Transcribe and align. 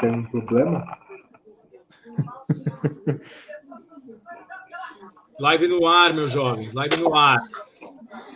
Tem 0.00 0.10
um 0.10 0.24
problema? 0.24 0.98
Live 5.38 5.68
no 5.68 5.86
ar, 5.86 6.12
meus 6.12 6.32
jovens, 6.32 6.74
live 6.74 6.96
no 6.96 7.14
ar. 7.14 7.42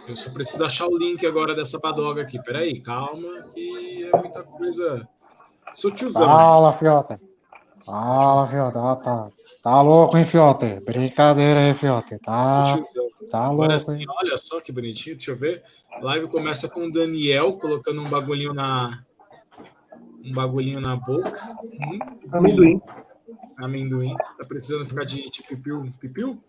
Eu 0.09 0.17
só 0.17 0.31
preciso 0.31 0.65
achar 0.65 0.87
o 0.87 0.97
link 0.97 1.27
agora 1.27 1.55
dessa 1.55 1.79
badoga 1.79 2.23
aqui. 2.23 2.41
Peraí, 2.43 2.81
calma, 2.81 3.43
que 3.53 4.09
é 4.13 4.17
muita 4.17 4.43
coisa. 4.43 5.09
Sou 5.75 5.91
tiozão. 5.91 6.25
Fala, 6.25 6.73
Fiota. 6.73 7.21
Fala, 7.85 8.49
Fiota. 8.49 8.81
Ah, 8.81 8.97
tá. 8.97 9.29
Tá 9.63 9.81
louco, 9.83 10.17
hein, 10.17 10.25
Fiote? 10.25 10.81
Brincadeira 10.81 11.61
aí, 11.61 11.75
Fiote. 11.75 12.19
Tá, 12.21 12.79
tá 13.31 13.49
louco, 13.49 13.65
Agora 13.65 13.79
sim, 13.79 14.05
olha 14.09 14.37
só 14.37 14.61
que 14.61 14.71
bonitinho. 14.71 15.17
Deixa 15.17 15.33
eu 15.33 15.37
ver. 15.37 15.63
A 15.93 15.99
live 16.05 16.29
começa 16.29 16.69
com 16.69 16.87
o 16.87 16.93
Daniel 16.93 17.55
colocando 17.55 18.01
um 18.01 18.09
bagulhinho 18.09 18.55
na. 18.55 19.05
Um 20.27 20.35
bagulhinho 20.35 20.81
na 20.81 20.97
boca. 20.97 21.37
Hum, 21.63 21.99
Amendoim. 22.33 22.81
Amendoim. 23.59 24.17
Tá 24.39 24.45
precisando 24.45 24.87
ficar 24.87 25.05
de, 25.05 25.31
de 25.31 25.43
pipiu? 25.45 25.93
Pipiu? 26.01 26.43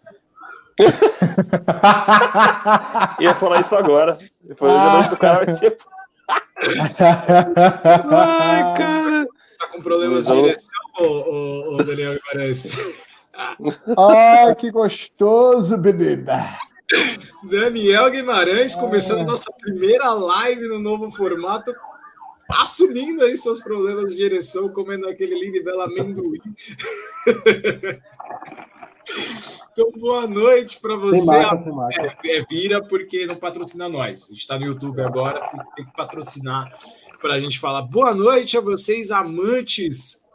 Ia 3.20 3.36
falar 3.36 3.62
isso 3.62 3.76
agora. 3.76 4.18
Depois 4.42 4.74
ah. 4.74 5.08
do 5.08 5.18
cara 5.18 5.54
tipo. 5.56 5.86
Ai, 8.10 8.74
cara. 8.78 9.28
Você 9.40 9.56
tá 9.58 9.68
com 9.68 9.82
problemas 9.82 10.26
de 10.26 10.34
direção, 10.34 10.80
ô, 11.00 11.04
ô, 11.04 11.76
ô 11.76 11.84
Daniel 11.84 12.16
Guimarães? 12.16 12.76
Ai, 13.98 14.56
que 14.56 14.72
gostoso, 14.72 15.78
bebê. 15.78 16.18
Daniel 17.44 18.10
Guimarães 18.10 18.76
começando 18.76 19.22
a 19.22 19.26
nossa 19.26 19.52
primeira 19.52 20.12
live 20.12 20.68
no 20.68 20.80
novo 20.80 21.12
formato, 21.12 21.76
assumindo 22.50 23.24
aí 23.24 23.38
seus 23.38 23.60
problemas 23.62 24.12
de 24.12 24.18
direção, 24.18 24.70
comendo 24.70 25.08
aquele 25.08 25.40
lindo 25.40 25.58
e 25.58 25.64
belo 25.64 25.82
amendoim. 25.82 26.40
Então, 29.72 29.92
boa 29.92 30.28
noite 30.28 30.80
para 30.82 30.96
você. 30.96 31.26
Marca, 31.26 31.72
É, 32.26 32.38
é, 32.38 32.46
vira 32.46 32.84
porque 32.84 33.26
não 33.26 33.36
patrocina 33.36 33.88
nós. 33.88 34.26
A 34.26 34.28
gente 34.30 34.40
está 34.40 34.60
no 34.60 34.66
YouTube 34.66 35.02
agora, 35.02 35.40
tem 35.76 35.86
que 35.86 35.94
patrocinar 35.94 36.76
para 37.22 37.36
a 37.36 37.40
gente 37.40 37.60
falar. 37.60 37.84
Boa 37.84 38.14
noite 38.14 38.58
a 38.58 38.62
vocês, 38.62 39.12
amantes 39.12 40.26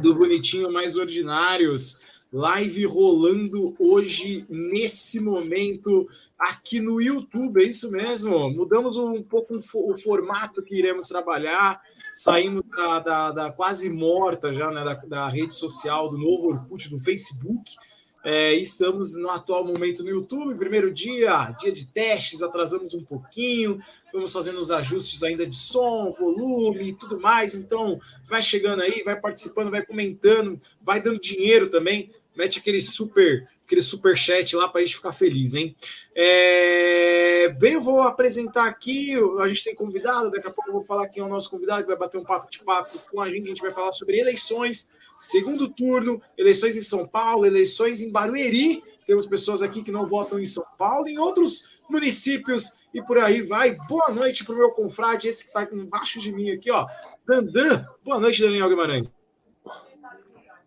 do 0.00 0.14
Bonitinho 0.14 0.72
Mais 0.72 0.96
Ordinários. 0.96 2.00
Live 2.36 2.84
rolando 2.84 3.74
hoje, 3.78 4.44
nesse 4.50 5.18
momento, 5.18 6.06
aqui 6.38 6.80
no 6.80 7.00
YouTube, 7.00 7.62
é 7.62 7.66
isso 7.66 7.90
mesmo. 7.90 8.50
Mudamos 8.50 8.98
um 8.98 9.22
pouco 9.22 9.58
o 9.58 9.96
formato 9.96 10.62
que 10.62 10.78
iremos 10.78 11.08
trabalhar. 11.08 11.80
Saímos 12.14 12.68
da, 12.68 13.00
da, 13.00 13.30
da 13.30 13.52
quase 13.52 13.88
morta 13.88 14.52
já, 14.52 14.70
né, 14.70 14.84
da, 14.84 14.94
da, 14.96 15.28
rede 15.28 15.54
social 15.54 16.10
do 16.10 16.18
novo 16.18 16.48
Orkut, 16.48 16.90
do 16.90 16.98
Facebook. 16.98 17.74
É, 18.22 18.52
estamos 18.54 19.16
no 19.16 19.30
atual 19.30 19.64
momento 19.64 20.02
no 20.02 20.10
YouTube, 20.10 20.58
primeiro 20.58 20.92
dia, 20.92 21.52
dia 21.52 21.72
de 21.72 21.86
testes, 21.86 22.42
atrasamos 22.42 22.92
um 22.92 23.02
pouquinho, 23.02 23.80
vamos 24.12 24.32
fazendo 24.32 24.58
os 24.58 24.70
ajustes 24.70 25.22
ainda 25.22 25.46
de 25.46 25.54
som, 25.56 26.10
volume 26.10 26.88
e 26.88 26.92
tudo 26.92 27.18
mais. 27.18 27.54
Então, 27.54 27.98
vai 28.28 28.42
chegando 28.42 28.82
aí, 28.82 29.02
vai 29.04 29.18
participando, 29.18 29.70
vai 29.70 29.86
comentando, 29.86 30.60
vai 30.82 31.00
dando 31.00 31.20
dinheiro 31.20 31.70
também, 31.70 32.10
mete 32.36 32.58
aquele 32.58 32.80
super 32.80 33.48
aquele 33.66 33.82
super 33.82 34.16
chat 34.16 34.54
lá 34.54 34.68
para 34.68 34.80
a 34.80 34.84
gente 34.84 34.96
ficar 34.96 35.12
feliz, 35.12 35.54
hein? 35.54 35.76
É... 36.14 37.48
Bem, 37.58 37.74
eu 37.74 37.82
vou 37.82 38.00
apresentar 38.00 38.66
aqui. 38.66 39.12
A 39.40 39.48
gente 39.48 39.64
tem 39.64 39.74
convidado, 39.74 40.30
daqui 40.30 40.46
a 40.46 40.52
pouco 40.52 40.70
eu 40.70 40.74
vou 40.74 40.82
falar 40.82 41.08
quem 41.08 41.22
é 41.22 41.26
o 41.26 41.28
nosso 41.28 41.50
convidado, 41.50 41.82
que 41.82 41.88
vai 41.88 41.98
bater 41.98 42.18
um 42.18 42.24
papo 42.24 42.48
de 42.48 42.60
papo 42.64 42.98
com 43.10 43.20
a 43.20 43.28
gente. 43.28 43.44
A 43.44 43.48
gente 43.48 43.62
vai 43.62 43.72
falar 43.72 43.92
sobre 43.92 44.18
eleições, 44.18 44.88
segundo 45.18 45.68
turno, 45.68 46.22
eleições 46.38 46.76
em 46.76 46.82
São 46.82 47.06
Paulo, 47.06 47.44
eleições 47.44 48.00
em 48.00 48.10
Barueri. 48.10 48.82
Temos 49.06 49.26
pessoas 49.26 49.62
aqui 49.62 49.82
que 49.82 49.92
não 49.92 50.06
votam 50.06 50.38
em 50.38 50.46
São 50.46 50.64
Paulo, 50.78 51.08
em 51.08 51.18
outros 51.18 51.80
municípios 51.88 52.78
e 52.92 53.02
por 53.02 53.18
aí 53.18 53.42
vai. 53.42 53.76
Boa 53.88 54.12
noite 54.12 54.44
para 54.44 54.54
o 54.54 54.58
meu 54.58 54.70
confrade, 54.70 55.28
esse 55.28 55.44
que 55.44 55.58
está 55.58 55.68
embaixo 55.72 56.20
de 56.20 56.32
mim 56.32 56.50
aqui, 56.50 56.70
ó. 56.70 56.86
Dandan. 57.26 57.86
Boa 58.04 58.18
noite, 58.18 58.42
Daniel 58.42 58.68
Guimarães. 58.68 59.15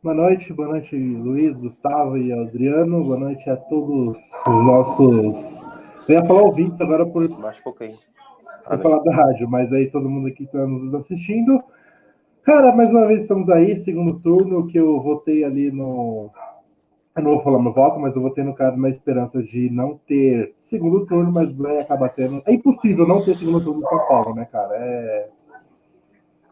Boa 0.01 0.15
noite, 0.15 0.53
boa 0.53 0.69
noite, 0.69 0.95
Luiz, 0.95 1.59
Gustavo 1.59 2.17
e 2.17 2.31
Adriano. 2.31 3.03
Boa 3.03 3.19
noite 3.19 3.49
a 3.49 3.57
todos 3.57 4.17
os 4.47 4.65
nossos. 4.65 5.59
Eu 6.07 6.15
ia 6.15 6.25
falar 6.25 6.43
ouvintes 6.43 6.79
agora 6.79 7.05
por. 7.05 7.25
Um 7.25 7.51
pouquinho. 7.61 7.97
Vou 8.69 8.79
falar 8.79 8.99
da 8.99 9.13
rádio, 9.13 9.49
mas 9.49 9.73
aí 9.73 9.91
todo 9.91 10.09
mundo 10.09 10.29
aqui 10.29 10.45
está 10.45 10.65
nos 10.65 10.95
assistindo. 10.95 11.61
Cara, 12.43 12.73
mais 12.73 12.89
uma 12.91 13.07
vez 13.07 13.23
estamos 13.23 13.49
aí, 13.49 13.75
segundo 13.75 14.17
turno, 14.21 14.67
que 14.67 14.79
eu 14.79 15.01
votei 15.01 15.43
ali 15.43 15.69
no. 15.69 16.31
Eu 17.13 17.21
não 17.21 17.31
vou 17.33 17.43
falar 17.43 17.61
meu 17.61 17.73
voto, 17.73 17.99
mas 17.99 18.15
eu 18.15 18.21
votei 18.21 18.45
no 18.45 18.55
cara 18.55 18.77
na 18.77 18.87
esperança 18.87 19.43
de 19.43 19.69
não 19.69 19.99
ter 20.07 20.53
segundo 20.55 21.05
turno, 21.07 21.29
mas 21.29 21.57
vai 21.57 21.77
acabar 21.77 22.07
tendo. 22.07 22.41
É 22.45 22.53
impossível 22.53 23.05
não 23.05 23.21
ter 23.21 23.35
segundo 23.35 23.61
turno 23.61 23.81
em 23.81 23.89
São 23.89 24.07
Paulo, 24.07 24.33
né, 24.33 24.47
cara? 24.49 24.77
É 24.77 25.29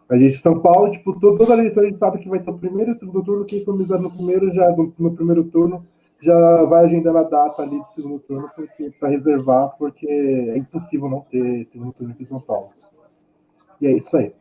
a 0.09 0.17
gente, 0.17 0.37
São 0.37 0.59
Paulo, 0.59 0.91
tipo, 0.91 1.19
toda 1.19 1.53
a 1.53 1.57
eleição 1.57 1.83
a 1.83 1.85
gente 1.85 1.99
sabe 1.99 2.19
que 2.19 2.29
vai 2.29 2.39
ter 2.39 2.49
o 2.49 2.57
primeiro 2.57 2.91
e 2.91 2.93
o 2.93 2.97
segundo 2.97 3.23
turno. 3.23 3.45
Quem 3.45 3.63
for 3.65 3.75
no 3.75 4.11
primeiro, 4.11 4.53
já 4.53 4.69
no, 4.69 4.93
no, 4.97 5.13
primeiro 5.13 5.43
turno, 5.45 5.85
já 6.21 6.63
vai 6.63 6.85
agendando 6.85 7.17
a 7.17 7.23
data 7.23 7.61
ali 7.61 7.77
do 7.77 7.87
segundo 7.87 8.19
turno 8.19 8.49
para 8.99 9.09
reservar, 9.09 9.75
porque 9.77 10.07
é 10.07 10.57
impossível 10.57 11.09
não 11.09 11.21
ter 11.21 11.65
segundo 11.65 11.91
turno 11.91 12.13
aqui 12.13 12.23
em 12.23 12.27
São 12.27 12.39
Paulo. 12.39 12.69
E 13.81 13.87
é 13.87 13.97
isso 13.97 14.15
aí. 14.15 14.31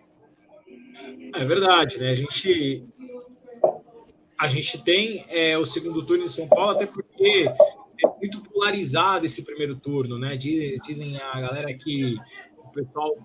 É 1.34 1.44
verdade, 1.44 1.98
né? 1.98 2.10
A 2.10 2.15
gente, 2.15 2.84
a 4.38 4.47
gente 4.47 4.83
tem 4.84 5.25
é, 5.28 5.59
o 5.59 5.65
segundo 5.65 6.04
turno 6.06 6.25
em 6.25 6.28
São 6.28 6.47
Paulo, 6.47 6.71
até 6.71 6.87
porque 6.87 7.48
é 8.04 8.09
muito 8.19 8.41
polarizado 8.43 9.27
esse 9.27 9.44
primeiro 9.44 9.75
turno, 9.75 10.16
né? 10.16 10.37
Dizem 10.37 11.19
a 11.21 11.41
galera 11.41 11.75
que 11.75 12.16
pessoal 12.77 13.17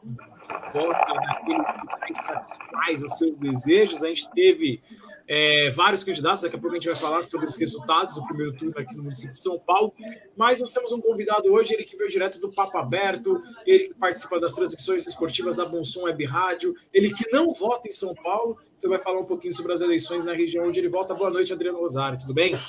vota 0.74 1.14
naquele 1.14 1.64
que 2.08 2.14
satisfaz 2.16 3.04
os 3.04 3.18
seus 3.18 3.40
desejos. 3.40 4.04
A 4.04 4.08
gente 4.08 4.32
teve 4.32 4.82
é, 5.28 5.70
vários 5.72 6.04
candidatos, 6.04 6.44
daqui 6.44 6.56
a 6.56 6.60
pouco 6.60 6.76
a 6.76 6.80
gente 6.80 6.90
vai 6.90 6.96
falar 6.96 7.24
sobre 7.24 7.46
os 7.48 7.56
resultados 7.56 8.16
do 8.16 8.26
primeiro 8.26 8.54
turno 8.54 8.74
aqui 8.78 8.96
no 8.96 9.04
município 9.04 9.34
de 9.34 9.40
São 9.40 9.60
Paulo, 9.60 9.94
mas 10.36 10.60
nós 10.60 10.74
temos 10.74 10.92
um 10.92 11.00
convidado 11.00 11.52
hoje, 11.52 11.74
ele 11.74 11.84
que 11.84 11.96
veio 11.96 12.10
direto 12.10 12.40
do 12.40 12.52
Papo 12.52 12.78
Aberto, 12.78 13.42
ele 13.66 13.90
que 13.90 13.94
participa 13.94 14.40
das 14.40 14.54
transmissões 14.54 15.06
esportivas 15.06 15.56
da 15.58 15.66
Bonsom 15.66 16.04
Web 16.04 16.26
Rádio, 16.26 16.76
ele 16.94 17.14
que 17.14 17.32
não 17.32 17.54
vota 17.54 17.88
em 17.88 17.92
São 17.92 18.14
Paulo, 18.16 18.58
então 18.78 18.90
vai 18.90 19.00
falar 19.00 19.20
um 19.20 19.26
pouquinho 19.26 19.54
sobre 19.54 19.72
as 19.72 19.80
eleições 19.80 20.26
na 20.26 20.34
região 20.34 20.68
onde 20.68 20.80
ele 20.80 20.90
vota. 20.90 21.14
Boa 21.14 21.30
noite, 21.30 21.54
Adriano 21.54 21.80
Rosário, 21.80 22.18
tudo 22.18 22.34
bem? 22.34 22.60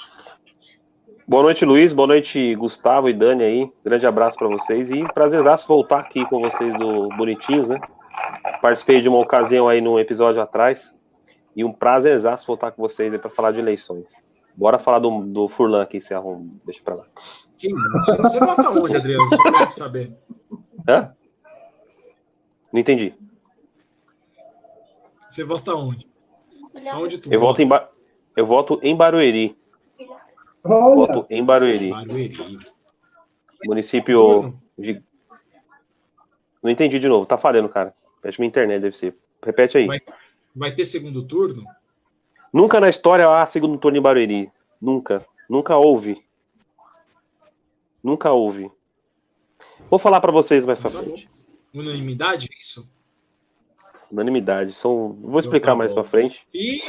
Boa 1.26 1.44
noite, 1.44 1.64
Luiz. 1.64 1.92
Boa 1.92 2.08
noite, 2.08 2.54
Gustavo 2.56 3.08
e 3.08 3.12
Dani 3.12 3.44
aí. 3.44 3.72
Grande 3.84 4.04
abraço 4.04 4.36
para 4.36 4.48
vocês 4.48 4.90
e 4.90 5.04
prazerzaço 5.14 5.68
voltar 5.68 6.00
aqui 6.00 6.26
com 6.26 6.40
vocês 6.40 6.76
do 6.76 7.08
Bonitinhos, 7.10 7.68
né? 7.68 7.80
Participei 8.60 9.00
de 9.00 9.08
uma 9.08 9.20
ocasião 9.20 9.68
aí 9.68 9.80
no 9.80 10.00
episódio 10.00 10.42
atrás 10.42 10.92
e 11.54 11.64
um 11.64 11.72
prazerzaço 11.72 12.44
voltar 12.44 12.72
com 12.72 12.82
vocês 12.82 13.12
aí 13.12 13.18
para 13.20 13.30
falar 13.30 13.52
de 13.52 13.60
eleições. 13.60 14.12
Bora 14.56 14.80
falar 14.80 14.98
do, 14.98 15.22
do 15.22 15.48
Furlan 15.48 15.80
aqui, 15.80 16.00
se 16.00 16.12
arruma. 16.12 16.44
Deixa 16.66 16.82
para 16.82 16.96
lá. 16.96 17.04
Que 17.56 17.68
isso? 17.68 18.16
Você 18.20 18.40
vota 18.40 18.68
onde, 18.70 18.96
Adriano? 18.96 19.30
Só 19.30 19.42
pra 19.42 19.70
saber. 19.70 20.12
Hã? 20.88 21.14
Não 22.72 22.80
entendi. 22.80 23.14
Você 25.28 25.44
vota 25.44 25.72
onde? 25.74 26.10
Onde 26.96 27.18
tu 27.18 27.32
eu 27.32 27.38
vota? 27.38 27.52
Voto 27.52 27.62
em 27.62 27.68
ba... 27.68 27.88
Eu 28.36 28.44
voto 28.46 28.80
em 28.82 28.96
Barueri. 28.96 29.56
Olha. 30.64 30.94
Voto 30.94 31.26
em 31.28 31.44
Barueri. 31.44 31.90
Barueri. 31.90 32.58
Município 33.66 34.58
de... 34.78 35.02
Não 36.62 36.70
entendi 36.70 36.98
de 36.98 37.08
novo. 37.08 37.26
Tá 37.26 37.36
falhando, 37.36 37.68
cara. 37.68 37.94
Que 38.22 38.40
minha 38.40 38.48
internet 38.48 38.80
deve 38.80 38.96
ser. 38.96 39.16
Repete 39.44 39.76
aí. 39.76 39.86
Vai, 39.86 40.00
vai 40.54 40.72
ter 40.72 40.84
segundo 40.84 41.22
turno? 41.24 41.64
Nunca 42.52 42.78
na 42.80 42.88
história 42.88 43.28
há 43.28 43.44
segundo 43.46 43.78
turno 43.78 43.98
em 43.98 44.02
Barueri. 44.02 44.52
Nunca. 44.80 45.24
Nunca 45.48 45.76
houve. 45.76 46.24
Nunca 48.02 48.32
houve. 48.32 48.70
Vou 49.90 49.98
falar 49.98 50.20
para 50.20 50.32
vocês 50.32 50.64
mais 50.64 50.80
pra 50.80 50.90
tá 50.90 51.02
frente. 51.02 51.28
Unanimidade, 51.74 52.48
é 52.52 52.60
isso? 52.60 52.88
Unanimidade. 54.10 54.72
São... 54.72 55.12
Vou 55.20 55.40
explicar 55.40 55.68
então, 55.68 55.74
tá 55.74 55.78
mais 55.78 55.94
para 55.94 56.04
frente. 56.04 56.46
E 56.52 56.80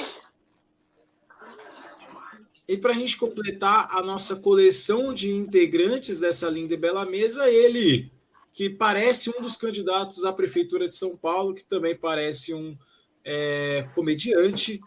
e 2.67 2.77
para 2.77 2.91
a 2.91 2.95
gente 2.95 3.17
completar 3.17 3.87
a 3.91 4.01
nossa 4.01 4.35
coleção 4.35 5.13
de 5.13 5.31
integrantes 5.31 6.19
dessa 6.19 6.49
linda 6.49 6.73
e 6.73 6.77
bela 6.77 7.05
mesa, 7.05 7.49
ele, 7.49 8.11
que 8.51 8.69
parece 8.69 9.29
um 9.29 9.41
dos 9.41 9.57
candidatos 9.57 10.23
à 10.23 10.31
Prefeitura 10.31 10.87
de 10.87 10.95
São 10.95 11.17
Paulo, 11.17 11.53
que 11.53 11.63
também 11.65 11.95
parece 11.95 12.53
um 12.53 12.77
é, 13.25 13.87
comediante. 13.93 14.79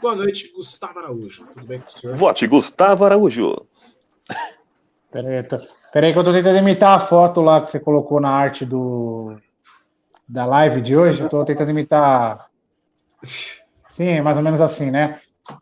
Boa 0.00 0.16
noite, 0.16 0.52
Gustavo 0.54 0.98
Araújo. 0.98 1.46
Tudo 1.52 1.66
bem 1.66 1.80
com 1.80 1.86
o 1.86 1.90
senhor? 1.90 2.16
Vote, 2.16 2.46
Gustavo 2.46 3.04
Araújo. 3.04 3.66
Peraí, 5.10 5.42
tô... 5.42 5.58
Peraí 5.92 6.12
que 6.12 6.18
eu 6.18 6.24
tô 6.24 6.32
tentando 6.32 6.58
imitar 6.58 6.96
a 6.96 7.00
foto 7.00 7.40
lá 7.40 7.60
que 7.60 7.70
você 7.70 7.80
colocou 7.80 8.20
na 8.20 8.30
arte 8.30 8.64
do 8.64 9.36
da 10.28 10.44
live 10.44 10.82
de 10.82 10.94
hoje. 10.94 11.24
Estou 11.24 11.44
tentando 11.44 11.70
imitar 11.70 12.50
Sim, 13.88 14.20
mais 14.20 14.36
ou 14.36 14.42
menos 14.42 14.60
assim, 14.60 14.90
né? 14.90 15.20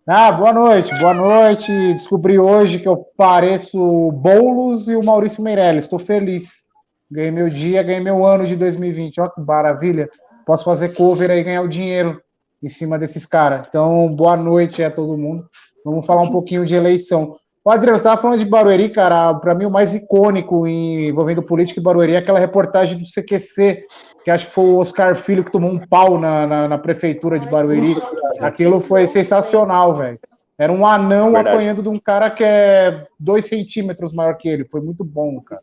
Ah, 0.08 0.32
boa 0.32 0.52
noite, 0.52 0.92
boa 0.98 1.14
noite. 1.14 1.70
Descobri 1.92 2.38
hoje 2.38 2.80
que 2.80 2.88
eu 2.88 3.06
pareço 3.16 3.78
Boulos 4.12 4.88
e 4.88 4.96
o 4.96 5.04
Maurício 5.04 5.42
Meirelles. 5.42 5.84
Estou 5.84 5.98
feliz. 5.98 6.64
Ganhei 7.08 7.30
meu 7.30 7.48
dia, 7.48 7.84
ganhei 7.84 8.00
meu 8.00 8.26
ano 8.26 8.46
de 8.46 8.56
2020. 8.56 9.20
Olha 9.20 9.30
que 9.30 9.40
maravilha. 9.40 10.10
Posso 10.44 10.64
fazer 10.64 10.94
cover 10.94 11.30
aí 11.30 11.40
e 11.40 11.44
ganhar 11.44 11.62
o 11.62 11.68
dinheiro 11.68 12.20
em 12.62 12.68
cima 12.68 12.98
desses 12.98 13.26
caras. 13.26 13.66
Então, 13.68 14.12
boa 14.14 14.36
noite 14.36 14.82
a 14.82 14.90
todo 14.90 15.16
mundo. 15.16 15.48
Vamos 15.84 16.04
falar 16.04 16.22
um 16.22 16.30
pouquinho 16.30 16.64
de 16.64 16.74
eleição. 16.74 17.36
O 17.66 17.70
Adriano, 17.72 17.96
você 17.96 18.02
estava 18.02 18.22
falando 18.22 18.38
de 18.38 18.44
Barueri, 18.44 18.88
cara. 18.90 19.34
Para 19.34 19.52
mim, 19.52 19.64
o 19.64 19.70
mais 19.70 19.92
icônico 19.92 20.68
envolvendo 20.68 21.42
política 21.42 21.80
e 21.80 21.82
Barueri 21.82 22.12
é 22.12 22.18
aquela 22.18 22.38
reportagem 22.38 22.96
do 22.96 23.04
CQC, 23.04 23.84
que 24.24 24.30
acho 24.30 24.46
que 24.46 24.52
foi 24.52 24.66
o 24.66 24.76
Oscar 24.76 25.16
Filho 25.16 25.42
que 25.42 25.50
tomou 25.50 25.72
um 25.72 25.84
pau 25.84 26.16
na, 26.16 26.46
na, 26.46 26.68
na 26.68 26.78
prefeitura 26.78 27.40
de 27.40 27.48
Barueri. 27.48 27.96
Aquilo 28.38 28.78
foi 28.78 29.08
sensacional, 29.08 29.96
velho. 29.96 30.20
Era 30.56 30.72
um 30.72 30.86
anão 30.86 31.32
Verdade. 31.32 31.48
apanhando 31.48 31.82
de 31.82 31.88
um 31.88 31.98
cara 31.98 32.30
que 32.30 32.44
é 32.44 33.04
dois 33.18 33.46
centímetros 33.46 34.14
maior 34.14 34.36
que 34.36 34.48
ele. 34.48 34.64
Foi 34.64 34.80
muito 34.80 35.02
bom, 35.02 35.40
cara. 35.40 35.62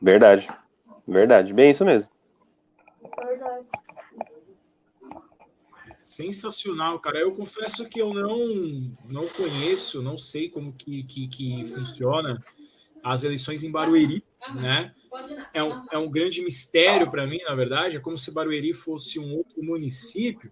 Verdade. 0.00 0.46
Verdade. 1.04 1.52
Bem 1.52 1.72
isso 1.72 1.84
mesmo. 1.84 2.08
Verdade. 3.26 3.66
Sensacional, 6.10 6.98
cara. 6.98 7.20
Eu 7.20 7.30
confesso 7.30 7.88
que 7.88 8.02
eu 8.02 8.12
não 8.12 8.90
não 9.08 9.28
conheço, 9.28 10.02
não 10.02 10.18
sei 10.18 10.48
como 10.48 10.72
que, 10.72 11.04
que, 11.04 11.28
que 11.28 11.64
funciona 11.66 12.44
as 13.00 13.22
eleições 13.22 13.62
em 13.62 13.70
Barueri, 13.70 14.24
né? 14.56 14.92
É 15.54 15.62
um, 15.62 15.86
é 15.92 15.96
um 15.96 16.10
grande 16.10 16.42
mistério 16.42 17.08
para 17.08 17.28
mim, 17.28 17.38
na 17.46 17.54
verdade. 17.54 17.96
É 17.96 18.00
como 18.00 18.18
se 18.18 18.32
Barueri 18.32 18.74
fosse 18.74 19.20
um 19.20 19.36
outro 19.36 19.62
município 19.62 20.50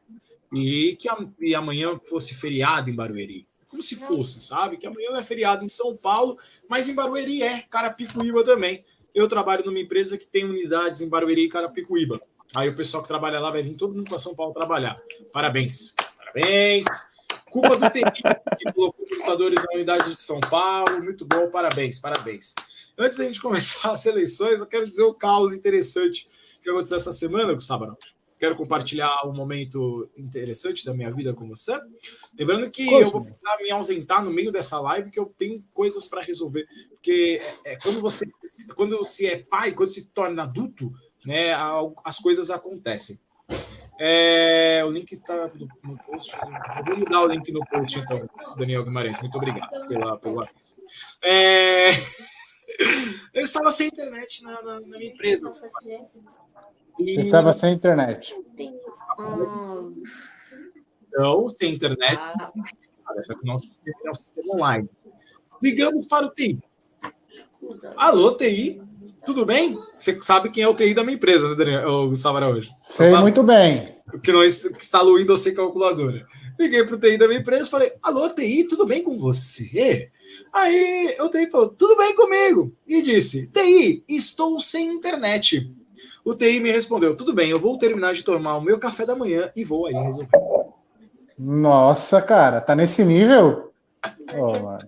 e 0.53 0.95
que 0.95 1.09
a, 1.09 1.19
e 1.41 1.57
amanhã 1.57 1.99
fosse 1.99 2.37
feriado 2.37 2.89
em 2.89 2.95
Barueri. 2.95 3.45
Como 3.69 3.83
se 3.83 3.97
fosse, 3.97 4.41
sabe? 4.41 4.77
Que 4.77 4.87
amanhã 4.87 5.19
é 5.19 5.23
feriado 5.25 5.65
em 5.65 5.69
São 5.69 5.97
Paulo, 5.97 6.39
mas 6.69 6.89
em 6.89 6.95
Barueri 6.95 7.43
é, 7.43 7.63
Carapicuíba 7.63 8.45
também. 8.45 8.85
Eu 9.13 9.27
trabalho 9.27 9.65
numa 9.67 9.81
empresa 9.81 10.17
que 10.17 10.29
tem 10.29 10.45
unidades 10.45 11.01
em 11.01 11.09
Barueri 11.09 11.47
e 11.47 11.49
Carapicuíba. 11.49 12.21
Aí 12.55 12.69
o 12.69 12.75
pessoal 12.75 13.03
que 13.03 13.09
trabalha 13.09 13.39
lá 13.41 13.51
vai 13.51 13.63
vir 13.63 13.75
todo 13.75 13.95
mundo 13.95 14.09
para 14.09 14.19
São 14.19 14.35
Paulo 14.35 14.55
trabalhar. 14.55 15.01
Parabéns. 15.33 15.95
Parabéns. 16.17 16.87
Culpa 17.51 17.77
do 17.77 17.91
TI, 17.91 18.03
que 18.59 18.73
colocou 18.73 19.07
computadores 19.07 19.63
na 19.65 19.75
unidade 19.75 20.15
de 20.15 20.21
São 20.21 20.41
Paulo. 20.41 21.03
Muito 21.03 21.27
bom, 21.27 21.51
parabéns, 21.51 21.99
parabéns. 21.99 22.55
Antes 22.97 23.17
da 23.17 23.25
gente 23.25 23.41
começar 23.41 23.93
as 23.93 24.05
eleições, 24.07 24.61
eu 24.61 24.67
quero 24.67 24.89
dizer 24.89 25.03
o 25.03 25.11
um 25.11 25.15
caos 25.15 25.53
interessante 25.53 26.29
que 26.63 26.69
aconteceu 26.69 26.97
essa 26.97 27.13
semana, 27.13 27.55
Gustavo 27.55 27.85
Araújo. 27.85 28.19
Quero 28.39 28.55
compartilhar 28.55 29.27
um 29.27 29.35
momento 29.35 30.09
interessante 30.17 30.85
da 30.85 30.95
minha 30.95 31.13
vida 31.13 31.35
com 31.35 31.49
você. 31.49 31.77
Lembrando 32.39 32.71
que 32.71 32.85
Poxa, 32.85 33.03
eu 33.03 33.11
vou 33.11 33.25
precisar 33.25 33.57
me 33.61 33.71
ausentar 33.71 34.25
no 34.25 34.31
meio 34.31 34.53
dessa 34.53 34.81
live, 34.81 35.11
que 35.11 35.19
eu 35.19 35.27
tenho 35.37 35.65
coisas 35.75 36.07
para 36.07 36.23
resolver. 36.23 36.65
Porque 36.91 37.43
é, 37.65 37.77
quando 37.77 38.01
você 38.01 38.27
quando 38.77 38.97
você 38.97 39.27
é 39.27 39.39
pai, 39.39 39.73
quando 39.73 39.89
se 39.89 40.11
torna 40.13 40.45
adulto, 40.45 40.93
né, 41.25 41.53
as 42.05 42.19
coisas 42.19 42.51
acontecem. 42.51 43.19
É, 44.01 44.85
o 44.85 44.91
link 44.91 45.11
está 45.11 45.51
no, 45.83 45.99
post. 46.07 46.33
Eu 46.37 46.85
vou 46.85 46.97
mudar 46.99 47.23
o 47.23 47.27
link 47.27 47.51
no 47.51 47.67
post, 47.67 47.99
então, 47.99 48.29
Daniel 48.57 48.85
Guimarães. 48.85 49.21
Muito 49.21 49.37
obrigado 49.37 49.89
pela, 49.89 50.17
pelo 50.17 50.41
aviso. 50.41 50.77
É, 51.21 51.89
eu 53.35 53.43
estava 53.43 53.73
sem 53.73 53.89
internet 53.89 54.45
na, 54.45 54.63
na, 54.63 54.81
na 54.81 54.99
minha 54.99 55.11
empresa. 55.11 55.51
E... 56.99 57.15
Você 57.15 57.21
estava 57.23 57.53
sem 57.53 57.75
internet. 57.75 58.35
Não, 61.13 61.49
sem 61.49 61.75
internet. 61.75 62.21
Já 63.27 63.35
que 63.35 63.45
nosso 63.45 63.67
sistema 63.67 63.99
é 64.05 64.11
um 64.11 64.15
sistema 64.15 64.55
online. 64.55 64.91
Ligamos 65.61 66.07
para 66.07 66.27
o 66.27 66.31
TI. 66.31 66.61
Alô, 67.97 68.37
TI? 68.37 68.81
Tudo 69.29 69.45
bem? 69.45 69.79
Você 69.99 70.19
sabe 70.23 70.49
quem 70.49 70.63
é 70.63 70.69
o 70.69 70.73
TI 70.73 70.95
da 70.95 71.05
minha 71.05 71.17
empresa, 71.17 71.51
né, 71.51 71.55
Daniel? 71.55 71.87
O 71.87 72.09
Gustavo 72.09 72.39
Araújo. 72.39 72.71
Sei 72.81 73.09
então, 73.09 73.21
muito 73.21 73.43
bem. 73.43 73.95
Que 74.23 74.33
não 74.33 74.43
instala 74.43 75.11
o 75.11 75.19
Windows 75.19 75.41
sem 75.41 75.53
calculadora. 75.53 76.27
Liguei 76.59 76.83
para 76.83 76.95
o 76.95 76.99
TI 76.99 77.19
da 77.19 77.29
minha 77.29 77.41
empresa 77.41 77.65
e 77.65 77.71
falei: 77.71 77.93
Alô, 78.03 78.31
TI, 78.31 78.65
tudo 78.65 78.87
bem 78.87 79.05
com 79.05 79.19
você? 79.19 80.09
Aí 80.51 81.15
o 81.21 81.29
TI 81.29 81.51
falou: 81.51 81.69
Tudo 81.69 81.95
bem 81.99 82.15
comigo. 82.15 82.75
E 82.87 83.03
disse: 83.03 83.49
TI, 83.49 84.03
estou 84.09 84.63
sem 84.63 84.89
internet. 84.89 85.71
O 86.25 86.35
TI 86.35 86.59
me 86.61 86.71
respondeu: 86.71 87.15
Tudo 87.15 87.35
bem, 87.35 87.51
eu 87.51 87.61
vou 87.61 87.77
terminar 87.77 88.15
de 88.15 88.25
tomar 88.25 88.57
o 88.57 88.63
meu 88.63 88.79
café 88.79 89.05
da 89.05 89.15
manhã 89.15 89.53
e 89.55 89.63
vou 89.63 89.85
aí 89.85 89.93
resolver. 89.93 90.31
Nossa, 91.39 92.23
cara, 92.23 92.63
tá 92.63 92.75
nesse 92.75 93.05
nível? 93.05 93.75
Oh, 94.35 94.79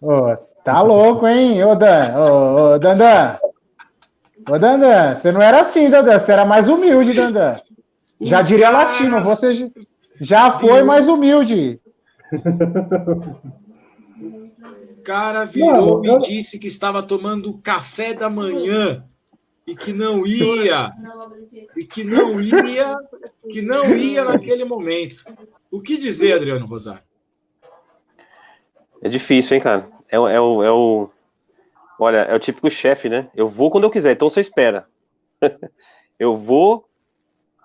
oh, 0.00 0.55
Tá 0.66 0.82
louco, 0.82 1.24
hein, 1.28 1.62
ô 1.62 1.76
Dan? 1.76 2.18
Ô, 2.18 2.74
ô 2.74 2.78
Dandan. 2.80 3.38
Ô, 4.50 4.58
Dandan, 4.58 5.14
você 5.14 5.30
não 5.30 5.40
era 5.40 5.60
assim, 5.60 5.88
Dandan. 5.88 6.18
Você 6.18 6.32
era 6.32 6.44
mais 6.44 6.68
humilde, 6.68 7.12
Dandan. 7.12 7.52
Já 8.20 8.42
diria 8.42 8.68
latino, 8.68 9.20
você 9.20 9.70
já 10.20 10.50
foi 10.50 10.82
mais 10.82 11.06
humilde. 11.06 11.80
cara 15.04 15.44
virou 15.44 16.04
e 16.04 16.08
eu... 16.08 16.18
disse 16.18 16.58
que 16.58 16.66
estava 16.66 17.00
tomando 17.00 17.56
café 17.58 18.12
da 18.12 18.28
manhã 18.28 19.04
e 19.64 19.76
que 19.76 19.92
não 19.92 20.26
ia, 20.26 20.90
e 21.76 21.84
que 21.84 22.02
não 22.02 22.40
ia, 22.40 22.96
que 23.48 23.62
não 23.62 23.96
ia 23.96 24.24
naquele 24.24 24.64
momento. 24.64 25.22
O 25.70 25.80
que 25.80 25.96
dizer, 25.96 26.32
Adriano 26.32 26.66
Rosário? 26.66 27.04
É 29.00 29.08
difícil, 29.08 29.54
hein, 29.54 29.62
cara? 29.62 29.95
É, 30.10 30.16
é, 30.16 30.40
o, 30.40 30.62
é 30.62 30.70
o. 30.70 31.08
Olha, 31.98 32.18
é 32.18 32.34
o 32.34 32.38
típico 32.38 32.70
chefe, 32.70 33.08
né? 33.08 33.28
Eu 33.34 33.48
vou 33.48 33.70
quando 33.70 33.84
eu 33.84 33.90
quiser, 33.90 34.12
então 34.12 34.28
você 34.28 34.40
espera. 34.40 34.86
eu 36.18 36.36
vou, 36.36 36.88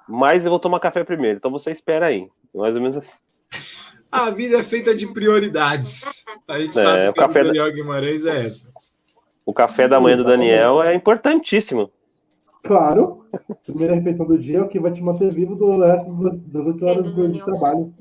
mas 0.07 0.45
eu 0.45 0.51
vou 0.51 0.59
tomar 0.59 0.79
café 0.79 1.03
primeiro, 1.03 1.37
então 1.37 1.51
você 1.51 1.71
espera 1.71 2.07
aí. 2.07 2.29
Mais 2.53 2.75
ou 2.75 2.81
menos 2.81 2.97
assim. 2.97 3.17
A 4.11 4.29
vida 4.29 4.57
é 4.57 4.63
feita 4.63 4.93
de 4.93 5.07
prioridades. 5.07 6.25
A 6.45 6.59
gente 6.59 6.77
é, 6.77 6.83
sabe 6.83 7.07
o 7.07 7.13
que 7.13 7.19
café 7.21 7.41
o 7.41 7.45
Daniel 7.45 7.73
Guimarães 7.73 8.25
é 8.25 8.45
essa. 8.45 8.73
O 9.45 9.53
café 9.53 9.87
da 9.87 10.01
manhã 10.01 10.17
do 10.17 10.25
Daniel 10.25 10.83
é 10.83 10.93
importantíssimo. 10.93 11.89
Claro. 12.63 13.25
Primeira 13.65 13.95
refeição 13.95 14.25
do 14.25 14.37
dia 14.37 14.59
é 14.59 14.61
o 14.61 14.67
que 14.67 14.79
vai 14.79 14.91
te 14.91 15.01
manter 15.01 15.31
vivo 15.31 15.55
do 15.55 15.79
resto 15.79 16.11
das 16.47 16.65
oito 16.65 16.85
horas 16.85 17.11
do 17.11 17.39
trabalho. 17.45 17.93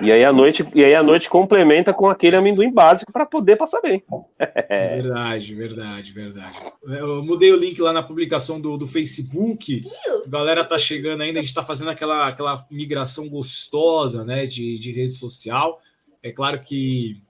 E 0.00 0.12
aí 0.12 0.24
a 0.24 0.32
noite, 0.32 0.66
e 0.74 0.84
aí 0.84 0.94
a 0.94 1.02
noite 1.02 1.28
complementa 1.28 1.92
com 1.92 2.08
aquele 2.08 2.36
amendoim 2.36 2.72
básico 2.72 3.12
para 3.12 3.24
poder 3.24 3.56
passar 3.56 3.80
bem. 3.80 4.02
verdade, 4.68 5.54
verdade, 5.54 6.12
verdade. 6.12 6.58
Eu 6.84 7.22
mudei 7.22 7.52
o 7.52 7.56
link 7.56 7.80
lá 7.80 7.92
na 7.92 8.02
publicação 8.02 8.60
do, 8.60 8.76
do 8.76 8.86
Facebook. 8.86 9.82
A 10.26 10.28
galera 10.28 10.64
tá 10.64 10.76
chegando 10.76 11.22
ainda, 11.22 11.38
a 11.38 11.42
gente 11.42 11.48
está 11.48 11.62
fazendo 11.62 11.90
aquela, 11.90 12.28
aquela 12.28 12.66
migração 12.70 13.28
gostosa, 13.28 14.24
né, 14.24 14.44
de, 14.44 14.78
de 14.78 14.92
rede 14.92 15.14
social. 15.14 15.80
É 16.22 16.30
claro 16.30 16.60
que, 16.60 17.22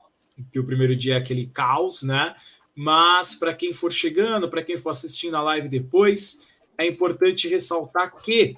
que 0.50 0.58
o 0.58 0.66
primeiro 0.66 0.96
dia 0.96 1.14
é 1.14 1.18
aquele 1.18 1.46
caos, 1.46 2.02
né? 2.02 2.35
Mas 2.75 3.35
para 3.35 3.54
quem 3.54 3.73
for 3.73 3.92
chegando, 3.92 4.50
para 4.50 4.62
quem 4.62 4.76
for 4.76 4.90
assistindo 4.90 5.37
a 5.37 5.42
live 5.42 5.68
depois, 5.68 6.46
é 6.76 6.87
importante 6.87 7.49
ressaltar 7.49 8.14
que 8.16 8.54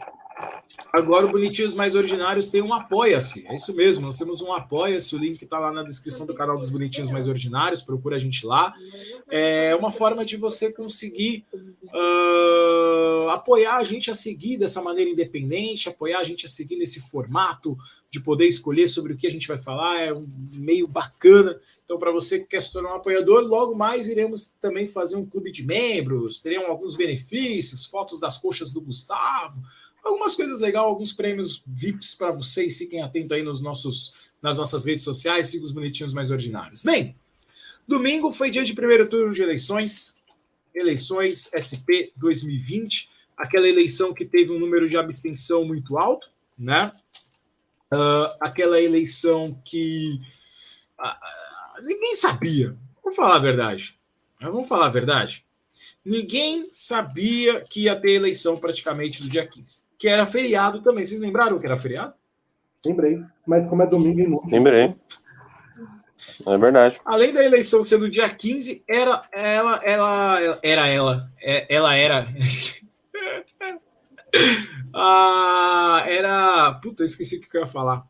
Agora 0.93 1.27
o 1.27 1.31
Bonitinhos 1.31 1.75
Mais 1.75 1.95
Ordinários 1.95 2.51
tem 2.51 2.63
um 2.63 2.73
Apoia-se. 2.73 3.47
É 3.47 3.55
isso 3.55 3.75
mesmo, 3.75 4.07
nós 4.07 4.17
temos 4.17 4.41
um 4.41 4.53
Apoia-se. 4.53 5.15
O 5.15 5.19
link 5.19 5.43
está 5.43 5.59
lá 5.59 5.73
na 5.73 5.83
descrição 5.83 6.27
do 6.27 6.35
canal 6.35 6.57
dos 6.57 6.71
Bonitinhos 6.71 7.11
Mais 7.11 7.29
Ordinários. 7.29 7.83
Procura 7.83 8.17
a 8.17 8.19
gente 8.19 8.47
lá. 8.47 8.75
É 9.29 9.75
uma 9.77 9.91
forma 9.91 10.25
de 10.25 10.37
você 10.37 10.73
conseguir 10.73 11.45
uh, 11.53 13.29
apoiar 13.31 13.77
a 13.77 13.85
gente 13.85 14.11
a 14.11 14.15
seguir 14.15 14.57
dessa 14.57 14.81
maneira 14.81 15.11
independente, 15.11 15.89
apoiar 15.89 16.21
a 16.21 16.25
gente 16.25 16.47
a 16.47 16.49
seguir 16.49 16.77
nesse 16.77 17.01
formato 17.11 17.77
de 18.11 18.21
poder 18.21 18.47
escolher 18.47 18.89
sobre 18.89 19.13
o 19.13 19.17
que 19.17 19.27
a 19.27 19.31
gente 19.31 19.47
vai 19.47 19.59
falar. 19.59 20.01
É 20.01 20.13
um 20.13 20.27
meio 20.53 20.87
bacana. 20.87 21.61
Então, 21.85 21.99
para 21.99 22.11
você 22.11 22.39
que 22.39 22.47
quer 22.47 22.63
se 22.63 22.73
tornar 22.73 22.93
um 22.93 22.97
apoiador, 22.97 23.43
logo 23.43 23.75
mais 23.75 24.09
iremos 24.09 24.57
também 24.61 24.87
fazer 24.87 25.17
um 25.17 25.27
clube 25.27 25.51
de 25.51 25.65
membros. 25.65 26.41
Teremos 26.41 26.69
alguns 26.69 26.97
benefícios, 26.97 27.85
fotos 27.85 28.21
das 28.21 28.39
coxas 28.39 28.73
do 28.73 28.81
Gustavo 28.81 29.61
algumas 30.09 30.35
coisas 30.35 30.61
legais, 30.61 30.85
alguns 30.85 31.13
prêmios 31.13 31.63
VIPs 31.67 32.15
para 32.15 32.33
vocês. 32.33 32.79
Fiquem 32.79 33.03
atentos 33.03 33.33
aí 33.33 33.43
nos 33.43 33.61
nossos, 33.61 34.15
nas 34.43 34.59
nossas 34.59 34.85
redes 34.85 35.05
sociais, 35.05 35.49
sigam 35.49 35.65
os 35.65 35.73
bonitinhos 35.73 36.13
mais 36.13 36.31
ordinários. 36.31 36.83
Bem, 36.83 37.17
domingo 37.87 38.33
foi 38.33 38.51
dia 38.51 38.65
de 38.65 38.75
primeiro 38.75 39.09
turno 39.09 39.33
de 39.33 39.43
eleições, 39.43 40.17
eleições 40.75 41.51
SP 41.55 42.13
2020, 42.17 43.11
aquela 43.37 43.69
eleição 43.69 44.13
que 44.13 44.25
teve 44.25 44.53
um 44.53 44.59
número 44.59 44.89
de 44.89 44.97
abstenção 44.97 45.65
muito 45.65 45.99
alto, 45.99 46.31
né? 46.59 46.93
Uh, 47.93 48.29
aquela 48.41 48.81
eleição 48.81 49.61
que 49.65 50.21
uh, 51.01 51.83
ninguém 51.85 52.15
sabia. 52.15 52.77
Vamos 53.03 53.17
falar 53.17 53.37
a 53.37 53.41
verdade. 53.41 53.99
Vamos 54.41 54.69
falar 54.69 54.87
a 54.87 54.91
verdade. 54.91 55.45
ninguém 56.05 56.69
sabia 56.71 57.61
que 57.63 57.83
ia 57.83 58.01
ter 58.01 58.13
eleição 58.13 58.57
praticamente 58.57 59.23
no 59.23 59.29
dia 59.29 59.47
15, 59.47 59.88
que 59.99 60.09
era 60.09 60.25
feriado 60.25 60.81
também. 60.81 61.05
Vocês 61.05 61.21
lembraram 61.21 61.59
que 61.59 61.67
era 61.67 61.79
feriado? 61.79 62.15
Lembrei, 62.87 63.21
mas 63.47 63.69
como 63.69 63.83
é 63.83 63.87
domingo 63.87 64.21
inútil. 64.21 64.51
Lembrei. 64.51 64.95
É 66.47 66.57
verdade. 66.57 67.01
Além 67.05 67.33
da 67.33 67.45
eleição 67.45 67.85
sendo 67.85 68.09
dia 68.09 68.29
15, 68.29 68.85
era 68.89 69.25
ela, 69.33 69.81
ela, 69.83 70.59
era 70.63 70.89
ela, 70.89 71.31
é, 71.41 71.75
ela 71.75 71.95
era. 71.95 72.27
ah, 74.95 76.05
era. 76.07 76.75
Puta, 76.75 77.05
esqueci 77.05 77.37
o 77.37 77.41
que 77.41 77.57
eu 77.57 77.63
ia 77.63 77.67
falar. 77.67 78.05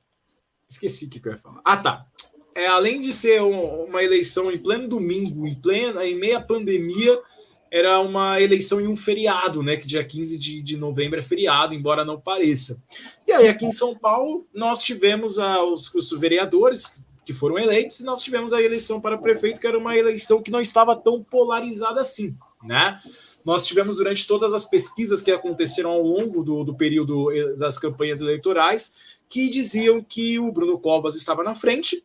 Esqueci 0.69 1.07
o 1.07 1.11
que 1.11 1.27
eu 1.27 1.33
ia 1.33 1.39
falar. 1.39 1.61
Ah, 1.65 1.77
tá. 1.77 2.07
É, 2.55 2.67
além 2.67 3.01
de 3.01 3.13
ser 3.13 3.43
um, 3.43 3.85
uma 3.85 4.03
eleição 4.03 4.51
em 4.51 4.59
pleno 4.59 4.89
domingo, 4.89 5.47
em 5.47 5.55
plena, 5.55 6.05
em 6.05 6.17
meia 6.17 6.41
pandemia, 6.41 7.19
era 7.71 8.01
uma 8.01 8.41
eleição 8.41 8.81
em 8.81 8.87
um 8.87 8.97
feriado, 8.97 9.63
né? 9.63 9.77
Que 9.77 9.87
dia 9.87 10.05
15 10.05 10.39
de, 10.39 10.63
de 10.63 10.77
novembro 10.77 11.19
é 11.19 11.23
feriado, 11.23 11.75
embora 11.75 12.05
não 12.05 12.21
pareça. 12.21 12.83
E 13.27 13.33
aí, 13.33 13.49
aqui 13.49 13.67
em 13.67 13.73
São 13.73 13.97
Paulo, 13.97 14.47
nós 14.55 14.83
tivemos 14.83 15.39
a, 15.39 15.63
os, 15.63 15.95
os 15.95 16.11
vereadores 16.19 17.05
que 17.29 17.33
foram 17.35 17.59
eleitos, 17.59 18.01
e 18.01 18.05
nós 18.05 18.23
tivemos 18.23 18.55
a 18.55 18.63
eleição 18.63 19.03
para 19.03 19.19
prefeito, 19.19 19.61
que 19.61 19.67
era 19.67 19.77
uma 19.77 19.95
eleição 19.95 20.43
que 20.43 20.51
não 20.51 20.63
estava 20.63 20.97
tão 20.97 21.23
polarizada 21.23 22.01
assim, 22.01 22.35
né? 22.65 22.99
Nós 23.45 23.67
tivemos 23.67 23.99
durante 23.99 24.27
todas 24.27 24.55
as 24.55 24.65
pesquisas 24.65 25.21
que 25.21 25.31
aconteceram 25.31 25.91
ao 25.91 26.03
longo 26.03 26.43
do, 26.43 26.65
do 26.65 26.75
período 26.75 27.31
eh, 27.31 27.55
das 27.57 27.79
campanhas 27.79 28.23
eleitorais, 28.23 29.19
que 29.29 29.49
diziam 29.51 30.03
que 30.03 30.39
o 30.39 30.51
Bruno 30.51 30.79
Covas 30.79 31.17
estava 31.17 31.45
na 31.45 31.55
frente, 31.55 32.03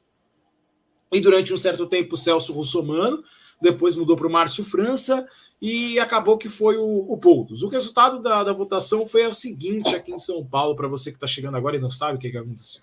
e 1.10 1.22
durante 1.22 1.54
um 1.54 1.58
certo 1.58 1.88
tempo 1.88 2.16
o 2.16 2.18
Celso 2.18 2.52
Russomano, 2.52 3.24
depois 3.62 3.96
mudou 3.96 4.18
para 4.18 4.28
o 4.28 4.32
Márcio 4.32 4.64
França, 4.64 5.26
e 5.62 6.00
acabou 6.00 6.38
que 6.38 6.50
foi 6.50 6.78
o, 6.78 7.12
o 7.12 7.18
Poulos. 7.18 7.64
O 7.64 7.68
resultado 7.68 8.22
da, 8.22 8.44
da 8.44 8.54
votação 8.54 9.06
foi 9.06 9.26
o 9.26 9.34
seguinte 9.34 9.96
aqui 9.96 10.12
em 10.12 10.20
São 10.20 10.46
Paulo, 10.46 10.76
para 10.76 10.88
você 10.88 11.10
que 11.10 11.18
está 11.18 11.28
chegando 11.28 11.56
agora 11.56 11.78
e 11.78 11.80
não 11.80 11.90
sabe 11.90 12.18
o 12.18 12.20
que, 12.20 12.30
que 12.30 12.38
aconteceu. 12.38 12.82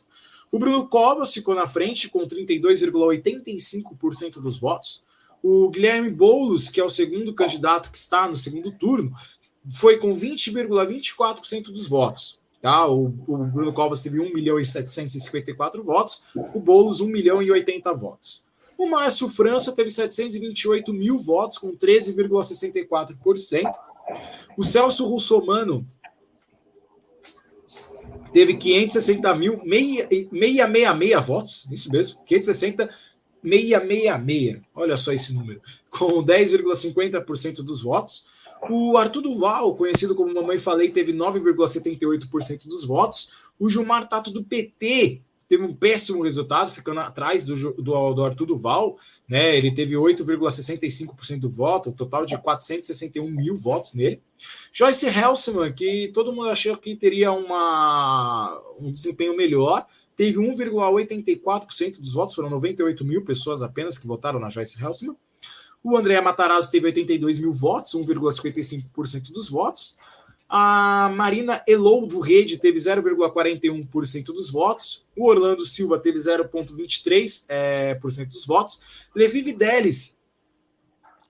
O 0.50 0.58
Bruno 0.58 0.88
Covas 0.88 1.32
ficou 1.32 1.54
na 1.54 1.66
frente 1.66 2.08
com 2.08 2.26
32,85% 2.26 4.40
dos 4.40 4.58
votos. 4.58 5.04
O 5.42 5.70
Guilherme 5.70 6.10
Boulos, 6.10 6.68
que 6.68 6.80
é 6.80 6.84
o 6.84 6.88
segundo 6.88 7.32
candidato 7.32 7.90
que 7.90 7.96
está 7.96 8.28
no 8.28 8.34
segundo 8.34 8.72
turno, 8.72 9.12
foi 9.74 9.98
com 9.98 10.12
20,24% 10.12 11.64
dos 11.64 11.86
votos. 11.86 12.40
Tá? 12.60 12.86
O, 12.86 13.06
o, 13.26 13.38
Bruno 13.46 13.72
Covas 13.72 14.02
teve 14.02 14.20
1 14.20 14.34
milhão 14.34 14.58
e 14.58 14.64
754 14.64 15.82
votos, 15.82 16.24
o 16.34 16.60
Boulos 16.60 17.00
1 17.00 17.06
milhão 17.06 17.42
e 17.42 17.50
80 17.50 17.92
votos. 17.94 18.44
O 18.80 18.88
Márcio 18.88 19.28
França 19.28 19.72
teve 19.72 19.90
728 19.90 20.90
mil 20.94 21.18
votos, 21.18 21.58
com 21.58 21.76
13,64%. 21.76 23.70
O 24.56 24.64
Celso 24.64 25.04
Russomano 25.06 25.86
teve 28.32 28.56
560 28.56 29.34
mil, 29.36 29.60
meia, 29.66 30.08
meia, 30.32 30.66
meia, 30.66 30.94
meia 30.94 31.20
votos, 31.20 31.68
isso 31.70 31.92
mesmo, 31.92 32.24
560 32.24 32.88
meia, 33.42 33.84
meia, 33.84 34.16
meia, 34.16 34.62
olha 34.74 34.96
só 34.96 35.12
esse 35.12 35.34
número, 35.34 35.60
com 35.90 36.24
10,50% 36.24 37.56
dos 37.56 37.82
votos. 37.82 38.28
O 38.70 38.96
Arthur 38.96 39.20
Duval, 39.20 39.76
conhecido 39.76 40.14
como 40.14 40.32
Mamãe 40.32 40.56
Falei, 40.56 40.88
teve 40.88 41.12
9,78% 41.12 42.66
dos 42.66 42.82
votos. 42.86 43.34
O 43.58 43.68
Gilmar 43.68 44.08
Tato 44.08 44.30
do 44.30 44.42
PT 44.42 45.20
teve 45.50 45.64
um 45.64 45.74
péssimo 45.74 46.22
resultado, 46.22 46.70
ficando 46.70 47.00
atrás 47.00 47.44
do, 47.44 47.56
do, 47.72 48.14
do 48.14 48.24
Arthur 48.24 48.46
Duval, 48.46 48.96
né? 49.28 49.56
Ele 49.56 49.72
teve 49.72 49.96
8,65% 49.96 51.40
do 51.40 51.50
voto, 51.50 51.90
um 51.90 51.92
total 51.92 52.24
de 52.24 52.38
461 52.38 53.28
mil 53.28 53.56
votos 53.56 53.94
nele. 53.94 54.22
Joyce 54.72 55.08
Helsman, 55.08 55.72
que 55.72 56.06
todo 56.14 56.32
mundo 56.32 56.50
achou 56.50 56.76
que 56.76 56.94
teria 56.94 57.32
uma, 57.32 58.62
um 58.78 58.92
desempenho 58.92 59.36
melhor, 59.36 59.84
teve 60.14 60.38
1,84% 60.38 61.98
dos 61.98 62.12
votos, 62.12 62.36
foram 62.36 62.48
98 62.48 63.04
mil 63.04 63.24
pessoas 63.24 63.60
apenas 63.60 63.98
que 63.98 64.06
votaram 64.06 64.38
na 64.38 64.48
Joyce 64.48 64.80
Helsman. 64.80 65.16
O 65.82 65.96
André 65.96 66.20
Matarazzo 66.20 66.70
teve 66.70 66.86
82 66.86 67.40
mil 67.40 67.52
votos, 67.52 67.94
1,55% 67.94 69.32
dos 69.32 69.50
votos. 69.50 69.98
A 70.52 71.12
Marina 71.14 71.62
Elou 71.64 72.04
do 72.08 72.18
Rede 72.18 72.58
teve 72.58 72.76
0,41% 72.76 74.24
dos 74.24 74.50
votos. 74.50 75.06
O 75.16 75.28
Orlando 75.28 75.64
Silva 75.64 75.96
teve 75.96 76.18
0,23% 76.18 77.44
é, 77.48 77.94
por 77.94 78.10
cento 78.10 78.30
dos 78.30 78.44
votos. 78.44 79.08
Levi 79.14 79.42
Videlis, 79.42 80.20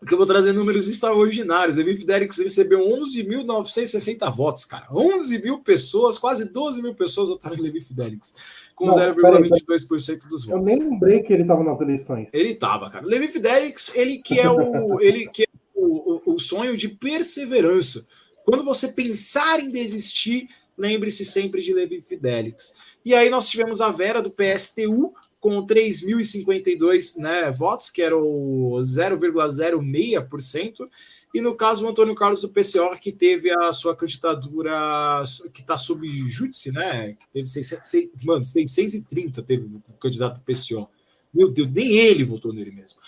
que 0.06 0.14
eu 0.14 0.16
vou 0.16 0.26
trazer 0.26 0.52
números 0.52 0.88
extraordinários. 0.88 1.76
Levi 1.76 1.96
Fidelix 1.96 2.38
recebeu 2.38 2.80
11.960 2.80 4.34
votos, 4.34 4.64
cara. 4.64 4.86
11 4.90 5.42
mil 5.42 5.58
pessoas, 5.60 6.18
quase 6.18 6.50
12 6.50 6.80
mil 6.80 6.94
pessoas 6.94 7.28
votaram 7.28 7.56
em 7.56 7.60
Levi 7.60 7.82
Fidelix, 7.82 8.70
com 8.74 8.88
0,22% 8.88 10.28
dos 10.28 10.46
votos. 10.46 10.70
Eu 10.70 10.78
nem 10.78 10.78
lembrei 10.78 11.22
que 11.22 11.32
ele 11.32 11.42
estava 11.42 11.62
nas 11.62 11.78
eleições. 11.80 12.28
Ele 12.32 12.50
estava, 12.50 12.88
cara. 12.88 13.04
Levi 13.04 13.28
Fidelix, 13.28 13.94
ele 13.94 14.18
que 14.18 14.40
é 14.40 14.48
o, 14.50 14.98
ele 15.00 15.28
que 15.28 15.42
é 15.42 15.48
o, 15.74 16.30
o, 16.30 16.34
o 16.34 16.38
sonho 16.38 16.76
de 16.76 16.88
perseverança. 16.88 18.06
Quando 18.50 18.64
você 18.64 18.88
pensar 18.88 19.60
em 19.60 19.70
desistir, 19.70 20.48
lembre-se 20.76 21.24
sempre 21.24 21.62
de 21.62 21.72
Levi 21.72 22.00
Fidelix. 22.00 22.74
E 23.04 23.14
aí 23.14 23.30
nós 23.30 23.48
tivemos 23.48 23.80
a 23.80 23.90
Vera 23.90 24.20
do 24.20 24.28
PSTU 24.28 25.14
com 25.38 25.64
3.052 25.64 27.16
né, 27.16 27.48
votos, 27.52 27.90
que 27.90 28.02
era 28.02 28.18
o 28.18 28.76
0,06%, 28.80 30.88
e 31.32 31.40
no 31.40 31.54
caso 31.54 31.86
o 31.86 31.88
Antônio 31.88 32.16
Carlos 32.16 32.42
do 32.42 32.48
PCO, 32.48 32.90
que 33.00 33.12
teve 33.12 33.52
a 33.52 33.70
sua 33.70 33.94
candidatura, 33.94 35.22
que 35.54 35.60
está 35.60 35.76
sob 35.76 36.08
júdice, 36.28 36.72
né, 36.72 37.16
que 37.20 37.28
teve 37.32 37.46
600, 37.46 38.10
mano, 38.24 38.44
630 38.44 39.44
teve 39.44 39.62
o 39.62 39.80
candidato 40.00 40.40
do 40.40 40.44
PCO. 40.44 40.90
Meu 41.32 41.48
Deus, 41.48 41.70
nem 41.70 41.96
ele 41.96 42.24
votou 42.24 42.52
nele 42.52 42.72
mesmo. 42.72 42.98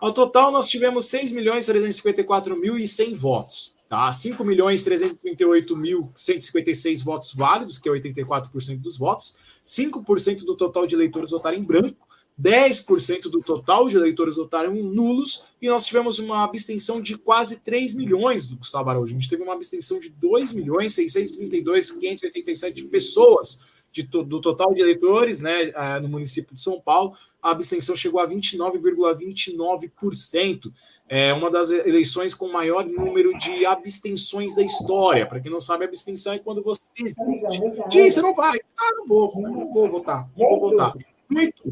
Ao 0.00 0.12
total, 0.12 0.50
nós 0.50 0.68
tivemos 0.68 1.04
6.354.100 1.06 3.14
votos. 3.14 3.77
Tá? 3.88 4.12
5 4.12 4.44
milhões 4.44 4.84
338.156 4.84 7.02
votos 7.02 7.34
válidos, 7.34 7.78
que 7.78 7.88
é 7.88 7.92
84% 7.92 8.80
dos 8.80 8.98
votos. 8.98 9.38
5% 9.66 10.44
do 10.44 10.54
total 10.54 10.86
de 10.86 10.94
eleitores 10.94 11.30
votaram 11.30 11.56
em 11.56 11.64
branco. 11.64 12.06
10% 12.40 13.22
do 13.22 13.40
total 13.40 13.88
de 13.88 13.96
eleitores 13.96 14.36
votaram 14.36 14.72
nulos, 14.74 15.46
e 15.60 15.68
nós 15.68 15.84
tivemos 15.84 16.20
uma 16.20 16.44
abstenção 16.44 17.00
de 17.00 17.18
quase 17.18 17.58
3 17.60 17.94
milhões 17.94 18.46
do 18.46 18.58
Gustavo 18.58 18.90
Araújo. 18.90 19.16
A 19.16 19.18
gente 19.18 19.28
teve 19.28 19.42
uma 19.42 19.54
abstenção 19.54 19.98
de 19.98 20.10
2 20.10 20.52
milhões 20.52 20.94
632.587 20.94 22.88
pessoas 22.90 23.64
de, 23.90 24.04
do 24.04 24.40
total 24.40 24.72
de 24.74 24.80
eleitores 24.80 25.40
né, 25.40 25.72
no 26.00 26.08
município 26.08 26.54
de 26.54 26.60
São 26.60 26.80
Paulo, 26.80 27.16
a 27.42 27.50
abstenção 27.50 27.96
chegou 27.96 28.20
a 28.20 28.28
29,29%. 28.28 30.72
É 31.08 31.32
uma 31.32 31.50
das 31.50 31.70
eleições 31.70 32.34
com 32.34 32.52
maior 32.52 32.84
número 32.84 33.36
de 33.38 33.64
abstenções 33.64 34.54
da 34.54 34.62
história. 34.62 35.26
Para 35.26 35.40
quem 35.40 35.50
não 35.50 35.60
sabe, 35.60 35.84
abstenção 35.84 36.34
é 36.34 36.38
quando 36.38 36.62
você 36.62 36.84
desiste. 36.96 37.60
Diz, 37.88 38.14
você 38.14 38.22
não 38.22 38.34
vai. 38.34 38.58
Ah, 38.76 38.92
não 38.96 39.06
vou, 39.06 39.32
não 39.40 39.72
vou 39.72 39.88
votar, 39.88 40.28
não 40.36 40.48
vou 40.48 40.60
votar. 40.70 40.94
Muito. 41.28 41.62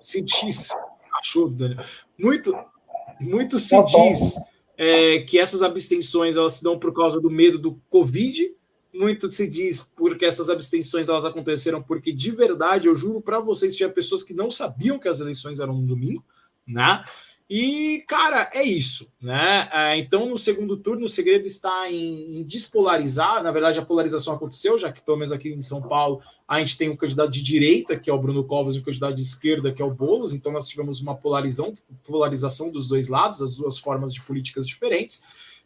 Se 0.00 0.20
diz, 0.20 0.70
achou, 1.18 1.48
Daniel? 1.48 1.82
Muito, 2.18 2.52
muito 3.20 3.58
se 3.58 3.76
tá 3.76 3.82
diz 3.82 4.36
é, 4.76 5.20
que 5.20 5.38
essas 5.38 5.62
abstenções 5.62 6.36
elas 6.36 6.54
se 6.54 6.64
dão 6.64 6.78
por 6.78 6.92
causa 6.92 7.20
do 7.20 7.30
medo 7.30 7.58
do 7.58 7.80
Covid 7.88 8.52
muito 8.92 9.30
se 9.30 9.48
diz 9.48 9.80
porque 9.96 10.24
essas 10.24 10.50
abstenções 10.50 11.08
elas 11.08 11.24
aconteceram 11.24 11.82
porque 11.82 12.12
de 12.12 12.30
verdade 12.30 12.88
eu 12.88 12.94
juro 12.94 13.20
para 13.20 13.40
vocês 13.40 13.74
tinha 13.74 13.88
pessoas 13.88 14.22
que 14.22 14.34
não 14.34 14.50
sabiam 14.50 14.98
que 14.98 15.08
as 15.08 15.20
eleições 15.20 15.60
eram 15.60 15.74
no 15.74 15.86
domingo, 15.86 16.24
né? 16.66 17.02
E 17.54 18.02
cara 18.08 18.48
é 18.54 18.62
isso, 18.62 19.12
né? 19.20 19.68
É, 19.70 19.98
então 19.98 20.26
no 20.26 20.38
segundo 20.38 20.74
turno 20.74 21.04
o 21.04 21.08
segredo 21.08 21.46
está 21.46 21.90
em, 21.90 22.42
despolarizar. 22.44 23.42
Na 23.42 23.50
verdade 23.50 23.78
a 23.78 23.84
polarização 23.84 24.34
aconteceu 24.34 24.78
já 24.78 24.90
que 24.90 25.02
pelo 25.02 25.18
menos 25.18 25.32
aqui 25.32 25.50
em 25.50 25.60
São 25.60 25.82
Paulo 25.82 26.22
a 26.48 26.58
gente 26.60 26.78
tem 26.78 26.88
um 26.88 26.96
candidato 26.96 27.30
de 27.30 27.42
direita 27.42 27.98
que 27.98 28.08
é 28.08 28.12
o 28.12 28.18
Bruno 28.18 28.44
Covas 28.44 28.74
e 28.74 28.78
um 28.78 28.82
candidato 28.82 29.14
de 29.14 29.22
esquerda 29.22 29.72
que 29.72 29.82
é 29.82 29.84
o 29.84 29.90
Bolos. 29.90 30.32
Então 30.32 30.50
nós 30.50 30.66
tivemos 30.66 31.02
uma 31.02 31.14
polarização, 31.14 31.74
polarização 32.04 32.70
dos 32.70 32.88
dois 32.88 33.08
lados, 33.08 33.42
as 33.42 33.56
duas 33.56 33.76
formas 33.76 34.14
de 34.14 34.22
políticas 34.22 34.66
diferentes. 34.66 35.22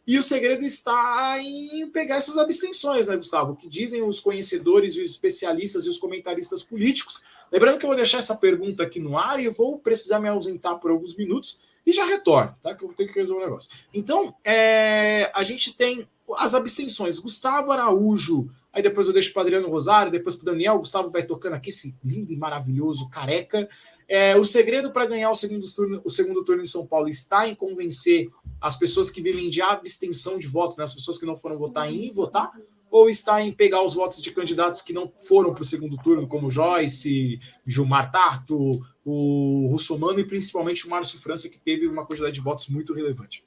E 0.07 0.17
o 0.17 0.23
segredo 0.23 0.63
está 0.63 1.37
em 1.37 1.85
pegar 1.89 2.15
essas 2.15 2.37
abstenções, 2.37 3.09
né, 3.09 3.17
Gustavo? 3.17 3.51
O 3.51 3.55
que 3.57 3.67
dizem 3.67 4.01
os 4.01 4.21
conhecedores, 4.21 4.93
os 4.93 5.01
especialistas 5.01 5.85
e 5.85 5.89
os 5.89 5.97
comentaristas 5.97 6.63
políticos. 6.63 7.25
Lembrando 7.51 7.77
que 7.77 7.85
eu 7.85 7.89
vou 7.89 7.95
deixar 7.95 8.19
essa 8.19 8.37
pergunta 8.37 8.83
aqui 8.83 9.01
no 9.01 9.17
ar 9.17 9.37
e 9.37 9.49
vou 9.49 9.77
precisar 9.79 10.19
me 10.19 10.29
ausentar 10.29 10.79
por 10.79 10.91
alguns 10.91 11.13
minutos 11.13 11.59
e 11.85 11.91
já 11.91 12.05
retorno, 12.05 12.55
tá? 12.61 12.73
Que 12.73 12.85
eu 12.85 12.93
tenho 12.93 13.11
que 13.11 13.19
resolver 13.19 13.43
um 13.43 13.47
negócio. 13.47 13.69
Então, 13.93 14.33
é, 14.45 15.29
a 15.35 15.43
gente 15.43 15.75
tem 15.75 16.07
as 16.37 16.53
abstenções. 16.53 17.19
Gustavo 17.19 17.73
Araújo, 17.73 18.49
Aí 18.71 18.83
depois 18.83 19.07
eu 19.07 19.13
deixo 19.13 19.33
para 19.33 19.41
Adriano 19.43 19.69
Rosário, 19.69 20.11
depois 20.11 20.35
para 20.35 20.51
Daniel. 20.51 20.75
O 20.75 20.79
Gustavo 20.79 21.09
vai 21.09 21.23
tocando 21.23 21.53
aqui 21.53 21.69
esse 21.69 21.97
lindo 22.03 22.31
e 22.31 22.37
maravilhoso 22.37 23.09
careca. 23.09 23.67
É, 24.07 24.35
o 24.37 24.45
segredo 24.45 24.91
para 24.91 25.05
ganhar 25.05 25.31
o 25.31 25.35
segundo, 25.35 25.65
turno, 25.73 26.01
o 26.03 26.09
segundo 26.09 26.43
turno 26.43 26.61
em 26.61 26.67
São 26.67 26.85
Paulo 26.85 27.09
está 27.09 27.47
em 27.47 27.55
convencer 27.55 28.29
as 28.61 28.77
pessoas 28.77 29.09
que 29.09 29.21
vivem 29.21 29.49
de 29.49 29.61
abstenção 29.61 30.37
de 30.37 30.47
votos, 30.47 30.77
né, 30.77 30.83
as 30.83 30.93
pessoas 30.93 31.17
que 31.17 31.25
não 31.25 31.35
foram 31.35 31.57
votar 31.57 31.91
em 31.91 32.05
ir 32.05 32.11
votar, 32.11 32.51
ou 32.89 33.09
está 33.09 33.41
em 33.41 33.51
pegar 33.51 33.83
os 33.83 33.93
votos 33.93 34.21
de 34.21 34.31
candidatos 34.31 34.81
que 34.81 34.93
não 34.93 35.11
foram 35.27 35.53
para 35.53 35.61
o 35.61 35.65
segundo 35.65 35.97
turno, 35.97 36.27
como 36.27 36.49
Joyce, 36.49 37.39
Gilmar 37.65 38.11
Tato, 38.11 38.71
o 39.03 39.67
Russomano 39.69 40.19
e 40.19 40.25
principalmente 40.25 40.85
o 40.85 40.89
Márcio 40.89 41.19
França, 41.19 41.49
que 41.49 41.59
teve 41.59 41.87
uma 41.87 42.05
quantidade 42.05 42.35
de 42.35 42.41
votos 42.41 42.69
muito 42.69 42.93
relevante? 42.93 43.43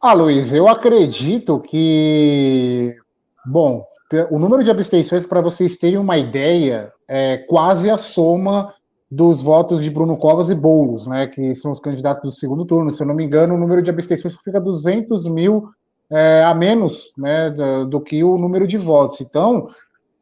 Ah, 0.00 0.12
Luiz, 0.12 0.52
eu 0.52 0.68
acredito 0.68 1.58
que. 1.60 2.94
Bom, 3.46 3.84
o 4.30 4.38
número 4.38 4.62
de 4.62 4.70
abstenções, 4.70 5.26
para 5.26 5.40
vocês 5.40 5.76
terem 5.76 5.98
uma 5.98 6.16
ideia, 6.16 6.92
é 7.08 7.38
quase 7.38 7.90
a 7.90 7.96
soma 7.96 8.72
dos 9.10 9.42
votos 9.42 9.82
de 9.82 9.90
Bruno 9.90 10.16
Covas 10.16 10.50
e 10.50 10.54
Boulos, 10.54 11.06
né, 11.06 11.26
que 11.26 11.54
são 11.54 11.70
os 11.70 11.80
candidatos 11.80 12.22
do 12.22 12.36
segundo 12.36 12.64
turno. 12.64 12.90
Se 12.90 13.02
eu 13.02 13.06
não 13.06 13.14
me 13.14 13.24
engano, 13.24 13.54
o 13.54 13.58
número 13.58 13.82
de 13.82 13.90
abstenções 13.90 14.34
fica 14.42 14.60
200 14.60 15.28
mil 15.28 15.68
é, 16.10 16.42
a 16.44 16.54
menos 16.54 17.12
né, 17.16 17.50
do, 17.50 17.86
do, 17.86 18.00
que 18.00 18.22
o 18.24 18.36
número 18.36 18.66
de 18.66 18.76
votos. 18.76 19.20
Então, 19.20 19.68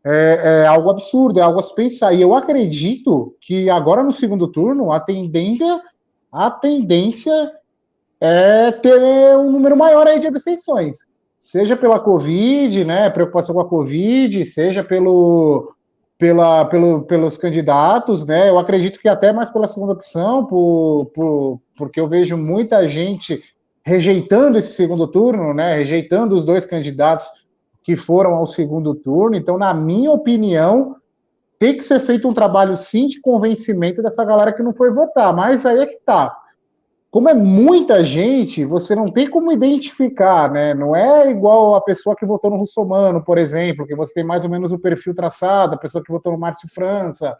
é, 0.04 0.62
é, 0.64 0.66
algo 0.66 0.90
absurdo, 0.90 1.38
é 1.38 1.42
algo 1.42 1.58
a 1.58 1.62
se 1.62 1.74
pensar. 1.74 2.12
E 2.12 2.20
eu 2.20 2.34
acredito 2.34 3.34
que 3.40 3.70
agora 3.70 4.02
no 4.02 4.12
segundo 4.12 4.48
turno 4.48 4.92
a 4.92 5.00
tendência, 5.00 5.80
a 6.30 6.50
tendência 6.50 7.52
é 8.20 8.72
ter 8.72 9.36
um 9.36 9.50
número 9.50 9.76
maior 9.76 10.06
aí 10.06 10.20
de 10.20 10.26
abstenções. 10.26 10.98
Seja 11.42 11.76
pela 11.76 11.98
Covid, 11.98 12.84
né, 12.84 13.10
preocupação 13.10 13.56
com 13.56 13.60
a 13.60 13.68
Covid, 13.68 14.44
seja 14.44 14.84
pelo, 14.84 15.74
pela, 16.16 16.64
pelo, 16.66 17.02
pelos 17.02 17.36
candidatos, 17.36 18.24
né? 18.24 18.48
Eu 18.48 18.60
acredito 18.60 19.00
que 19.00 19.08
até 19.08 19.32
mais 19.32 19.50
pela 19.50 19.66
segunda 19.66 19.92
opção, 19.92 20.46
por, 20.46 21.06
por, 21.12 21.60
porque 21.76 21.98
eu 21.98 22.06
vejo 22.06 22.36
muita 22.36 22.86
gente 22.86 23.42
rejeitando 23.84 24.56
esse 24.56 24.70
segundo 24.74 25.08
turno, 25.08 25.52
né? 25.52 25.74
Rejeitando 25.74 26.36
os 26.36 26.44
dois 26.44 26.64
candidatos 26.64 27.26
que 27.82 27.96
foram 27.96 28.34
ao 28.34 28.46
segundo 28.46 28.94
turno. 28.94 29.34
Então, 29.34 29.58
na 29.58 29.74
minha 29.74 30.12
opinião, 30.12 30.94
tem 31.58 31.76
que 31.76 31.82
ser 31.82 31.98
feito 31.98 32.28
um 32.28 32.32
trabalho 32.32 32.76
sim 32.76 33.08
de 33.08 33.20
convencimento 33.20 34.00
dessa 34.00 34.24
galera 34.24 34.52
que 34.52 34.62
não 34.62 34.72
foi 34.72 34.92
votar. 34.92 35.34
Mas 35.34 35.66
aí 35.66 35.80
é 35.80 35.86
que 35.86 35.98
tá. 36.06 36.32
Como 37.12 37.28
é 37.28 37.34
muita 37.34 38.02
gente, 38.02 38.64
você 38.64 38.94
não 38.94 39.12
tem 39.12 39.28
como 39.28 39.52
identificar, 39.52 40.50
né? 40.50 40.72
Não 40.72 40.96
é 40.96 41.30
igual 41.30 41.74
a 41.74 41.80
pessoa 41.82 42.16
que 42.16 42.24
votou 42.24 42.50
no 42.50 42.56
Russomano, 42.56 43.22
por 43.22 43.36
exemplo, 43.36 43.86
que 43.86 43.94
você 43.94 44.14
tem 44.14 44.24
mais 44.24 44.44
ou 44.44 44.50
menos 44.50 44.72
o 44.72 44.78
perfil 44.78 45.14
traçado, 45.14 45.74
a 45.74 45.76
pessoa 45.76 46.02
que 46.02 46.10
votou 46.10 46.32
no 46.32 46.38
Márcio 46.38 46.70
França, 46.70 47.36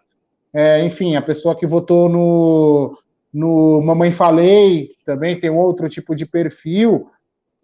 é, 0.52 0.84
enfim, 0.84 1.16
a 1.16 1.22
pessoa 1.22 1.56
que 1.56 1.66
votou 1.66 2.06
no, 2.10 2.98
no 3.32 3.80
Mamãe 3.80 4.12
Falei 4.12 4.90
também 5.06 5.40
tem 5.40 5.48
outro 5.48 5.88
tipo 5.88 6.14
de 6.14 6.26
perfil. 6.26 7.08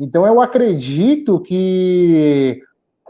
Então 0.00 0.26
eu 0.26 0.40
acredito 0.40 1.38
que 1.40 2.62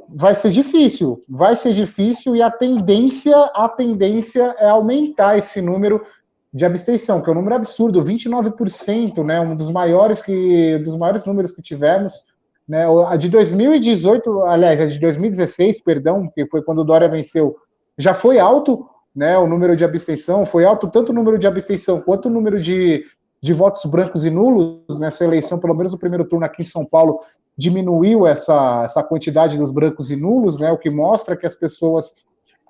vai 0.08 0.34
ser 0.34 0.50
difícil, 0.50 1.22
vai 1.28 1.54
ser 1.54 1.72
difícil 1.72 2.34
e 2.34 2.42
a 2.42 2.50
tendência, 2.50 3.36
a 3.54 3.68
tendência 3.68 4.56
é 4.58 4.68
aumentar 4.68 5.38
esse 5.38 5.62
número 5.62 6.04
de 6.52 6.64
abstenção, 6.64 7.20
que 7.20 7.28
é 7.28 7.32
um 7.32 7.36
número 7.36 7.56
absurdo, 7.56 8.02
29%, 8.02 9.24
né, 9.24 9.40
um 9.40 9.54
dos 9.54 9.70
maiores 9.70 10.22
que 10.22 10.78
dos 10.78 10.96
maiores 10.96 11.24
números 11.24 11.52
que 11.52 11.60
tivemos, 11.60 12.24
né, 12.66 12.86
a 13.06 13.16
de 13.16 13.28
2018, 13.28 14.44
aliás, 14.44 14.80
a 14.80 14.86
de 14.86 14.98
2016, 14.98 15.82
perdão, 15.82 16.30
que 16.34 16.46
foi 16.46 16.62
quando 16.62 16.80
o 16.80 16.84
Dória 16.84 17.08
venceu, 17.08 17.56
já 17.96 18.14
foi 18.14 18.38
alto, 18.38 18.88
né, 19.14 19.36
o 19.36 19.46
número 19.46 19.76
de 19.76 19.84
abstenção, 19.84 20.46
foi 20.46 20.64
alto 20.64 20.88
tanto 20.88 21.10
o 21.10 21.14
número 21.14 21.38
de 21.38 21.46
abstenção 21.46 22.00
quanto 22.00 22.26
o 22.26 22.30
número 22.30 22.60
de, 22.60 23.04
de 23.42 23.52
votos 23.52 23.84
brancos 23.84 24.24
e 24.24 24.30
nulos 24.30 24.98
nessa 24.98 25.24
eleição, 25.24 25.58
pelo 25.58 25.74
menos 25.74 25.92
no 25.92 25.98
primeiro 25.98 26.24
turno 26.24 26.46
aqui 26.46 26.62
em 26.62 26.66
São 26.66 26.84
Paulo, 26.84 27.20
diminuiu 27.56 28.26
essa, 28.26 28.82
essa 28.84 29.02
quantidade 29.02 29.58
dos 29.58 29.70
brancos 29.70 30.10
e 30.10 30.16
nulos, 30.16 30.58
né, 30.58 30.70
o 30.72 30.78
que 30.78 30.88
mostra 30.88 31.36
que 31.36 31.46
as 31.46 31.54
pessoas 31.54 32.14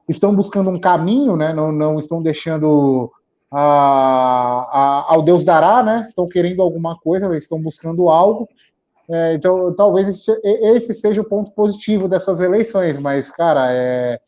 estão 0.08 0.34
buscando 0.34 0.70
um 0.70 0.80
caminho, 0.80 1.36
né, 1.36 1.52
não, 1.52 1.70
não 1.70 1.98
estão 1.98 2.22
deixando 2.22 3.12
a, 3.50 3.58
a, 3.58 5.14
ao 5.14 5.22
Deus 5.22 5.44
dará, 5.44 5.82
né, 5.82 6.04
estão 6.08 6.28
querendo 6.28 6.62
alguma 6.62 6.98
coisa, 6.98 7.34
estão 7.36 7.60
buscando 7.60 8.08
algo, 8.08 8.48
é, 9.10 9.34
então 9.34 9.74
talvez 9.74 10.08
esse, 10.08 10.40
esse 10.44 10.92
seja 10.92 11.22
o 11.22 11.28
ponto 11.28 11.50
positivo 11.52 12.06
dessas 12.06 12.40
eleições, 12.40 12.98
mas, 12.98 13.30
cara, 13.30 13.72
é, 13.72 14.20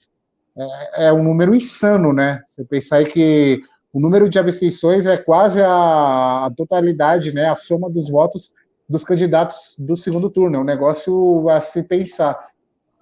é, 0.56 1.06
é 1.08 1.12
um 1.12 1.22
número 1.22 1.54
insano, 1.54 2.12
né? 2.12 2.42
Você 2.46 2.64
pensar 2.64 3.04
que 3.04 3.60
o 3.92 4.00
número 4.00 4.28
de 4.28 4.38
abstenções 4.38 5.06
é 5.06 5.16
quase 5.16 5.60
a, 5.60 6.46
a, 6.46 6.50
totalidade, 6.56 7.32
né? 7.32 7.48
A 7.48 7.54
soma 7.54 7.90
dos 7.90 8.10
votos 8.10 8.52
dos 8.88 9.04
candidatos 9.04 9.76
do 9.78 9.96
segundo 9.96 10.30
turno. 10.30 10.56
É 10.56 10.60
um 10.60 10.64
negócio 10.64 11.48
a 11.48 11.60
se 11.60 11.82
pensar. 11.82 12.38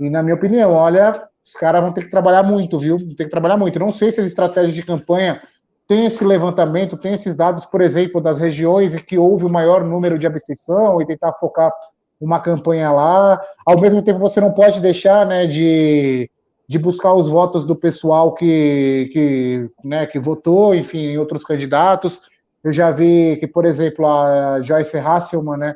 E, 0.00 0.11
na 0.11 0.22
minha 0.22 0.35
opinião, 0.35 0.72
olha, 0.72 1.28
os 1.44 1.52
caras 1.52 1.83
vão 1.83 1.92
ter 1.92 2.04
que 2.04 2.11
trabalhar 2.11 2.42
muito, 2.42 2.78
viu? 2.78 2.98
Vão 2.98 3.14
ter 3.14 3.24
que 3.24 3.31
trabalhar 3.31 3.57
muito. 3.57 3.78
Não 3.78 3.90
sei 3.90 4.12
se 4.12 4.20
as 4.20 4.26
estratégias 4.26 4.74
de 4.74 4.85
campanha 4.85 5.40
têm 5.88 6.07
esse 6.07 6.24
levantamento, 6.24 6.96
têm 6.96 7.14
esses 7.14 7.35
dados, 7.35 7.64
por 7.64 7.81
exemplo, 7.81 8.20
das 8.20 8.38
regiões 8.38 8.94
em 8.94 8.98
que 8.98 9.18
houve 9.18 9.44
o 9.44 9.51
maior 9.51 9.83
número 9.83 10.18
de 10.18 10.27
abstenção 10.27 11.03
e 11.03 11.07
tentar 11.07 11.33
focar 11.33 11.72
uma 12.20 12.38
campanha 12.38 12.92
lá. 12.92 13.40
Ao 13.66 13.81
mesmo 13.81 14.03
tempo, 14.03 14.20
você 14.20 14.40
não 14.40 14.53
pode 14.53 14.81
deixar, 14.81 15.27
né, 15.27 15.46
de 15.46 16.31
de 16.68 16.79
buscar 16.79 17.14
os 17.14 17.29
votos 17.29 17.64
do 17.64 17.74
pessoal 17.74 18.35
que, 18.35 19.09
que, 19.11 19.70
né, 19.83 20.07
que 20.07 20.18
votou, 20.18 20.74
enfim, 20.74 20.98
em 20.98 21.18
outros 21.18 21.42
candidatos. 21.42 22.20
Eu 22.62 22.70
já 22.70 22.90
vi 22.90 23.38
que, 23.38 23.46
por 23.46 23.64
exemplo, 23.64 24.07
a 24.07 24.61
Joyce 24.61 24.98
Hasselman, 24.98 25.57
né, 25.57 25.74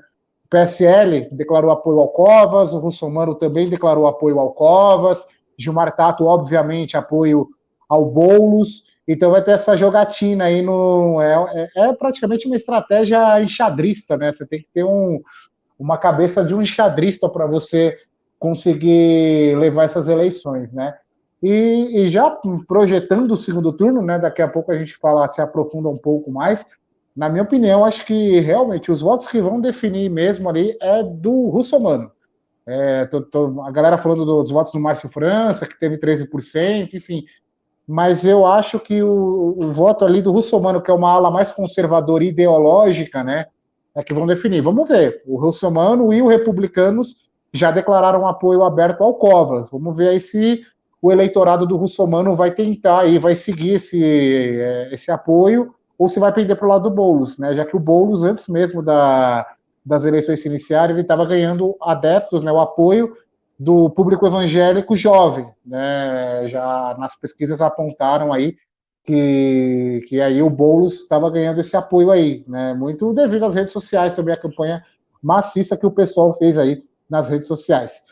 PSL 0.50 1.30
declarou 1.32 1.70
apoio 1.70 1.98
ao 1.98 2.08
Covas, 2.08 2.74
o 2.74 2.78
Russomano 2.78 3.34
também 3.34 3.70
declarou 3.70 4.06
apoio 4.06 4.38
ao 4.38 4.52
Covas, 4.52 5.26
Gilmar 5.58 5.96
Tato, 5.96 6.26
obviamente, 6.26 6.94
apoio 6.94 7.48
ao 7.88 8.04
Boulos. 8.04 8.84
Então 9.06 9.30
vai 9.30 9.42
ter 9.42 9.52
essa 9.52 9.76
jogatina 9.76 10.44
aí 10.44 10.62
no. 10.62 11.20
É, 11.20 11.68
é, 11.76 11.88
é 11.88 11.92
praticamente 11.92 12.46
uma 12.46 12.56
estratégia 12.56 13.42
enxadrista, 13.42 14.16
né? 14.16 14.32
Você 14.32 14.46
tem 14.46 14.60
que 14.60 14.68
ter 14.72 14.84
um, 14.84 15.20
uma 15.78 15.98
cabeça 15.98 16.44
de 16.44 16.54
um 16.54 16.62
enxadrista 16.62 17.28
para 17.28 17.46
você 17.46 17.96
conseguir 18.38 19.56
levar 19.58 19.84
essas 19.84 20.08
eleições, 20.08 20.72
né? 20.72 20.94
E, 21.42 22.02
e, 22.02 22.06
já 22.06 22.30
projetando 22.68 23.32
o 23.32 23.36
segundo 23.36 23.72
turno, 23.72 24.00
né? 24.00 24.18
Daqui 24.18 24.40
a 24.40 24.48
pouco 24.48 24.70
a 24.70 24.76
gente 24.76 24.96
fala, 24.96 25.26
se 25.26 25.40
aprofunda 25.40 25.88
um 25.88 25.98
pouco 25.98 26.30
mais. 26.30 26.64
Na 27.16 27.28
minha 27.28 27.42
opinião, 27.42 27.84
acho 27.84 28.06
que 28.06 28.38
realmente 28.38 28.90
os 28.90 29.00
votos 29.00 29.26
que 29.26 29.40
vão 29.40 29.60
definir 29.60 30.08
mesmo 30.08 30.48
ali 30.48 30.76
é 30.80 31.02
do 31.02 31.48
Russomano. 31.48 32.10
É, 32.64 33.06
tô, 33.06 33.20
tô, 33.22 33.60
a 33.62 33.70
galera 33.72 33.98
falando 33.98 34.24
dos 34.24 34.50
votos 34.50 34.72
do 34.72 34.78
Márcio 34.78 35.08
França, 35.08 35.66
que 35.66 35.78
teve 35.78 35.98
13%, 35.98 36.94
enfim. 36.94 37.24
Mas 37.86 38.24
eu 38.24 38.46
acho 38.46 38.78
que 38.78 39.02
o, 39.02 39.56
o 39.58 39.72
voto 39.72 40.04
ali 40.04 40.22
do 40.22 40.32
Russomano, 40.32 40.80
que 40.80 40.90
é 40.90 40.94
uma 40.94 41.10
ala 41.10 41.30
mais 41.30 41.50
conservadora 41.50 42.24
e 42.24 42.28
ideológica, 42.28 43.24
né? 43.24 43.46
É 43.94 44.02
que 44.02 44.14
vão 44.14 44.26
definir. 44.26 44.62
Vamos 44.62 44.88
ver. 44.88 45.22
O 45.26 45.38
Russomano 45.38 46.12
e 46.12 46.22
os 46.22 46.30
republicanos 46.30 47.28
já 47.52 47.70
declararam 47.70 48.26
apoio 48.26 48.62
aberto 48.62 49.02
ao 49.02 49.14
Covas. 49.14 49.70
Vamos 49.70 49.96
ver 49.96 50.08
aí 50.08 50.20
se 50.20 50.62
o 51.00 51.10
eleitorado 51.10 51.66
do 51.66 51.76
Russomano 51.76 52.34
vai 52.36 52.52
tentar 52.52 53.06
e 53.06 53.18
vai 53.18 53.34
seguir 53.34 53.74
esse, 53.74 54.02
é, 54.02 54.88
esse 54.92 55.10
apoio 55.10 55.74
ou 55.98 56.08
se 56.08 56.20
vai 56.20 56.32
pender 56.32 56.56
para 56.56 56.66
o 56.66 56.70
lado 56.70 56.88
do 56.88 56.94
Boulos, 56.94 57.38
né? 57.38 57.54
Já 57.54 57.64
que 57.64 57.76
o 57.76 57.80
Boulos, 57.80 58.24
antes 58.24 58.48
mesmo 58.48 58.82
da, 58.82 59.46
das 59.84 60.04
eleições 60.04 60.40
se 60.40 60.48
iniciarem, 60.48 60.94
ele 60.94 61.02
estava 61.02 61.26
ganhando 61.26 61.76
adeptos, 61.80 62.42
né, 62.42 62.52
o 62.52 62.60
apoio 62.60 63.16
do 63.62 63.88
público 63.90 64.26
evangélico 64.26 64.96
jovem, 64.96 65.48
né? 65.64 66.44
Já 66.48 66.96
nas 66.98 67.14
pesquisas 67.14 67.62
apontaram 67.62 68.32
aí 68.32 68.56
que, 69.04 70.04
que 70.08 70.20
aí 70.20 70.42
o 70.42 70.50
Boulos 70.50 70.94
estava 70.94 71.30
ganhando 71.30 71.60
esse 71.60 71.76
apoio 71.76 72.10
aí, 72.10 72.44
né? 72.48 72.74
Muito 72.74 73.12
devido 73.12 73.44
às 73.44 73.54
redes 73.54 73.72
sociais 73.72 74.14
também 74.14 74.34
a 74.34 74.40
campanha 74.40 74.82
maciça 75.22 75.76
que 75.76 75.86
o 75.86 75.92
pessoal 75.92 76.32
fez 76.34 76.58
aí 76.58 76.82
nas 77.08 77.28
redes 77.28 77.46
sociais. 77.46 78.02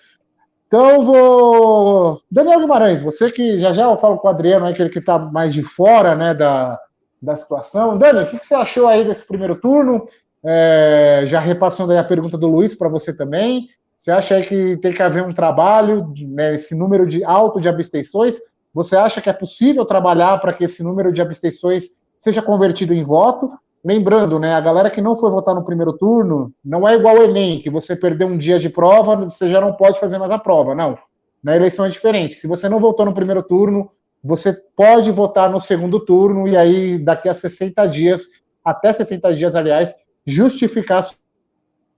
Então, 0.68 1.02
vou. 1.02 2.22
Daniel 2.30 2.60
Guimarães, 2.60 3.02
você 3.02 3.28
que 3.28 3.58
já 3.58 3.72
já 3.72 3.90
eu 3.90 3.98
falo 3.98 4.18
com 4.18 4.28
o 4.28 4.30
Adriano, 4.30 4.66
aquele 4.66 4.88
que 4.88 5.00
está 5.00 5.18
mais 5.18 5.52
de 5.52 5.64
fora 5.64 6.14
né, 6.14 6.32
da, 6.32 6.78
da 7.20 7.34
situação. 7.34 7.98
Dani, 7.98 8.20
o 8.20 8.30
que 8.30 8.46
você 8.46 8.54
achou 8.54 8.86
aí 8.86 9.04
desse 9.04 9.26
primeiro 9.26 9.56
turno? 9.56 10.06
É, 10.44 11.24
já 11.26 11.40
repassando 11.40 11.90
aí 11.90 11.98
a 11.98 12.04
pergunta 12.04 12.38
do 12.38 12.46
Luiz 12.46 12.72
para 12.72 12.88
você 12.88 13.12
também. 13.12 13.68
Você 14.00 14.10
acha 14.10 14.40
que 14.40 14.78
tem 14.78 14.92
que 14.92 15.02
haver 15.02 15.22
um 15.22 15.32
trabalho, 15.32 16.10
né, 16.28 16.54
esse 16.54 16.74
número 16.74 17.06
de 17.06 17.22
alto 17.22 17.60
de 17.60 17.68
abstenções? 17.68 18.40
Você 18.72 18.96
acha 18.96 19.20
que 19.20 19.28
é 19.28 19.32
possível 19.32 19.84
trabalhar 19.84 20.40
para 20.40 20.54
que 20.54 20.64
esse 20.64 20.82
número 20.82 21.12
de 21.12 21.20
abstenções 21.20 21.90
seja 22.18 22.40
convertido 22.40 22.94
em 22.94 23.02
voto? 23.02 23.50
Lembrando, 23.84 24.38
né, 24.38 24.54
a 24.54 24.60
galera 24.60 24.88
que 24.88 25.02
não 25.02 25.14
foi 25.14 25.30
votar 25.30 25.54
no 25.54 25.66
primeiro 25.66 25.92
turno, 25.92 26.50
não 26.64 26.88
é 26.88 26.94
igual 26.94 27.18
o 27.18 27.24
Enem, 27.24 27.60
que 27.60 27.68
você 27.68 27.94
perdeu 27.94 28.26
um 28.26 28.38
dia 28.38 28.58
de 28.58 28.70
prova, 28.70 29.16
você 29.16 29.50
já 29.50 29.60
não 29.60 29.74
pode 29.74 30.00
fazer 30.00 30.16
mais 30.16 30.30
a 30.30 30.38
prova, 30.38 30.74
não. 30.74 30.96
Na 31.44 31.54
eleição 31.54 31.84
é 31.84 31.90
diferente. 31.90 32.36
Se 32.36 32.46
você 32.46 32.70
não 32.70 32.80
votou 32.80 33.04
no 33.04 33.12
primeiro 33.12 33.42
turno, 33.42 33.90
você 34.24 34.54
pode 34.74 35.10
votar 35.10 35.50
no 35.50 35.60
segundo 35.60 36.00
turno 36.00 36.48
e 36.48 36.56
aí 36.56 36.98
daqui 36.98 37.28
a 37.28 37.34
60 37.34 37.86
dias, 37.86 38.22
até 38.64 38.94
60 38.94 39.34
dias, 39.34 39.54
aliás, 39.54 39.94
justificar 40.24 41.06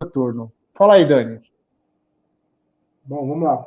o 0.03 0.07
turno. 0.07 0.53
Fala 0.75 0.95
aí, 0.95 1.05
Dani. 1.05 1.52
Bom, 3.05 3.27
vamos 3.27 3.43
lá. 3.43 3.67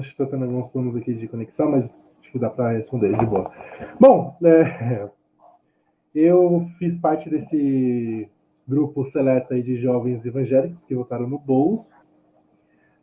Estou 0.00 0.26
tendo 0.26 0.44
alguns 0.44 0.70
planos 0.70 0.94
aqui 0.96 1.12
de 1.12 1.26
conexão, 1.26 1.72
mas 1.72 2.00
acho 2.20 2.30
que 2.30 2.38
dá 2.38 2.48
para 2.48 2.70
responder 2.70 3.16
de 3.16 3.26
boa. 3.26 3.50
Bom, 3.98 4.36
é, 4.44 5.08
eu 6.14 6.64
fiz 6.78 6.96
parte 6.96 7.28
desse 7.28 8.28
grupo 8.66 9.04
seleto 9.04 9.54
aí 9.54 9.62
de 9.62 9.76
jovens 9.76 10.24
evangélicos 10.24 10.84
que 10.84 10.94
votaram 10.94 11.28
no 11.28 11.38
Boulos. 11.38 11.88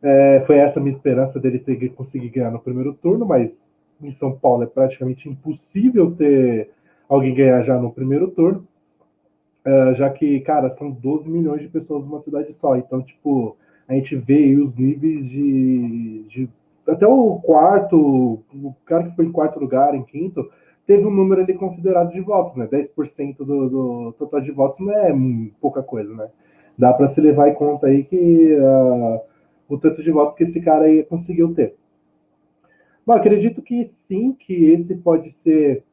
É, 0.02 0.42
foi 0.48 0.58
essa 0.58 0.80
a 0.80 0.82
minha 0.82 0.96
esperança 0.96 1.40
dele 1.40 1.60
ter 1.60 1.90
conseguido 1.90 2.34
ganhar 2.34 2.52
no 2.52 2.60
primeiro 2.60 2.94
turno, 2.94 3.26
mas 3.26 3.70
em 4.02 4.12
São 4.12 4.32
Paulo 4.38 4.64
é 4.64 4.68
praticamente 4.68 5.28
impossível 5.28 6.16
ter 6.16 6.72
alguém 7.10 7.34
ganhar 7.34 7.62
já 7.62 7.78
no 7.78 7.92
primeiro 7.92 8.30
turno, 8.32 8.68
uh, 9.66 9.94
já 9.94 10.10
que, 10.10 10.40
cara, 10.42 10.70
são 10.70 10.90
12 10.92 11.30
milhões 11.30 11.62
de 11.62 11.68
pessoas 11.68 12.04
numa 12.06 12.20
cidade 12.20 12.52
só. 12.54 12.76
Então, 12.76 13.02
tipo, 13.02 13.58
a 13.88 13.94
gente 13.94 14.16
vê 14.16 14.56
os 14.56 14.74
níveis 14.76 15.26
de, 15.26 16.24
de. 16.28 16.50
Até 16.88 17.08
o 17.08 17.40
quarto, 17.40 18.44
o 18.54 18.76
cara 18.86 19.10
que 19.10 19.16
foi 19.16 19.26
em 19.26 19.32
quarto 19.32 19.60
lugar, 19.60 19.96
em 19.96 20.04
quinto, 20.04 20.50
teve 20.86 21.06
um 21.06 21.12
número 21.12 21.42
ali 21.42 21.54
considerado 21.54 22.12
de 22.12 22.20
votos, 22.20 22.56
né? 22.56 22.68
10% 22.68 23.38
do, 23.38 23.70
do 23.70 24.16
total 24.18 24.42
de 24.42 24.52
votos 24.52 24.80
não 24.80 24.92
é 24.92 25.14
pouca 25.62 25.82
coisa, 25.82 26.14
né? 26.14 26.30
Dá 26.78 26.92
para 26.94 27.08
se 27.08 27.22
levar 27.22 27.50
em 27.50 27.54
conta 27.54 27.88
aí 27.88 28.04
que 28.04 28.54
uh, 28.56 29.22
o 29.70 29.78
tanto 29.78 30.02
de 30.02 30.12
votos 30.12 30.36
que 30.36 30.44
esse 30.44 30.60
cara 30.60 30.86
aí 30.86 31.04
conseguiu 31.04 31.54
ter. 31.54 31.76
Bom, 33.06 33.14
acredito 33.14 33.62
que 33.62 33.84
sim, 33.84 34.34
que 34.34 34.72
esse 34.72 34.96
pode 34.96 35.30
ser 35.32 35.84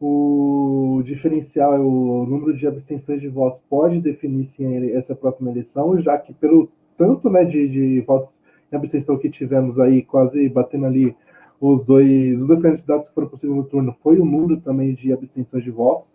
o 0.00 1.02
diferencial, 1.04 1.80
o 1.80 2.26
número 2.26 2.54
de 2.54 2.66
abstenções 2.66 3.20
de 3.20 3.28
votos 3.28 3.60
pode 3.68 4.00
definir 4.00 4.44
sim 4.44 4.90
essa 4.92 5.14
próxima 5.14 5.50
eleição, 5.50 5.98
já 5.98 6.18
que 6.18 6.32
pelo 6.34 6.70
tanto 6.96 7.30
né, 7.30 7.44
de, 7.44 7.68
de 7.68 8.00
votos 8.02 8.40
em 8.72 8.76
abstenção 8.76 9.18
que 9.18 9.30
tivemos 9.30 9.78
aí, 9.78 10.02
quase 10.02 10.48
batendo 10.48 10.86
ali 10.86 11.16
os 11.60 11.84
dois, 11.84 12.40
os 12.40 12.48
dois 12.48 12.62
candidatos 12.62 13.08
que 13.08 13.14
foram 13.14 13.28
para 13.28 13.36
o 13.36 13.38
segundo 13.38 13.64
turno, 13.64 13.96
foi 14.02 14.18
o 14.20 14.24
número 14.24 14.60
também 14.60 14.94
de 14.94 15.12
abstenções 15.12 15.64
de 15.64 15.70
votos. 15.70 16.12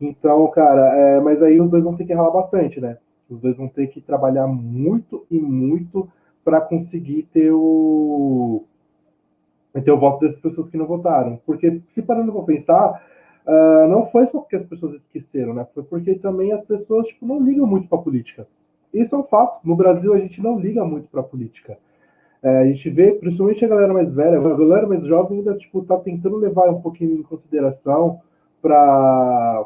Então, 0.00 0.46
cara, 0.48 0.94
é, 0.96 1.20
mas 1.20 1.42
aí 1.42 1.60
os 1.60 1.70
dois 1.70 1.84
vão 1.84 1.94
ter 1.94 2.04
que 2.04 2.12
ralar 2.12 2.30
bastante, 2.30 2.80
né? 2.80 2.98
Os 3.30 3.40
dois 3.40 3.56
vão 3.56 3.68
ter 3.68 3.86
que 3.86 4.00
trabalhar 4.00 4.46
muito 4.46 5.24
e 5.30 5.38
muito 5.38 6.08
para 6.44 6.60
conseguir 6.60 7.28
ter 7.32 7.52
o, 7.52 8.64
ter 9.72 9.92
o 9.92 9.98
voto 9.98 10.20
dessas 10.20 10.40
pessoas 10.40 10.68
que 10.68 10.76
não 10.76 10.86
votaram. 10.86 11.40
Porque, 11.46 11.80
se 11.86 12.02
parando 12.02 12.32
para 12.32 12.42
pensar, 12.42 13.02
uh, 13.46 13.88
não 13.88 14.06
foi 14.06 14.26
só 14.26 14.40
porque 14.40 14.56
as 14.56 14.64
pessoas 14.64 14.94
esqueceram, 14.94 15.54
né? 15.54 15.66
Foi 15.72 15.84
porque 15.84 16.14
também 16.16 16.52
as 16.52 16.64
pessoas 16.64 17.06
tipo, 17.06 17.24
não 17.24 17.40
ligam 17.40 17.66
muito 17.66 17.88
para 17.88 17.98
política. 17.98 18.46
Isso 18.92 19.14
é 19.14 19.18
um 19.18 19.24
fato. 19.24 19.66
No 19.66 19.74
Brasil, 19.74 20.12
a 20.12 20.18
gente 20.18 20.42
não 20.42 20.58
liga 20.58 20.84
muito 20.84 21.08
para 21.08 21.22
política. 21.22 21.78
É, 22.42 22.58
a 22.58 22.66
gente 22.66 22.90
vê, 22.90 23.12
principalmente 23.12 23.64
a 23.64 23.68
galera 23.68 23.94
mais 23.94 24.12
velha, 24.12 24.38
a 24.38 24.56
galera 24.56 24.86
mais 24.86 25.04
jovem 25.04 25.38
ainda 25.38 25.54
tipo, 25.54 25.82
tá 25.82 25.96
tentando 25.96 26.36
levar 26.36 26.68
um 26.68 26.80
pouquinho 26.80 27.14
em 27.20 27.22
consideração 27.22 28.20
para 28.60 29.64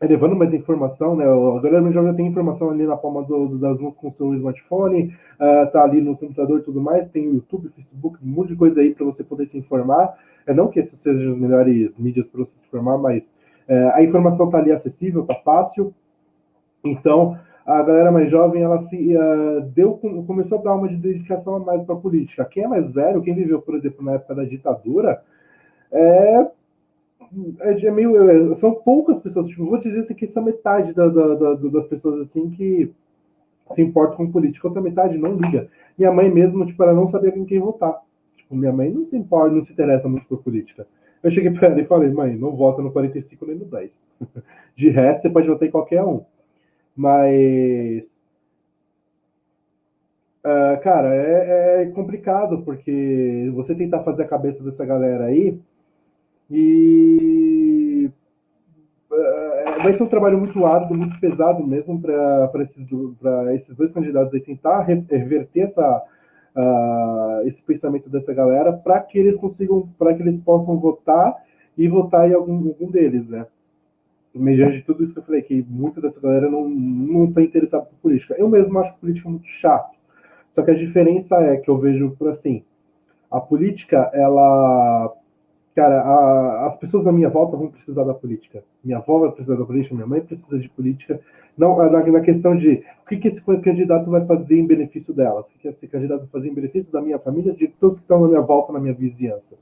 é, 0.00 0.06
levando 0.06 0.34
mais 0.34 0.52
informação, 0.52 1.14
né? 1.14 1.24
A 1.24 1.60
galera 1.60 1.90
já 1.92 2.14
tem 2.14 2.26
informação 2.26 2.70
ali 2.70 2.86
na 2.86 2.96
palma 2.96 3.22
do, 3.22 3.58
das 3.58 3.78
mãos 3.78 3.96
com 3.96 4.10
seu 4.10 4.34
smartphone, 4.34 5.14
uh, 5.34 5.70
tá 5.70 5.82
ali 5.82 6.00
no 6.00 6.16
computador 6.16 6.60
e 6.60 6.62
tudo 6.62 6.80
mais, 6.80 7.06
tem 7.06 7.28
o 7.28 7.34
YouTube, 7.34 7.68
Facebook, 7.70 8.18
um 8.22 8.28
monte 8.28 8.48
de 8.48 8.56
coisa 8.56 8.80
aí 8.80 8.94
para 8.94 9.04
você 9.04 9.22
poder 9.22 9.46
se 9.46 9.56
informar. 9.56 10.14
É 10.46 10.52
não 10.52 10.68
que 10.68 10.80
essas 10.80 10.98
sejam 10.98 11.32
as 11.32 11.38
melhores 11.38 11.96
mídias 11.96 12.28
para 12.28 12.40
você 12.40 12.56
se 12.56 12.66
informar, 12.66 12.98
mas 12.98 13.34
uh, 13.68 13.92
a 13.94 14.02
informação 14.02 14.50
tá 14.50 14.58
ali 14.58 14.72
acessível, 14.72 15.24
tá 15.24 15.34
fácil. 15.36 15.94
Então, 16.84 17.38
a 17.66 17.82
galera 17.82 18.12
mais 18.12 18.28
jovem, 18.30 18.62
ela 18.62 18.78
se 18.78 19.16
uh, 19.16 19.62
deu, 19.74 19.92
começou 20.26 20.58
a 20.58 20.62
dar 20.62 20.74
uma 20.74 20.88
dedicação 20.88 21.58
mais 21.60 21.82
para 21.84 21.96
política. 21.96 22.44
Quem 22.44 22.64
é 22.64 22.68
mais 22.68 22.90
velho, 22.90 23.22
quem 23.22 23.34
viveu, 23.34 23.60
por 23.62 23.74
exemplo, 23.74 24.04
na 24.04 24.12
época 24.12 24.34
da 24.34 24.44
ditadura, 24.44 25.22
é 25.90 26.46
é, 27.60 27.86
é 27.86 27.90
meio. 27.90 28.30
É, 28.30 28.54
são 28.54 28.74
poucas 28.74 29.18
pessoas, 29.18 29.48
tipo, 29.48 29.64
vou 29.64 29.78
dizer 29.78 30.00
assim, 30.00 30.14
que 30.14 30.26
são 30.26 30.42
metade 30.42 30.92
da, 30.92 31.08
da, 31.08 31.34
da, 31.34 31.54
das 31.54 31.84
pessoas 31.86 32.20
assim 32.20 32.50
que 32.50 32.92
se 33.68 33.82
importam 33.82 34.16
com 34.16 34.30
política, 34.30 34.68
outra 34.68 34.82
metade 34.82 35.16
não 35.16 35.34
liga. 35.36 35.68
Minha 35.96 36.12
mãe 36.12 36.30
mesmo, 36.30 36.66
tipo, 36.66 36.82
ela 36.82 36.92
não 36.92 37.06
sabia 37.06 37.32
com 37.32 37.44
quem 37.44 37.58
votar. 37.58 37.98
Tipo, 38.36 38.54
minha 38.54 38.72
mãe 38.72 38.90
não 38.90 39.06
se 39.06 39.16
importa, 39.16 39.54
não 39.54 39.62
se 39.62 39.72
interessa 39.72 40.08
muito 40.08 40.26
por 40.26 40.42
política. 40.42 40.86
Eu 41.22 41.30
cheguei 41.30 41.50
para 41.50 41.68
ela 41.68 41.80
e 41.80 41.84
falei, 41.84 42.10
mãe, 42.10 42.36
não 42.36 42.54
vota 42.54 42.82
no 42.82 42.92
45 42.92 43.46
nem 43.46 43.56
no 43.56 43.64
10. 43.64 44.04
De 44.76 44.90
resto, 44.90 45.22
você 45.22 45.30
pode 45.30 45.48
votar 45.48 45.66
em 45.66 45.70
qualquer 45.70 46.04
um. 46.04 46.22
Mas. 46.96 48.22
Uh, 50.44 50.78
cara, 50.82 51.14
é, 51.14 51.82
é 51.82 51.86
complicado, 51.86 52.62
porque 52.62 53.50
você 53.54 53.74
tentar 53.74 54.02
fazer 54.02 54.24
a 54.24 54.28
cabeça 54.28 54.62
dessa 54.62 54.84
galera 54.84 55.24
aí 55.24 55.58
e 56.50 58.10
uh, 59.10 59.82
vai 59.82 59.94
ser 59.94 60.02
um 60.02 60.08
trabalho 60.08 60.38
muito 60.38 60.64
árduo, 60.66 60.96
muito 60.96 61.18
pesado 61.18 61.66
mesmo 61.66 61.98
para 61.98 62.62
esses, 62.62 62.86
esses 63.54 63.76
dois 63.76 63.92
candidatos 63.92 64.34
aí 64.34 64.40
tentar 64.40 64.82
reverter 64.82 65.62
essa, 65.62 66.02
uh, 66.54 67.46
esse 67.46 67.62
pensamento 67.62 68.08
dessa 68.10 68.32
galera 68.34 68.72
para 68.72 69.00
que 69.00 69.18
eles 69.18 69.36
consigam, 69.36 69.88
para 69.98 70.14
que 70.14 70.22
eles 70.22 70.40
possam 70.40 70.78
votar 70.78 71.34
e 71.76 71.88
votar 71.88 72.30
em 72.30 72.34
algum, 72.34 72.68
algum 72.68 72.90
deles, 72.90 73.28
né? 73.28 73.46
Mediante 74.34 74.82
tudo 74.82 75.04
isso 75.04 75.12
que 75.12 75.20
eu 75.20 75.24
falei, 75.24 75.42
que 75.42 75.64
muita 75.68 76.00
dessa 76.00 76.20
galera 76.20 76.50
não, 76.50 76.68
não 76.68 77.26
está 77.26 77.40
interessada 77.40 77.84
por 77.84 77.96
política. 77.96 78.34
Eu 78.36 78.48
mesmo 78.48 78.78
acho 78.78 78.96
política 78.96 79.28
muito 79.28 79.46
chato. 79.46 79.96
Só 80.50 80.62
que 80.62 80.70
a 80.70 80.74
diferença 80.74 81.36
é 81.36 81.56
que 81.56 81.68
eu 81.68 81.78
vejo 81.78 82.10
por 82.18 82.28
assim, 82.28 82.64
a 83.30 83.40
política, 83.40 84.10
ela 84.12 85.12
cara, 85.74 86.00
a, 86.00 86.66
as 86.66 86.76
pessoas 86.76 87.04
na 87.04 87.12
minha 87.12 87.28
volta 87.28 87.56
vão 87.56 87.68
precisar 87.68 88.04
da 88.04 88.14
política. 88.14 88.62
Minha 88.82 88.98
avó 88.98 89.18
vai 89.18 89.32
precisar 89.32 89.56
da 89.56 89.64
política, 89.64 89.94
minha 89.94 90.06
mãe 90.06 90.20
precisa 90.20 90.58
de 90.58 90.68
política. 90.68 91.20
Não, 91.56 91.76
na, 91.76 92.04
na 92.04 92.20
questão 92.20 92.56
de 92.56 92.84
o 93.02 93.08
que, 93.08 93.16
que 93.16 93.28
esse 93.28 93.40
candidato 93.40 94.10
vai 94.10 94.24
fazer 94.24 94.58
em 94.58 94.66
benefício 94.66 95.12
delas, 95.12 95.48
o 95.48 95.52
que, 95.52 95.58
que 95.58 95.68
esse 95.68 95.86
candidato 95.88 96.20
vai 96.20 96.28
fazer 96.28 96.48
em 96.48 96.54
benefício 96.54 96.92
da 96.92 97.00
minha 97.00 97.18
família, 97.18 97.52
de 97.52 97.68
todos 97.68 97.96
que 97.96 98.04
estão 98.04 98.20
na 98.20 98.28
minha 98.28 98.40
volta, 98.40 98.72
na 98.72 98.80
minha 98.80 98.94
vizinhança. 98.94 99.56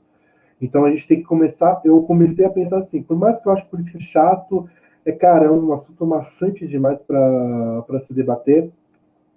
Então 0.63 0.85
a 0.85 0.89
gente 0.89 1.05
tem 1.05 1.17
que 1.17 1.25
começar. 1.25 1.81
Eu 1.83 2.01
comecei 2.03 2.45
a 2.45 2.49
pensar 2.49 2.77
assim, 2.77 3.03
por 3.03 3.17
mais 3.17 3.41
que 3.41 3.47
eu 3.47 3.51
acho 3.51 3.67
política 3.67 3.99
chato, 3.99 4.69
é 5.05 5.11
cara, 5.11 5.45
é 5.45 5.51
um 5.51 5.73
assunto 5.73 6.05
maçante 6.07 6.65
demais 6.65 7.01
para 7.01 7.99
se 7.99 8.13
debater. 8.13 8.71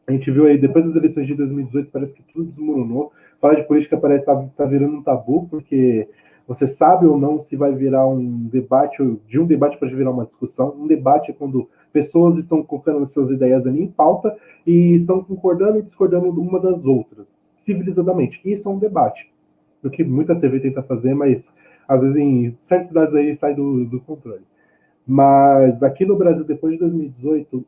A 0.07 0.13
gente 0.13 0.31
viu 0.31 0.47
aí, 0.47 0.57
depois 0.57 0.85
das 0.85 0.95
eleições 0.95 1.27
de 1.27 1.35
2018, 1.35 1.91
parece 1.91 2.15
que 2.15 2.23
tudo 2.23 2.45
desmoronou. 2.45 3.13
Falar 3.41 3.55
de 3.55 3.65
política 3.65 3.97
parece 3.97 4.23
estar 4.23 4.37
tá, 4.37 4.49
tá 4.57 4.65
virando 4.65 4.99
um 4.99 5.03
tabu, 5.03 5.49
porque 5.51 6.09
você 6.47 6.65
sabe 6.65 7.07
ou 7.07 7.19
não 7.19 7.41
se 7.41 7.57
vai 7.57 7.75
virar 7.75 8.07
um 8.07 8.47
debate, 8.47 9.03
de 9.27 9.41
um 9.41 9.47
debate 9.47 9.77
para 9.77 9.89
virar 9.89 10.13
uma 10.13 10.27
discussão. 10.27 10.77
Um 10.79 10.87
debate 10.87 11.33
é 11.33 11.35
quando 11.35 11.69
pessoas 11.93 12.39
estão 12.39 12.63
colocando 12.63 13.05
suas 13.05 13.33
ideias 13.33 13.67
ali 13.67 13.83
em 13.83 13.91
pauta 13.91 14.37
e 14.65 14.95
estão 14.95 15.25
concordando 15.25 15.81
e 15.81 15.83
discordando 15.83 16.41
uma 16.41 16.61
das 16.61 16.85
outras, 16.85 17.37
civilizadamente. 17.57 18.41
Isso 18.45 18.69
é 18.69 18.73
um 18.73 18.79
debate. 18.79 19.35
O 19.87 19.91
que 19.91 20.05
muita 20.05 20.35
TV 20.35 20.61
tenta 20.61 20.83
fazer, 20.83 21.15
mas 21.15 21.53
às 21.87 22.03
vezes 22.03 22.17
em 22.17 22.57
certas 22.63 22.89
cidades 22.89 23.15
aí 23.15 23.35
sai 23.35 23.55
do, 23.55 23.85
do 23.85 24.01
controle. 24.01 24.43
Mas 25.07 25.83
aqui 25.83 26.05
no 26.05 26.17
Brasil, 26.17 26.45
depois 26.45 26.73
de 26.73 26.81
2018, 26.81 27.65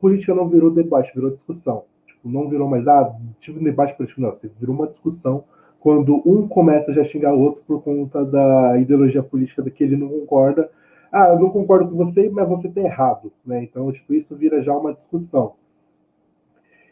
política 0.00 0.34
não 0.34 0.48
virou 0.48 0.70
debate, 0.70 1.14
virou 1.14 1.30
discussão. 1.30 1.84
Tipo, 2.06 2.28
não 2.28 2.48
virou 2.48 2.68
mais, 2.68 2.86
ah, 2.86 3.14
tive 3.40 3.58
um 3.60 3.64
debate 3.64 3.96
político, 3.96 4.20
não, 4.20 4.32
virou 4.58 4.74
uma 4.74 4.86
discussão 4.86 5.44
quando 5.80 6.20
um 6.26 6.48
começa 6.48 6.92
já 6.92 7.02
a 7.02 7.04
xingar 7.04 7.32
o 7.32 7.40
outro 7.40 7.62
por 7.66 7.82
conta 7.82 8.24
da 8.24 8.76
ideologia 8.78 9.22
política 9.22 9.62
da 9.62 9.70
que 9.70 9.84
ele 9.84 9.96
não 9.96 10.08
concorda. 10.08 10.68
Ah, 11.12 11.28
eu 11.28 11.38
não 11.38 11.48
concordo 11.48 11.88
com 11.88 11.96
você, 11.96 12.28
mas 12.28 12.48
você 12.48 12.66
está 12.66 12.80
errado, 12.80 13.32
né? 13.44 13.62
Então, 13.62 13.90
tipo, 13.92 14.12
isso 14.12 14.34
vira 14.34 14.60
já 14.60 14.76
uma 14.76 14.92
discussão. 14.92 15.54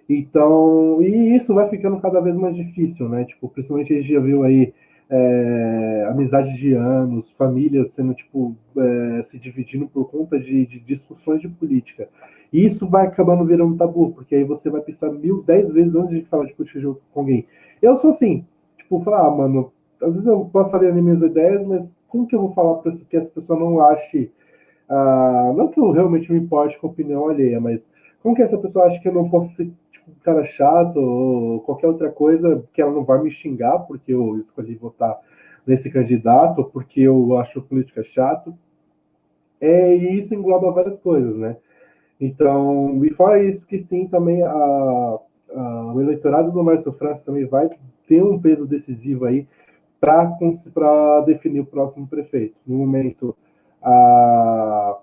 Então, 0.08 1.00
e 1.00 1.34
isso 1.34 1.54
vai 1.54 1.68
ficando 1.68 1.98
cada 2.00 2.20
vez 2.20 2.36
mais 2.36 2.56
difícil, 2.56 3.08
né? 3.08 3.24
Tipo, 3.24 3.48
principalmente 3.48 3.92
a 3.92 3.96
gente 3.96 4.12
já 4.12 4.20
viu 4.20 4.42
aí 4.42 4.74
é, 5.08 6.06
amizades 6.10 6.56
de 6.56 6.74
anos, 6.74 7.30
famílias 7.32 7.90
sendo, 7.90 8.14
tipo, 8.14 8.56
é, 8.76 9.22
se 9.22 9.38
dividindo 9.38 9.86
por 9.86 10.10
conta 10.10 10.38
de, 10.38 10.66
de, 10.66 10.80
discussões 10.80 11.40
de 11.40 11.48
política. 11.48 12.08
E 12.52 12.64
isso 12.64 12.88
vai 12.88 13.06
acabando 13.06 13.44
virando 13.44 13.76
tabu, 13.76 14.12
porque 14.12 14.34
aí 14.34 14.44
você 14.44 14.70
vai 14.70 14.80
pensar 14.80 15.10
mil, 15.10 15.42
dez 15.42 15.72
vezes 15.72 15.94
antes 15.94 16.10
de 16.10 16.22
falar 16.22 16.46
de 16.46 16.54
política 16.54 16.94
com 17.12 17.20
alguém. 17.20 17.46
Eu 17.80 17.96
sou 17.96 18.10
assim, 18.10 18.46
tipo, 18.76 19.00
falar, 19.00 19.26
ah, 19.26 19.30
mano, 19.30 19.72
às 20.00 20.14
vezes 20.14 20.26
eu 20.26 20.44
posso 20.52 20.74
as 20.76 20.94
minhas 20.94 21.22
ideias, 21.22 21.66
mas 21.66 21.92
como 22.08 22.26
que 22.26 22.34
eu 22.34 22.40
vou 22.40 22.52
falar 22.52 22.74
para 22.76 22.92
que 22.92 23.16
essa 23.16 23.30
pessoa 23.30 23.58
não 23.58 23.80
ache. 23.80 24.30
Uh, 24.88 25.52
não 25.56 25.68
que 25.68 25.80
eu 25.80 25.90
realmente 25.90 26.30
me 26.30 26.38
importe 26.38 26.78
com 26.78 26.86
a 26.86 26.90
opinião 26.90 27.28
alheia, 27.28 27.58
mas 27.58 27.90
como 28.24 28.34
que 28.34 28.40
essa 28.40 28.56
pessoa 28.56 28.87
acha 28.87 28.98
que 28.98 29.06
eu 29.06 29.12
não 29.12 29.28
posso 29.28 29.54
ser 29.54 29.70
tipo, 29.92 30.10
um 30.10 30.14
cara 30.22 30.42
chato 30.46 30.96
ou 30.96 31.60
qualquer 31.60 31.88
outra 31.88 32.10
coisa 32.10 32.64
que 32.72 32.80
ela 32.80 32.90
não 32.90 33.04
vai 33.04 33.22
me 33.22 33.30
xingar 33.30 33.80
porque 33.80 34.14
eu 34.14 34.38
escolhi 34.38 34.74
votar 34.76 35.20
nesse 35.66 35.90
candidato, 35.90 36.64
porque 36.64 37.02
eu 37.02 37.37
acho 37.37 37.60
política 37.60 38.02
chato? 38.02 38.56
É, 39.60 39.94
e 39.94 40.18
isso 40.18 40.34
engloba 40.34 40.72
várias 40.72 40.98
coisas, 41.00 41.37
né? 41.37 41.58
Então, 42.18 43.04
e 43.04 43.10
fora 43.10 43.44
isso 43.44 43.66
que 43.66 43.78
sim, 43.78 44.06
também 44.08 44.42
a, 44.42 44.50
a, 44.50 45.92
o 45.94 46.00
eleitorado 46.00 46.50
do 46.50 46.64
Márcio 46.64 46.94
França 46.94 47.22
também 47.26 47.44
vai 47.44 47.68
ter 48.08 48.22
um 48.22 48.40
peso 48.40 48.66
decisivo 48.66 49.26
aí 49.26 49.46
para 50.00 51.20
definir 51.26 51.60
o 51.60 51.66
próximo 51.66 52.06
prefeito. 52.06 52.56
No 52.66 52.78
momento, 52.78 53.37
a, 53.82 54.98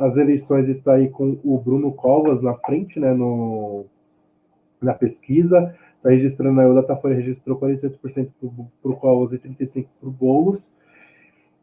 as 0.00 0.16
eleições 0.16 0.68
estão 0.68 0.94
aí 0.94 1.08
com 1.08 1.38
o 1.44 1.58
Bruno 1.58 1.92
Covas 1.92 2.42
na 2.42 2.54
frente, 2.54 3.00
né, 3.00 3.12
no, 3.12 3.86
na 4.80 4.94
pesquisa, 4.94 5.74
está 5.96 6.10
registrando 6.10 6.60
aí, 6.60 6.66
o 6.66 6.74
Datafolha 6.74 7.14
registrou 7.14 7.58
48% 7.58 8.28
para 8.82 8.90
o 8.90 8.96
Covas 8.96 9.32
e 9.32 9.38
35% 9.38 9.86
para 10.00 10.08
o 10.08 10.12
Boulos. 10.12 10.70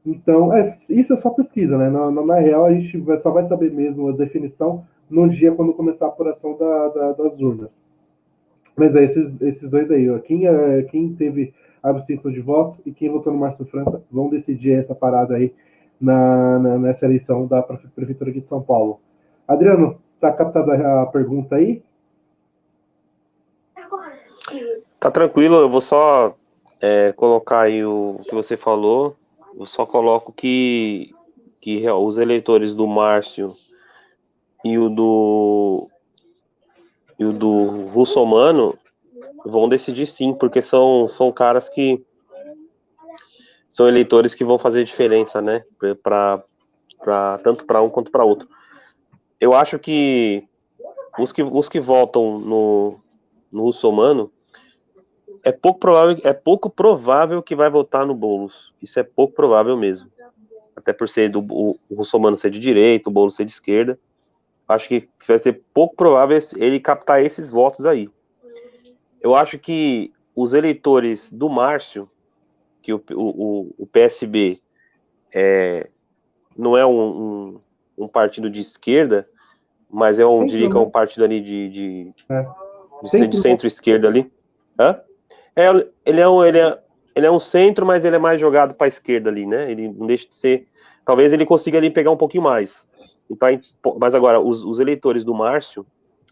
Então, 0.05 0.53
é, 0.53 0.67
isso 0.89 1.13
é 1.13 1.15
só 1.15 1.29
pesquisa, 1.29 1.77
né? 1.77 1.89
Na, 1.89 2.11
na, 2.11 2.25
na, 2.25 2.35
real, 2.35 2.65
a 2.65 2.73
gente 2.73 2.97
vai, 2.97 3.17
só 3.17 3.31
vai 3.31 3.43
saber 3.43 3.71
mesmo 3.71 4.09
a 4.09 4.11
definição 4.11 4.85
no 5.09 5.29
dia 5.29 5.53
quando 5.53 5.73
começar 5.73 6.05
a 6.05 6.09
apuração 6.09 6.57
da, 6.57 6.89
da, 6.89 7.11
das 7.13 7.39
urnas. 7.39 7.81
Mas 8.75 8.95
é 8.95 9.03
esses, 9.05 9.39
esses 9.41 9.69
dois 9.69 9.89
aí, 9.89 10.09
ó. 10.09 10.19
Quem, 10.19 10.45
é, 10.45 10.83
quem 10.83 11.13
teve 11.13 11.53
abstenção 11.81 12.31
de 12.31 12.41
voto 12.41 12.79
e 12.85 12.91
quem 12.91 13.09
votou 13.09 13.31
no 13.31 13.39
Márcio 13.39 13.65
França 13.65 14.03
vão 14.11 14.29
decidir 14.29 14.71
essa 14.71 14.95
parada 14.95 15.35
aí 15.35 15.53
na, 15.99 16.60
na, 16.60 16.77
nessa 16.77 17.06
eleição 17.06 17.47
da 17.47 17.62
Prefeitura 17.62 18.29
aqui 18.29 18.41
de 18.41 18.47
São 18.47 18.62
Paulo. 18.62 18.99
Adriano, 19.47 19.99
tá 20.19 20.32
captada 20.32 21.01
a 21.01 21.06
pergunta 21.08 21.56
aí? 21.56 21.82
Tá 24.99 25.12
tranquilo, 25.12 25.56
eu 25.58 25.69
vou 25.69 25.82
só 25.82 26.36
é, 26.79 27.12
colocar 27.13 27.62
aí 27.62 27.84
o 27.84 28.19
que 28.23 28.34
você 28.34 28.56
falou. 28.56 29.15
Eu 29.58 29.65
só 29.65 29.86
coloco 29.86 30.32
que, 30.32 31.13
que 31.62 31.89
os 31.89 32.17
eleitores 32.17 32.73
do 32.73 32.88
Márcio 32.88 33.53
e 34.63 34.77
o 34.77 34.89
do 34.89 35.89
e 37.19 37.25
o 37.25 37.32
do 37.32 37.88
Russomano 37.88 38.77
vão 39.45 39.69
decidir 39.69 40.08
sim, 40.08 40.34
porque 40.34 40.62
são, 40.62 41.08
são 41.08 41.32
caras 41.32 41.69
que 41.69 42.03
são 43.73 43.88
eleitores 43.88 44.36
que 44.36 44.45
vão 44.45 44.59
fazer 44.59 44.83
diferença, 44.83 45.41
né? 45.41 45.63
Pra, 46.03 46.43
pra, 46.99 47.39
tanto 47.39 47.65
para 47.65 47.81
um 47.81 47.89
quanto 47.89 48.12
para 48.12 48.23
outro. 48.23 48.47
Eu 49.41 49.55
acho 49.55 49.79
que 49.79 50.47
os 51.17 51.33
que, 51.33 51.41
os 51.41 51.67
que 51.69 51.79
votam 51.79 52.38
no, 52.39 52.99
no 53.51 53.63
Russomano 53.63 54.31
é 55.43 55.51
pouco 55.51 55.79
provável 55.79 56.21
é 56.23 56.33
pouco 56.33 56.69
provável 56.69 57.41
que 57.41 57.55
vai 57.55 57.67
votar 57.67 58.05
no 58.05 58.13
Boulos. 58.13 58.71
Isso 58.79 58.99
é 58.99 59.03
pouco 59.03 59.33
provável 59.33 59.75
mesmo. 59.75 60.07
Até 60.75 60.93
por 60.93 61.09
ser 61.09 61.29
do 61.29 61.39
o, 61.39 61.75
o 61.89 61.95
Russomano 61.95 62.38
ser 62.38 62.51
de 62.51 62.59
direita, 62.59 63.09
o 63.09 63.12
Boulos 63.12 63.36
ser 63.36 63.43
de 63.43 63.53
esquerda. 63.53 63.97
Acho 64.67 64.88
que 64.88 65.09
vai 65.27 65.39
ser 65.39 65.63
pouco 65.73 65.95
provável 65.95 66.38
ele 66.57 66.79
captar 66.79 67.25
esses 67.25 67.49
votos 67.49 67.88
aí. 67.88 68.07
Eu 69.19 69.33
acho 69.33 69.57
que 69.57 70.13
os 70.36 70.53
eleitores 70.53 71.33
do 71.33 71.49
Márcio, 71.49 72.07
que 72.83 72.93
o, 72.93 73.01
o, 73.11 73.73
o 73.77 73.87
PSB 73.87 74.61
é, 75.33 75.89
não 76.55 76.77
é 76.77 76.85
um, 76.85 76.91
um, 76.91 77.59
um, 77.97 78.07
partido 78.07 78.49
de 78.49 78.59
esquerda, 78.59 79.27
mas 79.89 80.19
é 80.19 80.25
um, 80.25 80.45
diria 80.45 80.69
que 80.69 80.75
é 80.75 80.79
um 80.79 80.89
partido 80.89 81.23
ali 81.23 81.41
de, 81.41 81.69
de, 81.69 82.13
é. 82.29 82.45
de, 83.03 83.27
de 83.27 83.39
centro-esquerda 83.39 84.09
ali. 84.09 84.29
Hã? 84.77 84.99
É, 85.55 85.69
ele, 86.05 86.19
é 86.19 86.27
um, 86.27 86.43
ele, 86.43 86.59
é, 86.59 86.77
ele 87.15 87.25
é 87.25 87.31
um 87.31 87.39
centro, 87.39 87.85
mas 87.85 88.03
ele 88.03 88.17
é 88.17 88.19
mais 88.19 88.39
jogado 88.39 88.73
para 88.73 88.87
a 88.87 88.89
esquerda 88.89 89.29
ali, 89.29 89.45
né? 89.45 89.71
Ele 89.71 89.87
não 89.87 90.05
deixa 90.05 90.27
de 90.27 90.35
ser. 90.35 90.67
Talvez 91.05 91.31
ele 91.31 91.45
consiga 91.45 91.77
ali 91.77 91.89
pegar 91.89 92.11
um 92.11 92.17
pouquinho 92.17 92.43
mais. 92.43 92.87
Então, 93.29 93.47
mas 93.97 94.13
agora, 94.13 94.41
os, 94.41 94.63
os 94.63 94.79
eleitores 94.79 95.23
do 95.23 95.33
Márcio, 95.33 95.85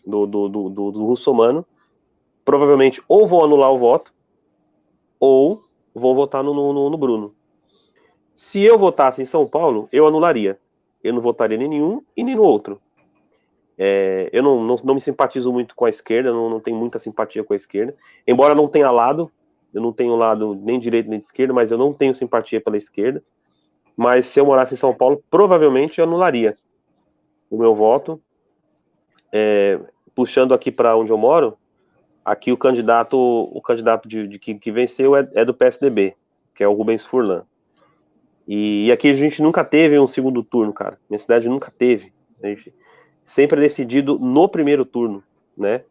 do, 0.05 0.25
do, 0.25 0.49
do, 0.49 0.69
do, 0.69 0.91
do 0.91 1.05
Russomano, 1.05 1.65
provavelmente 2.43 3.01
ou 3.07 3.25
vão 3.25 3.43
anular 3.43 3.71
o 3.71 3.77
voto, 3.77 4.13
ou 5.19 5.63
vão 5.93 6.15
votar 6.15 6.43
no, 6.43 6.53
no, 6.53 6.89
no 6.89 6.97
Bruno. 6.97 7.33
Se 8.33 8.63
eu 8.63 8.77
votasse 8.77 9.21
em 9.21 9.25
São 9.25 9.47
Paulo, 9.47 9.87
eu 9.91 10.07
anularia. 10.07 10.57
Eu 11.03 11.13
não 11.13 11.21
votaria 11.21 11.57
nem 11.57 11.67
nenhum 11.67 12.01
e 12.15 12.23
nem 12.23 12.35
no 12.35 12.43
outro. 12.43 12.81
É, 13.77 14.29
eu 14.31 14.43
não, 14.43 14.63
não, 14.63 14.75
não, 14.83 14.93
me 14.93 15.01
simpatizo 15.01 15.51
muito 15.51 15.75
com 15.75 15.85
a 15.85 15.89
esquerda, 15.89 16.31
não, 16.31 16.49
não 16.49 16.59
tenho 16.59 16.77
muita 16.77 16.99
simpatia 16.99 17.43
com 17.43 17.53
a 17.53 17.55
esquerda. 17.55 17.95
Embora 18.27 18.53
não 18.53 18.67
tenha 18.67 18.91
lado, 18.91 19.31
eu 19.73 19.81
não 19.81 19.91
tenho 19.91 20.15
lado 20.15 20.53
nem 20.55 20.79
direito 20.79 21.09
nem 21.09 21.19
de 21.19 21.25
esquerda, 21.25 21.53
mas 21.53 21.71
eu 21.71 21.77
não 21.77 21.93
tenho 21.93 22.13
simpatia 22.13 22.61
pela 22.61 22.77
esquerda. 22.77 23.23
Mas 23.95 24.27
se 24.27 24.39
eu 24.39 24.45
morasse 24.45 24.73
em 24.73 24.77
São 24.77 24.93
Paulo, 24.93 25.23
provavelmente 25.29 25.99
eu 25.99 26.05
anularia 26.05 26.55
o 27.49 27.57
meu 27.57 27.75
voto. 27.75 28.21
É, 29.33 29.79
puxando 30.13 30.53
aqui 30.53 30.71
para 30.71 30.95
onde 30.95 31.11
eu 31.11 31.17
moro, 31.17 31.57
aqui 32.23 32.51
o 32.51 32.57
candidato, 32.57 33.17
o 33.17 33.61
candidato 33.61 34.07
de, 34.07 34.27
de 34.27 34.39
que, 34.39 34.55
que, 34.55 34.71
venceu 34.71 35.15
é, 35.15 35.27
é, 35.33 35.45
do 35.45 35.53
PSDB, 35.53 36.15
que 36.55 36.63
é 36.63 36.67
o 36.67 36.73
Rubens 36.73 37.05
Furlan. 37.05 37.43
E, 38.47 38.87
e, 38.87 38.91
aqui 38.91 39.09
a 39.09 39.13
gente 39.13 39.41
nunca 39.41 39.63
teve 39.63 39.97
um 39.99 40.07
segundo 40.07 40.43
turno, 40.43 40.73
cara. 40.73 40.99
Minha 41.09 41.19
cidade 41.19 41.47
nunca 41.47 41.71
teve. 41.75 42.11
A 42.41 42.47
gente 42.47 42.73
sempre 43.25 43.59
é 43.59 43.61
decidido 43.61 44.17
no 44.19 44.47
primeiro 44.49 44.83
turno, 44.83 45.23
né? 45.55 45.83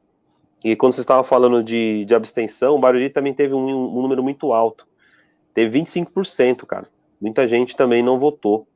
E 0.62 0.76
quando 0.76 0.92
você 0.92 1.00
estava 1.00 1.24
falando 1.24 1.62
de, 1.62 2.04
de 2.04 2.14
abstenção, 2.14 2.74
o 2.74 2.78
Barueri 2.78 3.08
também 3.08 3.32
teve 3.32 3.54
um, 3.54 3.66
um 3.66 4.02
número 4.02 4.22
muito 4.22 4.52
alto. 4.52 4.86
Teve 5.54 5.80
25%, 5.80 6.66
cara. 6.66 6.86
Muita 7.20 7.46
gente 7.48 7.74
também 7.74 8.02
não 8.02 8.18
votou. 8.18 8.66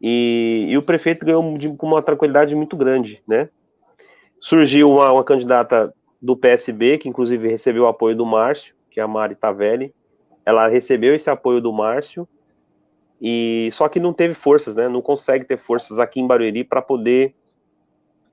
E, 0.00 0.66
e 0.68 0.78
o 0.78 0.82
prefeito 0.82 1.24
ganhou 1.24 1.42
com 1.76 1.86
uma 1.86 2.02
tranquilidade 2.02 2.54
muito 2.54 2.76
grande, 2.76 3.22
né? 3.26 3.48
Surgiu 4.40 4.90
uma, 4.90 5.12
uma 5.12 5.24
candidata 5.24 5.92
do 6.26 6.36
PSB, 6.36 6.98
que 6.98 7.08
inclusive 7.08 7.48
recebeu 7.48 7.84
o 7.84 7.86
apoio 7.86 8.16
do 8.16 8.26
Márcio, 8.26 8.74
que 8.90 8.98
é 8.98 9.02
a 9.02 9.06
Mari 9.06 9.36
Tavelli. 9.36 9.94
Ela 10.44 10.66
recebeu 10.66 11.14
esse 11.14 11.30
apoio 11.30 11.60
do 11.60 11.72
Márcio, 11.72 12.28
e 13.22 13.70
só 13.72 13.88
que 13.88 14.00
não 14.00 14.12
teve 14.12 14.34
forças, 14.34 14.74
né? 14.74 14.88
Não 14.88 15.00
consegue 15.00 15.44
ter 15.44 15.56
forças 15.56 16.00
aqui 16.00 16.20
em 16.20 16.26
Barueri 16.26 16.64
para 16.64 16.82
poder 16.82 17.32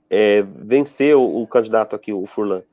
é, 0.10 0.42
vencer 0.42 1.16
o, 1.16 1.44
o, 1.44 1.48
candidato 1.48 1.96
aqui, 1.96 2.12
o 2.12 2.26
Furlan. 2.26 2.64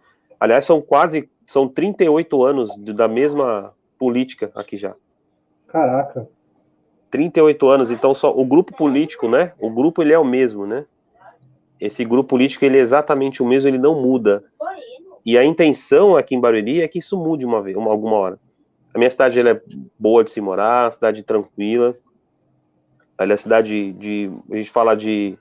Aliás, 0.41 0.65
são 0.65 0.81
quase, 0.81 1.29
são 1.47 1.69
38 1.69 2.43
anos 2.43 2.75
de, 2.79 2.95
da 2.95 3.07
mesma 3.07 3.75
política 3.99 4.51
aqui 4.55 4.79
já. 4.79 4.95
Caraca. 5.69 6.27
38 7.11 7.69
anos, 7.69 7.91
então 7.91 8.15
só 8.15 8.35
o 8.35 8.45
grupo 8.45 8.75
político, 8.75 9.29
né? 9.29 9.53
O 9.61 9.69
grupo 9.69 10.01
ele 10.03 10.15
é 10.15 10.19
o 10.19 10.25
mesmo, 10.25 10.67
né? 10.67 10.87
Esse 11.79 12.05
grupo 12.05 12.31
político 12.31 12.65
ele 12.65 12.79
é 12.79 12.81
exatamente 12.81 13.43
o 13.43 13.47
mesmo, 13.47 13.69
ele 13.69 13.79
não 13.79 14.01
muda. 14.01 14.45
E 15.25 15.37
a 15.37 15.45
intenção 15.45 16.17
aqui 16.17 16.35
em 16.35 16.41
Barueri 16.41 16.81
é 16.81 16.89
que 16.89 16.99
isso 16.99 17.17
mude 17.17 17.45
uma 17.45 17.63
vez, 17.63 17.77
uma, 17.77 17.91
alguma 17.91 18.17
hora. 18.17 18.39
A 18.95 18.99
minha 18.99 19.11
cidade 19.11 19.39
ela 19.39 19.51
é 19.51 19.63
boa 19.99 20.25
de 20.25 20.31
se 20.31 20.41
morar, 20.41 20.93
cidade 20.93 21.23
tranquila. 21.23 21.97
Ela 23.19 23.35
é 23.35 23.37
cidade 23.37 23.93
de, 23.93 24.31
a 24.51 24.57
gente 24.57 24.71
fala 24.71 24.97
de 24.97 25.39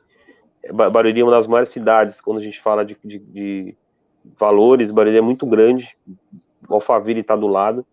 Barueri 0.72 1.22
é 1.22 1.24
uma 1.24 1.32
das 1.32 1.48
maiores 1.48 1.70
cidades 1.70 2.22
quando 2.22 2.38
a 2.38 2.42
gente 2.42 2.60
fala 2.60 2.86
de, 2.86 2.98
de, 3.04 3.20
de 3.20 3.78
valores. 4.38 4.92
Barueri 4.92 5.18
é 5.18 5.22
muito 5.22 5.46
grande. 5.46 5.98
Alphaville 6.68 7.22
está 7.22 7.36
do 7.36 7.48
lado. 7.48 7.86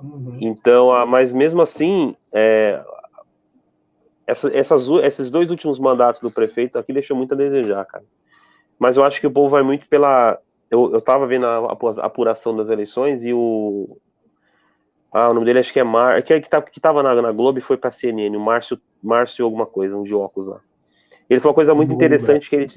Uhum. 0.00 0.36
Então, 0.40 1.06
mas 1.06 1.32
mesmo 1.32 1.60
assim, 1.60 2.14
é, 2.32 2.82
essa, 4.26 4.56
essas, 4.56 4.86
esses 5.02 5.30
dois 5.30 5.50
últimos 5.50 5.78
mandatos 5.78 6.20
do 6.20 6.30
prefeito 6.30 6.78
aqui 6.78 6.92
deixou 6.92 7.16
muito 7.16 7.34
a 7.34 7.36
desejar, 7.36 7.84
cara. 7.84 8.04
Mas 8.78 8.96
eu 8.96 9.04
acho 9.04 9.20
que 9.20 9.26
o 9.26 9.30
povo 9.30 9.50
vai 9.50 9.62
muito 9.62 9.86
pela. 9.88 10.38
Eu, 10.70 10.92
eu 10.92 11.00
tava 11.00 11.26
vendo 11.26 11.46
a, 11.46 11.56
a 11.58 12.06
apuração 12.06 12.56
das 12.56 12.68
eleições 12.68 13.24
e 13.24 13.32
o. 13.32 13.98
Ah, 15.12 15.28
o 15.28 15.34
nome 15.34 15.44
dele 15.46 15.58
acho 15.58 15.72
que 15.72 15.80
é 15.80 15.84
Mar. 15.84 16.22
Que, 16.22 16.40
que, 16.40 16.48
tá, 16.48 16.62
que 16.62 16.80
tava 16.80 17.02
na, 17.02 17.20
na 17.20 17.32
Globo 17.32 17.58
e 17.58 17.62
foi 17.62 17.76
pra 17.76 17.90
CNN, 17.90 18.36
o 18.36 18.40
Márcio, 18.40 18.80
Márcio 19.02 19.44
alguma 19.44 19.66
coisa, 19.66 19.96
um 19.96 20.02
de 20.02 20.14
óculos 20.14 20.46
lá. 20.46 20.60
Ele 21.28 21.40
falou 21.40 21.50
uma 21.50 21.56
coisa 21.56 21.74
muito 21.74 21.92
interessante 21.92 22.48
que 22.48 22.56
ele, 22.56 22.68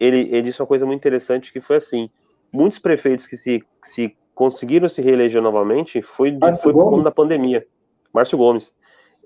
ele, 0.00 0.18
ele 0.30 0.42
disse 0.42 0.60
uma 0.60 0.66
coisa 0.66 0.86
muito 0.86 1.00
interessante 1.00 1.52
que 1.52 1.60
foi 1.60 1.76
assim: 1.76 2.08
muitos 2.50 2.78
prefeitos 2.78 3.26
que 3.26 3.36
se, 3.36 3.62
se 3.82 4.16
conseguiram 4.34 4.88
se 4.88 5.02
reeleger 5.02 5.42
novamente 5.42 6.00
foi, 6.00 6.38
foi 6.62 6.72
por 6.72 6.90
conta 6.90 7.04
da 7.04 7.10
pandemia. 7.10 7.66
Márcio 8.12 8.38
Gomes 8.38 8.74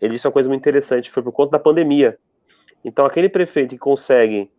ele 0.01 0.15
disse 0.15 0.27
uma 0.27 0.33
coisa 0.33 0.49
muito 0.49 0.61
interessante, 0.61 1.11
foi 1.11 1.23
por 1.23 1.33
conta 1.33 1.53
da 1.53 1.59
pandemia. 1.59 2.19
Então, 2.85 3.05
aquele 3.05 3.29
prefeito 3.29 3.71
que 3.71 3.79
consegue, 3.79 4.51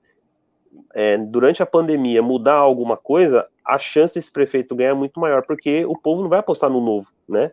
é, 0.93 1.17
durante 1.17 1.61
a 1.61 1.65
pandemia, 1.65 2.21
mudar 2.21 2.55
alguma 2.55 2.97
coisa, 2.97 3.47
a 3.65 3.77
chance 3.77 4.15
desse 4.15 4.31
prefeito 4.31 4.75
ganhar 4.75 4.91
é 4.91 4.93
muito 4.93 5.19
maior, 5.19 5.43
porque 5.45 5.85
o 5.85 5.97
povo 5.97 6.21
não 6.21 6.29
vai 6.29 6.39
apostar 6.39 6.69
no 6.69 6.81
novo, 6.81 7.11
né? 7.27 7.51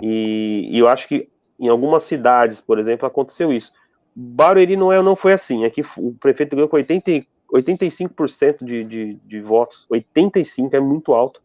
E, 0.00 0.68
e 0.70 0.78
eu 0.78 0.88
acho 0.88 1.08
que 1.08 1.28
em 1.58 1.68
algumas 1.68 2.04
cidades, 2.04 2.60
por 2.60 2.78
exemplo, 2.78 3.06
aconteceu 3.06 3.52
isso. 3.52 3.72
Barueri 4.14 4.76
não, 4.76 4.92
é, 4.92 5.02
não 5.02 5.16
foi 5.16 5.32
assim, 5.32 5.64
é 5.64 5.70
que 5.70 5.82
o 5.96 6.12
prefeito 6.20 6.54
ganhou 6.54 6.68
com 6.68 6.76
80, 6.76 7.24
85% 7.52 8.64
de, 8.64 8.84
de, 8.84 9.14
de 9.14 9.40
votos. 9.40 9.86
85% 9.90 10.74
é 10.74 10.80
muito 10.80 11.12
alto. 11.14 11.42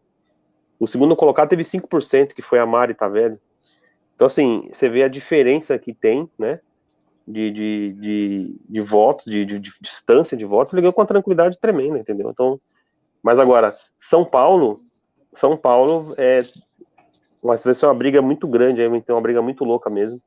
O 0.80 0.88
segundo 0.88 1.16
colocado 1.16 1.50
teve 1.50 1.64
5%, 1.64 2.34
que 2.34 2.42
foi 2.42 2.60
a 2.60 2.66
Mari 2.66 2.94
Tavelli. 2.94 3.38
Então, 4.16 4.28
assim, 4.28 4.68
você 4.72 4.90
vê 4.90 5.04
a 5.04 5.08
diferença 5.08 5.78
que 5.78 5.94
tem, 5.94 6.30
né? 6.38 6.60
De, 7.28 7.52
de, 7.52 7.94
de, 7.94 8.62
de 8.70 8.82
votos, 8.82 9.26
de, 9.26 9.44
de, 9.44 9.60
de, 9.60 9.72
distância 9.82 10.38
de 10.38 10.46
votos, 10.46 10.72
ele 10.72 10.82
ganhou 10.82 10.94
com 10.94 11.02
uma 11.02 11.08
tranquilidade 11.08 11.60
tremenda, 11.60 12.00
entendeu? 12.00 12.30
Então, 12.30 12.58
mas 13.22 13.38
agora, 13.38 13.76
São 14.00 14.24
Paulo, 14.24 14.82
São 15.34 15.58
Paulo 15.58 16.14
é. 16.18 16.42
Vai 17.44 17.58
ser 17.58 17.86
uma 17.86 17.94
briga 17.94 18.22
muito 18.22 18.48
grande, 18.48 18.82
é 18.82 18.88
uma 18.88 19.22
briga 19.22 19.42
muito 19.42 19.64
louca 19.64 19.90
mesmo. 19.90 20.22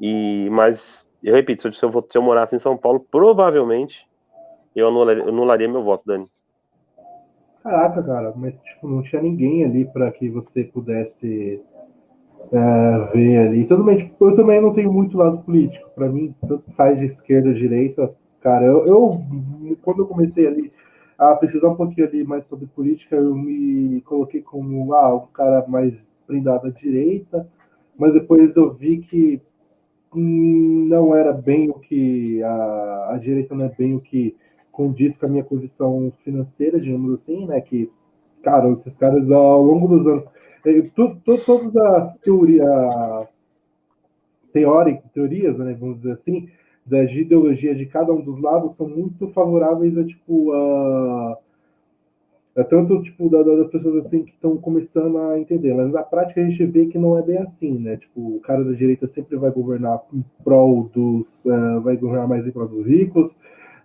E, 0.00 0.48
mas, 0.50 1.08
eu 1.22 1.34
repito, 1.34 1.72
se 1.72 1.84
eu, 1.84 2.06
se 2.08 2.18
eu 2.18 2.22
morasse 2.22 2.54
em 2.54 2.58
São 2.58 2.76
Paulo, 2.76 3.00
provavelmente 3.10 4.06
eu 4.74 4.88
anularia, 4.88 5.24
anularia 5.24 5.68
meu 5.68 5.82
voto, 5.82 6.04
Dani. 6.06 6.30
Caraca, 7.62 8.02
cara, 8.02 8.32
mas 8.36 8.62
tipo, 8.62 8.86
não 8.86 9.02
tinha 9.02 9.20
ninguém 9.20 9.64
ali 9.64 9.84
para 9.86 10.12
que 10.12 10.28
você 10.28 10.62
pudesse 10.62 11.60
é, 12.52 13.12
ver 13.12 13.38
ali. 13.38 13.64
Tudo 13.64 13.84
bem, 13.84 13.98
tipo, 13.98 14.24
eu 14.24 14.36
também 14.36 14.60
não 14.60 14.72
tenho 14.72 14.92
muito 14.92 15.16
lado 15.16 15.38
político. 15.38 15.90
Para 15.94 16.08
mim, 16.08 16.34
tanto 16.46 16.70
faz 16.72 16.98
de 16.98 17.06
esquerda, 17.06 17.52
direita. 17.52 18.14
Cara, 18.40 18.64
eu, 18.64 18.86
eu, 18.86 19.22
quando 19.82 20.00
eu 20.00 20.06
comecei 20.06 20.46
ali 20.46 20.72
a 21.18 21.34
pesquisar 21.34 21.68
um 21.68 21.76
pouquinho 21.76 22.06
ali 22.06 22.24
mais 22.24 22.46
sobre 22.46 22.66
política, 22.66 23.16
eu 23.16 23.34
me 23.34 24.00
coloquei 24.02 24.42
como 24.42 24.94
ah, 24.94 25.14
um 25.14 25.26
cara 25.28 25.64
mais 25.66 26.12
prendado 26.26 26.66
à 26.66 26.70
direita, 26.70 27.48
mas 27.96 28.12
depois 28.12 28.54
eu 28.56 28.72
vi 28.72 28.98
que 28.98 29.40
não 30.14 31.14
era 31.14 31.32
bem 31.32 31.70
o 31.70 31.74
que 31.74 32.42
a, 32.42 33.10
a 33.14 33.18
direita 33.18 33.54
não 33.54 33.64
é 33.64 33.68
bem 33.68 33.94
o 33.94 34.00
que 34.00 34.36
condiz 34.70 35.16
com 35.16 35.26
a 35.26 35.28
minha 35.28 35.44
condição 35.44 36.12
financeira, 36.22 36.78
digamos 36.78 37.12
assim, 37.14 37.46
né? 37.46 37.60
Que, 37.60 37.90
cara, 38.42 38.70
esses 38.70 38.96
caras 38.96 39.30
ao 39.30 39.62
longo 39.62 39.88
dos 39.88 40.06
anos, 40.06 40.28
eh, 40.66 40.90
tu, 40.94 41.16
tu, 41.24 41.38
todas 41.44 41.74
as 41.76 42.16
teorias, 42.18 43.48
teóricas, 44.52 45.10
teorias, 45.12 45.58
né, 45.58 45.76
vamos 45.78 45.96
dizer 45.96 46.12
assim, 46.12 46.48
da 46.84 47.02
ideologia 47.04 47.74
de 47.74 47.86
cada 47.86 48.12
um 48.12 48.20
dos 48.20 48.40
lados 48.40 48.76
são 48.76 48.88
muito 48.88 49.28
favoráveis 49.28 49.98
a 49.98 50.04
tipo 50.04 50.52
a, 50.52 51.38
a 52.56 52.64
tanto 52.64 53.02
tipo 53.02 53.28
da, 53.28 53.42
das 53.42 53.68
pessoas 53.68 54.06
assim 54.06 54.24
que 54.24 54.32
estão 54.32 54.56
começando 54.56 55.18
a 55.18 55.38
entender, 55.38 55.74
mas 55.74 55.90
na 55.92 56.02
prática 56.02 56.40
a 56.40 56.44
gente 56.44 56.64
vê 56.64 56.86
que 56.86 56.98
não 56.98 57.18
é 57.18 57.22
bem 57.22 57.38
assim, 57.38 57.78
né? 57.78 57.96
Tipo, 57.96 58.36
o 58.36 58.40
cara 58.40 58.64
da 58.64 58.72
direita 58.72 59.06
sempre 59.06 59.36
vai 59.36 59.50
governar 59.50 60.00
em 60.12 60.24
prol 60.44 60.88
dos, 60.94 61.44
uh, 61.44 61.80
vai 61.82 61.96
governar 61.96 62.28
mais 62.28 62.46
em 62.46 62.52
prol 62.52 62.68
dos 62.68 62.86
ricos, 62.86 63.36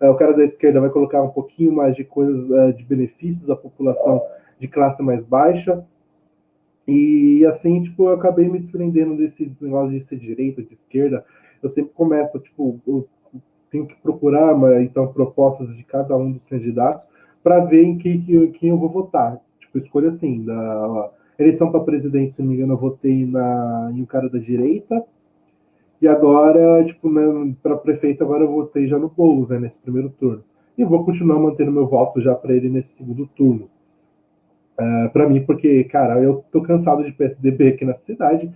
é, 0.02 0.10
o 0.10 0.15
cara 0.15 0.34
da 0.34 0.44
esquerda 0.44 0.82
vai 0.82 0.89
colocar 0.89 1.22
um 1.22 1.30
pouquinho 1.30 1.72
mais 1.72 1.96
de 1.96 2.04
coisas 2.04 2.50
é, 2.50 2.72
de 2.72 2.84
benefícios 2.84 3.50
à 3.52 3.56
população 3.56 4.20
de 4.58 4.67
classe 4.67 5.04
mais 5.04 5.24
baixa. 5.24 5.86
E 6.92 7.46
assim, 7.46 7.82
tipo, 7.82 8.10
eu 8.10 8.16
acabei 8.16 8.50
me 8.50 8.60
desprendendo 8.60 9.16
desse, 9.16 9.50
negócio 9.62 9.92
de 9.92 10.02
ser 10.02 10.18
direita, 10.18 10.62
de 10.62 10.74
esquerda. 10.74 11.24
Eu 11.64 11.70
sempre 11.70 11.94
começo, 11.94 12.38
tipo, 12.40 12.82
eu 12.86 13.08
tenho 13.70 13.86
que 13.86 13.96
procurar, 14.02 14.54
então, 14.82 15.08
propostas 15.08 15.74
de 15.74 15.84
cada 15.86 16.18
um 16.18 16.34
dos 16.34 16.46
candidatos 16.46 17.08
para 17.42 17.64
ver 17.64 17.84
em 17.84 17.98
quem, 17.98 18.52
quem 18.52 18.70
eu 18.70 18.78
vou 18.78 18.90
votar. 18.90 19.40
Tipo, 19.58 19.78
escolha 19.78 20.10
assim, 20.10 20.44
da 20.44 21.12
eleição 21.40 21.72
para 21.72 21.80
presidente, 21.80 22.34
se 22.34 22.42
não 22.42 22.50
me 22.50 22.56
engano, 22.56 22.74
eu 22.74 22.78
votei 22.78 23.26
na, 23.26 23.90
em 23.96 24.02
um 24.02 24.06
cara 24.06 24.30
da 24.30 24.38
direita, 24.38 25.02
e 26.02 26.10
agora, 26.10 26.84
tipo, 26.84 27.10
né, 27.10 27.56
para 27.64 27.78
prefeito, 27.78 28.22
agora 28.22 28.44
eu 28.44 28.52
votei 28.52 28.86
já 28.86 29.00
no 29.00 29.08
Boulos, 29.08 29.50
né, 29.50 29.60
nesse 29.60 29.80
primeiro 29.80 30.10
turno. 30.10 30.44
E 30.78 30.84
vou 30.84 31.06
continuar 31.06 31.40
mantendo 31.40 31.72
meu 31.72 31.88
voto 31.88 32.20
já 32.20 32.36
para 32.36 32.54
ele 32.54 32.70
nesse 32.70 32.98
segundo 32.98 33.28
turno. 33.28 33.70
É, 34.82 35.08
para 35.10 35.30
mim, 35.30 35.41
porque, 35.46 35.84
cara, 35.84 36.20
eu 36.24 36.44
tô 36.52 36.60
cansado 36.62 37.04
de 37.04 37.12
PSDB 37.12 37.67
aqui 37.67 37.86
na 37.86 37.96
cidade. 37.96 38.52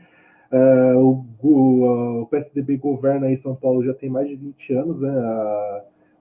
Uh, 0.51 1.23
o, 1.43 2.21
o, 2.21 2.25
PSDB 2.27 2.77
governa 2.77 3.27
aí 3.27 3.37
São 3.37 3.55
Paulo 3.55 3.83
já 3.83 3.93
tem 3.93 4.09
mais 4.09 4.27
de 4.27 4.35
20 4.35 4.73
anos, 4.73 4.99
né? 5.01 5.11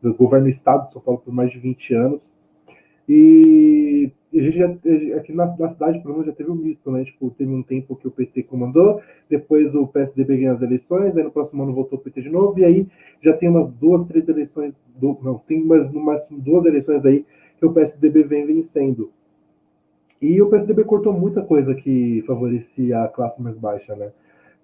Uh, 0.02 0.14
governa 0.14 0.46
o 0.46 0.50
estado 0.50 0.86
de 0.86 0.92
São 0.92 1.00
Paulo 1.00 1.20
por 1.24 1.32
mais 1.32 1.50
de 1.50 1.58
20 1.58 1.94
anos. 1.94 2.30
E 3.08 4.10
a 4.34 4.42
gente 4.42 4.58
já, 4.58 4.66
aqui 5.16 5.32
na, 5.32 5.46
na 5.56 5.68
cidade, 5.68 6.00
pelo 6.00 6.14
menos, 6.14 6.26
já 6.26 6.32
teve 6.32 6.50
um 6.50 6.54
misto, 6.54 6.90
né? 6.90 7.04
Tipo, 7.04 7.30
teve 7.30 7.50
um 7.50 7.62
tempo 7.62 7.96
que 7.96 8.08
o 8.08 8.10
PT 8.10 8.42
comandou, 8.42 9.00
depois 9.30 9.74
o 9.74 9.86
PSDB 9.86 10.36
ganhou 10.36 10.54
as 10.54 10.62
eleições, 10.62 11.16
aí 11.16 11.22
no 11.22 11.30
próximo 11.30 11.62
ano 11.62 11.72
voltou 11.72 11.98
o 11.98 12.02
PT 12.02 12.22
de 12.22 12.30
novo, 12.30 12.58
e 12.58 12.64
aí 12.64 12.86
já 13.22 13.34
tem 13.34 13.48
umas 13.48 13.74
duas, 13.74 14.04
três 14.04 14.28
eleições, 14.28 14.74
do, 14.96 15.18
não, 15.22 15.38
tem 15.38 15.62
umas, 15.62 15.86
umas 15.86 16.26
duas 16.30 16.66
eleições 16.66 17.06
aí 17.06 17.24
que 17.58 17.64
o 17.64 17.72
PSDB 17.72 18.22
vem 18.24 18.44
vencendo. 18.44 19.10
E 20.24 20.40
o 20.40 20.48
PSDB 20.48 20.84
cortou 20.84 21.12
muita 21.12 21.42
coisa 21.42 21.74
que 21.74 22.24
favorecia 22.26 23.02
a 23.02 23.08
classe 23.08 23.42
mais 23.42 23.58
baixa, 23.58 23.94
né? 23.94 24.10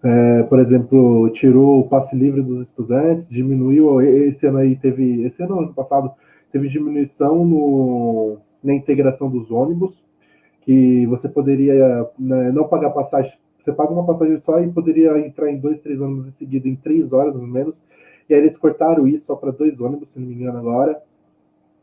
É, 0.03 0.43
por 0.45 0.59
exemplo, 0.59 1.29
tirou 1.35 1.81
o 1.81 1.89
passe 1.89 2.17
livre 2.17 2.41
dos 2.41 2.63
estudantes, 2.63 3.29
diminuiu, 3.29 4.01
esse 4.01 4.47
ano 4.47 4.57
aí 4.57 4.75
teve, 4.75 5.23
esse 5.23 5.43
ano, 5.43 5.59
ano 5.59 5.75
passado, 5.75 6.13
teve 6.51 6.67
diminuição 6.67 7.45
no 7.45 8.39
na 8.65 8.73
integração 8.73 9.29
dos 9.31 9.51
ônibus, 9.51 10.03
que 10.63 11.05
você 11.07 11.29
poderia 11.29 12.09
né, 12.19 12.51
não 12.53 12.67
pagar 12.67 12.91
passagem, 12.91 13.33
você 13.59 13.71
paga 13.71 13.93
uma 13.93 14.07
passagem 14.07 14.39
só 14.39 14.61
e 14.61 14.69
poderia 14.69 15.19
entrar 15.19 15.51
em 15.51 15.59
dois, 15.59 15.83
três 15.83 16.01
ônibus 16.01 16.27
em 16.27 16.31
seguida 16.31 16.69
em 16.69 16.75
três 16.75 17.13
horas, 17.13 17.37
ou 17.37 17.47
menos. 17.47 17.85
E 18.31 18.35
aí 18.35 18.41
eles 18.41 18.57
cortaram 18.57 19.07
isso 19.07 19.27
só 19.27 19.37
para 19.37 19.51
dois 19.51 19.79
ônibus, 19.79 20.11
se 20.11 20.19
não 20.19 20.27
me 20.27 20.35
engano, 20.35 20.59
agora. 20.59 21.03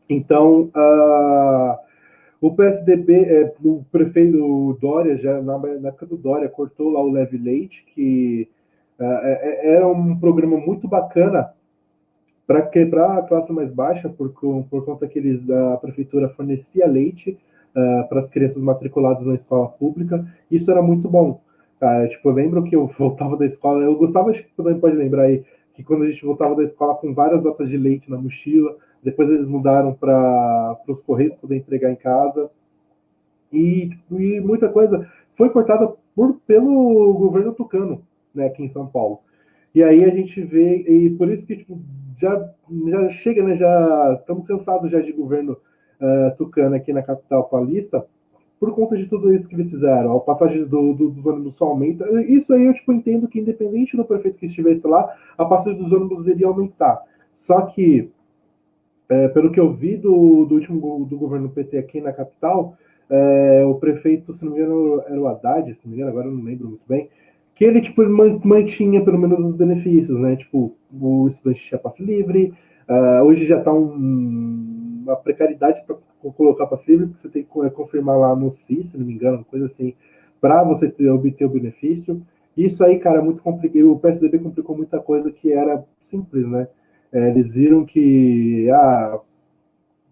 Então, 0.08 0.70
uh, 0.74 1.87
o 2.40 2.54
PSDB, 2.54 3.14
é, 3.24 3.54
o 3.64 3.84
prefeito 3.90 4.78
Dória, 4.80 5.16
já 5.16 5.40
na, 5.42 5.58
na, 5.58 5.88
época 5.88 6.06
do 6.06 6.16
Dória, 6.16 6.48
cortou 6.48 6.90
lá 6.90 7.00
o 7.00 7.10
Leve 7.10 7.36
Leite, 7.36 7.84
que 7.94 8.48
uh, 8.98 9.04
era 9.62 9.86
um 9.86 10.18
programa 10.18 10.56
muito 10.56 10.86
bacana 10.86 11.52
para 12.46 12.62
quebrar 12.62 13.18
a 13.18 13.22
classe 13.22 13.52
mais 13.52 13.70
baixa, 13.70 14.08
por, 14.08 14.30
por 14.30 14.84
conta 14.84 15.06
que 15.06 15.18
eles, 15.18 15.50
a 15.50 15.76
prefeitura 15.76 16.28
fornecia 16.30 16.86
leite 16.86 17.36
uh, 17.76 18.08
para 18.08 18.20
as 18.20 18.28
crianças 18.28 18.62
matriculadas 18.62 19.26
na 19.26 19.34
escola 19.34 19.68
pública, 19.68 20.24
isso 20.50 20.70
era 20.70 20.80
muito 20.80 21.08
bom. 21.08 21.42
Uh, 21.82 22.08
tipo, 22.08 22.28
eu 22.28 22.32
lembro 22.32 22.62
que 22.62 22.74
eu 22.74 22.86
voltava 22.98 23.36
da 23.36 23.46
escola, 23.46 23.82
eu 23.82 23.96
gostava, 23.96 24.30
acho 24.30 24.44
que 24.44 24.54
também 24.56 24.78
pode 24.78 24.96
lembrar 24.96 25.24
aí, 25.24 25.44
que 25.74 25.82
quando 25.82 26.04
a 26.04 26.10
gente 26.10 26.24
voltava 26.24 26.54
da 26.54 26.62
escola 26.62 26.94
com 26.94 27.12
várias 27.12 27.44
latas 27.44 27.68
de 27.68 27.76
leite 27.76 28.10
na 28.10 28.16
mochila, 28.16 28.76
depois 29.02 29.30
eles 29.30 29.46
mudaram 29.46 29.94
para 29.94 30.78
os 30.88 31.02
Correios 31.02 31.34
poder 31.34 31.56
entregar 31.56 31.90
em 31.90 31.96
casa, 31.96 32.50
e, 33.52 33.90
e 34.10 34.40
muita 34.40 34.68
coisa 34.68 35.08
foi 35.36 35.50
cortada 35.50 35.92
por, 36.14 36.40
pelo 36.46 37.14
governo 37.14 37.52
tucano, 37.52 38.02
né, 38.34 38.46
aqui 38.46 38.62
em 38.62 38.68
São 38.68 38.86
Paulo. 38.86 39.20
E 39.74 39.82
aí 39.82 40.04
a 40.04 40.10
gente 40.10 40.40
vê, 40.42 40.76
e 40.88 41.10
por 41.10 41.30
isso 41.30 41.46
que 41.46 41.56
tipo, 41.56 41.78
já, 42.18 42.50
já 42.88 43.08
chega, 43.10 43.42
né? 43.42 43.54
Já 43.54 44.16
estamos 44.18 44.46
cansados 44.46 44.90
já 44.90 45.00
de 45.00 45.12
governo 45.12 45.52
uh, 45.52 46.36
tucano 46.36 46.74
aqui 46.74 46.92
na 46.92 47.02
capital 47.02 47.44
paulista, 47.44 48.04
por 48.58 48.74
conta 48.74 48.96
de 48.96 49.06
tudo 49.06 49.32
isso 49.32 49.48
que 49.48 49.54
eles 49.54 49.70
fizeram. 49.70 50.16
A 50.16 50.20
passagem 50.20 50.64
do, 50.64 50.92
do, 50.92 51.10
dos 51.10 51.24
ônibus 51.24 51.54
só 51.54 51.66
aumenta. 51.66 52.04
Isso 52.22 52.52
aí 52.52 52.66
eu 52.66 52.74
tipo, 52.74 52.92
entendo 52.92 53.28
que, 53.28 53.38
independente 53.38 53.96
do 53.96 54.04
prefeito 54.04 54.38
que 54.38 54.46
estivesse 54.46 54.86
lá, 54.86 55.14
a 55.36 55.44
passagem 55.44 55.80
dos 55.80 55.92
ônibus 55.92 56.26
iria 56.26 56.48
aumentar. 56.48 57.00
Só 57.32 57.60
que, 57.62 58.10
é, 59.08 59.28
pelo 59.28 59.50
que 59.50 59.58
eu 59.58 59.72
vi 59.72 59.96
do, 59.96 60.44
do 60.44 60.54
último 60.54 61.04
do 61.04 61.16
governo 61.16 61.48
PT 61.48 61.78
aqui 61.78 62.00
na 62.00 62.12
capital, 62.12 62.76
é, 63.08 63.64
o 63.64 63.74
prefeito, 63.76 64.34
se 64.34 64.44
não 64.44 64.52
me 64.52 64.58
engano, 64.58 65.02
era 65.06 65.20
o 65.20 65.26
Haddad, 65.26 65.74
se 65.74 65.86
não 65.86 65.90
me 65.90 65.96
engano, 65.96 66.10
agora 66.10 66.28
eu 66.28 66.34
não 66.34 66.44
lembro 66.44 66.68
muito 66.68 66.84
bem, 66.86 67.08
que 67.54 67.64
ele 67.64 67.80
tipo 67.80 68.02
mantinha 68.46 69.02
pelo 69.04 69.18
menos 69.18 69.40
os 69.40 69.54
benefícios, 69.54 70.18
né? 70.20 70.36
Tipo, 70.36 70.74
o 70.92 71.26
estudante 71.26 71.60
tinha 71.60 71.78
passe 71.78 72.04
livre, 72.04 72.52
uh, 72.88 73.24
hoje 73.24 73.46
já 73.46 73.58
está 73.58 73.72
um, 73.72 75.02
uma 75.02 75.16
precariedade 75.16 75.82
para 75.86 75.96
colocar 76.32 76.66
passe 76.66 76.90
livre, 76.90 77.06
porque 77.06 77.20
você 77.20 77.28
tem 77.28 77.42
que 77.42 77.70
confirmar 77.70 78.18
lá 78.18 78.36
no 78.36 78.50
CIS, 78.50 78.88
se 78.88 78.98
não 78.98 79.06
me 79.06 79.14
engano, 79.14 79.44
coisa 79.44 79.66
assim, 79.66 79.94
para 80.40 80.62
você 80.62 80.88
ter, 80.88 81.08
obter 81.08 81.46
o 81.46 81.50
benefício. 81.50 82.22
Isso 82.56 82.84
aí, 82.84 82.98
cara, 82.98 83.18
é 83.18 83.22
muito 83.22 83.42
complicado. 83.42 83.92
O 83.92 83.98
PSDB 83.98 84.38
complicou 84.40 84.76
muita 84.76 84.98
coisa 84.98 85.30
que 85.30 85.52
era 85.52 85.84
simples, 85.98 86.46
né? 86.46 86.68
É, 87.12 87.28
eles 87.28 87.54
viram 87.54 87.84
que, 87.84 88.70
ah, 88.70 89.20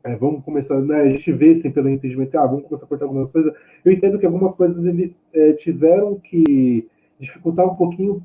é, 0.04 0.16
vamos 0.16 0.44
começar, 0.44 0.80
né? 0.80 1.00
A 1.02 1.08
gente 1.10 1.32
vê 1.32 1.52
assim 1.52 1.70
pelo 1.70 1.88
entendimento, 1.88 2.36
ah, 2.38 2.46
vamos 2.46 2.64
começar 2.64 2.86
a 2.86 2.88
cortar 2.88 3.04
algumas 3.04 3.30
coisas. 3.30 3.52
Eu 3.84 3.92
entendo 3.92 4.18
que 4.18 4.26
algumas 4.26 4.54
coisas 4.54 4.84
eles 4.84 5.22
é, 5.32 5.52
tiveram 5.52 6.16
que 6.16 6.88
dificultar 7.18 7.66
um 7.66 7.74
pouquinho 7.74 8.22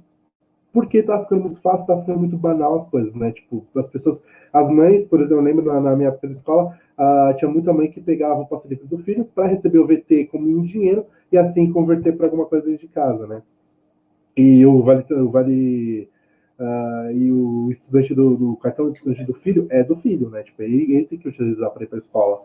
porque 0.73 1.03
tá 1.03 1.19
ficando 1.19 1.41
muito 1.41 1.59
fácil, 1.61 1.85
tá 1.85 1.97
ficando 1.99 2.19
muito 2.19 2.37
banal 2.37 2.75
as 2.75 2.87
coisas, 2.87 3.13
né? 3.13 3.31
Tipo, 3.31 3.65
as 3.75 3.89
pessoas, 3.89 4.21
as 4.53 4.69
mães, 4.69 5.03
por 5.03 5.19
exemplo, 5.19 5.41
eu 5.41 5.45
lembro 5.45 5.65
na, 5.65 5.81
na 5.81 5.95
minha 5.95 6.09
época 6.09 6.27
escola, 6.27 6.77
uh, 6.97 7.35
tinha 7.35 7.51
muita 7.51 7.73
mãe 7.73 7.89
que 7.89 7.99
pegava 7.99 8.41
o 8.41 8.45
passe 8.45 8.67
livre 8.67 8.87
do 8.87 8.97
filho 8.99 9.25
para 9.25 9.47
receber 9.47 9.79
o 9.79 9.87
VT 9.87 10.29
como 10.31 10.47
um 10.47 10.63
dinheiro 10.63 11.05
e 11.31 11.37
assim 11.37 11.71
converter 11.71 12.15
para 12.15 12.27
alguma 12.27 12.45
coisa 12.45 12.75
de 12.75 12.87
casa, 12.87 13.27
né? 13.27 13.41
E 14.35 14.65
o 14.65 14.81
vale, 14.81 15.05
o 15.13 15.29
vale 15.29 16.09
uh, 16.61 17.11
e 17.11 17.31
o 17.31 17.69
estudante 17.71 18.13
do, 18.13 18.35
do, 18.35 18.55
cartão 18.57 18.91
de 18.91 18.97
estudante 18.97 19.23
do 19.23 19.33
filho 19.33 19.65
é 19.69 19.83
do 19.83 19.95
filho, 19.95 20.29
né? 20.29 20.43
Tipo, 20.43 20.61
ele, 20.61 20.93
ele 20.93 21.05
tem 21.05 21.17
que 21.17 21.27
utilizar 21.27 21.71
para 21.71 21.83
ir 21.83 21.87
para 21.87 21.97
a 21.97 21.99
escola. 21.99 22.41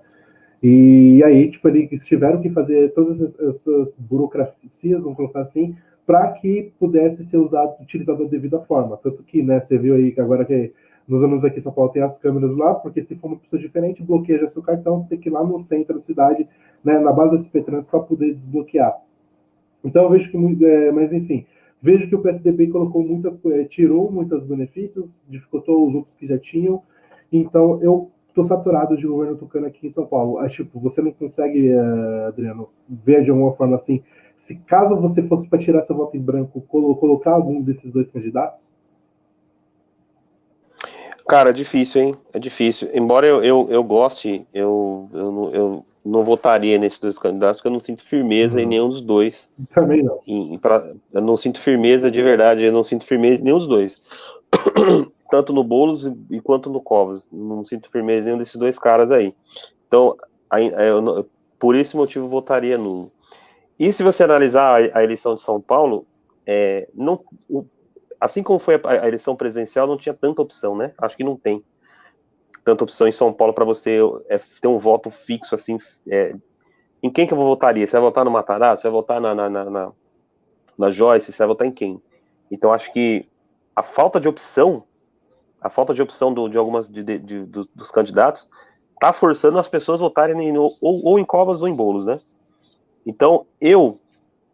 E 0.63 1.23
aí, 1.23 1.51
tipo, 1.51 1.69
eles 1.69 2.05
tiveram 2.05 2.41
que 2.41 2.49
fazer 2.51 2.93
todas 2.95 3.21
essas 3.39 3.97
burocracias, 3.99 5.03
vamos 5.03 5.17
colocar 5.17 5.43
assim, 5.43 5.77
para 6.07 6.33
que 6.33 6.73
pudesse 6.79 7.23
ser 7.25 7.37
usado, 7.37 7.75
utilizado 7.83 8.25
da 8.25 8.31
devida 8.31 8.59
forma. 8.61 8.97
Tanto 8.97 9.23
que, 9.23 9.43
né, 9.43 9.61
você 9.61 9.77
viu 9.77 9.95
aí 9.95 10.13
que 10.13 10.21
agora 10.21 10.45
que 10.45 10.73
nos 11.07 11.23
anos 11.23 11.45
aqui 11.45 11.59
em 11.59 11.63
São 11.63 11.73
Paulo 11.73 11.91
tem 11.93 12.03
as 12.03 12.19
câmeras 12.19 12.57
lá, 12.57 12.75
porque 12.75 13.03
se 13.03 13.15
for 13.17 13.29
uma 13.29 13.37
pessoa 13.37 13.61
diferente, 13.61 14.03
bloqueia 14.03 14.49
seu 14.49 14.63
cartão, 14.63 14.99
você 14.99 15.09
tem 15.09 15.19
que 15.19 15.29
ir 15.29 15.33
lá 15.33 15.45
no 15.45 15.61
centro 15.61 15.95
da 15.95 16.01
cidade, 16.01 16.49
né, 16.83 16.99
na 16.99 17.13
base 17.13 17.37
da 17.37 17.43
SP 17.43 17.61
Trans, 17.63 17.87
para 17.87 18.01
poder 18.01 18.35
desbloquear. 18.35 18.97
Então 19.85 20.05
eu 20.05 20.11
vejo 20.11 20.31
que, 20.31 20.65
é, 20.65 20.91
mas 20.91 21.13
enfim, 21.13 21.47
vejo 21.81 22.09
que 22.09 22.15
o 22.15 22.21
PSDB 22.21 22.69
colocou 22.69 23.03
muitas, 23.03 23.45
é, 23.47 23.65
tirou 23.65 24.11
muitos 24.11 24.45
benefícios, 24.45 25.25
dificultou 25.29 25.89
os 25.89 25.95
outros 25.95 26.15
que 26.15 26.27
já 26.27 26.39
tinham. 26.39 26.83
Então 27.33 27.81
eu 27.83 28.11
estou 28.29 28.45
saturado 28.45 28.97
de 28.97 29.07
governo 29.07 29.37
tucano 29.37 29.67
aqui 29.67 29.87
em 29.87 29.91
São 29.91 30.07
Paulo. 30.07 30.39
Acho 30.39 30.65
tipo, 30.65 30.79
você 30.79 31.01
não 31.01 31.13
consegue, 31.13 31.73
uh, 31.75 32.27
Adriano, 32.29 32.69
ver 32.89 33.25
de 33.25 33.31
alguma 33.31 33.53
forma 33.55 33.77
assim, 33.77 34.03
se 34.37 34.57
caso 34.57 34.95
você 34.97 35.23
fosse 35.23 35.49
para 35.49 35.59
tirar 35.59 35.81
seu 35.83 35.97
voto 35.97 36.17
em 36.17 36.21
branco, 36.21 36.61
colocar 36.61 37.33
algum 37.33 37.63
desses 37.63 37.91
dois 37.91 38.11
candidatos? 38.11 38.69
Cara, 41.29 41.51
é 41.51 41.53
difícil, 41.53 42.03
hein? 42.03 42.15
É 42.33 42.39
difícil. 42.39 42.89
Embora 42.95 43.27
eu, 43.27 43.43
eu, 43.43 43.67
eu 43.69 43.83
goste, 43.83 44.47
eu, 44.55 45.11
eu, 45.13 45.33
não, 45.33 45.51
eu 45.51 45.85
não 46.05 46.23
votaria 46.23 46.79
nesses 46.79 47.01
dois 47.01 47.19
candidatos, 47.19 47.57
porque 47.57 47.67
eu 47.67 47.73
não 47.73 47.81
sinto 47.81 48.05
firmeza 48.05 48.59
uhum. 48.59 48.63
em 48.63 48.67
nenhum 48.67 48.89
dos 48.89 49.01
dois. 49.01 49.51
Também 49.75 50.05
não. 50.05 50.21
Em, 50.25 50.57
pra, 50.57 50.93
eu 51.13 51.21
não 51.21 51.37
sinto 51.37 51.61
firmeza 51.61 52.11
de 52.13 52.23
verdade, 52.23 52.63
eu 52.63 52.73
não 52.73 52.85
sinto 52.85 53.05
firmeza 53.05 53.43
em 53.43 53.45
nenhum 53.45 53.59
dos 53.59 53.67
dois. 53.67 54.01
Tanto 55.29 55.53
no 55.53 55.65
Boulos 55.65 56.09
e 56.31 56.41
quanto 56.41 56.71
no 56.71 56.81
Covas. 56.81 57.29
Não 57.33 57.65
sinto 57.65 57.91
firmeza 57.91 58.23
em 58.23 58.25
nenhum 58.27 58.39
desses 58.39 58.55
dois 58.55 58.79
caras 58.79 59.11
aí. 59.11 59.35
Então, 59.89 60.17
eu, 60.53 61.27
por 61.59 61.75
esse 61.75 61.97
motivo, 61.97 62.29
votaria 62.29 62.79
no. 62.79 63.11
E 63.77 63.93
se 63.93 64.05
você 64.05 64.23
analisar 64.23 64.81
a, 64.81 64.99
a 64.99 65.03
eleição 65.03 65.35
de 65.35 65.41
São 65.41 65.61
Paulo, 65.61 66.07
é, 66.47 66.89
não, 66.95 67.21
o, 67.51 67.67
assim 68.21 68.43
como 68.43 68.59
foi 68.59 68.77
a, 68.77 68.81
a, 68.91 69.09
eleição 69.09 69.37
presidencial, 69.37 69.87
não 69.87 69.97
tinha 69.97 70.15
tanta 70.15 70.43
opção, 70.43 70.77
né? 70.77 70.93
Acho 70.99 71.17
que 71.17 71.25
não 71.25 71.37
tem 71.37 71.65
tanta 72.65 72.83
opção 72.83 73.07
em 73.07 73.13
São 73.13 73.33
Paulo 73.33 73.55
para 73.55 73.65
você 73.65 73.99
é, 74.29 74.39
ter 74.61 74.69
um 74.69 74.79
voto 74.79 75.11
fixo, 75.11 75.55
assim. 75.55 75.79
É, 76.09 76.35
em 77.03 77.11
quem 77.11 77.27
que 77.27 77.33
eu 77.33 77.39
votaria? 77.39 77.87
Você 77.87 77.93
vai 77.93 78.03
votar 78.03 78.25
no 78.25 78.31
Matarazzo? 78.31 78.83
Você 78.83 78.89
vai 78.89 78.93
votar 78.93 79.21
na, 79.21 79.35
na, 79.35 79.49
na, 79.49 79.93
na 80.77 80.91
Joyce? 80.91 81.33
Você 81.33 81.39
vai 81.39 81.49
votar 81.49 81.67
em 81.67 81.73
quem? 81.73 82.03
Então, 82.51 82.73
acho 82.73 82.93
que 82.93 83.29
a 83.75 83.83
falta 83.83 84.19
de 84.19 84.29
opção, 84.29 84.85
a 85.61 85.69
falta 85.69 85.95
de 85.95 86.03
opção 86.03 86.33
do, 86.33 86.49
de 86.49 86.57
algumas 86.57 86.89
de, 86.89 87.03
de, 87.03 87.19
de, 87.19 87.45
dos 87.45 87.91
candidatos, 87.91 88.49
tá 88.99 89.13
forçando 89.13 89.59
as 89.59 89.69
pessoas 89.69 90.01
a 90.01 90.05
votarem 90.05 90.49
em, 90.49 90.57
ou, 90.57 90.77
ou 90.81 91.19
em 91.19 91.25
Covas 91.25 91.63
ou 91.63 91.69
em 91.69 91.75
Bolos, 91.75 92.07
né? 92.07 92.21
Então, 93.05 93.47
eu 93.61 94.01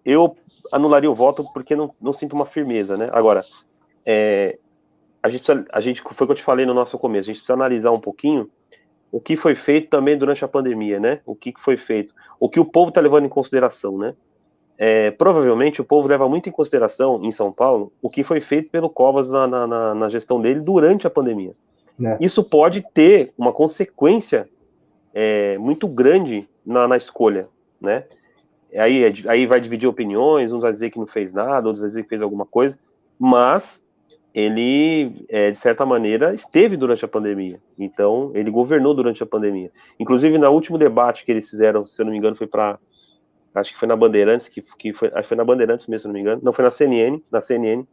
eu 0.04 0.36
anularia 0.72 1.10
o 1.10 1.14
voto 1.14 1.44
porque 1.52 1.76
não, 1.76 1.94
não 2.00 2.12
sinto 2.12 2.34
uma 2.34 2.46
firmeza, 2.46 2.96
né? 2.96 3.08
Agora, 3.12 3.42
é, 4.04 4.58
a, 5.22 5.28
gente 5.28 5.50
a 5.72 5.80
gente, 5.80 6.02
foi 6.02 6.24
o 6.24 6.26
que 6.26 6.32
eu 6.32 6.36
te 6.36 6.42
falei 6.42 6.66
no 6.66 6.74
nosso 6.74 6.98
começo, 6.98 7.30
a 7.30 7.32
gente 7.32 7.40
precisa 7.40 7.54
analisar 7.54 7.90
um 7.90 8.00
pouquinho 8.00 8.50
o 9.10 9.20
que 9.20 9.36
foi 9.36 9.54
feito 9.54 9.90
também 9.90 10.16
durante 10.16 10.44
a 10.44 10.48
pandemia, 10.48 10.98
né? 10.98 11.20
O 11.26 11.34
que 11.34 11.52
foi 11.58 11.76
feito, 11.76 12.14
o 12.40 12.48
que 12.48 12.58
o 12.58 12.64
povo 12.64 12.88
está 12.88 13.00
levando 13.00 13.26
em 13.26 13.28
consideração, 13.28 13.98
né? 13.98 14.14
É, 14.78 15.10
provavelmente 15.10 15.80
o 15.80 15.84
povo 15.84 16.08
leva 16.08 16.28
muito 16.28 16.48
em 16.48 16.52
consideração, 16.52 17.20
em 17.22 17.30
São 17.30 17.52
Paulo, 17.52 17.92
o 18.00 18.08
que 18.08 18.24
foi 18.24 18.40
feito 18.40 18.70
pelo 18.70 18.88
Covas 18.88 19.30
na, 19.30 19.46
na, 19.46 19.94
na 19.94 20.08
gestão 20.08 20.40
dele 20.40 20.60
durante 20.60 21.06
a 21.06 21.10
pandemia. 21.10 21.54
É. 22.02 22.16
Isso 22.20 22.42
pode 22.42 22.84
ter 22.94 23.32
uma 23.36 23.52
consequência 23.52 24.48
é, 25.12 25.58
muito 25.58 25.86
grande 25.86 26.48
na, 26.64 26.88
na 26.88 26.96
escolha, 26.96 27.48
né? 27.80 28.04
Aí, 28.78 29.04
é 29.04 29.12
aí 29.28 29.46
vai 29.46 29.60
dividir 29.60 29.88
opiniões, 29.88 30.52
uns 30.52 30.62
vai 30.62 30.72
dizer 30.72 30.90
que 30.90 30.98
não 30.98 31.06
fez 31.06 31.32
nada, 31.32 31.66
outros 31.66 31.80
vai 31.80 31.88
dizer 31.88 32.02
que 32.02 32.08
fez 32.08 32.22
alguma 32.22 32.46
coisa, 32.46 32.78
mas 33.18 33.82
ele, 34.34 35.26
é, 35.28 35.50
de 35.50 35.58
certa 35.58 35.84
maneira, 35.84 36.32
esteve 36.32 36.76
durante 36.76 37.04
a 37.04 37.08
pandemia. 37.08 37.60
Então, 37.78 38.30
ele 38.34 38.50
governou 38.50 38.94
durante 38.94 39.22
a 39.22 39.26
pandemia. 39.26 39.70
Inclusive, 40.00 40.38
no 40.38 40.50
último 40.50 40.78
debate 40.78 41.24
que 41.24 41.30
eles 41.30 41.48
fizeram, 41.48 41.84
se 41.86 42.00
eu 42.00 42.06
não 42.06 42.12
me 42.12 42.18
engano, 42.18 42.36
foi 42.36 42.46
para. 42.46 42.78
Acho 43.54 43.74
que 43.74 43.78
foi 43.78 43.86
na 43.86 43.94
Bandeirantes, 43.94 44.48
que, 44.48 44.62
que 44.78 44.94
foi, 44.94 45.08
acho 45.08 45.22
que 45.22 45.28
foi 45.28 45.36
na 45.36 45.44
Bandeirantes 45.44 45.86
mesmo, 45.86 46.00
se 46.00 46.06
eu 46.06 46.08
não 46.08 46.14
me 46.14 46.20
engano. 46.20 46.40
Não, 46.42 46.52
foi 46.54 46.64
na 46.64 46.70
CNN, 46.70 47.22
na 47.30 47.42
CNN. 47.42 47.84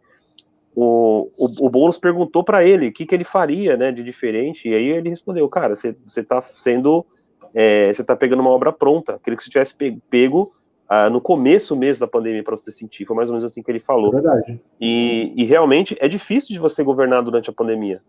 O, 0.73 1.29
o, 1.37 1.65
o 1.65 1.69
Boulos 1.69 1.97
perguntou 1.97 2.41
para 2.41 2.63
ele 2.63 2.87
o 2.87 2.93
que, 2.93 3.05
que 3.05 3.13
ele 3.13 3.25
faria, 3.25 3.75
né, 3.75 3.91
de 3.91 4.01
diferente, 4.01 4.69
e 4.69 4.73
aí 4.73 4.87
ele 4.87 5.09
respondeu, 5.09 5.49
cara, 5.49 5.75
você 5.75 5.97
está 6.15 6.41
sendo, 6.55 7.05
é, 7.53 7.91
você 7.91 8.01
está 8.01 8.15
pegando 8.15 8.39
uma 8.39 8.51
obra 8.51 8.71
pronta, 8.71 9.19
queria 9.21 9.35
que 9.35 9.43
você 9.43 9.49
tivesse 9.49 9.75
pego 10.09 10.53
ah, 10.89 11.07
no 11.07 11.21
começo 11.21 11.75
mesmo 11.75 11.99
da 11.99 12.07
pandemia 12.07 12.43
para 12.43 12.57
você 12.57 12.71
sentir. 12.71 13.05
Foi 13.05 13.15
mais 13.15 13.29
ou 13.29 13.35
menos 13.35 13.43
assim 13.43 13.61
que 13.61 13.69
ele 13.69 13.79
falou. 13.79 14.09
É 14.09 14.21
verdade. 14.21 14.59
E, 14.81 15.31
e, 15.35 15.45
realmente 15.45 15.95
é 15.99 16.07
difícil 16.07 16.49
de 16.49 16.59
você 16.59 16.83
governar 16.83 17.21
durante 17.21 17.47
a 17.47 17.53
pandemia. 17.53 18.01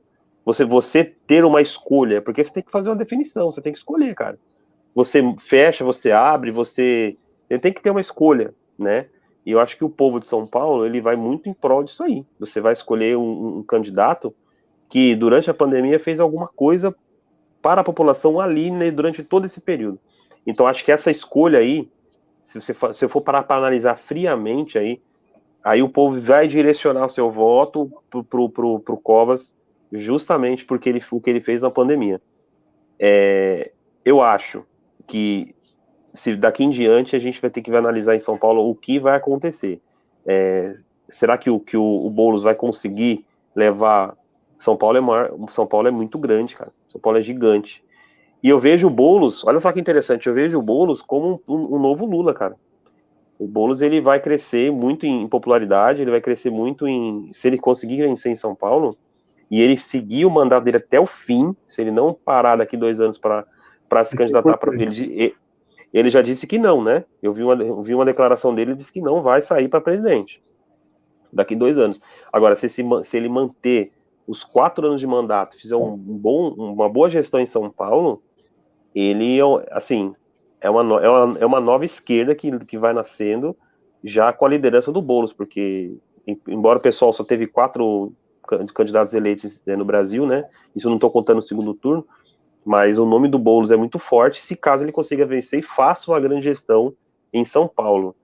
Você, 0.46 0.64
você 0.64 1.04
ter 1.04 1.44
uma 1.44 1.60
escolha, 1.60 2.22
porque 2.22 2.42
você 2.42 2.50
tem 2.50 2.62
que 2.62 2.70
fazer 2.70 2.88
uma 2.88 2.96
definição, 2.96 3.50
você 3.50 3.60
tem 3.60 3.70
que 3.70 3.78
escolher, 3.78 4.14
cara. 4.14 4.38
Você 4.94 5.22
fecha, 5.42 5.84
você 5.84 6.10
abre, 6.10 6.50
você. 6.50 7.18
Ele 7.50 7.60
tem 7.60 7.72
que 7.72 7.82
ter 7.82 7.90
uma 7.90 8.00
escolha, 8.00 8.54
né? 8.78 9.06
E 9.44 9.52
eu 9.52 9.60
acho 9.60 9.76
que 9.76 9.84
o 9.84 9.90
povo 9.90 10.18
de 10.18 10.26
São 10.26 10.46
Paulo 10.46 10.86
ele 10.86 11.02
vai 11.02 11.16
muito 11.16 11.50
em 11.50 11.52
prol 11.52 11.84
disso 11.84 12.02
aí. 12.02 12.24
Você 12.38 12.62
vai 12.62 12.72
escolher 12.72 13.16
um, 13.16 13.58
um 13.58 13.62
candidato 13.62 14.34
que 14.88 15.14
durante 15.14 15.50
a 15.50 15.54
pandemia 15.54 16.00
fez 16.00 16.18
alguma 16.18 16.48
coisa 16.48 16.94
para 17.60 17.82
a 17.82 17.84
população 17.84 18.40
ali 18.40 18.70
né, 18.70 18.90
durante 18.90 19.22
todo 19.22 19.44
esse 19.44 19.60
período. 19.60 19.98
Então 20.46 20.66
acho 20.66 20.82
que 20.82 20.90
essa 20.90 21.10
escolha 21.10 21.58
aí 21.58 21.90
se 22.50 22.60
você 22.60 22.74
for, 22.74 22.92
se 22.92 23.06
for 23.06 23.20
parar 23.20 23.44
para 23.44 23.58
analisar 23.58 23.96
friamente 23.96 24.76
aí, 24.76 25.00
aí 25.62 25.84
o 25.84 25.88
povo 25.88 26.20
vai 26.20 26.48
direcionar 26.48 27.04
o 27.04 27.08
seu 27.08 27.30
voto 27.30 27.88
pro, 28.10 28.24
pro, 28.24 28.48
pro, 28.48 28.80
pro 28.80 28.96
Covas 28.96 29.52
justamente 29.92 30.64
porque 30.64 30.88
ele, 30.88 31.00
o 31.12 31.20
que 31.20 31.30
ele 31.30 31.40
fez 31.40 31.62
na 31.62 31.70
pandemia. 31.70 32.20
É, 32.98 33.70
eu 34.04 34.20
acho 34.20 34.64
que 35.06 35.54
se 36.12 36.34
daqui 36.34 36.64
em 36.64 36.70
diante 36.70 37.14
a 37.14 37.20
gente 37.20 37.40
vai 37.40 37.50
ter 37.50 37.62
que 37.62 37.70
analisar 37.70 38.16
em 38.16 38.20
São 38.20 38.36
Paulo 38.36 38.68
o 38.68 38.74
que 38.74 38.98
vai 38.98 39.16
acontecer. 39.16 39.80
É, 40.26 40.72
será 41.08 41.38
que 41.38 41.48
o 41.48 41.60
que 41.60 41.76
o, 41.76 42.04
o 42.04 42.10
Boulos 42.10 42.42
vai 42.42 42.56
conseguir 42.56 43.24
levar 43.54 44.16
São 44.58 44.76
Paulo 44.76 44.98
é 44.98 45.00
maior, 45.00 45.32
São 45.50 45.68
Paulo 45.68 45.86
é 45.86 45.92
muito 45.92 46.18
grande, 46.18 46.56
cara. 46.56 46.72
São 46.88 47.00
Paulo 47.00 47.16
é 47.16 47.22
gigante. 47.22 47.80
E 48.42 48.48
eu 48.48 48.58
vejo 48.58 48.86
o 48.86 48.90
Boulos, 48.90 49.44
olha 49.44 49.60
só 49.60 49.70
que 49.70 49.80
interessante, 49.80 50.26
eu 50.26 50.34
vejo 50.34 50.58
o 50.58 50.62
Boulos 50.62 51.02
como 51.02 51.42
um, 51.46 51.76
um, 51.76 51.78
novo 51.78 52.06
Lula, 52.06 52.32
cara. 52.32 52.56
O 53.38 53.46
Boulos 53.46 53.82
ele 53.82 54.00
vai 54.00 54.20
crescer 54.20 54.70
muito 54.70 55.06
em 55.06 55.28
popularidade, 55.28 56.02
ele 56.02 56.10
vai 56.10 56.20
crescer 56.20 56.50
muito 56.50 56.86
em. 56.86 57.30
Se 57.32 57.48
ele 57.48 57.58
conseguir 57.58 57.98
vencer 57.98 58.32
em 58.32 58.36
São 58.36 58.54
Paulo, 58.54 58.96
e 59.50 59.60
ele 59.60 59.78
seguir 59.78 60.24
o 60.24 60.30
mandato 60.30 60.64
dele 60.64 60.76
até 60.76 61.00
o 61.00 61.06
fim, 61.06 61.54
se 61.66 61.80
ele 61.80 61.90
não 61.90 62.14
parar 62.14 62.56
daqui 62.56 62.76
dois 62.76 63.00
anos 63.00 63.18
para 63.18 64.04
se 64.04 64.16
candidatar 64.16 64.56
para. 64.56 64.74
Ele, 64.74 65.34
ele 65.92 66.10
já 66.10 66.22
disse 66.22 66.46
que 66.46 66.58
não, 66.58 66.82
né? 66.82 67.04
Eu 67.22 67.32
vi 67.32 67.42
uma, 67.42 67.54
eu 67.54 67.82
vi 67.82 67.94
uma 67.94 68.04
declaração 68.04 68.54
dele, 68.54 68.70
ele 68.70 68.76
disse 68.76 68.92
que 68.92 69.00
não 69.00 69.22
vai 69.22 69.42
sair 69.42 69.68
para 69.68 69.80
presidente 69.80 70.40
daqui 71.32 71.54
dois 71.54 71.78
anos. 71.78 72.00
Agora, 72.32 72.56
se, 72.56 72.68
se, 72.68 72.84
se 73.04 73.16
ele 73.16 73.28
manter 73.28 73.92
os 74.26 74.44
quatro 74.44 74.86
anos 74.86 75.00
de 75.00 75.06
mandato, 75.06 75.56
fizer 75.56 75.76
um 75.76 75.96
bom, 75.96 76.50
uma 76.50 76.88
boa 76.88 77.10
gestão 77.10 77.40
em 77.40 77.46
São 77.46 77.70
Paulo, 77.70 78.22
ele, 78.94 79.38
assim, 79.70 80.14
é 80.60 80.68
uma, 80.68 81.00
é 81.00 81.08
uma, 81.08 81.38
é 81.38 81.46
uma 81.46 81.60
nova 81.60 81.84
esquerda 81.84 82.34
que, 82.34 82.58
que 82.64 82.78
vai 82.78 82.92
nascendo 82.92 83.56
já 84.04 84.32
com 84.32 84.46
a 84.46 84.48
liderança 84.48 84.92
do 84.92 85.02
Boulos, 85.02 85.32
porque, 85.32 85.94
embora 86.48 86.78
o 86.78 86.82
pessoal 86.82 87.12
só 87.12 87.24
teve 87.24 87.46
quatro 87.46 88.12
candidatos 88.74 89.14
eleitos 89.14 89.62
né, 89.64 89.76
no 89.76 89.84
Brasil, 89.84 90.26
né, 90.26 90.44
isso 90.74 90.88
não 90.88 90.96
estou 90.96 91.10
contando 91.10 91.38
o 91.38 91.42
segundo 91.42 91.74
turno, 91.74 92.06
mas 92.64 92.98
o 92.98 93.06
nome 93.06 93.28
do 93.28 93.38
Boulos 93.38 93.70
é 93.70 93.76
muito 93.76 93.98
forte, 93.98 94.40
se 94.40 94.56
caso 94.56 94.84
ele 94.84 94.92
consiga 94.92 95.24
vencer 95.24 95.60
e 95.60 95.62
faça 95.62 96.10
uma 96.10 96.20
grande 96.20 96.44
gestão 96.44 96.92
em 97.32 97.44
São 97.44 97.68
Paulo. 97.68 98.14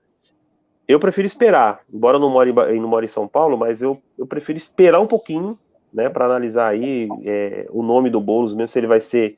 Eu 0.87 0.99
prefiro 0.99 1.27
esperar, 1.27 1.81
embora 1.91 2.17
eu 2.17 2.21
não 2.21 2.29
more, 2.29 2.51
não 2.53 2.87
more 2.87 3.05
em 3.05 3.09
São 3.09 3.27
Paulo, 3.27 3.57
mas 3.57 3.81
eu, 3.81 4.01
eu 4.17 4.25
prefiro 4.25 4.57
esperar 4.57 4.99
um 4.99 5.07
pouquinho, 5.07 5.57
né, 5.93 6.09
para 6.09 6.25
analisar 6.25 6.67
aí 6.67 7.07
é, 7.23 7.67
o 7.69 7.81
nome 7.81 8.09
do 8.09 8.21
Boulos, 8.21 8.53
mesmo 8.53 8.67
se 8.67 8.79
ele 8.79 8.87
vai 8.87 8.99
ser 8.99 9.37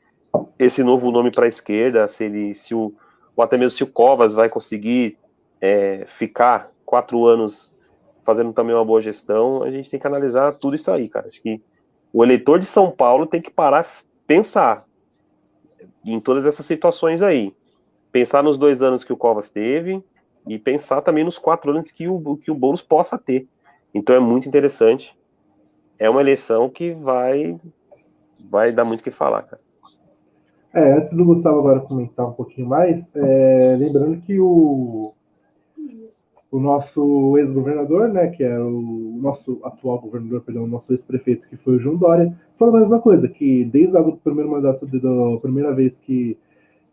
esse 0.57 0.83
novo 0.83 1.11
nome 1.11 1.31
para 1.31 1.45
a 1.45 1.49
esquerda, 1.49 2.07
se 2.07 2.25
ele, 2.25 2.53
se 2.53 2.75
o, 2.75 2.93
ou 3.35 3.43
até 3.43 3.57
mesmo 3.57 3.77
se 3.77 3.83
o 3.83 3.87
Covas 3.87 4.33
vai 4.33 4.49
conseguir 4.49 5.17
é, 5.61 6.05
ficar 6.17 6.71
quatro 6.85 7.25
anos 7.25 7.73
fazendo 8.23 8.53
também 8.53 8.75
uma 8.75 8.85
boa 8.85 9.01
gestão, 9.01 9.63
a 9.63 9.71
gente 9.71 9.89
tem 9.89 9.99
que 9.99 10.07
analisar 10.07 10.53
tudo 10.53 10.75
isso 10.75 10.91
aí, 10.91 11.09
cara. 11.09 11.27
Acho 11.27 11.41
que 11.41 11.61
o 12.13 12.23
eleitor 12.23 12.59
de 12.59 12.65
São 12.65 12.91
Paulo 12.91 13.25
tem 13.25 13.41
que 13.41 13.49
parar, 13.49 13.87
pensar 14.27 14.85
em 16.03 16.19
todas 16.19 16.45
essas 16.45 16.65
situações 16.65 17.21
aí. 17.21 17.53
Pensar 18.11 18.43
nos 18.43 18.57
dois 18.57 18.81
anos 18.81 19.03
que 19.03 19.13
o 19.13 19.17
Covas 19.17 19.49
teve 19.49 20.03
e 20.47 20.57
pensar 20.57 21.01
também 21.01 21.23
nos 21.23 21.37
quatro 21.37 21.71
anos 21.71 21.91
que 21.91 22.07
o, 22.07 22.37
que 22.37 22.51
o 22.51 22.55
Boulos 22.55 22.81
possa 22.81 23.17
ter. 23.17 23.47
Então 23.93 24.15
é 24.15 24.19
muito 24.19 24.47
interessante. 24.47 25.15
é 25.99 26.09
uma 26.09 26.21
eleição 26.21 26.69
que 26.69 26.91
vai, 26.93 27.59
vai 28.39 28.71
dar 28.71 28.85
muito 28.85 29.01
o 29.01 29.03
que 29.03 29.11
falar, 29.11 29.43
cara. 29.43 29.61
É, 30.71 30.93
antes 30.93 31.11
do 31.11 31.25
Gustavo 31.25 31.59
agora 31.59 31.79
comentar 31.79 32.27
um 32.27 32.33
pouquinho 32.33 32.67
mais, 32.67 33.09
é, 33.15 33.75
lembrando 33.75 34.21
que 34.21 34.39
o, 34.39 35.13
o 36.51 36.59
nosso 36.59 37.35
ex-governador, 37.39 38.07
né, 38.09 38.27
que 38.27 38.43
é 38.43 38.59
o 38.59 39.17
nosso 39.19 39.59
atual 39.63 39.99
governador, 39.99 40.41
perdão, 40.41 40.65
o 40.65 40.67
nosso 40.67 40.93
ex-prefeito, 40.93 41.49
que 41.49 41.57
foi 41.57 41.77
o 41.77 41.79
João 41.79 41.95
Dória, 41.95 42.31
falou 42.55 42.75
a 42.75 42.79
mesma 42.81 42.99
coisa, 42.99 43.27
que 43.27 43.65
desde 43.65 43.97
o 43.97 44.15
primeiro 44.17 44.51
mandato, 44.51 44.85
da 44.85 45.39
primeira 45.41 45.73
vez 45.73 45.99
que 45.99 46.37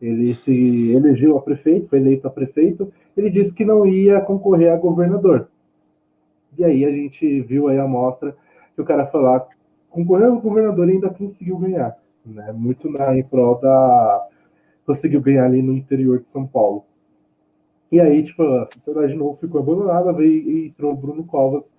ele 0.01 0.35
se 0.35 0.91
elegeu 0.93 1.37
a 1.37 1.43
prefeito, 1.43 1.89
foi 1.89 1.99
eleito 1.99 2.27
a 2.27 2.31
prefeito, 2.31 2.91
ele 3.14 3.29
disse 3.29 3.55
que 3.55 3.64
não 3.64 3.87
ia 3.87 4.22
concorrer 4.22 4.72
a 4.72 4.77
governador. 4.77 5.49
E 6.57 6.64
aí 6.64 6.83
a 6.83 6.91
gente 6.91 7.43
viu 7.43 7.68
aí 7.68 7.79
a 7.79 7.87
mostra 7.87 8.35
que 8.74 8.81
o 8.81 8.85
cara 8.85 9.07
falar 9.07 9.47
concorreu 9.91 10.33
a 10.33 10.41
governador 10.41 10.89
e 10.89 10.93
ainda 10.93 11.11
conseguiu 11.11 11.59
ganhar 11.59 11.95
né? 12.31 12.53
Muito 12.53 12.91
na, 12.91 13.16
em 13.16 13.22
prol 13.22 13.61
da. 13.61 14.27
conseguiu 14.85 15.20
ganhar 15.20 15.45
ali 15.45 15.62
no 15.62 15.72
interior 15.72 16.20
de 16.20 16.29
São 16.29 16.47
Paulo. 16.47 16.85
E 17.91 18.01
aí, 18.01 18.22
tipo, 18.22 18.43
a 18.43 18.66
sociedade 18.66 19.12
de 19.12 19.18
novo 19.18 19.37
ficou 19.37 19.61
abandonada, 19.61 20.12
veio 20.12 20.51
e 20.51 20.66
entrou 20.68 20.93
o 20.93 20.97
Bruno 20.97 21.24
Covas. 21.24 21.74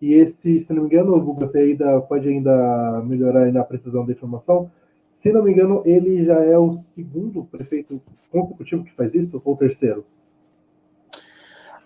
E 0.00 0.14
esse, 0.14 0.58
se 0.58 0.72
não 0.72 0.82
me 0.82 0.88
engano, 0.88 1.22
você 1.34 1.58
ainda 1.58 2.00
pode 2.00 2.28
ainda 2.28 3.02
melhorar 3.06 3.44
ainda 3.44 3.60
a 3.60 3.64
precisão 3.64 4.04
da 4.04 4.12
informação. 4.12 4.70
Se 5.10 5.30
não 5.30 5.44
me 5.44 5.52
engano, 5.52 5.82
ele 5.84 6.24
já 6.24 6.42
é 6.42 6.58
o 6.58 6.72
segundo 6.72 7.44
prefeito 7.44 8.00
consecutivo 8.30 8.82
que 8.82 8.92
faz 8.92 9.14
isso, 9.14 9.40
ou 9.44 9.56
terceiro? 9.56 10.04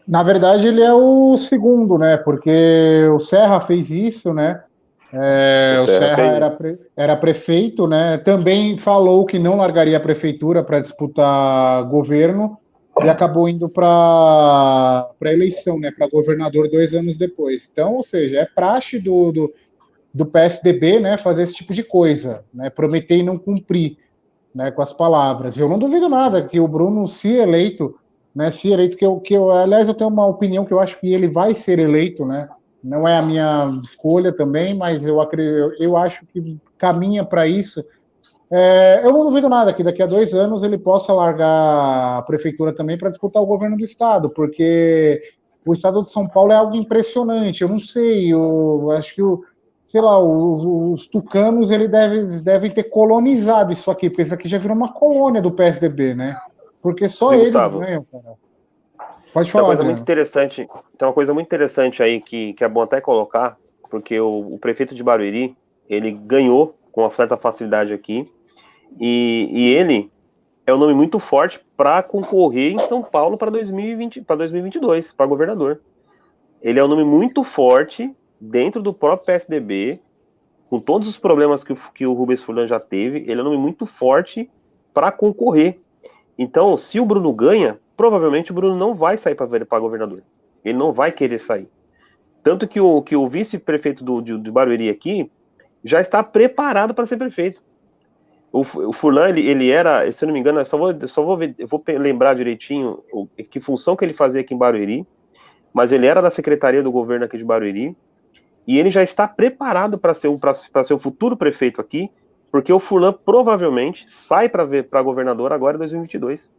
Na 0.07 0.23
verdade, 0.23 0.69
ele 0.69 0.81
é 0.81 0.95
o 0.95 1.37
segundo, 1.37 1.99
né? 1.99 2.17
Porque 2.17 3.07
o 3.13 3.19
Serra 3.19 3.61
fez 3.61 3.91
isso, 3.91 4.33
né? 4.33 4.63
É, 5.13 5.77
o 5.81 5.87
Serra, 5.87 6.23
era, 6.25 6.51
pre, 6.51 6.79
era 6.97 7.17
prefeito, 7.17 7.87
né? 7.87 8.19
Também 8.19 8.77
falou 8.77 9.25
que 9.25 9.39
não 9.39 9.57
largaria 9.57 9.97
a 9.97 10.01
prefeitura 10.01 10.63
para 10.65 10.81
disputar 10.81 11.85
governo 11.85 12.59
e 13.05 13.09
acabou 13.09 13.49
indo 13.49 13.69
para 13.69 15.09
a 15.23 15.33
eleição, 15.33 15.79
né? 15.79 15.93
Para 15.97 16.09
governador 16.09 16.69
dois 16.69 16.95
anos 16.95 17.17
depois. 17.17 17.69
Então, 17.71 17.95
ou 17.95 18.05
seja, 18.05 18.39
é 18.39 18.47
praxe 18.47 18.99
do, 18.99 19.31
do, 19.31 19.55
do, 20.13 20.27
PSDB, 20.27 20.99
né? 20.99 21.17
Fazer 21.17 21.43
esse 21.43 21.55
tipo 21.55 21.73
de 21.73 21.85
coisa, 21.85 22.45
né? 22.53 22.69
Prometer 22.69 23.19
e 23.19 23.23
não 23.23 23.39
cumprir, 23.39 23.99
né? 24.55 24.71
Com 24.71 24.83
as 24.83 24.93
palavras. 24.93 25.57
Eu 25.57 25.69
não 25.69 25.79
duvido 25.79 26.09
nada 26.09 26.45
que 26.45 26.59
o 26.59 26.67
Bruno, 26.67 27.07
se 27.07 27.33
eleito, 27.33 27.97
né? 28.35 28.51
Se 28.51 28.73
eleito, 28.73 28.97
que 28.97 29.07
eu, 29.07 29.21
que 29.21 29.35
eu, 29.35 29.53
aliás, 29.53 29.87
eu 29.87 29.95
tenho 29.95 30.11
uma 30.11 30.27
opinião 30.27 30.65
que 30.65 30.73
eu 30.73 30.81
acho 30.81 30.99
que 30.99 31.15
ele 31.15 31.29
vai 31.29 31.55
ser 31.55 31.79
eleito, 31.79 32.27
né? 32.27 32.49
Não 32.87 33.07
é 33.07 33.19
a 33.19 33.23
minha 33.23 33.81
escolha 33.83 34.33
também, 34.33 34.75
mas 34.75 35.05
eu, 35.05 35.21
acredito, 35.21 35.75
eu 35.83 35.97
acho 35.97 36.25
que 36.27 36.57
caminha 36.79 37.25
para 37.25 37.47
isso. 37.47 37.85
É, 38.51 39.01
eu 39.05 39.13
não 39.13 39.25
duvido 39.25 39.49
nada 39.49 39.75
que 39.75 39.83
daqui 39.83 40.01
a 40.03 40.07
dois 40.07 40.33
anos 40.33 40.63
ele 40.63 40.79
possa 40.79 41.13
largar 41.13 42.19
a 42.19 42.23
prefeitura 42.23 42.73
também 42.73 42.97
para 42.97 43.11
disputar 43.11 43.43
o 43.43 43.47
governo 43.47 43.77
do 43.77 43.83
estado, 43.83 44.31
porque 44.31 45.21
o 45.67 45.73
estado 45.73 46.01
de 46.01 46.11
São 46.11 46.29
Paulo 46.29 46.53
é 46.53 46.55
algo 46.55 46.77
impressionante. 46.77 47.63
Eu 47.63 47.69
não 47.69 47.81
sei, 47.81 48.33
eu 48.33 48.89
acho 48.93 49.17
que 49.17 49.23
o, 49.23 49.43
sei 49.85 50.01
lá, 50.01 50.19
os, 50.21 50.65
os 50.65 51.09
tucanos 51.09 51.73
ele 51.73 51.89
deve, 51.89 52.41
devem 52.43 52.71
ter 52.71 52.85
colonizado 52.85 53.73
isso 53.73 53.91
aqui, 53.91 54.13
isso 54.17 54.33
aqui 54.33 54.49
já 54.49 54.59
virou 54.59 54.77
uma 54.77 54.93
colônia 54.93 55.43
do 55.43 55.51
PSDB, 55.51 56.15
né? 56.15 56.37
Porque 56.81 57.09
só 57.09 57.31
Sim, 57.31 57.35
eles 57.37 57.51
Gustavo. 57.51 57.81
ganham, 57.81 58.07
cara. 58.13 58.46
Pode 59.37 59.53
falar. 59.53 59.65
Tem 59.65 59.71
uma 59.71 59.77
coisa 59.77 59.85
muito 59.85 60.01
interessante, 60.01 60.69
tem 60.97 61.07
uma 61.07 61.13
coisa 61.13 61.35
muito 61.35 61.47
interessante 61.47 62.03
aí 62.03 62.23
que, 62.23 62.55
que 62.55 62.65
é 62.65 62.69
bom 62.69 62.81
até 62.81 63.03
colocar, 63.03 63.59
porque 63.91 64.19
o, 64.19 64.55
o 64.55 64.59
prefeito 64.59 64.95
de 64.95 65.05
Barueri, 65.05 65.55
ele 65.91 66.11
ganhou 66.11 66.75
com 66.91 67.03
uma 67.03 67.11
certa 67.11 67.37
facilidade 67.37 67.93
aqui, 67.93 68.27
e, 68.99 69.47
e 69.51 69.75
ele 69.75 70.11
é 70.67 70.73
um 70.73 70.79
nome 70.79 70.95
muito 70.95 71.19
forte 71.19 71.61
para 71.77 72.03
concorrer 72.03 72.73
em 72.73 72.79
São 72.79 73.03
Paulo 73.03 73.37
para 73.37 73.51
2020, 73.51 74.23
para 74.23 74.37
2022, 74.37 75.13
para 75.13 75.27
governador. 75.27 75.83
Ele 76.63 76.79
é 76.79 76.85
um 76.85 76.89
nome 76.89 77.05
muito 77.05 77.45
forte 77.45 78.11
dentro 78.41 78.83
do 78.83 78.95
próprio 78.95 79.27
PSDB, 79.27 80.01
com 80.71 80.81
todos 80.81 81.07
os 81.07 81.19
problemas 81.19 81.63
que, 81.63 81.75
o, 81.75 81.77
que 81.93 82.07
o 82.07 82.15
Rubens 82.15 82.43
Fulano 82.43 82.67
já 82.67 82.81
teve, 82.81 83.19
ele 83.31 83.39
é 83.39 83.43
um 83.43 83.45
nome 83.45 83.59
muito 83.59 83.85
forte 83.85 84.51
para 84.95 85.13
concorrer. 85.13 85.79
Então, 86.39 86.75
se 86.79 86.99
o 86.99 87.05
Bruno 87.05 87.35
ganha, 87.35 87.79
provavelmente 87.97 88.51
o 88.51 88.55
Bruno 88.55 88.77
não 88.77 88.95
vai 88.95 89.17
sair 89.17 89.35
para 89.35 89.79
governador. 89.79 90.23
Ele 90.65 90.79
não 90.79 90.93
vai 90.93 91.11
querer 91.11 91.41
sair. 91.41 91.69
Tanto 92.43 92.69
que 92.69 92.81
o, 92.81 93.03
que 93.03 93.17
o 93.17 93.29
vice-prefeito 93.29 94.05
do, 94.05 94.21
de, 94.21 94.51
Barueri 94.51 94.89
aqui 94.89 95.31
já 95.83 96.01
está 96.01 96.23
preparado 96.23 96.95
para 96.95 97.07
ser 97.07 97.17
prefeito. 97.17 97.63
O, 98.53 98.61
o 98.61 98.93
Furlan, 98.93 99.29
ele, 99.29 99.47
ele 99.47 99.71
era, 99.71 100.11
se 100.13 100.25
eu 100.25 100.29
não 100.29 100.33
me 100.33 100.41
engano, 100.41 100.61
eu 100.61 100.67
só 100.67 100.79
vou, 100.79 100.95
só 101.09 101.25
vou, 101.25 101.37
ver, 101.37 101.55
eu 101.59 101.67
vou 101.67 101.83
lembrar 101.89 102.35
direitinho 102.35 103.03
o, 103.13 103.27
que 103.27 103.61
função 103.61 103.97
que 103.97 104.05
ele 104.05 104.15
fazia 104.15 104.41
aqui 104.41 104.55
em 104.55 104.59
Barueri, 104.59 105.07
mas 105.73 105.93
ele 105.93 106.07
era 106.07 106.23
da 106.23 106.31
secretaria 106.31 106.83
do 106.83 106.93
governo 106.93 107.25
aqui 107.25 107.37
de 107.37 107.45
Barueri, 107.45 107.97
e 108.67 108.79
ele 108.79 108.91
já 108.91 109.03
está 109.03 109.29
preparado 109.29 109.99
para 109.99 110.15
ser, 110.15 110.29
ser 110.85 110.95
o 110.95 110.99
futuro 110.99 111.37
prefeito 111.37 111.81
aqui, 111.81 112.11
porque 112.51 112.73
o 112.73 112.79
Furlan 112.79 113.13
provavelmente 113.13 114.09
sai 114.09 114.49
para 114.49 115.03
governador 115.03 115.53
agora 115.53 115.77
em 115.77 115.79
2022 115.79 116.53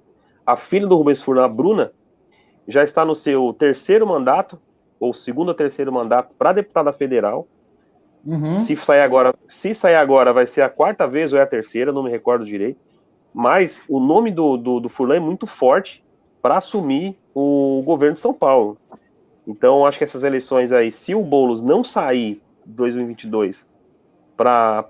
a 0.47 0.55
filha 0.55 0.87
do 0.87 0.95
Rubens 0.95 1.21
Furlan, 1.21 1.43
a 1.43 1.47
Bruna, 1.49 1.91
já 2.65 2.81
está 2.81 3.03
no 3.03 3.13
seu 3.13 3.51
terceiro 3.51 4.07
mandato, 4.07 4.57
ou 4.97 5.13
segundo 5.13 5.49
ou 5.49 5.53
terceiro 5.53 5.91
mandato, 5.91 6.33
para 6.37 6.53
deputada 6.53 6.93
federal. 6.93 7.45
Uhum. 8.25 8.57
Se 8.59 8.77
sair 8.77 9.01
agora, 9.01 9.35
se 9.45 9.73
sair 9.73 9.95
agora, 9.95 10.31
vai 10.31 10.47
ser 10.47 10.61
a 10.61 10.69
quarta 10.69 11.05
vez 11.05 11.33
ou 11.33 11.39
é 11.39 11.41
a 11.41 11.47
terceira, 11.47 11.91
não 11.91 12.01
me 12.01 12.09
recordo 12.09 12.45
direito. 12.45 12.79
Mas 13.33 13.81
o 13.89 13.99
nome 13.99 14.31
do, 14.31 14.55
do, 14.55 14.79
do 14.79 14.87
Furlan 14.87 15.17
é 15.17 15.19
muito 15.19 15.45
forte 15.45 16.03
para 16.41 16.57
assumir 16.57 17.17
o 17.35 17.81
governo 17.85 18.15
de 18.15 18.21
São 18.21 18.33
Paulo. 18.33 18.77
Então, 19.45 19.85
acho 19.85 19.97
que 19.97 20.03
essas 20.05 20.23
eleições 20.23 20.71
aí, 20.71 20.93
se 20.93 21.13
o 21.13 21.21
Boulos 21.21 21.61
não 21.61 21.83
sair 21.83 22.41
2022 22.65 23.67
para 24.35 24.85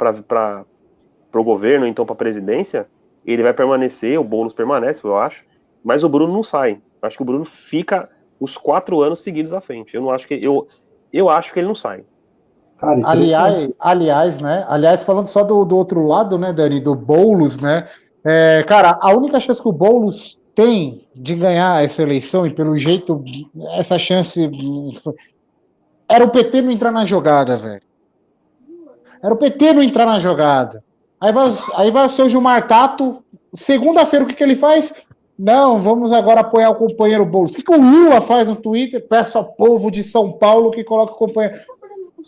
o 1.34 1.44
governo, 1.44 1.88
então 1.88 2.06
para 2.06 2.14
a 2.14 2.18
presidência, 2.18 2.88
ele 3.34 3.44
vai 3.44 3.54
permanecer, 3.54 4.20
o 4.20 4.24
Boulos 4.24 4.54
permanece, 4.54 5.04
eu 5.04 5.18
acho, 5.18 5.44
mas 5.84 6.04
o 6.04 6.10
Bruno 6.10 6.34
não 6.34 6.44
sai. 6.44 6.82
Acho 7.02 7.18
que 7.18 7.24
o 7.24 7.26
Bruno 7.26 7.46
fica 7.46 8.10
os 8.40 8.58
quatro 8.58 9.02
anos 9.02 9.20
seguidos 9.20 9.54
à 9.54 9.62
frente. 9.62 9.96
Eu 9.96 10.02
não 10.02 10.12
acho 10.12 10.28
que 10.28 10.40
eu, 10.42 10.68
eu 11.12 11.30
acho 11.30 11.54
que 11.54 11.60
ele 11.60 11.68
não 11.68 11.76
sai. 11.76 12.04
Cara, 12.78 13.02
aliás, 13.04 13.70
aliás, 13.80 14.40
né? 14.40 14.66
Aliás, 14.68 15.04
falando 15.04 15.28
só 15.28 15.44
do, 15.44 15.66
do 15.66 15.76
outro 15.76 16.06
lado, 16.06 16.38
né, 16.38 16.54
Dani, 16.54 16.80
do 16.80 16.96
Boulos, 16.96 17.60
né? 17.60 17.88
É, 18.24 18.64
cara, 18.64 18.98
a 19.02 19.12
única 19.12 19.40
chance 19.40 19.62
que 19.62 19.68
o 19.68 19.72
Boulos 19.72 20.40
tem 20.54 21.08
de 21.16 21.36
ganhar 21.36 21.84
essa 21.84 22.02
eleição, 22.02 22.46
e 22.46 22.54
pelo 22.54 22.78
jeito, 22.78 23.24
essa 23.74 23.98
chance 23.98 24.50
era 26.10 26.24
o 26.24 26.30
PT 26.30 26.62
não 26.62 26.72
entrar 26.72 26.92
na 26.92 27.06
jogada, 27.06 27.58
velho. 27.58 27.82
Era 29.24 29.34
o 29.34 29.38
PT 29.38 29.74
não 29.74 29.82
entrar 29.82 30.06
na 30.06 30.20
jogada. 30.20 30.84
Aí 31.20 31.32
vai, 31.32 31.50
aí 31.76 31.92
vai 31.92 32.06
o 32.06 32.10
seu 32.10 32.30
Gilmar 32.30 32.68
Tato. 32.68 33.24
Segunda-feira, 33.56 34.24
o 34.24 34.28
que, 34.28 34.36
que 34.36 34.44
ele 34.44 34.56
faz? 34.56 34.94
Não, 35.38 35.80
vamos 35.80 36.12
agora 36.12 36.42
apoiar 36.42 36.70
o 36.70 36.76
companheiro 36.76 37.26
Boulos. 37.26 37.52
O 37.52 37.54
que, 37.54 37.62
que 37.64 37.72
o 37.72 37.80
Lula 37.80 38.22
faz 38.22 38.48
no 38.48 38.56
Twitter? 38.56 39.06
Peço 39.08 39.38
ao 39.38 39.46
povo 39.46 39.92
de 39.92 40.04
São 40.04 40.32
Paulo 40.32 40.72
que 40.72 40.84
coloque 40.84 41.14
o 41.14 41.18
companheiro. 41.18 41.60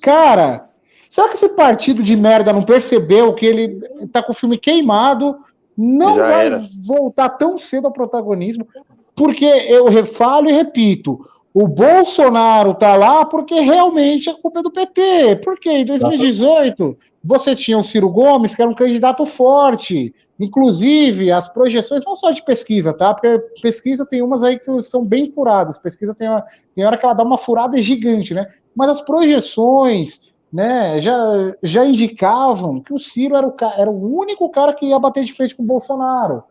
Cara, 0.01 0.69
será 1.09 1.27
que 1.29 1.35
esse 1.35 1.49
partido 1.49 2.03
de 2.03 2.15
merda 2.15 2.53
não 2.53 2.63
percebeu 2.63 3.33
que 3.33 3.45
ele 3.45 3.79
tá 4.11 4.21
com 4.21 4.31
o 4.31 4.35
filme 4.35 4.57
queimado? 4.57 5.37
Não 5.75 6.15
Já 6.17 6.23
vai 6.23 6.45
era. 6.47 6.61
voltar 6.85 7.29
tão 7.29 7.57
cedo 7.57 7.85
ao 7.85 7.93
protagonismo, 7.93 8.67
porque 9.15 9.45
eu 9.45 9.85
refalo 9.85 10.49
e 10.49 10.53
repito: 10.53 11.25
o 11.61 11.67
Bolsonaro 11.67 12.73
tá 12.73 12.95
lá 12.95 13.25
porque 13.25 13.59
realmente 13.59 14.29
a 14.29 14.33
culpa 14.33 14.61
é 14.61 14.63
do 14.63 14.71
PT. 14.71 15.41
Porque 15.43 15.69
em 15.69 15.83
2018 15.83 16.97
você 17.21 17.53
tinha 17.53 17.77
o 17.77 17.83
Ciro 17.83 18.09
Gomes, 18.09 18.55
que 18.55 18.61
era 18.61 18.71
um 18.71 18.75
candidato 18.75 19.25
forte. 19.25 20.15
Inclusive, 20.39 21.33
as 21.33 21.49
projeções, 21.49 22.01
não 22.05 22.15
só 22.15 22.31
de 22.31 22.41
pesquisa, 22.45 22.93
tá? 22.93 23.13
Porque 23.13 23.37
pesquisa 23.61 24.05
tem 24.05 24.21
umas 24.21 24.41
aí 24.41 24.57
que 24.57 24.81
são 24.81 25.03
bem 25.03 25.29
furadas. 25.29 25.77
Pesquisa 25.77 26.15
tem, 26.15 26.29
uma, 26.29 26.45
tem 26.73 26.85
hora 26.85 26.97
que 26.97 27.03
ela 27.03 27.13
dá 27.13 27.25
uma 27.25 27.37
furada 27.37 27.81
gigante, 27.81 28.33
né? 28.33 28.47
Mas 28.73 28.91
as 28.91 29.01
projeções, 29.01 30.31
né, 30.53 30.97
já, 31.01 31.53
já 31.61 31.85
indicavam 31.85 32.79
que 32.79 32.93
o 32.93 32.97
Ciro 32.97 33.35
era 33.35 33.45
o, 33.45 33.53
era 33.77 33.91
o 33.91 34.17
único 34.17 34.47
cara 34.49 34.73
que 34.73 34.85
ia 34.85 34.97
bater 34.97 35.25
de 35.25 35.33
frente 35.33 35.53
com 35.53 35.63
o 35.63 35.65
Bolsonaro, 35.65 36.41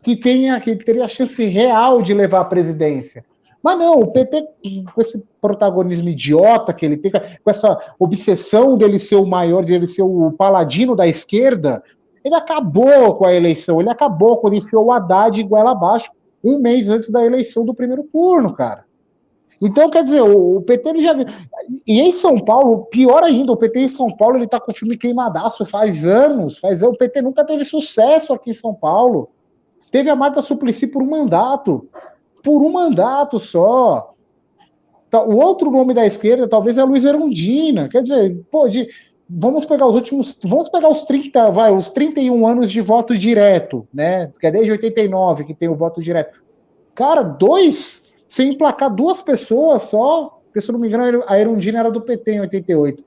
que, 0.00 0.16
tenha, 0.16 0.58
que 0.58 0.74
teria 0.76 1.04
a 1.04 1.08
chance 1.08 1.44
real 1.44 2.00
de 2.00 2.14
levar 2.14 2.40
a 2.40 2.44
presidência. 2.46 3.22
Mas 3.66 3.80
não, 3.80 3.98
o 3.98 4.12
PP, 4.12 4.46
com 4.94 5.00
esse 5.00 5.20
protagonismo 5.40 6.08
idiota 6.08 6.72
que 6.72 6.86
ele 6.86 6.96
tem, 6.96 7.10
com 7.10 7.50
essa 7.50 7.76
obsessão 7.98 8.78
dele 8.78 8.96
ser 8.96 9.16
o 9.16 9.26
maior, 9.26 9.64
de 9.64 9.74
ele 9.74 9.88
ser 9.88 10.02
o 10.02 10.30
paladino 10.30 10.94
da 10.94 11.04
esquerda, 11.04 11.82
ele 12.24 12.36
acabou 12.36 13.16
com 13.16 13.26
a 13.26 13.34
eleição, 13.34 13.80
ele 13.80 13.90
acabou 13.90 14.36
quando 14.36 14.54
enfiou 14.54 14.84
o 14.84 14.92
Haddad 14.92 15.40
igual 15.40 15.66
abaixo, 15.66 16.12
um 16.44 16.60
mês 16.60 16.88
antes 16.88 17.10
da 17.10 17.24
eleição 17.24 17.64
do 17.64 17.74
primeiro 17.74 18.04
turno, 18.04 18.52
cara. 18.52 18.84
Então, 19.60 19.90
quer 19.90 20.04
dizer, 20.04 20.22
o, 20.22 20.62
PT 20.62 20.88
ele 20.88 21.02
já. 21.02 21.16
E 21.84 22.00
em 22.00 22.12
São 22.12 22.38
Paulo, 22.38 22.84
pior 22.84 23.24
ainda, 23.24 23.50
o 23.50 23.56
PT 23.56 23.80
em 23.80 23.88
São 23.88 24.16
Paulo 24.16 24.36
ele 24.36 24.46
tá 24.46 24.60
com 24.60 24.70
o 24.70 24.74
filme 24.76 24.96
queimadaço 24.96 25.66
faz 25.66 26.06
anos. 26.06 26.58
Faz 26.58 26.84
O 26.84 26.92
PT 26.92 27.20
nunca 27.20 27.44
teve 27.44 27.64
sucesso 27.64 28.32
aqui 28.32 28.50
em 28.50 28.54
São 28.54 28.72
Paulo. 28.72 29.28
Teve 29.90 30.08
a 30.08 30.14
Marta 30.14 30.40
Suplicy 30.40 30.86
por 30.86 31.02
um 31.02 31.10
mandato. 31.10 31.88
Por 32.46 32.62
um 32.62 32.70
mandato 32.70 33.40
só. 33.40 34.12
Tá, 35.10 35.20
o 35.20 35.36
outro 35.36 35.68
nome 35.68 35.92
da 35.92 36.06
esquerda 36.06 36.46
talvez 36.46 36.78
é 36.78 36.84
Luiz 36.84 37.04
Erundina. 37.04 37.88
Quer 37.88 38.02
dizer, 38.02 38.40
pô, 38.52 38.68
de, 38.68 38.88
vamos 39.28 39.64
pegar 39.64 39.84
os 39.84 39.96
últimos. 39.96 40.38
Vamos 40.44 40.68
pegar 40.68 40.88
os 40.88 41.02
30, 41.06 41.50
vai, 41.50 41.74
os 41.74 41.90
31 41.90 42.46
anos 42.46 42.70
de 42.70 42.80
voto 42.80 43.18
direto, 43.18 43.88
né? 43.92 44.30
Que 44.38 44.46
é 44.46 44.52
desde 44.52 44.70
89 44.70 45.42
que 45.42 45.54
tem 45.54 45.68
o 45.68 45.74
voto 45.74 46.00
direto. 46.00 46.40
Cara, 46.94 47.24
dois 47.24 48.04
sem 48.28 48.50
emplacar 48.50 48.94
duas 48.94 49.20
pessoas 49.20 49.82
só, 49.82 50.38
porque 50.44 50.60
se 50.60 50.70
eu 50.70 50.74
não 50.74 50.78
me 50.80 50.86
engano, 50.86 51.24
a 51.26 51.36
Erundina 51.40 51.80
era 51.80 51.90
do 51.90 52.00
PT 52.00 52.30
em 52.30 52.40
88. 52.42 53.02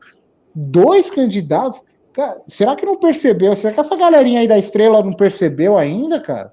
Dois 0.53 1.09
candidatos. 1.09 1.81
Cara, 2.11 2.41
será 2.45 2.75
que 2.75 2.85
não 2.85 2.97
percebeu? 2.97 3.55
Será 3.55 3.73
que 3.73 3.79
essa 3.79 3.95
galerinha 3.95 4.41
aí 4.41 4.49
da 4.49 4.57
estrela 4.57 5.01
não 5.01 5.13
percebeu 5.13 5.77
ainda, 5.77 6.19
cara? 6.19 6.51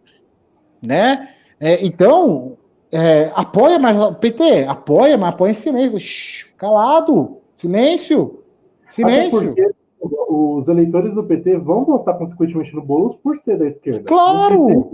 Né? 0.81 1.31
É, 1.59 1.85
então, 1.85 2.57
é, 2.97 3.31
apoia, 3.35 3.79
mas 3.79 4.17
PT, 4.17 4.65
apoia, 4.65 5.19
mas 5.19 5.35
apoia 5.35 5.51
em 5.51 5.55
silêncio. 5.55 6.47
calado, 6.57 7.37
silêncio, 7.55 8.43
silêncio. 8.89 9.55
os 10.01 10.67
eleitores 10.67 11.15
do 11.15 11.23
PT 11.23 11.59
vão 11.59 11.85
votar 11.85 12.17
consequentemente 12.17 12.75
no 12.75 12.81
Boulos 12.81 13.17
por 13.17 13.37
ser 13.37 13.59
da 13.59 13.67
esquerda. 13.67 14.05
Claro! 14.05 14.91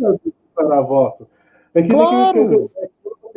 Para 0.52 0.80
voto. 0.80 1.28
É 1.74 1.82
que, 1.82 1.90
claro. 1.90 2.70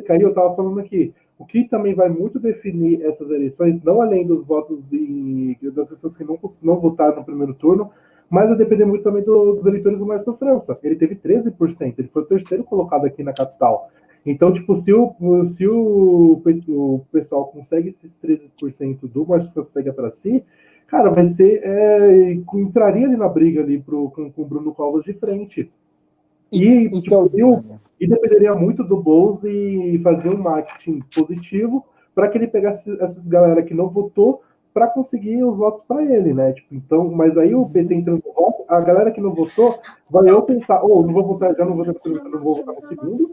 aí 0.09 0.21
eu 0.21 0.29
estava 0.29 0.55
falando 0.55 0.79
aqui. 0.79 1.13
O 1.37 1.45
que 1.45 1.65
também 1.65 1.93
vai 1.93 2.09
muito 2.09 2.39
definir 2.39 3.05
essas 3.05 3.29
eleições, 3.29 3.79
não 3.83 4.01
além 4.01 4.25
dos 4.25 4.43
votos 4.43 4.91
em, 4.91 5.55
das 5.61 5.87
pessoas 5.87 6.17
que 6.17 6.23
não, 6.23 6.39
não 6.63 6.79
votaram 6.79 7.17
no 7.17 7.25
primeiro 7.25 7.53
turno, 7.53 7.91
mas 8.29 8.49
vai 8.49 8.57
depender 8.57 8.85
muito 8.85 9.03
também 9.03 9.23
do, 9.23 9.53
dos 9.53 9.65
eleitores 9.65 9.99
do 9.99 10.07
Márcio 10.07 10.33
França. 10.37 10.77
Ele 10.81 10.95
teve 10.95 11.15
13%, 11.15 11.95
ele 11.99 12.07
foi 12.07 12.23
o 12.23 12.25
terceiro 12.25 12.63
colocado 12.63 13.05
aqui 13.05 13.21
na 13.21 13.33
capital. 13.33 13.91
Então, 14.25 14.51
tipo, 14.51 14.75
se 14.75 14.91
o, 14.91 15.15
se 15.43 15.67
o, 15.67 16.41
o 16.69 17.05
pessoal 17.11 17.45
consegue 17.47 17.89
esses 17.89 18.19
13% 18.19 19.01
do 19.01 19.25
França 19.25 19.69
pega 19.71 19.93
para 19.93 20.09
si, 20.09 20.43
cara, 20.87 21.11
vai 21.11 21.25
ser. 21.25 21.61
É, 21.63 22.33
entraria 22.33 23.05
ali 23.05 23.15
na 23.15 23.29
briga 23.29 23.61
ali 23.61 23.79
pro, 23.79 24.09
com, 24.09 24.31
com 24.31 24.41
o 24.41 24.45
Bruno 24.45 24.73
Covas 24.73 25.03
de 25.03 25.13
frente. 25.13 25.71
E, 26.51 26.85
então, 26.85 27.01
tipo, 27.01 27.31
eu, 27.35 27.63
e 27.99 28.07
dependeria 28.07 28.55
muito 28.55 28.83
do 28.83 29.01
Bowles 29.01 29.43
e 29.43 29.99
fazer 30.03 30.29
um 30.29 30.41
marketing 30.41 31.01
positivo 31.13 31.85
para 32.13 32.27
que 32.27 32.37
ele 32.37 32.47
pegasse 32.47 32.91
essas 33.01 33.27
galera 33.27 33.61
que 33.61 33.73
não 33.73 33.89
votou 33.89 34.41
para 34.73 34.87
conseguir 34.87 35.43
os 35.43 35.57
votos 35.57 35.83
para 35.83 36.03
ele, 36.03 36.33
né? 36.33 36.51
Tipo, 36.53 36.75
então, 36.75 37.09
mas 37.09 37.37
aí 37.37 37.55
o 37.55 37.65
PT 37.65 37.95
entrando 37.95 38.23
no 38.25 38.33
voto, 38.33 38.63
a 38.67 38.79
galera 38.81 39.11
que 39.11 39.21
não 39.21 39.33
votou 39.33 39.79
vai 40.09 40.29
eu 40.29 40.41
pensar, 40.41 40.81
ou 40.81 40.99
oh, 40.99 41.05
não 41.05 41.13
vou 41.13 41.23
votar 41.23 41.55
já, 41.55 41.63
não 41.63 41.75
vou 41.75 41.85
votar, 41.85 42.13
não 42.13 42.39
vou 42.41 42.55
votar 42.55 42.75
no 42.75 42.81
segundo, 42.87 43.31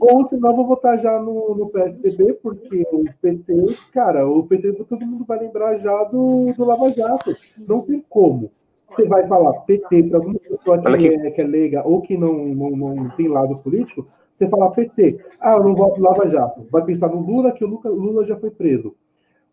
ou 0.00 0.26
senão 0.26 0.54
vou 0.54 0.66
votar 0.66 0.98
já 0.98 1.20
no, 1.20 1.54
no 1.54 1.68
PSDB, 1.68 2.34
porque 2.34 2.86
o 2.92 3.04
PT, 3.20 3.76
cara, 3.92 4.28
o 4.28 4.46
PT 4.46 4.72
todo 4.84 5.06
mundo 5.06 5.24
vai 5.26 5.38
lembrar 5.38 5.78
já 5.78 6.04
do, 6.04 6.52
do 6.56 6.64
Lava 6.64 6.90
Jato. 6.90 7.36
Não 7.66 7.80
tem 7.80 8.04
como 8.08 8.50
você 8.88 9.04
vai 9.04 9.26
falar 9.26 9.52
PT 9.60 10.04
para 10.04 10.18
alguma 10.18 10.38
pessoa 10.38 10.80
que, 10.96 11.08
é, 11.08 11.30
que 11.30 11.40
é 11.40 11.44
leiga 11.44 11.86
ou 11.86 12.00
que 12.00 12.16
não, 12.16 12.32
não, 12.32 12.70
não 12.70 13.10
tem 13.10 13.28
lado 13.28 13.56
político, 13.58 14.06
você 14.32 14.48
fala 14.48 14.70
PT. 14.70 15.18
Ah, 15.40 15.54
eu 15.54 15.64
não 15.64 15.74
voto 15.74 16.00
Lava 16.00 16.28
Jato. 16.28 16.66
Vai 16.70 16.84
pensar 16.84 17.08
no 17.08 17.20
Lula, 17.20 17.52
que 17.52 17.64
o 17.64 17.68
Lula, 17.68 17.90
Lula 17.90 18.24
já 18.24 18.36
foi 18.36 18.50
preso. 18.50 18.94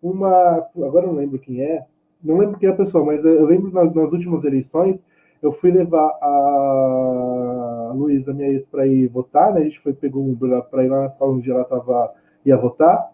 Uma. 0.01 0.67
Agora 0.75 1.05
eu 1.05 1.13
não 1.13 1.15
lembro 1.15 1.39
quem 1.39 1.61
é, 1.61 1.85
não 2.23 2.37
lembro 2.37 2.59
quem 2.59 2.69
é 2.69 2.71
a 2.71 2.75
pessoa, 2.75 3.05
mas 3.05 3.23
eu 3.23 3.45
lembro 3.45 3.71
nas, 3.71 3.93
nas 3.93 4.11
últimas 4.11 4.43
eleições, 4.43 5.03
eu 5.41 5.51
fui 5.51 5.71
levar 5.71 6.07
a 6.21 7.32
Luísa, 7.93 8.33
minha 8.33 8.49
ex, 8.49 8.65
para 8.65 8.85
ir 8.87 9.07
votar, 9.07 9.53
né? 9.53 9.61
A 9.61 9.63
gente 9.63 9.79
foi, 9.79 9.93
pegou 9.93 10.23
um 10.23 10.35
para 10.69 10.83
ir 10.83 10.89
lá 10.89 11.03
na 11.03 11.09
sala 11.09 11.31
onde 11.31 11.49
ela 11.49 11.63
tava, 11.63 12.13
ia 12.45 12.57
votar. 12.57 13.11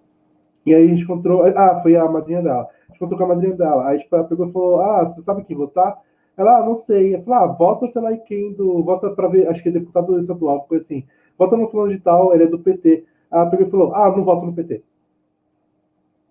E 0.66 0.74
aí 0.74 0.86
a 0.86 0.88
gente 0.88 1.04
encontrou. 1.04 1.44
Ah, 1.46 1.80
foi 1.82 1.96
a 1.96 2.08
madrinha 2.08 2.42
dela. 2.42 2.64
A 2.64 2.86
gente 2.88 2.98
encontrou 2.98 3.18
com 3.18 3.26
a 3.26 3.36
madrinha 3.36 3.56
dela. 3.56 3.88
Aí 3.88 4.00
tipo, 4.00 4.16
ela 4.16 4.26
pegou 4.26 4.48
e 4.48 4.52
falou: 4.52 4.82
Ah, 4.82 5.06
você 5.06 5.22
sabe 5.22 5.44
quem 5.44 5.56
votar? 5.56 6.00
Ela, 6.40 6.60
ah, 6.60 6.66
não 6.66 6.76
sei. 6.76 7.16
Eu 7.16 7.24
falei, 7.24 7.40
ah, 7.44 7.48
vota, 7.48 7.88
sei 7.90 8.02
lá, 8.02 8.16
quem 8.16 8.54
do. 8.54 8.82
Vota 8.82 9.10
para 9.10 9.28
ver, 9.28 9.50
acho 9.50 9.62
que 9.62 9.68
é 9.68 9.72
deputado 9.74 10.18
estadual, 10.18 10.62
coisa 10.64 10.86
assim. 10.86 11.04
Vota 11.38 11.58
no 11.58 11.68
fulano 11.68 11.92
de 11.92 12.00
tal, 12.00 12.34
ele 12.34 12.46
é 12.46 12.48
do 12.48 12.60
PT. 12.60 13.04
Ela 13.30 13.46
pegou 13.48 13.68
e 13.68 13.70
falou, 13.70 13.94
ah, 13.94 14.10
não 14.16 14.24
voto 14.24 14.46
no 14.46 14.54
PT. 14.54 14.82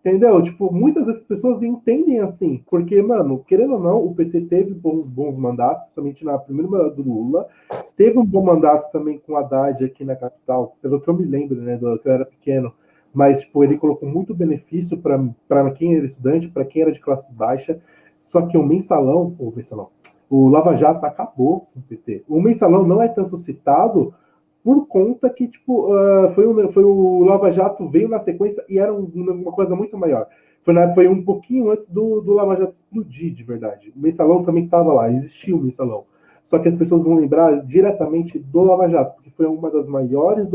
Entendeu? 0.01 0.41
Tipo, 0.43 0.73
muitas 0.73 1.07
dessas 1.07 1.25
pessoas 1.25 1.63
entendem 1.63 2.21
assim, 2.21 2.63
porque, 2.71 3.03
mano, 3.03 3.45
querendo 3.47 3.75
ou 3.75 3.81
não, 3.81 4.05
o 4.05 4.15
PT 4.15 4.43
teve 4.43 4.73
bons, 4.73 5.05
bons 5.07 5.37
mandatos, 5.37 5.83
principalmente 5.83 6.25
na 6.25 6.39
primeira 6.39 6.71
mandato 6.71 7.03
do 7.03 7.03
Lula, 7.03 7.49
teve 7.97 8.17
um 8.17 8.25
bom 8.25 8.45
mandato 8.45 8.93
também 8.93 9.19
com 9.19 9.37
Haddad 9.37 9.85
aqui 9.85 10.05
na 10.05 10.15
capital, 10.15 10.77
pelo 10.81 11.01
que 11.01 11.09
eu 11.09 11.15
me 11.15 11.25
lembro, 11.25 11.61
né, 11.61 11.77
do 11.77 11.99
que 11.99 12.09
eu 12.09 12.13
era 12.13 12.25
pequeno, 12.25 12.73
mas, 13.13 13.41
tipo, 13.41 13.65
ele 13.65 13.77
colocou 13.77 14.09
muito 14.09 14.35
benefício 14.35 14.97
para 14.97 15.71
quem 15.73 15.97
era 15.97 16.07
estudante, 16.07 16.49
para 16.49 16.65
quem 16.65 16.83
era 16.83 16.93
de 16.93 17.01
classe 17.01 17.33
baixa, 17.33 17.81
só 18.21 18.43
que 18.43 18.57
o 18.57 18.65
mensalão, 18.65 19.35
o 19.39 19.53
mensalão, 19.55 19.89
o 20.31 20.49
Lava 20.49 20.77
Jato 20.77 21.05
acabou 21.07 21.69
com 21.73 21.81
o 21.81 21.83
PT. 21.83 22.25
O 22.29 22.41
mensalão 22.41 22.87
não 22.87 23.03
é 23.03 23.09
tanto 23.09 23.37
citado 23.37 24.15
por 24.63 24.87
conta 24.87 25.31
que 25.31 25.49
tipo 25.49 25.93
uh, 25.93 26.29
foi, 26.31 26.47
um, 26.47 26.69
foi 26.69 26.85
o 26.85 27.25
Lava 27.25 27.51
Jato 27.51 27.89
veio 27.89 28.09
na 28.09 28.19
sequência 28.19 28.65
e 28.69 28.79
era 28.79 28.93
um, 28.93 29.05
uma 29.05 29.53
coisa 29.53 29.75
muito 29.75 29.97
maior. 29.97 30.27
Foi, 30.63 30.75
na, 30.75 30.93
foi 30.95 31.09
um 31.09 31.23
pouquinho 31.23 31.71
antes 31.71 31.89
do, 31.89 32.21
do 32.21 32.33
Lava 32.35 32.57
Jato 32.57 32.73
explodir 32.73 33.33
de 33.33 33.43
verdade. 33.43 33.93
O 33.97 33.99
mensalão 34.01 34.45
também 34.45 34.65
estava 34.65 34.93
lá, 34.93 35.11
existia 35.11 35.55
o 35.55 35.61
mensalão. 35.61 36.05
Só 36.43 36.59
que 36.59 36.69
as 36.69 36.75
pessoas 36.75 37.05
vão 37.05 37.15
lembrar 37.15 37.65
diretamente 37.65 38.39
do 38.39 38.63
Lava 38.63 38.89
Jato, 38.89 39.15
porque 39.15 39.31
foi 39.31 39.47
uma 39.47 39.71
das 39.71 39.89
maiores, 39.89 40.49
se 40.49 40.55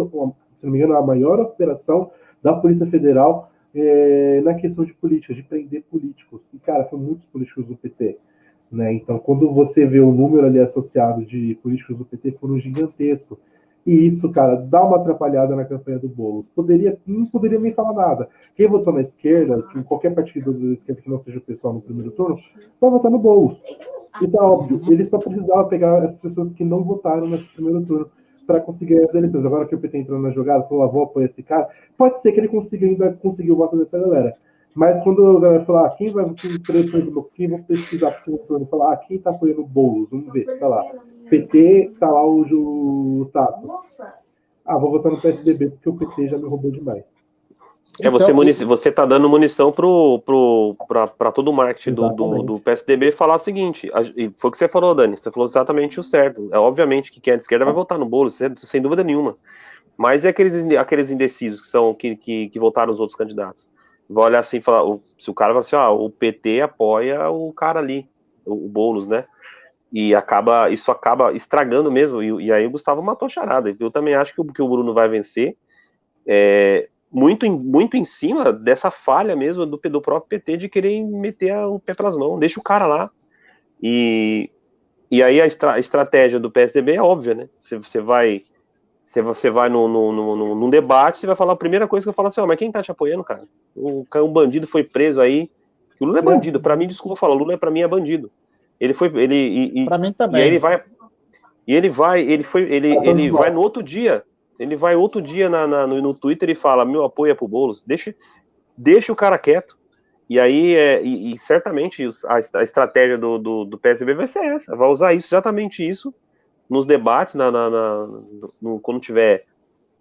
não 0.65 0.71
me 0.71 0.77
engano, 0.77 0.95
a 0.95 1.05
maior 1.05 1.39
operação 1.39 2.11
da 2.41 2.53
Polícia 2.53 2.85
Federal 2.87 3.51
é, 3.75 4.41
na 4.41 4.53
questão 4.53 4.83
de 4.83 4.93
política, 4.93 5.33
de 5.33 5.43
prender 5.43 5.83
políticos. 5.83 6.51
E, 6.53 6.59
cara, 6.59 6.83
foram 6.85 7.03
muitos 7.03 7.25
políticos 7.25 7.65
do 7.65 7.75
PT. 7.75 8.17
Né? 8.71 8.93
Então, 8.93 9.19
quando 9.19 9.49
você 9.51 9.85
vê 9.85 9.99
o 9.99 10.11
número 10.11 10.47
ali 10.47 10.59
associado 10.59 11.23
de 11.25 11.55
políticos 11.61 11.97
do 11.97 12.05
PT, 12.05 12.31
foram 12.33 12.59
gigantesco. 12.59 13.39
E 13.85 14.05
isso, 14.05 14.31
cara, 14.31 14.55
dá 14.55 14.81
uma 14.83 14.97
atrapalhada 14.97 15.55
na 15.55 15.65
campanha 15.65 15.99
do 15.99 16.07
Boulos. 16.07 16.47
Poderia, 16.49 16.97
não 17.05 17.25
poderia 17.25 17.59
nem 17.59 17.73
falar 17.73 17.93
nada. 17.93 18.29
Quem 18.55 18.67
votou 18.67 18.93
na 18.93 19.01
esquerda, 19.01 19.61
tipo, 19.63 19.83
qualquer 19.83 20.15
partido 20.15 20.53
da 20.53 20.73
esquerda 20.73 21.01
que 21.01 21.09
não 21.09 21.19
seja 21.19 21.39
o 21.39 21.41
pessoal 21.41 21.73
no 21.73 21.81
primeiro 21.81 22.11
turno, 22.11 22.37
vai 22.79 22.89
votar 22.89 23.11
no 23.11 23.19
Boulos. 23.19 23.61
Isso 24.21 24.37
é 24.37 24.41
óbvio. 24.41 24.81
Ele 24.89 25.03
só 25.03 25.17
precisava 25.17 25.65
pegar 25.65 26.01
as 26.03 26.15
pessoas 26.15 26.53
que 26.53 26.63
não 26.63 26.83
votaram 26.83 27.27
nesse 27.27 27.47
primeiro 27.49 27.81
turno 27.85 28.09
para 28.47 28.61
conseguir 28.61 29.03
as 29.03 29.13
eleições. 29.13 29.45
Agora 29.45 29.65
que 29.65 29.75
o 29.75 29.79
PT 29.79 29.97
entrou 29.97 30.19
na 30.19 30.29
jogada, 30.29 30.63
falou, 30.63 30.83
ah, 30.83 30.87
vou 30.87 31.03
apoiar 31.03 31.25
esse 31.25 31.43
cara, 31.43 31.67
pode 31.97 32.21
ser 32.21 32.31
que 32.31 32.39
ele 32.39 32.47
consiga 32.47 32.85
ainda 32.85 33.13
conseguir 33.13 33.51
o 33.51 33.55
voto 33.55 33.77
dessa 33.77 33.99
galera. 33.99 34.35
Mas 34.75 35.01
quando 35.03 35.37
a 35.37 35.39
galera 35.39 35.65
falar, 35.65 35.87
ah, 35.87 35.89
quem 35.91 36.11
vai, 36.11 36.25
quem, 36.33 36.57
por 37.11 37.29
quem 37.33 37.47
vai 37.47 37.61
pesquisar 37.61 38.11
para 38.11 38.19
o 38.19 38.23
segundo 38.23 38.43
turno, 38.45 38.65
falar, 38.65 38.93
ah, 38.93 38.97
quem 38.97 39.17
está 39.17 39.29
apoiando 39.29 39.61
o 39.61 39.67
Boulos? 39.67 40.09
Vamos 40.09 40.31
ver, 40.33 40.57
tá 40.59 40.67
lá. 40.67 40.83
PT, 41.33 41.93
tá 41.99 42.09
lá 42.09 42.23
o, 42.23 43.21
o 43.21 43.29
Tato. 43.33 43.67
Ah, 44.65 44.77
vou 44.77 44.91
votar 44.91 45.11
no 45.11 45.19
PSDB 45.19 45.71
porque 45.71 45.89
o 45.89 45.97
PT 45.97 46.27
já 46.27 46.37
me 46.37 46.47
roubou 46.47 46.69
demais. 46.69 47.17
É, 47.99 48.09
você, 48.09 48.25
então, 48.25 48.35
munici... 48.35 48.65
você 48.65 48.91
tá 48.91 49.05
dando 49.05 49.29
munição 49.29 49.71
pro, 49.71 50.19
pro, 50.25 50.75
para 50.87 51.31
todo 51.31 51.49
o 51.49 51.53
marketing 51.53 51.93
do, 51.93 52.09
do, 52.09 52.43
do, 52.43 52.59
PSDB 52.59 53.11
falar 53.11 53.35
o 53.35 53.39
seguinte, 53.39 53.91
e 54.15 54.31
foi 54.35 54.49
o 54.49 54.51
que 54.51 54.57
você 54.57 54.67
falou, 54.67 54.95
Dani, 54.95 55.15
você 55.15 55.31
falou 55.31 55.47
exatamente 55.47 55.99
o 55.99 56.03
certo. 56.03 56.49
É 56.51 56.57
obviamente 56.57 57.11
que 57.11 57.21
quem 57.21 57.33
é 57.33 57.35
de 57.35 57.43
esquerda 57.43 57.65
vai 57.65 57.73
votar 57.73 57.99
no 57.99 58.05
bolo, 58.05 58.31
sem 58.31 58.81
dúvida 58.81 59.03
nenhuma. 59.03 59.37
Mas 59.95 60.25
é 60.25 60.29
aqueles, 60.29 60.55
aqueles 60.75 61.11
indecisos 61.11 61.61
que 61.61 61.67
são 61.67 61.93
que, 61.93 62.15
que, 62.15 62.49
que 62.49 62.59
votaram 62.59 62.91
os 62.91 62.99
outros 62.99 63.15
candidatos. 63.15 63.69
Vai 64.09 64.25
olhar 64.25 64.39
assim 64.39 64.57
e 64.57 64.61
falar, 64.61 64.97
se 65.19 65.29
o 65.29 65.33
cara 65.33 65.51
fala 65.51 65.61
assim, 65.61 65.75
ah, 65.75 65.91
o 65.91 66.09
PT 66.09 66.61
apoia 66.61 67.29
o 67.29 67.53
cara 67.53 67.79
ali, 67.79 68.07
o, 68.43 68.65
o 68.65 68.69
Boulos, 68.69 69.05
né? 69.05 69.25
E 69.93 70.15
acaba, 70.15 70.71
isso 70.71 70.89
acaba 70.89 71.33
estragando 71.33 71.91
mesmo, 71.91 72.23
e, 72.23 72.47
e 72.47 72.51
aí 72.51 72.65
o 72.65 72.71
Gustavo 72.71 73.03
matou 73.03 73.27
a 73.27 73.29
charada. 73.29 73.75
Eu 73.79 73.91
também 73.91 74.15
acho 74.15 74.33
que 74.33 74.41
o, 74.41 74.45
que 74.45 74.61
o 74.61 74.67
Bruno 74.67 74.91
vai 74.91 75.07
vencer. 75.07 75.55
É, 76.25 76.89
muito, 77.11 77.47
muito 77.51 77.95
em 77.95 78.03
cima 78.03 78.51
dessa 78.51 78.89
falha 78.89 79.35
mesmo 79.35 79.67
do, 79.67 79.77
do 79.77 80.01
próprio 80.01 80.29
PT 80.29 80.57
de 80.57 80.69
querer 80.69 80.99
meter 81.03 81.55
o 81.67 81.77
pé 81.77 81.93
pelas 81.93 82.17
mãos, 82.17 82.39
deixa 82.39 82.59
o 82.59 82.63
cara 82.63 82.87
lá. 82.87 83.11
E, 83.81 84.49
e 85.11 85.21
aí 85.21 85.39
a, 85.39 85.45
estra, 85.45 85.73
a 85.73 85.79
estratégia 85.79 86.39
do 86.39 86.49
PSDB 86.49 86.93
é 86.93 87.01
óbvia, 87.01 87.35
né? 87.35 87.49
Você, 87.61 87.77
você 87.77 88.01
vai 88.01 88.41
você, 89.05 89.21
você 89.21 89.51
vai 89.51 89.69
no, 89.69 89.87
no, 89.87 90.11
no, 90.11 90.55
num 90.55 90.69
debate, 90.71 91.19
você 91.19 91.27
vai 91.27 91.35
falar 91.35 91.53
a 91.53 91.57
primeira 91.57 91.87
coisa 91.87 92.03
que 92.03 92.09
eu 92.09 92.13
falo 92.13 92.29
assim, 92.29 92.41
oh, 92.41 92.47
mas 92.47 92.57
quem 92.57 92.71
tá 92.71 92.81
te 92.81 92.89
apoiando, 92.89 93.23
cara? 93.23 93.41
O, 93.75 94.03
um 94.15 94.33
bandido 94.33 94.65
foi 94.65 94.83
preso 94.83 95.21
aí. 95.21 95.51
O 95.99 96.05
Lula 96.05 96.17
é 96.17 96.21
bandido, 96.23 96.59
para 96.59 96.75
mim, 96.75 96.87
desculpa 96.87 97.15
falar, 97.15 97.35
o 97.35 97.37
Lula 97.37 97.53
é 97.53 97.57
para 97.57 97.69
mim 97.69 97.81
é 97.81 97.87
bandido. 97.87 98.31
Ele 98.79 98.93
foi, 98.93 99.07
ele 99.15 99.71
e, 99.73 99.85
para 99.85 99.97
mim 99.97 100.11
também. 100.11 100.41
E 100.41 100.47
ele 100.47 100.59
vai 100.59 100.83
e 101.67 101.73
ele 101.73 101.89
vai, 101.89 102.21
ele 102.21 102.43
foi, 102.43 102.63
ele, 102.63 102.95
ele 103.07 103.31
vai 103.31 103.49
no 103.49 103.61
outro 103.61 103.81
dia 103.81 104.23
Ele 104.59 104.75
vai 104.75 104.95
outro 104.95 105.21
dia 105.21 105.49
na, 105.49 105.65
na, 105.65 105.87
no, 105.87 106.01
no, 106.01 106.13
Twitter 106.13 106.49
e 106.49 106.55
fala: 106.55 106.85
meu 106.85 107.03
apoio 107.03 107.31
é 107.31 107.35
pro 107.35 107.47
Boulos. 107.47 107.83
Deixa, 107.83 108.13
deixa 108.77 109.11
o 109.11 109.15
cara 109.15 109.37
quieto. 109.37 109.77
E 110.29 110.39
aí, 110.39 110.75
é, 110.75 111.01
e, 111.03 111.33
e 111.33 111.39
certamente 111.39 112.07
a, 112.25 112.59
a 112.59 112.63
estratégia 112.63 113.17
do, 113.17 113.37
do, 113.37 113.65
do, 113.65 113.77
PSB 113.77 114.13
vai 114.13 114.27
ser 114.27 114.39
essa: 114.39 114.75
vai 114.75 114.89
usar 114.89 115.13
isso, 115.13 115.27
exatamente 115.27 115.87
isso, 115.87 116.13
nos 116.69 116.85
debates, 116.85 117.35
na, 117.35 117.51
na, 117.51 117.69
na 117.69 118.07
no, 118.61 118.79
quando 118.79 118.99
tiver 118.99 119.45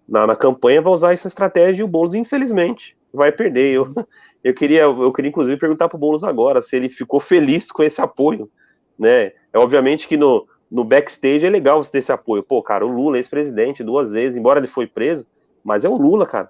na, 0.09 0.27
na, 0.27 0.37
campanha, 0.37 0.83
vai 0.83 0.93
usar 0.93 1.13
essa 1.13 1.29
estratégia 1.29 1.83
e 1.83 1.85
o 1.85 1.89
Boulos, 1.89 2.15
infelizmente, 2.15 2.97
vai 3.13 3.31
perder. 3.31 3.75
Eu, 3.75 3.89
eu, 4.43 4.55
queria, 4.55 4.83
eu 4.83 5.13
queria, 5.13 5.29
inclusive, 5.29 5.57
perguntar 5.57 5.89
pro 5.89 5.99
Boulos 5.99 6.25
agora 6.25 6.61
se 6.61 6.77
ele 6.77 6.89
ficou 6.89 7.21
feliz 7.21 7.71
com 7.71 7.83
esse 7.83 8.01
apoio. 8.01 8.51
Né? 8.99 9.33
É 9.53 9.59
obviamente 9.59 10.07
que 10.07 10.17
no, 10.17 10.47
no 10.71 10.85
backstage 10.85 11.45
é 11.45 11.51
legal 11.51 11.83
você 11.83 11.93
ter 11.93 11.99
esse 11.99 12.11
apoio. 12.13 12.43
Pô, 12.43 12.63
cara, 12.63 12.87
o 12.87 12.91
Lula, 12.91 13.19
ex-presidente, 13.19 13.85
duas 13.85 14.11
vezes, 14.11 14.39
embora 14.39 14.59
ele 14.59 14.69
foi 14.69 14.87
preso, 14.87 15.27
mas 15.63 15.85
é 15.85 15.89
o 15.89 15.97
Lula, 15.97 16.27
cara. 16.27 16.49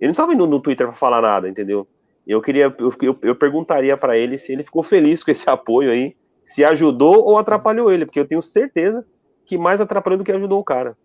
Ele 0.00 0.08
não 0.08 0.12
estava 0.12 0.32
indo 0.32 0.46
no 0.46 0.60
Twitter 0.60 0.86
para 0.86 0.96
falar 0.96 1.20
nada, 1.20 1.48
entendeu? 1.48 1.86
Eu 2.26 2.40
queria, 2.40 2.74
eu, 2.78 2.92
eu, 3.02 3.18
eu 3.22 3.34
perguntaria 3.34 3.96
para 3.96 4.16
ele 4.16 4.38
se 4.38 4.52
ele 4.52 4.64
ficou 4.64 4.82
feliz 4.82 5.22
com 5.22 5.30
esse 5.30 5.48
apoio 5.50 5.90
aí, 5.90 6.16
se 6.44 6.64
ajudou 6.64 7.24
ou 7.24 7.36
atrapalhou 7.36 7.92
ele, 7.92 8.06
porque 8.06 8.20
eu 8.20 8.26
tenho 8.26 8.40
certeza 8.40 9.04
que 9.44 9.58
mais 9.58 9.80
atrapalhou 9.80 10.18
do 10.18 10.24
que 10.24 10.32
ajudou 10.32 10.60
o 10.60 10.64
cara. 10.64 10.96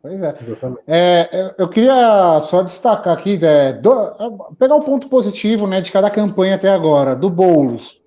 Pois 0.00 0.22
é. 0.22 0.36
é 0.86 1.54
eu 1.58 1.68
queria 1.68 2.38
só 2.40 2.62
destacar 2.62 3.16
aqui, 3.16 3.38
é, 3.42 3.72
do, 3.72 3.92
pegar 4.56 4.76
o 4.76 4.78
um 4.78 4.82
ponto 4.82 5.08
positivo 5.08 5.66
né, 5.66 5.80
de 5.80 5.90
cada 5.90 6.08
campanha 6.08 6.54
até 6.54 6.68
agora, 6.68 7.16
do 7.16 7.28
Boulos 7.28 8.00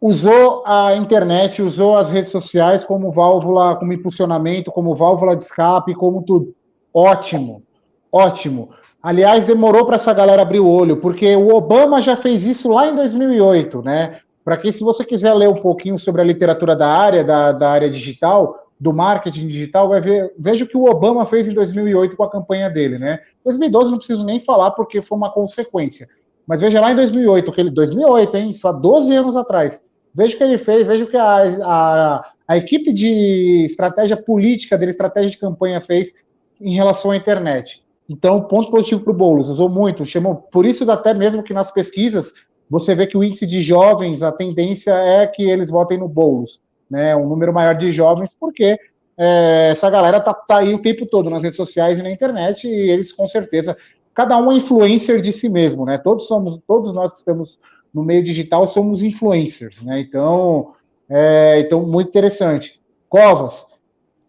usou 0.00 0.62
a 0.64 0.94
internet, 0.96 1.60
usou 1.60 1.96
as 1.96 2.10
redes 2.10 2.32
sociais 2.32 2.84
como 2.84 3.12
válvula, 3.12 3.76
como 3.76 3.92
impulsionamento, 3.92 4.72
como 4.72 4.94
válvula 4.94 5.36
de 5.36 5.44
escape, 5.44 5.94
como 5.94 6.22
tudo. 6.22 6.54
Ótimo, 6.92 7.62
ótimo. 8.10 8.70
Aliás, 9.02 9.44
demorou 9.44 9.84
para 9.84 9.96
essa 9.96 10.12
galera 10.12 10.42
abrir 10.42 10.60
o 10.60 10.68
olho, 10.68 10.96
porque 10.96 11.36
o 11.36 11.54
Obama 11.54 12.00
já 12.00 12.16
fez 12.16 12.44
isso 12.44 12.70
lá 12.70 12.88
em 12.88 12.94
2008, 12.94 13.82
né? 13.82 14.20
Para 14.42 14.56
que, 14.56 14.72
se 14.72 14.82
você 14.82 15.04
quiser 15.04 15.34
ler 15.34 15.48
um 15.48 15.54
pouquinho 15.54 15.98
sobre 15.98 16.22
a 16.22 16.24
literatura 16.24 16.74
da 16.74 16.88
área, 16.88 17.22
da, 17.22 17.52
da 17.52 17.70
área 17.70 17.90
digital, 17.90 18.66
do 18.78 18.94
marketing 18.94 19.46
digital, 19.46 19.90
vai 19.90 20.00
ver, 20.00 20.32
veja 20.38 20.64
o 20.64 20.68
que 20.68 20.76
o 20.76 20.84
Obama 20.88 21.26
fez 21.26 21.46
em 21.46 21.52
2008 21.52 22.16
com 22.16 22.24
a 22.24 22.30
campanha 22.30 22.70
dele, 22.70 22.98
né? 22.98 23.20
2012 23.44 23.90
não 23.90 23.98
preciso 23.98 24.24
nem 24.24 24.40
falar, 24.40 24.70
porque 24.70 25.02
foi 25.02 25.18
uma 25.18 25.30
consequência. 25.30 26.08
Mas 26.46 26.62
veja 26.62 26.80
lá 26.80 26.90
em 26.90 26.96
2008, 26.96 27.52
que 27.52 27.60
ele, 27.60 27.70
2008, 27.70 28.36
hein? 28.38 28.52
Só 28.54 28.72
12 28.72 29.14
anos 29.14 29.36
atrás 29.36 29.82
Veja 30.14 30.34
o 30.34 30.38
que 30.38 30.44
ele 30.44 30.58
fez, 30.58 30.86
veja 30.86 31.04
o 31.04 31.08
que 31.08 31.16
a, 31.16 31.42
a, 31.64 32.32
a 32.48 32.56
equipe 32.56 32.92
de 32.92 33.64
estratégia 33.64 34.16
política 34.16 34.76
dele, 34.76 34.90
estratégia 34.90 35.30
de 35.30 35.38
campanha 35.38 35.80
fez 35.80 36.12
em 36.60 36.74
relação 36.74 37.10
à 37.10 37.16
internet. 37.16 37.84
Então, 38.08 38.42
ponto 38.42 38.72
positivo 38.72 39.02
para 39.02 39.12
o 39.12 39.16
Boulos, 39.16 39.48
usou 39.48 39.68
muito, 39.68 40.04
chamou, 40.04 40.34
por 40.34 40.66
isso 40.66 40.88
até 40.90 41.14
mesmo 41.14 41.44
que 41.44 41.54
nas 41.54 41.70
pesquisas 41.70 42.34
você 42.68 42.92
vê 42.92 43.06
que 43.06 43.16
o 43.16 43.22
índice 43.22 43.46
de 43.46 43.62
jovens, 43.62 44.24
a 44.24 44.32
tendência 44.32 44.92
é 44.92 45.26
que 45.28 45.48
eles 45.48 45.70
votem 45.70 45.96
no 45.96 46.08
Boulos, 46.08 46.60
né, 46.90 47.14
um 47.14 47.28
número 47.28 47.54
maior 47.54 47.76
de 47.76 47.92
jovens, 47.92 48.34
porque 48.34 48.76
é, 49.16 49.68
essa 49.70 49.88
galera 49.88 50.20
tá, 50.20 50.34
tá 50.34 50.58
aí 50.58 50.74
o 50.74 50.82
tempo 50.82 51.06
todo 51.06 51.30
nas 51.30 51.44
redes 51.44 51.56
sociais 51.56 52.00
e 52.00 52.02
na 52.02 52.10
internet, 52.10 52.66
e 52.66 52.90
eles 52.90 53.12
com 53.12 53.28
certeza, 53.28 53.76
cada 54.12 54.36
um 54.38 54.50
é 54.50 54.56
influencer 54.56 55.20
de 55.20 55.32
si 55.32 55.48
mesmo, 55.48 55.84
né, 55.84 55.96
todos 55.96 56.26
somos, 56.26 56.58
todos 56.66 56.92
nós 56.92 57.16
estamos 57.16 57.60
no 57.92 58.04
meio 58.04 58.22
digital 58.22 58.66
somos 58.66 59.02
influencers, 59.02 59.82
né? 59.82 60.00
Então, 60.00 60.72
é, 61.08 61.60
então 61.60 61.86
muito 61.86 62.08
interessante. 62.08 62.80
Covas, 63.08 63.66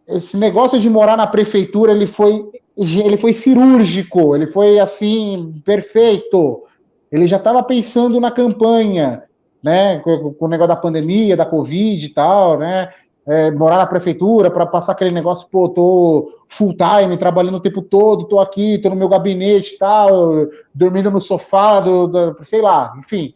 esse 0.08 0.36
negócio 0.36 0.80
de 0.80 0.90
morar 0.90 1.16
na 1.16 1.28
prefeitura, 1.28 1.92
ele 1.92 2.08
foi, 2.08 2.44
ele 2.76 3.18
foi 3.18 3.34
cirúrgico, 3.34 4.36
ele 4.36 4.48
foi 4.48 4.80
assim 4.80 5.62
perfeito. 5.64 6.64
Ele 7.12 7.28
já 7.28 7.38
estava 7.38 7.62
pensando 7.62 8.20
na 8.20 8.32
campanha, 8.32 9.24
né? 9.64 10.00
Com, 10.00 10.34
com, 10.34 10.46
o 10.46 10.50
negócio 10.50 10.70
da 10.70 10.82
pandemia, 10.82 11.38
da 11.38 11.46
covid 11.46 12.04
e 12.04 12.10
tal, 12.10 12.58
né? 12.58 12.90
É, 13.28 13.52
morar 13.52 13.78
na 13.78 13.86
prefeitura 13.86 14.50
para 14.50 14.66
passar 14.66 14.94
aquele 14.94 15.12
negócio, 15.12 15.48
pô, 15.52 15.70
tô 15.70 16.40
full 16.48 16.76
time, 16.76 17.16
trabalhando 17.18 17.58
o 17.58 17.62
tempo 17.62 17.84
todo, 17.84 18.26
tô 18.26 18.40
aqui, 18.40 18.80
tô 18.80 18.90
no 18.90 18.96
meu 18.96 19.08
gabinete, 19.08 19.78
tal, 19.78 20.48
dormindo 20.74 21.12
no 21.12 21.22
sofá, 21.22 21.80
do, 21.80 22.08
do 22.08 22.38
sei 22.44 22.64
lá, 22.64 22.96
enfim 22.98 23.36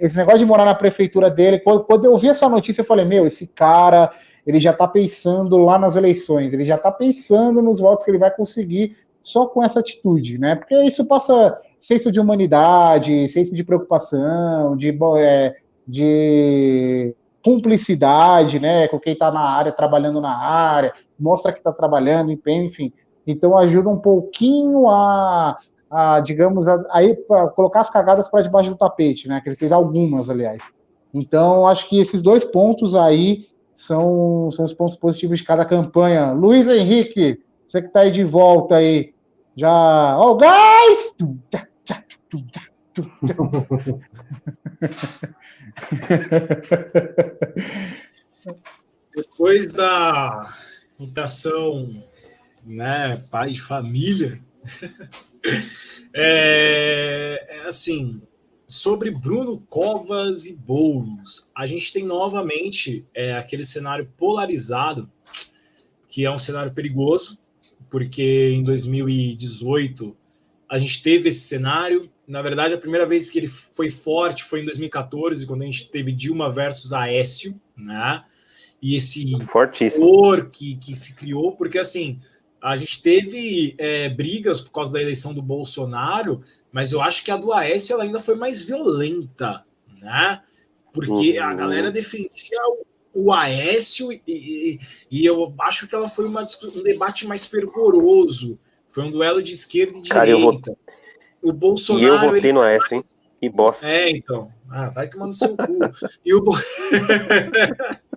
esse 0.00 0.16
negócio 0.16 0.40
de 0.40 0.46
morar 0.46 0.64
na 0.64 0.74
prefeitura 0.74 1.30
dele, 1.30 1.60
quando, 1.60 2.04
eu 2.04 2.16
vi 2.16 2.28
essa 2.28 2.48
notícia, 2.48 2.80
eu 2.80 2.84
falei, 2.84 3.04
meu, 3.04 3.26
esse 3.26 3.46
cara, 3.46 4.12
ele 4.46 4.58
já 4.58 4.72
tá 4.72 4.88
pensando 4.88 5.56
lá 5.58 5.78
nas 5.78 5.96
eleições, 5.96 6.52
ele 6.52 6.64
já 6.64 6.76
tá 6.76 6.90
pensando 6.90 7.62
nos 7.62 7.78
votos 7.78 8.04
que 8.04 8.10
ele 8.10 8.18
vai 8.18 8.30
conseguir 8.30 8.96
só 9.22 9.46
com 9.46 9.62
essa 9.62 9.80
atitude, 9.80 10.38
né? 10.38 10.54
Porque 10.54 10.74
isso 10.82 11.04
passa 11.04 11.56
senso 11.80 12.12
de 12.12 12.20
humanidade, 12.20 13.28
senso 13.28 13.54
de 13.54 13.64
preocupação, 13.64 14.76
de, 14.76 14.96
é, 15.18 15.56
de 15.86 17.14
cumplicidade, 17.42 18.58
né, 18.58 18.88
com 18.88 18.98
quem 18.98 19.12
está 19.12 19.30
na 19.30 19.40
área, 19.40 19.70
trabalhando 19.70 20.20
na 20.20 20.36
área, 20.36 20.92
mostra 21.18 21.52
que 21.52 21.58
está 21.58 21.72
trabalhando, 21.72 22.32
empenho, 22.32 22.64
enfim. 22.64 22.92
Então 23.24 23.56
ajuda 23.56 23.88
um 23.88 24.00
pouquinho 24.00 24.88
a 24.88 25.56
a, 25.90 26.20
digamos, 26.20 26.66
aí 26.90 27.16
colocar 27.54 27.80
as 27.80 27.90
cagadas 27.90 28.28
para 28.28 28.42
debaixo 28.42 28.70
do 28.70 28.76
tapete, 28.76 29.28
né? 29.28 29.40
Que 29.40 29.48
ele 29.48 29.56
fez 29.56 29.72
algumas, 29.72 30.28
aliás. 30.30 30.70
Então, 31.12 31.66
acho 31.66 31.88
que 31.88 31.98
esses 31.98 32.22
dois 32.22 32.44
pontos 32.44 32.94
aí 32.94 33.48
são, 33.72 34.50
são 34.50 34.64
os 34.64 34.72
pontos 34.72 34.96
positivos 34.96 35.38
de 35.38 35.44
cada 35.44 35.64
campanha. 35.64 36.32
Luiz 36.32 36.68
Henrique, 36.68 37.40
você 37.64 37.80
que 37.80 37.88
está 37.88 38.00
aí 38.00 38.10
de 38.10 38.24
volta 38.24 38.76
aí, 38.76 39.14
já. 39.54 40.18
Oh, 40.18 40.36
guys! 40.36 41.14
Depois 49.14 49.72
da 49.72 50.42
imitação, 50.98 52.02
né, 52.64 53.22
pai 53.30 53.52
de 53.52 53.60
família, 53.60 54.40
é, 56.14 57.46
é, 57.48 57.66
assim, 57.66 58.20
sobre 58.66 59.10
Bruno 59.10 59.60
Covas 59.68 60.46
e 60.46 60.54
Boulos, 60.54 61.50
a 61.54 61.66
gente 61.66 61.92
tem 61.92 62.04
novamente 62.04 63.04
é, 63.14 63.34
aquele 63.34 63.64
cenário 63.64 64.10
polarizado, 64.16 65.10
que 66.08 66.24
é 66.24 66.30
um 66.30 66.38
cenário 66.38 66.72
perigoso, 66.72 67.38
porque 67.90 68.50
em 68.54 68.64
2018 68.64 70.16
a 70.68 70.78
gente 70.78 71.02
teve 71.02 71.28
esse 71.28 71.40
cenário. 71.40 72.10
Na 72.26 72.42
verdade, 72.42 72.74
a 72.74 72.78
primeira 72.78 73.06
vez 73.06 73.30
que 73.30 73.38
ele 73.38 73.46
foi 73.46 73.88
forte 73.88 74.42
foi 74.42 74.62
em 74.62 74.64
2014, 74.64 75.46
quando 75.46 75.62
a 75.62 75.66
gente 75.66 75.88
teve 75.88 76.10
Dilma 76.10 76.50
versus 76.50 76.92
Aécio, 76.92 77.60
né? 77.76 78.24
E 78.82 78.96
esse 78.96 79.32
horror 79.98 80.50
que, 80.50 80.76
que 80.76 80.94
se 80.94 81.14
criou, 81.14 81.52
porque 81.52 81.78
assim, 81.78 82.20
a 82.62 82.76
gente 82.76 83.02
teve 83.02 83.74
é, 83.78 84.08
brigas 84.08 84.60
por 84.60 84.72
causa 84.72 84.92
da 84.92 85.00
eleição 85.00 85.32
do 85.32 85.42
Bolsonaro, 85.42 86.42
mas 86.72 86.92
eu 86.92 87.00
acho 87.00 87.24
que 87.24 87.30
a 87.30 87.36
do 87.36 87.52
Aécio 87.52 87.94
ela 87.94 88.04
ainda 88.04 88.20
foi 88.20 88.34
mais 88.34 88.62
violenta, 88.62 89.64
né? 90.00 90.42
Porque 90.92 91.38
uhum. 91.38 91.44
a 91.44 91.54
galera 91.54 91.90
defendia 91.90 92.58
o, 92.68 93.24
o 93.26 93.32
Aécio 93.32 94.12
e, 94.12 94.22
e, 94.26 94.80
e, 95.10 95.26
eu 95.26 95.54
acho 95.60 95.86
que 95.86 95.94
ela 95.94 96.08
foi 96.08 96.26
uma, 96.26 96.46
um 96.74 96.82
debate 96.82 97.26
mais 97.26 97.46
fervoroso. 97.46 98.58
Foi 98.88 99.04
um 99.04 99.10
duelo 99.10 99.42
de 99.42 99.52
esquerda 99.52 99.98
e 99.98 100.08
Cara, 100.08 100.26
direita. 100.26 100.76
Vou... 101.42 101.50
O 101.50 101.52
Bolsonaro. 101.52 102.04
E 102.04 102.08
eu 102.08 102.18
votei 102.18 102.52
no 102.52 102.62
Aécio, 102.62 102.96
hein? 102.96 103.02
Que 103.40 103.50
bosta. 103.50 103.86
É, 103.86 104.10
então. 104.10 104.50
Ah, 104.70 104.88
vai 104.88 105.08
tomando 105.08 105.34
seu 105.34 105.56
cu. 105.56 105.78
e 106.24 106.34
o. 106.34 106.42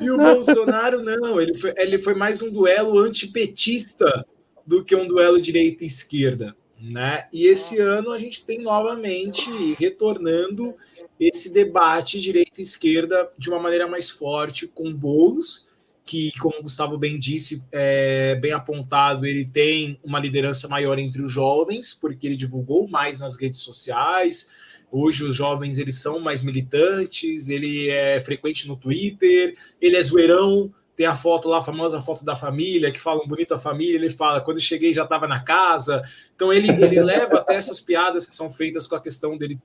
E 0.00 0.10
o 0.10 0.16
Bolsonaro 0.16 1.02
não, 1.02 1.40
ele 1.40 1.54
foi, 1.54 1.74
ele 1.76 1.98
foi 1.98 2.14
mais 2.14 2.40
um 2.42 2.50
duelo 2.50 2.98
antipetista 2.98 4.24
do 4.66 4.84
que 4.84 4.96
um 4.96 5.06
duelo 5.06 5.40
direita 5.40 5.84
e 5.84 5.86
esquerda. 5.86 6.56
Né? 6.80 7.26
E 7.32 7.46
esse 7.46 7.78
ano 7.78 8.10
a 8.10 8.18
gente 8.18 8.44
tem 8.44 8.60
novamente 8.60 9.50
retornando 9.78 10.74
esse 11.18 11.52
debate 11.52 12.20
direita 12.20 12.60
e 12.60 12.62
esquerda 12.62 13.30
de 13.38 13.48
uma 13.48 13.58
maneira 13.58 13.86
mais 13.86 14.10
forte 14.10 14.66
com 14.66 14.92
Boulos, 14.92 15.66
que, 16.04 16.32
como 16.38 16.58
o 16.58 16.62
Gustavo 16.62 16.98
bem 16.98 17.18
disse, 17.18 17.64
é, 17.72 18.34
bem 18.36 18.52
apontado, 18.52 19.24
ele 19.24 19.46
tem 19.46 19.98
uma 20.04 20.20
liderança 20.20 20.68
maior 20.68 20.98
entre 20.98 21.22
os 21.22 21.32
jovens, 21.32 21.94
porque 21.94 22.26
ele 22.26 22.36
divulgou 22.36 22.86
mais 22.86 23.20
nas 23.20 23.40
redes 23.40 23.60
sociais, 23.60 24.50
Hoje 24.96 25.24
os 25.24 25.34
jovens 25.34 25.78
eles 25.78 26.00
são 26.00 26.20
mais 26.20 26.40
militantes, 26.40 27.48
ele 27.48 27.88
é 27.88 28.20
frequente 28.20 28.68
no 28.68 28.76
Twitter, 28.76 29.56
ele 29.80 29.96
é 29.96 30.02
zoeirão, 30.04 30.72
tem 30.94 31.04
a 31.04 31.16
foto 31.16 31.48
lá, 31.48 31.58
a 31.58 31.62
famosa 31.62 32.00
foto 32.00 32.24
da 32.24 32.36
família, 32.36 32.92
que 32.92 33.00
falam 33.00 33.26
bonito 33.26 33.52
a 33.52 33.58
família, 33.58 33.96
ele 33.96 34.08
fala, 34.08 34.40
quando 34.40 34.60
cheguei 34.60 34.92
já 34.92 35.02
estava 35.02 35.26
na 35.26 35.42
casa. 35.42 36.00
Então 36.36 36.52
ele, 36.52 36.70
ele 36.70 37.00
leva 37.02 37.38
até 37.38 37.56
essas 37.56 37.80
piadas 37.80 38.24
que 38.24 38.36
são 38.36 38.48
feitas 38.48 38.86
com 38.86 38.94
a 38.94 39.02
questão 39.02 39.36
dele 39.36 39.58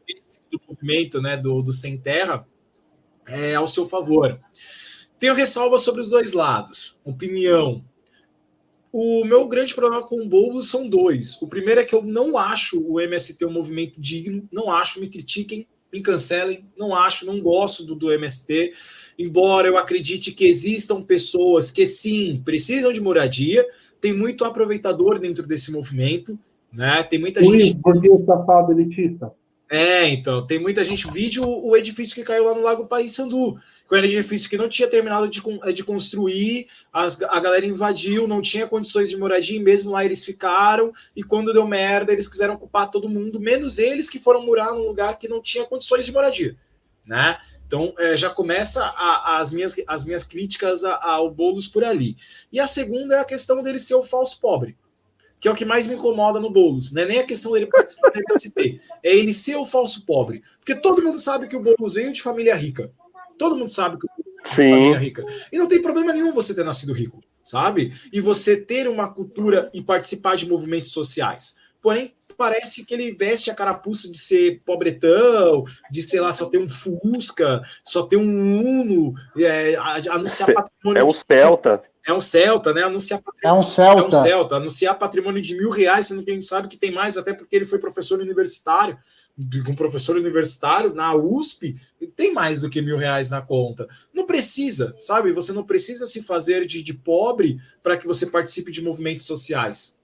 do 0.51 0.59
movimento, 0.67 1.21
né, 1.21 1.37
do, 1.37 1.61
do 1.61 1.73
sem 1.73 1.95
terra, 1.95 2.43
é, 3.27 3.53
ao 3.53 3.67
seu 3.67 3.85
favor. 3.85 4.39
Tenho 5.19 5.35
ressalva 5.35 5.77
sobre 5.77 6.01
os 6.01 6.09
dois 6.09 6.33
lados. 6.33 6.97
Opinião. 7.05 7.85
O 8.91 9.23
meu 9.23 9.47
grande 9.47 9.73
problema 9.73 10.01
com 10.03 10.21
o 10.21 10.27
Boulos 10.27 10.69
são 10.69 10.87
dois. 10.87 11.39
O 11.41 11.47
primeiro 11.47 11.81
é 11.81 11.85
que 11.85 11.93
eu 11.93 12.01
não 12.01 12.37
acho 12.37 12.81
o 12.81 12.99
MST 12.99 13.45
um 13.45 13.51
movimento 13.51 13.99
digno, 13.99 14.47
não 14.51 14.71
acho, 14.71 14.99
me 14.99 15.07
critiquem, 15.07 15.67
me 15.91 16.01
cancelem, 16.01 16.65
não 16.77 16.93
acho, 16.93 17.25
não 17.25 17.39
gosto 17.39 17.83
do, 17.83 17.95
do 17.95 18.11
MST, 18.11 18.73
embora 19.17 19.67
eu 19.67 19.77
acredite 19.77 20.31
que 20.31 20.45
existam 20.45 21.01
pessoas 21.01 21.71
que 21.71 21.85
sim 21.85 22.41
precisam 22.43 22.91
de 22.91 23.01
moradia, 23.01 23.65
tem 23.99 24.13
muito 24.13 24.45
aproveitador 24.45 25.19
dentro 25.19 25.45
desse 25.45 25.71
movimento, 25.71 26.37
né? 26.71 27.03
Tem 27.03 27.19
muita 27.19 27.41
Ui, 27.41 27.59
gente. 27.59 27.79
O 27.83 28.25
safado 28.25 28.71
elitista. 28.71 29.31
É, 29.71 30.07
então, 30.07 30.45
tem 30.47 30.57
muita 30.57 30.83
gente. 30.83 31.09
Vídeo 31.11 31.43
o 31.47 31.77
edifício 31.77 32.15
que 32.15 32.23
caiu 32.23 32.45
lá 32.45 32.55
no 32.55 32.61
Lago 32.61 32.87
Paissandu, 32.87 33.55
que 33.87 33.95
era 33.95 34.01
um 34.01 34.09
edifício 34.09 34.49
que 34.49 34.57
não 34.57 34.67
tinha 34.67 34.87
terminado 34.87 35.27
de, 35.27 35.43
de 35.73 35.83
construir, 35.83 36.67
as, 36.91 37.21
a 37.21 37.39
galera 37.39 37.67
invadiu, 37.67 38.27
não 38.27 38.41
tinha 38.41 38.65
condições 38.65 39.11
de 39.11 39.17
moradia, 39.17 39.57
e 39.57 39.63
mesmo 39.63 39.91
lá 39.91 40.03
eles 40.03 40.25
ficaram, 40.25 40.91
e 41.15 41.21
quando 41.21 41.53
deu 41.53 41.67
merda, 41.67 42.11
eles 42.11 42.27
quiseram 42.27 42.55
ocupar 42.55 42.89
todo 42.89 43.07
mundo, 43.07 43.39
menos 43.39 43.77
eles 43.77 44.09
que 44.09 44.17
foram 44.17 44.43
morar 44.43 44.73
num 44.73 44.87
lugar 44.87 45.19
que 45.19 45.27
não 45.27 45.39
tinha 45.39 45.65
condições 45.65 46.03
de 46.03 46.11
moradia, 46.11 46.57
né? 47.05 47.37
Então, 47.67 47.93
é, 47.99 48.17
já 48.17 48.31
começa 48.31 48.83
a, 48.83 49.37
as, 49.37 49.51
minhas, 49.51 49.75
as 49.85 50.03
minhas 50.03 50.23
críticas 50.23 50.83
ao 50.83 51.29
Boulos 51.29 51.67
por 51.67 51.83
ali. 51.83 52.17
E 52.51 52.59
a 52.59 52.65
segunda 52.65 53.17
é 53.17 53.19
a 53.19 53.25
questão 53.25 53.61
dele 53.61 53.77
ser 53.77 53.93
o 53.93 54.01
falso 54.01 54.41
pobre 54.41 54.75
que 55.39 55.47
é 55.47 55.51
o 55.51 55.55
que 55.55 55.65
mais 55.65 55.87
me 55.87 55.95
incomoda 55.95 56.39
no 56.39 56.49
Boulos. 56.49 56.91
Não 56.91 57.01
é 57.01 57.05
nem 57.05 57.19
a 57.19 57.25
questão 57.25 57.51
dele 57.51 57.67
participar 57.67 58.11
do 58.11 58.19
MST, 58.19 58.81
é 59.03 59.15
ele 59.15 59.33
ser 59.33 59.55
o 59.55 59.65
falso 59.65 60.05
pobre. 60.05 60.43
Porque 60.59 60.75
todo 60.75 61.01
mundo 61.01 61.19
sabe 61.19 61.47
que 61.47 61.55
o 61.55 61.61
Boulos 61.61 61.93
veio 61.93 62.11
de 62.11 62.21
família 62.21 62.55
rica. 62.55 62.91
Todo 63.37 63.55
mundo 63.55 63.69
sabe 63.69 63.97
que 63.97 64.05
o 64.05 64.09
Boulos 64.09 64.55
veio 64.55 64.69
de 64.69 64.73
família 64.73 64.99
rica. 64.99 65.25
E 65.51 65.57
não 65.57 65.67
tem 65.67 65.81
problema 65.81 66.13
nenhum 66.13 66.33
você 66.33 66.53
ter 66.53 66.63
nascido 66.63 66.93
rico, 66.93 67.23
sabe? 67.43 67.93
E 68.11 68.19
você 68.19 68.59
ter 68.59 68.87
uma 68.87 69.11
cultura 69.11 69.69
e 69.73 69.81
participar 69.81 70.35
de 70.35 70.47
movimentos 70.47 70.91
sociais. 70.91 71.57
Porém, 71.81 72.13
parece 72.39 72.85
que 72.85 72.93
ele 72.93 73.11
veste 73.11 73.51
a 73.51 73.53
carapuça 73.53 74.09
de 74.09 74.17
ser 74.17 74.61
pobretão, 74.65 75.65
de, 75.91 76.01
sei 76.01 76.21
lá, 76.21 76.31
só 76.31 76.45
ter 76.49 76.57
um 76.57 76.67
Fusca, 76.67 77.61
só 77.83 78.03
ter 78.03 78.15
um 78.15 78.23
Uno, 78.23 79.13
é, 79.37 79.75
anunciar 80.09 80.53
patrimônio. 80.53 81.01
É 81.01 81.03
um 81.03 81.09
Celta. 81.09 81.83
É 82.09 82.13
um 82.13 82.19
Celta, 82.19 82.73
né? 82.73 82.81
Anunciar 82.81 83.21
é 83.43 83.53
um 83.53 83.61
Celta. 83.61 84.01
É 84.01 84.07
um 84.07 84.11
Celta. 84.11 84.55
Anunciar 84.55 84.97
patrimônio 84.97 85.41
de 85.41 85.55
mil 85.55 85.69
reais, 85.69 86.07
sendo 86.07 86.23
que 86.23 86.31
a 86.31 86.33
gente 86.33 86.47
sabe 86.47 86.67
que 86.67 86.75
tem 86.75 86.91
mais, 86.91 87.17
até 87.17 87.33
porque 87.33 87.55
ele 87.55 87.65
foi 87.65 87.77
professor 87.77 88.19
universitário. 88.19 88.97
Um 89.67 89.75
professor 89.75 90.17
universitário 90.17 90.93
na 90.93 91.15
USP 91.15 91.77
tem 92.15 92.33
mais 92.33 92.61
do 92.61 92.69
que 92.69 92.81
mil 92.81 92.97
reais 92.97 93.29
na 93.29 93.41
conta. 93.43 93.87
Não 94.11 94.25
precisa, 94.25 94.95
sabe? 94.97 95.31
Você 95.31 95.53
não 95.53 95.63
precisa 95.63 96.07
se 96.07 96.23
fazer 96.23 96.65
de, 96.65 96.81
de 96.81 96.93
pobre 96.95 97.61
para 97.83 97.95
que 97.95 98.07
você 98.07 98.25
participe 98.25 98.71
de 98.71 98.81
movimentos 98.81 99.27
sociais. 99.27 99.97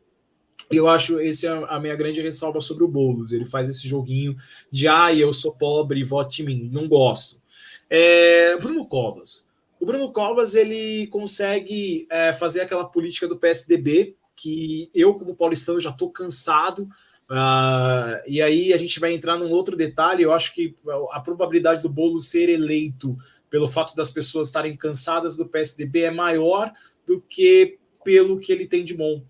Eu 0.70 0.88
acho 0.88 1.20
esse 1.20 1.48
é 1.48 1.50
a 1.50 1.80
minha 1.80 1.96
grande 1.96 2.22
ressalva 2.22 2.62
sobre 2.62 2.84
o 2.84 2.88
Boulos. 2.88 3.32
Ele 3.32 3.46
faz 3.46 3.68
esse 3.68 3.88
joguinho 3.88 4.38
de 4.72 4.88
ah, 4.88 5.14
eu 5.14 5.34
sou 5.34 5.54
pobre, 5.54 6.04
vote 6.04 6.44
em 6.44 6.46
mim. 6.46 6.70
Não 6.72 6.88
gosto. 6.88 7.42
É, 7.90 8.56
Bruno 8.58 8.86
Covas. 8.86 9.48
O 9.80 9.86
Bruno 9.86 10.12
Covas 10.12 10.56
ele 10.56 11.08
consegue 11.08 12.08
é, 12.10 12.34
fazer 12.34 12.62
aquela 12.62 12.86
política 12.86 13.28
do 13.28 13.38
PSDB 13.38 14.16
que 14.36 14.90
eu, 14.94 15.14
como 15.14 15.36
paulistano, 15.36 15.80
já 15.80 15.90
estou 15.90 16.12
cansado. 16.12 16.90
Uh, 17.30 18.22
e 18.28 18.42
aí 18.42 18.74
a 18.74 18.78
gente 18.78 19.00
vai 19.00 19.14
entrar 19.14 19.38
num 19.38 19.52
outro 19.52 19.76
detalhe. 19.76 20.24
Eu 20.24 20.34
acho 20.34 20.54
que 20.54 20.76
a 21.12 21.20
probabilidade 21.20 21.82
do 21.82 21.90
bolo 21.90 22.20
ser 22.20 22.50
eleito 22.50 23.16
pelo 23.50 23.68
fato 23.68 23.96
das 23.96 24.12
pessoas 24.12 24.48
estarem 24.48 24.76
cansadas 24.76 25.38
do 25.38 25.48
PSDB 25.48 26.04
é 26.04 26.12
maior 26.12 26.72
do 27.06 27.22
que 27.22 27.78
pelo 28.04 28.40
que 28.40 28.52
ele 28.52 28.68
tem 28.68 28.84
de 28.84 28.94
bom. 28.94 29.24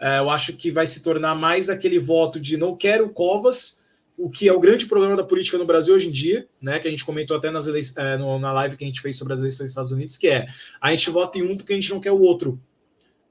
Uh, 0.00 0.18
eu 0.18 0.30
acho 0.30 0.52
que 0.54 0.70
vai 0.70 0.86
se 0.86 1.02
tornar 1.02 1.34
mais 1.34 1.70
aquele 1.70 1.98
voto 1.98 2.38
de 2.38 2.56
não 2.56 2.76
quero 2.76 3.08
Covas, 3.10 3.77
o 4.18 4.28
que 4.28 4.48
é 4.48 4.52
o 4.52 4.58
grande 4.58 4.86
problema 4.86 5.16
da 5.16 5.22
política 5.22 5.56
no 5.56 5.64
Brasil 5.64 5.94
hoje 5.94 6.08
em 6.08 6.10
dia, 6.10 6.48
né? 6.60 6.80
Que 6.80 6.88
a 6.88 6.90
gente 6.90 7.04
comentou 7.04 7.36
até 7.36 7.50
nas 7.50 7.68
eleições, 7.68 7.96
é, 7.96 8.16
no, 8.16 8.38
na 8.38 8.52
live 8.52 8.76
que 8.76 8.84
a 8.84 8.86
gente 8.86 9.00
fez 9.00 9.16
sobre 9.16 9.32
as 9.32 9.38
eleições 9.38 9.66
dos 9.66 9.70
Estados 9.70 9.92
Unidos, 9.92 10.16
que 10.16 10.26
é 10.26 10.46
a 10.80 10.90
gente 10.90 11.08
vota 11.08 11.38
em 11.38 11.42
um 11.42 11.56
porque 11.56 11.72
a 11.72 11.76
gente 11.76 11.90
não 11.90 12.00
quer 12.00 12.10
o 12.10 12.20
outro. 12.20 12.60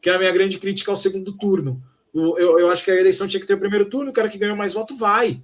Que 0.01 0.09
é 0.09 0.15
a 0.15 0.17
minha 0.17 0.31
grande 0.31 0.57
crítica 0.57 0.89
ao 0.89 0.95
segundo 0.95 1.33
turno. 1.33 1.83
O, 2.13 2.37
eu, 2.39 2.57
eu 2.57 2.69
acho 2.69 2.85
que 2.85 2.91
a 2.91 2.95
eleição 2.95 3.27
tinha 3.27 3.41
que 3.41 3.45
ter 3.45 3.55
o 3.55 3.59
primeiro 3.59 3.85
turno, 3.85 4.11
o 4.11 4.13
cara 4.13 4.29
que 4.29 4.37
ganhou 4.37 4.55
mais 4.55 4.73
voto 4.73 4.95
vai. 4.95 5.41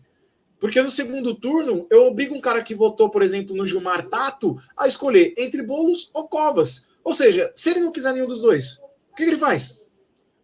Porque 0.59 0.81
no 0.81 0.89
segundo 0.89 1.35
turno, 1.35 1.85
eu 1.89 2.07
obrigo 2.07 2.33
um 2.33 2.39
cara 2.39 2.63
que 2.63 2.73
votou, 2.73 3.09
por 3.09 3.21
exemplo, 3.21 3.53
no 3.53 3.65
Gilmar 3.65 4.07
Tato, 4.07 4.57
a 4.77 4.87
escolher 4.87 5.33
entre 5.37 5.61
bolos 5.61 6.09
ou 6.13 6.29
covas. 6.29 6.89
Ou 7.03 7.13
seja, 7.13 7.51
se 7.53 7.71
ele 7.71 7.81
não 7.81 7.91
quiser 7.91 8.13
nenhum 8.13 8.27
dos 8.27 8.41
dois, 8.41 8.77
o 9.11 9.15
que, 9.15 9.25
que 9.25 9.31
ele 9.31 9.37
faz? 9.37 9.82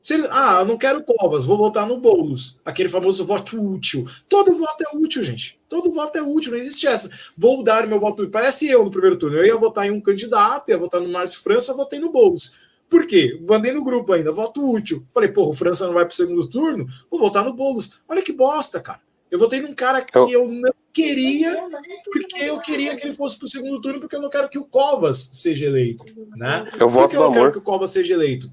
Ele, 0.09 0.27
ah, 0.31 0.59
eu 0.61 0.65
não 0.65 0.77
quero 0.77 1.03
Covas, 1.03 1.45
vou 1.45 1.57
votar 1.57 1.85
no 1.85 1.97
Boulos. 1.97 2.59
Aquele 2.63 2.87
famoso 2.87 3.25
voto 3.25 3.61
útil. 3.61 4.05
Todo 4.29 4.51
voto 4.53 4.83
é 4.83 4.97
útil, 4.97 5.21
gente. 5.23 5.59
Todo 5.67 5.91
voto 5.91 6.17
é 6.17 6.21
útil, 6.21 6.51
não 6.51 6.57
existe 6.57 6.87
essa. 6.87 7.09
Vou 7.37 7.63
dar 7.63 7.85
meu 7.85 7.99
voto 7.99 8.21
útil. 8.21 8.31
Parece 8.31 8.67
eu 8.67 8.83
no 8.83 8.91
primeiro 8.91 9.17
turno. 9.17 9.37
Eu 9.37 9.45
ia 9.45 9.57
votar 9.57 9.85
em 9.85 9.91
um 9.91 10.01
candidato, 10.01 10.69
ia 10.69 10.77
votar 10.77 11.01
no 11.01 11.09
Márcio 11.09 11.41
França, 11.41 11.73
votei 11.73 11.99
no 11.99 12.11
Boulos. 12.11 12.55
Por 12.89 13.05
quê? 13.05 13.39
Mandei 13.47 13.71
no 13.71 13.83
grupo 13.83 14.13
ainda, 14.13 14.31
voto 14.31 14.67
útil. 14.67 15.05
Falei, 15.13 15.29
porra, 15.29 15.49
o 15.49 15.53
França 15.53 15.85
não 15.85 15.93
vai 15.93 16.05
pro 16.05 16.15
segundo 16.15 16.47
turno, 16.49 16.87
vou 17.11 17.19
votar 17.19 17.43
no 17.43 17.53
Boulos. 17.53 17.99
Olha 18.07 18.21
que 18.21 18.33
bosta, 18.33 18.79
cara. 18.79 19.01
Eu 19.29 19.37
votei 19.37 19.61
num 19.61 19.75
cara 19.75 20.01
que 20.01 20.33
eu 20.33 20.47
não 20.47 20.73
queria, 20.91 21.67
porque 22.11 22.37
eu 22.37 22.59
queria 22.59 22.95
que 22.95 23.05
ele 23.05 23.13
fosse 23.13 23.37
pro 23.37 23.47
segundo 23.47 23.79
turno, 23.79 23.99
porque 23.99 24.15
eu 24.15 24.21
não 24.21 24.29
quero 24.29 24.49
que 24.49 24.57
o 24.57 24.65
Covas 24.65 25.29
seja 25.33 25.67
eleito. 25.67 26.03
Né? 26.35 26.65
Eu 26.79 26.89
voto 26.89 27.03
porque 27.03 27.15
eu 27.15 27.19
não 27.19 27.27
amor. 27.27 27.39
quero 27.39 27.51
que 27.51 27.57
o 27.59 27.61
Covas 27.61 27.91
seja 27.91 28.15
eleito 28.15 28.51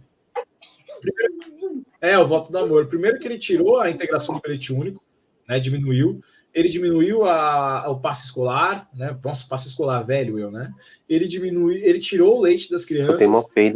Primeiro, 1.12 1.84
é, 2.00 2.18
o 2.18 2.26
voto 2.26 2.50
do 2.50 2.58
amor. 2.58 2.86
Primeiro 2.86 3.18
que 3.18 3.26
ele 3.26 3.38
tirou 3.38 3.78
a 3.78 3.90
integração 3.90 4.34
do 4.34 4.40
bilhete 4.40 4.72
único, 4.72 5.02
né? 5.48 5.58
Diminuiu. 5.58 6.20
Ele 6.52 6.70
diminuiu 6.70 7.24
a, 7.24 7.86
o 7.90 8.00
passe 8.00 8.24
escolar, 8.24 8.88
né? 8.94 9.16
Nossa, 9.22 9.46
passe 9.46 9.68
escolar 9.68 10.00
velho, 10.00 10.38
eu, 10.38 10.50
né? 10.50 10.72
Ele 11.06 11.28
diminuiu, 11.28 11.76
ele 11.76 12.00
tirou 12.00 12.38
o 12.38 12.40
leite 12.40 12.70
das 12.70 12.84
crianças. 12.84 13.28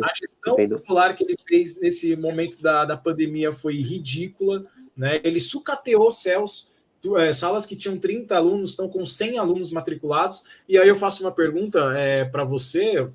A 0.03 0.15
gestão 0.15 0.59
escolar 0.59 1.15
que 1.15 1.25
ele 1.25 1.37
fez 1.47 1.79
nesse 1.79 2.17
momento 2.17 2.63
da, 2.63 2.87
da 2.87 2.97
pandemia 2.97 3.53
foi 3.53 3.77
ridícula, 3.77 4.65
né? 4.97 5.21
Ele 5.23 5.39
sucateou 5.39 6.11
céus. 6.11 6.71
É, 7.17 7.33
salas 7.33 7.65
que 7.65 7.77
tinham 7.77 7.99
30 7.99 8.37
alunos 8.37 8.71
estão 8.71 8.89
com 8.89 9.05
100 9.05 9.39
alunos 9.39 9.71
matriculados. 9.71 10.45
E 10.69 10.79
aí 10.79 10.89
eu 10.89 10.97
faço 10.97 11.23
uma 11.23 11.33
pergunta 11.33 11.93
é, 11.95 12.25
para 12.25 12.45
você, 12.45 13.07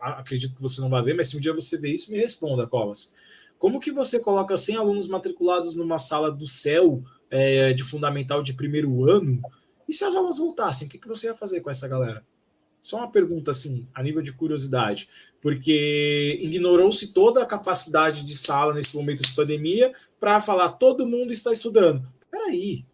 acredito 0.00 0.54
que 0.54 0.62
você 0.62 0.80
não 0.80 0.90
vai 0.90 1.02
ver, 1.02 1.14
mas 1.14 1.28
se 1.28 1.36
um 1.36 1.40
dia 1.40 1.52
você 1.52 1.78
ver 1.78 1.92
isso, 1.92 2.10
me 2.10 2.18
responda, 2.18 2.66
Covas. 2.66 3.14
Como 3.58 3.80
que 3.80 3.92
você 3.92 4.20
coloca 4.20 4.56
100 4.56 4.76
alunos 4.76 5.08
matriculados 5.08 5.74
numa 5.74 5.98
sala 5.98 6.30
do 6.30 6.46
céu 6.46 7.02
é, 7.30 7.72
de 7.72 7.82
fundamental 7.82 8.42
de 8.42 8.52
primeiro 8.52 9.08
ano? 9.08 9.40
E 9.88 9.92
se 9.92 10.04
as 10.04 10.14
aulas 10.14 10.38
voltassem, 10.38 10.86
o 10.86 10.90
que, 10.90 10.98
que 10.98 11.08
você 11.08 11.26
ia 11.26 11.34
fazer 11.34 11.60
com 11.60 11.70
essa 11.70 11.88
galera? 11.88 12.24
Só 12.80 12.98
uma 12.98 13.10
pergunta, 13.10 13.50
assim, 13.50 13.88
a 13.94 14.02
nível 14.02 14.20
de 14.20 14.32
curiosidade, 14.32 15.08
porque 15.40 16.38
ignorou-se 16.42 17.14
toda 17.14 17.42
a 17.42 17.46
capacidade 17.46 18.22
de 18.22 18.36
sala 18.36 18.74
nesse 18.74 18.94
momento 18.94 19.22
de 19.22 19.34
pandemia 19.34 19.92
para 20.20 20.38
falar 20.38 20.72
todo 20.72 21.06
mundo 21.06 21.32
está 21.32 21.50
estudando. 21.50 22.06
Peraí, 22.30 22.84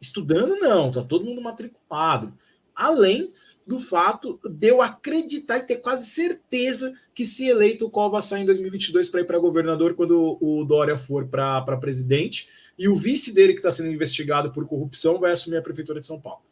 estudando 0.00 0.56
não, 0.60 0.92
tá 0.92 1.02
todo 1.02 1.24
mundo 1.24 1.42
matriculado. 1.42 2.32
Além 2.72 3.32
do 3.66 3.80
fato 3.80 4.38
de 4.44 4.68
eu 4.68 4.82
acreditar 4.82 5.58
e 5.58 5.62
ter 5.62 5.76
quase 5.76 6.06
certeza 6.06 6.94
que 7.14 7.24
se 7.24 7.48
eleito 7.48 7.86
o 7.86 7.90
Cova 7.90 8.20
sai 8.20 8.42
em 8.42 8.44
2022 8.44 9.08
para 9.08 9.20
ir 9.20 9.24
para 9.24 9.38
governador 9.38 9.94
quando 9.94 10.36
o 10.40 10.64
Dória 10.64 10.96
for 10.96 11.26
para 11.26 11.76
presidente 11.78 12.48
e 12.78 12.88
o 12.88 12.94
vice 12.94 13.32
dele 13.32 13.52
que 13.52 13.60
está 13.60 13.70
sendo 13.70 13.90
investigado 13.90 14.52
por 14.52 14.66
corrupção 14.66 15.18
vai 15.18 15.32
assumir 15.32 15.56
a 15.56 15.62
prefeitura 15.62 16.00
de 16.00 16.06
São 16.06 16.20
Paulo. 16.20 16.42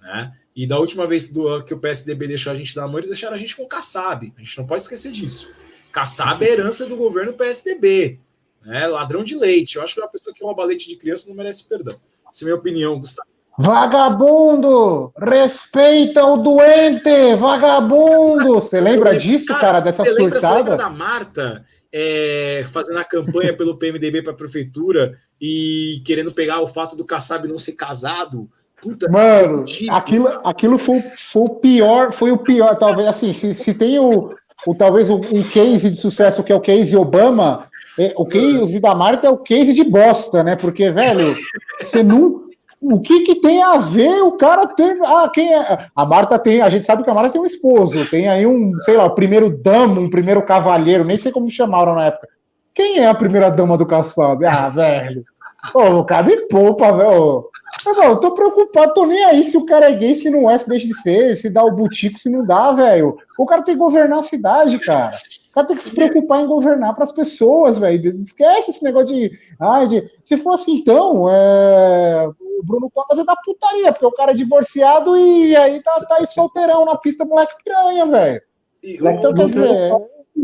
Né? 0.00 0.32
E 0.54 0.66
da 0.66 0.78
última 0.78 1.06
vez 1.06 1.30
do, 1.30 1.62
que 1.64 1.74
o 1.74 1.78
PSDB 1.78 2.28
deixou 2.28 2.52
a 2.52 2.56
gente 2.56 2.74
dar 2.74 2.86
mão, 2.86 2.98
eles 2.98 3.10
deixaram 3.10 3.34
a 3.34 3.38
gente 3.38 3.54
com 3.54 3.66
Kassab. 3.66 4.32
A 4.36 4.42
gente 4.42 4.58
não 4.58 4.66
pode 4.66 4.82
esquecer 4.82 5.12
disso. 5.12 5.50
Kassab 5.92 6.44
é 6.44 6.50
herança 6.50 6.86
do 6.86 6.96
governo 6.96 7.34
PSDB. 7.34 8.18
Né? 8.64 8.86
Ladrão 8.86 9.22
de 9.22 9.36
leite. 9.36 9.76
Eu 9.76 9.82
acho 9.82 9.94
que 9.94 10.00
uma 10.00 10.08
pessoa 10.08 10.34
que 10.34 10.42
rouba 10.42 10.64
leite 10.64 10.88
de 10.88 10.96
criança 10.96 11.28
não 11.28 11.36
merece 11.36 11.68
perdão. 11.68 11.98
Essa 12.30 12.42
é 12.42 12.44
a 12.44 12.46
minha 12.46 12.56
opinião, 12.56 12.98
Gustavo. 12.98 13.28
Vagabundo! 13.58 15.12
Respeita 15.18 16.24
o 16.24 16.36
doente! 16.36 17.34
Vagabundo! 17.36 18.54
Você 18.54 18.80
lembra 18.80 19.18
disso, 19.18 19.58
cara, 19.58 19.80
dessa 19.80 20.04
você 20.04 20.14
surtada? 20.14 20.56
Lembra, 20.56 20.76
da 20.76 20.90
Marta 20.90 21.64
é, 21.92 22.64
fazendo 22.70 22.98
a 22.98 23.04
campanha 23.04 23.56
pelo 23.56 23.78
PMDB 23.78 24.22
para 24.22 24.32
a 24.32 24.36
prefeitura 24.36 25.18
e 25.40 26.02
querendo 26.04 26.30
pegar 26.30 26.60
o 26.60 26.66
fato 26.66 26.94
do 26.94 27.06
Kassab 27.06 27.48
não 27.48 27.56
ser 27.56 27.72
casado? 27.72 28.50
Puta, 28.82 29.10
Mano, 29.10 29.64
aquilo, 29.90 30.28
aquilo 30.44 30.78
foi, 30.78 31.00
foi 31.00 31.42
o 31.42 31.48
pior, 31.48 32.12
foi 32.12 32.30
o 32.30 32.38
pior, 32.38 32.76
talvez 32.76 33.08
assim, 33.08 33.32
se, 33.32 33.54
se 33.54 33.72
tem 33.72 33.98
o, 33.98 34.34
o 34.66 34.74
talvez 34.74 35.08
um, 35.08 35.16
um 35.16 35.48
case 35.48 35.88
de 35.88 35.96
sucesso 35.96 36.44
que 36.44 36.52
é 36.52 36.54
o 36.54 36.60
case 36.60 36.94
Obama, 36.94 37.66
é, 37.98 38.12
o 38.14 38.26
case 38.26 38.78
da 38.78 38.94
Marta 38.94 39.26
é 39.26 39.30
o 39.30 39.38
case 39.38 39.72
de 39.72 39.82
bosta, 39.82 40.44
né? 40.44 40.54
Porque, 40.54 40.90
velho, 40.90 41.34
você 41.80 42.02
não 42.02 42.45
o 42.80 43.00
que, 43.00 43.20
que 43.20 43.36
tem 43.36 43.62
a 43.62 43.78
ver 43.78 44.22
o 44.22 44.32
cara 44.32 44.66
ter. 44.66 44.98
Ah, 45.02 45.30
quem 45.32 45.52
é? 45.52 45.86
A 45.94 46.04
Marta 46.04 46.38
tem. 46.38 46.60
A 46.60 46.68
gente 46.68 46.86
sabe 46.86 47.02
que 47.02 47.10
a 47.10 47.14
Marta 47.14 47.30
tem 47.30 47.40
um 47.40 47.46
esposo, 47.46 48.08
tem 48.10 48.28
aí 48.28 48.46
um, 48.46 48.72
sei 48.80 48.96
lá, 48.96 49.08
primeiro 49.08 49.50
damo, 49.50 50.00
um 50.00 50.10
primeiro 50.10 50.42
cavalheiro, 50.44 51.04
nem 51.04 51.18
sei 51.18 51.32
como 51.32 51.50
chamaram 51.50 51.94
na 51.94 52.06
época. 52.06 52.28
Quem 52.74 52.98
é 52.98 53.08
a 53.08 53.14
primeira 53.14 53.50
dama 53.50 53.78
do 53.78 53.86
Kassab? 53.86 54.44
Ah, 54.44 54.68
velho. 54.68 55.24
Ô, 55.74 56.04
cara, 56.04 56.26
me 56.26 56.36
poupa, 56.48 56.92
velho. 56.92 57.48
Não, 57.84 58.04
eu 58.04 58.16
tô 58.20 58.32
preocupado, 58.32 58.94
tô 58.94 59.06
nem 59.06 59.24
aí 59.24 59.42
se 59.42 59.56
o 59.56 59.64
cara 59.64 59.90
é 59.90 59.94
gay, 59.94 60.14
se 60.14 60.28
não 60.28 60.50
é, 60.50 60.58
se 60.58 60.68
deixa 60.68 60.86
de 60.86 60.94
ser, 60.94 61.36
se 61.36 61.48
dá 61.48 61.64
o 61.64 61.70
butico, 61.70 62.18
se 62.18 62.28
não 62.28 62.44
dá, 62.44 62.72
velho. 62.72 63.16
O 63.38 63.46
cara 63.46 63.62
tem 63.62 63.74
que 63.74 63.80
governar 63.80 64.20
a 64.20 64.24
cidade, 64.24 64.78
cara. 64.78 65.10
O 65.50 65.54
cara 65.54 65.66
tem 65.66 65.76
que 65.76 65.82
se 65.82 65.90
preocupar 65.90 66.42
em 66.42 66.46
governar 66.46 66.94
para 66.94 67.04
as 67.04 67.12
pessoas, 67.12 67.78
velho. 67.78 68.14
Esquece 68.14 68.70
esse 68.70 68.84
negócio 68.84 69.08
de, 69.08 69.32
ai, 69.58 69.86
de. 69.86 70.10
Se 70.24 70.36
fosse 70.36 70.70
então, 70.70 71.26
é... 71.30 72.28
o 72.58 72.64
Bruno 72.64 72.90
Covas 72.90 73.18
é 73.18 73.24
da 73.24 73.36
putaria, 73.36 73.92
porque 73.92 74.06
o 74.06 74.12
cara 74.12 74.32
é 74.32 74.34
divorciado 74.34 75.16
e 75.16 75.54
aí 75.56 75.82
tá, 75.82 76.00
tá 76.06 76.16
aí 76.16 76.26
solteirão 76.26 76.84
na 76.84 76.96
pista, 76.96 77.24
moleque 77.24 77.54
piranha, 77.62 78.06
velho. 78.06 78.42
Então, 78.82 79.34
quer 79.34 79.48
dizer. 79.48 79.92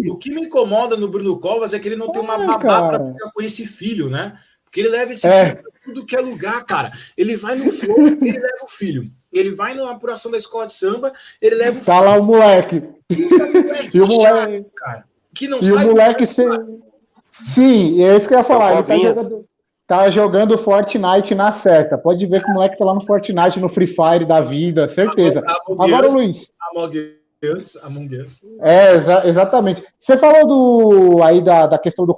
O 0.09 0.17
que 0.17 0.31
me 0.31 0.43
incomoda 0.43 0.97
no 0.97 1.09
Bruno 1.09 1.39
Covas 1.39 1.75
é 1.75 1.79
que 1.79 1.87
ele 1.87 1.97
não 1.97 2.11
tem 2.11 2.23
uma 2.23 2.39
babá 2.39 2.89
para 2.89 3.05
ficar 3.05 3.31
com 3.31 3.43
esse 3.43 3.67
filho, 3.67 4.09
né? 4.09 4.39
Porque 4.65 4.81
ele 4.81 4.89
leva 4.89 5.13
esse 5.13 5.27
é. 5.27 5.51
filho 5.51 5.63
pra 5.63 5.73
tudo 5.85 6.07
que 6.07 6.17
é 6.17 6.21
lugar, 6.21 6.65
cara. 6.65 6.91
Ele 7.17 7.37
vai 7.37 7.57
no 7.57 7.71
flow, 7.71 7.99
ele 8.09 8.39
leva 8.39 8.65
o 8.65 8.69
filho. 8.69 9.05
Ele 9.31 9.51
vai 9.51 9.75
na 9.75 9.91
apuração 9.91 10.31
da 10.31 10.39
escola 10.39 10.67
de 10.67 10.75
samba, 10.75 11.13
ele 11.41 11.57
leva 11.57 11.79
o 11.79 11.85
tá 11.85 11.97
filho. 11.97 12.05
lá 12.05 12.17
o 12.17 12.23
moleque. 12.25 12.83
E 13.93 14.01
o 14.01 14.07
moleque, 14.07 14.67
cara. 14.75 15.05
Que 15.35 15.47
não 15.47 15.61
e 15.61 15.65
sai 15.65 15.85
o 15.85 15.89
moleque 15.89 16.27
se... 16.27 16.43
Sim, 17.45 18.03
é 18.03 18.17
isso 18.17 18.29
que 18.29 18.35
eu 18.35 18.39
ia 18.39 18.45
falar. 18.45 18.73
Ele 18.73 18.83
tá 18.85 18.99
jogando, 18.99 19.47
tá 19.87 20.09
jogando 20.09 20.59
Fortnite 20.59 21.35
na 21.35 21.53
certa. 21.53 21.99
Pode 21.99 22.25
ver 22.27 22.43
que 22.43 22.51
o 22.51 22.55
moleque 22.55 22.79
tá 22.79 22.85
lá 22.85 22.95
no 22.95 23.05
Fortnite, 23.05 23.61
no 23.61 23.69
Free 23.69 23.87
Fire 23.87 24.25
da 24.25 24.41
vida, 24.41 24.89
certeza. 24.89 25.43
Agora, 25.79 26.09
Luiz. 26.09 26.53
Us, 27.45 27.77
Among 27.83 28.17
Us. 28.19 28.45
É, 28.61 28.95
exa 28.95 29.27
exatamente. 29.27 29.83
Você 29.99 30.17
falou 30.17 30.47
do 30.47 31.23
aí 31.23 31.41
da, 31.41 31.67
da 31.67 31.79
questão 31.79 32.07
do 32.07 32.15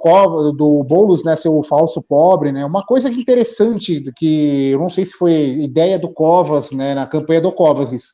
do 0.51 0.83
Boulos, 0.83 1.23
né, 1.23 1.35
ser 1.35 1.49
o 1.49 1.63
falso 1.63 2.01
pobre, 2.01 2.51
né? 2.51 2.63
Uma 2.63 2.85
coisa 2.85 3.09
que 3.09 3.19
interessante, 3.19 4.03
que 4.15 4.69
eu 4.69 4.79
não 4.79 4.89
sei 4.89 5.03
se 5.03 5.13
foi 5.13 5.33
ideia 5.57 5.97
do 5.97 6.09
Covas, 6.09 6.71
né, 6.71 6.93
na 6.93 7.07
campanha 7.07 7.41
do 7.41 7.51
Covas 7.51 7.91
isso. 7.91 8.13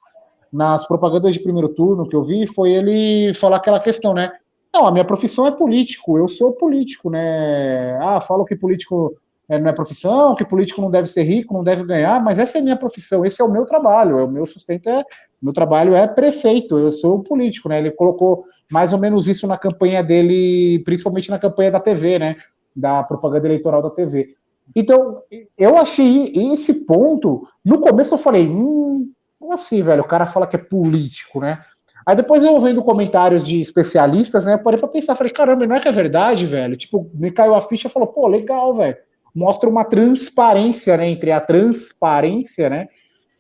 Nas 0.52 0.88
propagandas 0.88 1.34
de 1.34 1.42
primeiro 1.42 1.70
turno 1.70 2.08
que 2.08 2.16
eu 2.16 2.24
vi, 2.24 2.48
foi 2.48 2.72
ele 2.72 3.34
falar 3.34 3.58
aquela 3.58 3.80
questão, 3.80 4.14
né? 4.14 4.32
Não, 4.74 4.88
a 4.88 4.92
minha 4.92 5.04
profissão 5.04 5.46
é 5.46 5.52
político, 5.52 6.18
eu 6.18 6.30
sou 6.30 6.54
político, 6.54 7.10
né? 7.10 7.98
Ah, 8.02 8.22
falo 8.22 8.46
que 8.46 8.56
político 8.56 9.14
é, 9.52 9.60
não 9.60 9.70
é 9.70 9.74
profissão, 9.74 10.34
que 10.34 10.46
político 10.46 10.80
não 10.80 10.90
deve 10.90 11.10
ser 11.10 11.24
rico, 11.24 11.54
não 11.54 11.64
deve 11.64 11.84
ganhar, 11.84 12.24
mas 12.24 12.40
essa 12.40 12.58
é 12.58 12.62
a 12.62 12.64
minha 12.64 12.78
profissão, 12.78 13.26
esse 13.26 13.42
é 13.42 13.44
o 13.44 13.52
meu 13.52 13.66
trabalho, 13.66 14.18
é 14.18 14.24
o 14.24 14.28
meu 14.28 14.46
sustento 14.46 14.88
é 14.88 15.04
meu 15.42 15.52
trabalho 15.52 15.94
é 15.94 16.08
prefeito, 16.08 16.78
eu 16.78 16.90
sou 16.90 17.22
político, 17.22 17.68
né? 17.68 17.80
Ele 17.80 17.92
colocou 17.92 18.46
mais 18.72 18.94
ou 18.94 19.00
menos 19.00 19.28
isso 19.28 19.48
na 19.48 19.58
campanha 19.58 20.04
dele, 20.04 20.80
principalmente 20.86 21.30
na 21.30 21.40
campanha 21.40 21.72
da 21.72 21.80
TV, 21.80 22.20
né? 22.20 22.38
Da 22.76 23.04
propaganda 23.04 23.48
eleitoral 23.48 23.82
da 23.82 23.90
TV. 23.90 24.36
Então, 24.76 25.22
eu 25.58 25.78
achei 25.78 26.32
esse 26.34 26.86
ponto. 26.86 27.46
No 27.66 27.82
começo 27.82 28.14
eu 28.14 28.20
falei, 28.20 28.48
hum, 28.48 29.12
como 29.40 29.52
assim, 29.52 29.82
velho? 29.82 30.04
O 30.04 30.08
cara 30.08 30.28
fala 30.28 30.46
que 30.46 30.56
é 30.56 30.60
político, 30.60 31.40
né? 31.42 31.60
Aí 32.06 32.16
depois 32.16 32.44
eu 32.44 32.60
vendo 32.60 32.84
comentários 32.84 33.46
de 33.46 33.60
especialistas, 33.60 34.46
né? 34.46 34.54
Eu 34.54 34.60
parei 34.60 34.80
pra 34.80 34.88
pensar, 34.88 35.16
falei, 35.16 35.34
caramba, 35.34 35.66
não 35.66 35.76
é 35.76 35.80
que 35.80 35.88
é 35.88 35.92
verdade, 35.92 36.46
velho? 36.46 36.78
Tipo, 36.78 37.10
me 37.14 37.32
caiu 37.32 37.56
a 37.56 37.62
ficha 37.62 37.88
e 37.88 37.92
falou, 37.92 38.08
pô, 38.08 38.28
legal, 38.28 38.76
velho. 38.76 38.96
Mostra 39.34 39.70
uma 39.70 39.86
transparência, 39.86 40.98
né? 40.98 41.10
Entre 41.10 41.32
a 41.32 41.40
transparência, 41.40 42.70
né? 42.70 42.88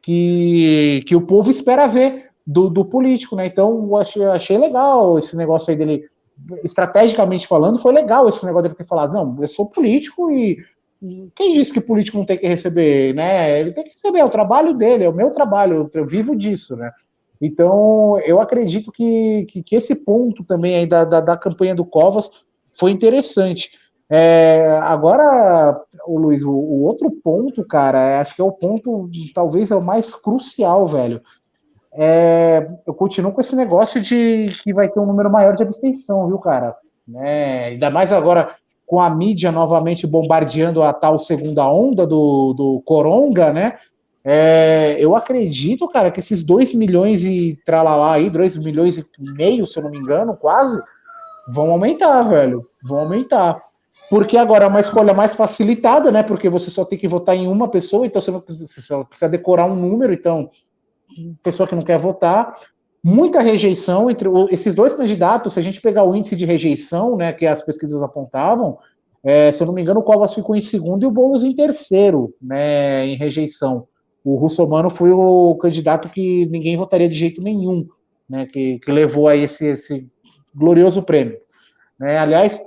que, 0.01 1.03
que 1.05 1.15
o 1.15 1.21
povo 1.21 1.51
espera 1.51 1.87
ver 1.87 2.29
do, 2.45 2.69
do 2.69 2.83
político, 2.83 3.35
né? 3.35 3.45
Então, 3.45 3.95
achei, 3.95 4.25
achei 4.25 4.57
legal 4.57 5.17
esse 5.17 5.37
negócio 5.37 5.71
aí 5.71 5.77
dele, 5.77 6.05
estrategicamente 6.63 7.47
falando, 7.47 7.79
foi 7.79 7.93
legal 7.93 8.27
esse 8.27 8.43
negócio 8.45 8.63
dele 8.63 8.75
ter 8.75 8.83
falado, 8.83 9.13
não, 9.13 9.37
eu 9.39 9.47
sou 9.47 9.67
político 9.67 10.31
e 10.31 10.57
quem 11.35 11.53
disse 11.53 11.73
que 11.73 11.81
político 11.81 12.17
não 12.17 12.25
tem 12.25 12.37
que 12.37 12.47
receber, 12.47 13.13
né? 13.13 13.59
Ele 13.59 13.71
tem 13.71 13.83
que 13.83 13.91
receber, 13.91 14.19
é 14.19 14.25
o 14.25 14.29
trabalho 14.29 14.73
dele, 14.73 15.03
é 15.03 15.09
o 15.09 15.13
meu 15.13 15.31
trabalho, 15.31 15.89
eu 15.93 16.05
vivo 16.05 16.35
disso, 16.35 16.75
né? 16.75 16.91
Então, 17.39 18.19
eu 18.23 18.39
acredito 18.39 18.91
que, 18.91 19.47
que, 19.49 19.63
que 19.63 19.75
esse 19.75 19.95
ponto 19.95 20.43
também 20.43 20.75
aí 20.75 20.85
da, 20.85 21.03
da, 21.03 21.19
da, 21.19 21.35
campanha 21.35 21.73
do 21.73 21.83
Covas 21.83 22.29
foi 22.71 22.91
interessante. 22.91 23.71
É, 24.13 24.77
agora, 24.83 25.81
o 26.05 26.19
Luiz, 26.19 26.43
o, 26.43 26.51
o, 26.51 26.81
outro 26.81 27.09
ponto, 27.23 27.65
cara, 27.65 28.19
acho 28.19 28.35
que 28.35 28.41
é 28.41 28.43
o 28.43 28.51
ponto, 28.51 29.09
talvez 29.33 29.71
é 29.71 29.75
o 29.75 29.81
mais 29.81 30.13
crucial, 30.13 30.85
velho. 30.85 31.21
É, 31.93 32.67
eu 32.85 32.93
continuo 32.93 33.31
com 33.31 33.39
esse 33.39 33.55
negócio 33.55 34.01
de 34.01 34.49
que 34.61 34.73
vai 34.73 34.89
ter 34.89 34.99
um 34.99 35.05
número 35.05 35.31
maior 35.31 35.55
de 35.55 35.63
abstenção, 35.63 36.27
viu, 36.27 36.39
cara? 36.39 36.75
É, 37.15 37.67
ainda 37.67 37.89
mais 37.89 38.11
agora 38.11 38.53
com 38.85 38.99
a 38.99 39.09
mídia 39.09 39.49
novamente 39.49 40.05
bombardeando 40.05 40.83
a 40.83 40.91
tal 40.91 41.17
segunda 41.17 41.65
onda 41.65 42.05
do, 42.05 42.53
do 42.53 42.81
Coronga, 42.85 43.53
né? 43.53 43.77
É, 44.25 44.97
eu 44.99 45.15
acredito, 45.15 45.87
cara, 45.87 46.11
que 46.11 46.19
esses 46.19 46.43
2 46.43 46.73
milhões 46.73 47.23
e 47.23 47.57
tralalá 47.65 48.15
aí, 48.15 48.29
2 48.29 48.57
milhões 48.57 48.97
e 48.97 49.05
meio, 49.37 49.65
se 49.65 49.79
eu 49.79 49.83
não 49.83 49.89
me 49.89 49.97
engano, 49.97 50.35
quase, 50.35 50.77
vão 51.53 51.71
aumentar, 51.71 52.23
velho. 52.23 52.61
Vão 52.83 52.99
aumentar 52.99 53.70
porque 54.11 54.35
agora 54.35 54.65
é 54.65 54.67
uma 54.67 54.81
escolha 54.81 55.13
mais 55.13 55.33
facilitada, 55.35 56.11
né? 56.11 56.21
Porque 56.21 56.49
você 56.49 56.69
só 56.69 56.83
tem 56.83 56.99
que 56.99 57.07
votar 57.07 57.33
em 57.33 57.47
uma 57.47 57.69
pessoa, 57.69 58.05
então 58.05 58.21
você, 58.21 58.29
não 58.29 58.41
precisa, 58.41 58.67
você 58.67 59.05
precisa 59.05 59.29
decorar 59.29 59.67
um 59.67 59.75
número, 59.75 60.11
então 60.11 60.49
pessoa 61.41 61.65
que 61.65 61.73
não 61.73 61.81
quer 61.81 61.97
votar, 61.97 62.53
muita 63.01 63.39
rejeição 63.39 64.11
entre 64.11 64.27
esses 64.49 64.75
dois 64.75 64.93
candidatos. 64.93 65.53
Se 65.53 65.59
a 65.59 65.63
gente 65.63 65.79
pegar 65.79 66.03
o 66.03 66.13
índice 66.13 66.35
de 66.35 66.43
rejeição, 66.45 67.15
né, 67.15 67.31
que 67.31 67.47
as 67.47 67.61
pesquisas 67.61 68.03
apontavam, 68.03 68.77
é, 69.23 69.49
se 69.49 69.63
eu 69.63 69.67
não 69.67 69.73
me 69.73 69.81
engano, 69.81 70.01
o 70.01 70.03
Covas 70.03 70.33
ficou 70.33 70.57
em 70.57 70.61
segundo 70.61 71.03
e 71.03 71.05
o 71.05 71.11
Boulos 71.11 71.45
em 71.45 71.55
terceiro, 71.55 72.35
né, 72.41 73.07
em 73.07 73.15
rejeição. 73.15 73.87
O 74.25 74.35
Russomano 74.35 74.89
foi 74.89 75.13
o 75.13 75.55
candidato 75.55 76.09
que 76.09 76.45
ninguém 76.47 76.75
votaria 76.75 77.07
de 77.07 77.17
jeito 77.17 77.41
nenhum, 77.41 77.87
né, 78.29 78.45
que, 78.45 78.77
que 78.79 78.91
levou 78.91 79.29
a 79.29 79.37
esse, 79.37 79.67
esse 79.67 80.05
glorioso 80.53 81.01
prêmio. 81.01 81.37
Né, 81.97 82.17
aliás, 82.17 82.59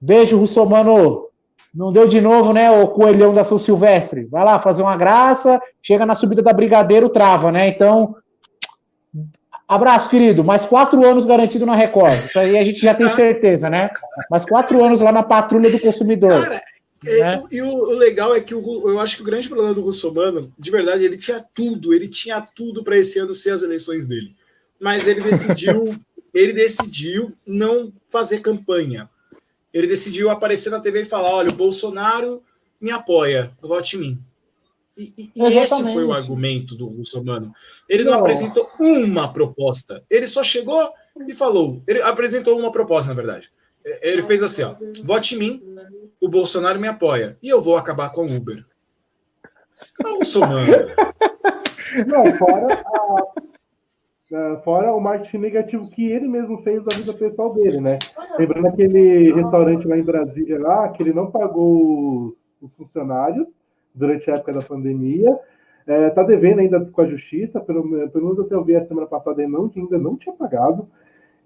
Beijo, 0.00 0.38
Russomano. 0.38 1.26
Não 1.74 1.92
deu 1.92 2.08
de 2.08 2.22
novo, 2.22 2.54
né, 2.54 2.70
o 2.70 2.88
coelhão 2.88 3.34
da 3.34 3.44
São 3.44 3.58
Silvestre? 3.58 4.24
Vai 4.24 4.42
lá 4.42 4.58
fazer 4.58 4.80
uma 4.82 4.96
graça, 4.96 5.60
chega 5.82 6.06
na 6.06 6.14
subida 6.14 6.40
da 6.40 6.52
Brigadeiro, 6.52 7.10
trava, 7.10 7.52
né? 7.52 7.68
Então, 7.68 8.16
abraço, 9.68 10.08
querido. 10.08 10.42
Mais 10.42 10.64
quatro 10.64 11.04
anos 11.06 11.26
garantido 11.26 11.66
na 11.66 11.74
Record. 11.74 12.14
Isso 12.14 12.40
aí 12.40 12.56
a 12.56 12.64
gente 12.64 12.80
já 12.80 12.94
tem 12.94 13.10
certeza, 13.10 13.68
né? 13.68 13.90
Mais 14.30 14.46
quatro 14.46 14.82
anos 14.82 15.02
lá 15.02 15.12
na 15.12 15.22
patrulha 15.22 15.70
do 15.70 15.78
consumidor. 15.78 16.30
Cara, 16.30 16.62
né? 17.04 17.42
e, 17.50 17.56
e 17.56 17.60
o, 17.60 17.68
o, 17.68 17.90
legal 17.90 18.34
é 18.34 18.40
que 18.40 18.54
o, 18.54 18.88
eu 18.88 18.98
acho 18.98 19.16
que 19.16 19.22
o 19.22 19.26
grande 19.26 19.46
problema 19.46 19.74
do 19.74 19.82
Russomano, 19.82 20.50
de 20.58 20.70
verdade, 20.70 21.04
ele 21.04 21.18
tinha 21.18 21.44
tudo, 21.54 21.92
ele 21.92 22.08
tinha 22.08 22.40
tudo 22.40 22.82
para 22.82 22.96
esse 22.96 23.18
ano 23.18 23.34
ser 23.34 23.50
as 23.50 23.62
eleições 23.62 24.06
dele. 24.06 24.34
Mas 24.80 25.06
ele 25.06 25.20
decidiu, 25.20 25.94
ele 26.32 26.54
decidiu 26.54 27.34
não 27.46 27.92
fazer 28.08 28.40
campanha 28.40 29.10
ele 29.76 29.86
decidiu 29.86 30.30
aparecer 30.30 30.70
na 30.70 30.80
TV 30.80 31.02
e 31.02 31.04
falar: 31.04 31.34
olha, 31.34 31.50
o 31.50 31.54
Bolsonaro 31.54 32.42
me 32.80 32.90
apoia, 32.90 33.52
vote 33.60 33.96
em 33.96 34.00
mim. 34.00 34.24
E, 34.96 35.12
e, 35.18 35.30
e 35.36 35.58
esse 35.58 35.82
foi 35.92 36.02
o 36.02 36.14
argumento 36.14 36.74
do 36.74 36.86
Russomano. 36.86 37.52
Ele 37.86 38.02
não, 38.02 38.12
não 38.12 38.20
apresentou 38.20 38.70
uma 38.80 39.30
proposta. 39.30 40.02
Ele 40.08 40.26
só 40.26 40.42
chegou 40.42 40.90
e 41.28 41.34
falou. 41.34 41.82
Ele 41.86 42.00
apresentou 42.00 42.58
uma 42.58 42.72
proposta, 42.72 43.10
na 43.10 43.14
verdade. 43.14 43.52
Ele 44.00 44.22
fez 44.22 44.42
assim: 44.42 44.62
ó, 44.62 44.74
vote 45.04 45.34
em 45.34 45.38
mim, 45.38 45.62
o 46.18 46.26
Bolsonaro 46.26 46.80
me 46.80 46.88
apoia. 46.88 47.36
E 47.42 47.48
eu 47.50 47.60
vou 47.60 47.76
acabar 47.76 48.08
com 48.10 48.24
o 48.24 48.34
Uber. 48.34 48.64
Ah, 50.02 50.08
Russomano. 50.08 50.72
Não, 52.06 52.38
fora 52.38 52.82
a, 52.82 53.42
fora 54.64 54.92
o 54.92 55.00
marketing 55.00 55.38
negativo 55.38 55.88
que 55.90 56.10
ele 56.10 56.26
mesmo 56.26 56.58
fez 56.62 56.84
da 56.84 56.96
vida 56.96 57.12
pessoal 57.12 57.54
dele, 57.54 57.80
né? 57.80 57.98
Lembrando 58.38 58.66
aquele 58.66 59.32
restaurante 59.32 59.86
lá 59.86 59.96
em 59.96 60.04
Brasília, 60.04 60.60
lá, 60.60 60.88
que 60.88 61.02
ele 61.02 61.12
não 61.12 61.30
pagou 61.30 62.26
os, 62.26 62.54
os 62.60 62.74
funcionários 62.74 63.56
durante 63.94 64.30
a 64.30 64.34
época 64.34 64.52
da 64.52 64.62
pandemia. 64.62 65.38
É, 65.86 66.10
tá 66.10 66.24
devendo 66.24 66.58
ainda 66.58 66.84
com 66.84 67.00
a 67.00 67.06
justiça, 67.06 67.60
pelo, 67.60 67.82
pelo 68.10 68.24
menos 68.24 68.40
até 68.40 68.56
eu 68.56 68.64
vi 68.64 68.74
a 68.74 68.82
semana 68.82 69.06
passada 69.06 69.40
ele 69.40 69.52
não, 69.52 69.68
que 69.68 69.78
ainda 69.78 69.98
não 69.98 70.16
tinha 70.16 70.34
pagado. 70.34 70.88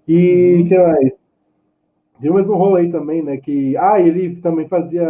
E 0.07 0.55
uhum. 0.55 0.67
que 0.67 0.77
mais? 0.77 1.21
Deu 2.19 2.33
mais 2.33 2.49
um 2.49 2.55
rolo 2.55 2.75
aí 2.75 2.91
também, 2.91 3.21
né? 3.21 3.37
Que 3.37 3.77
ah, 3.77 3.99
ele 3.99 4.37
também 4.37 4.67
fazia 4.67 5.07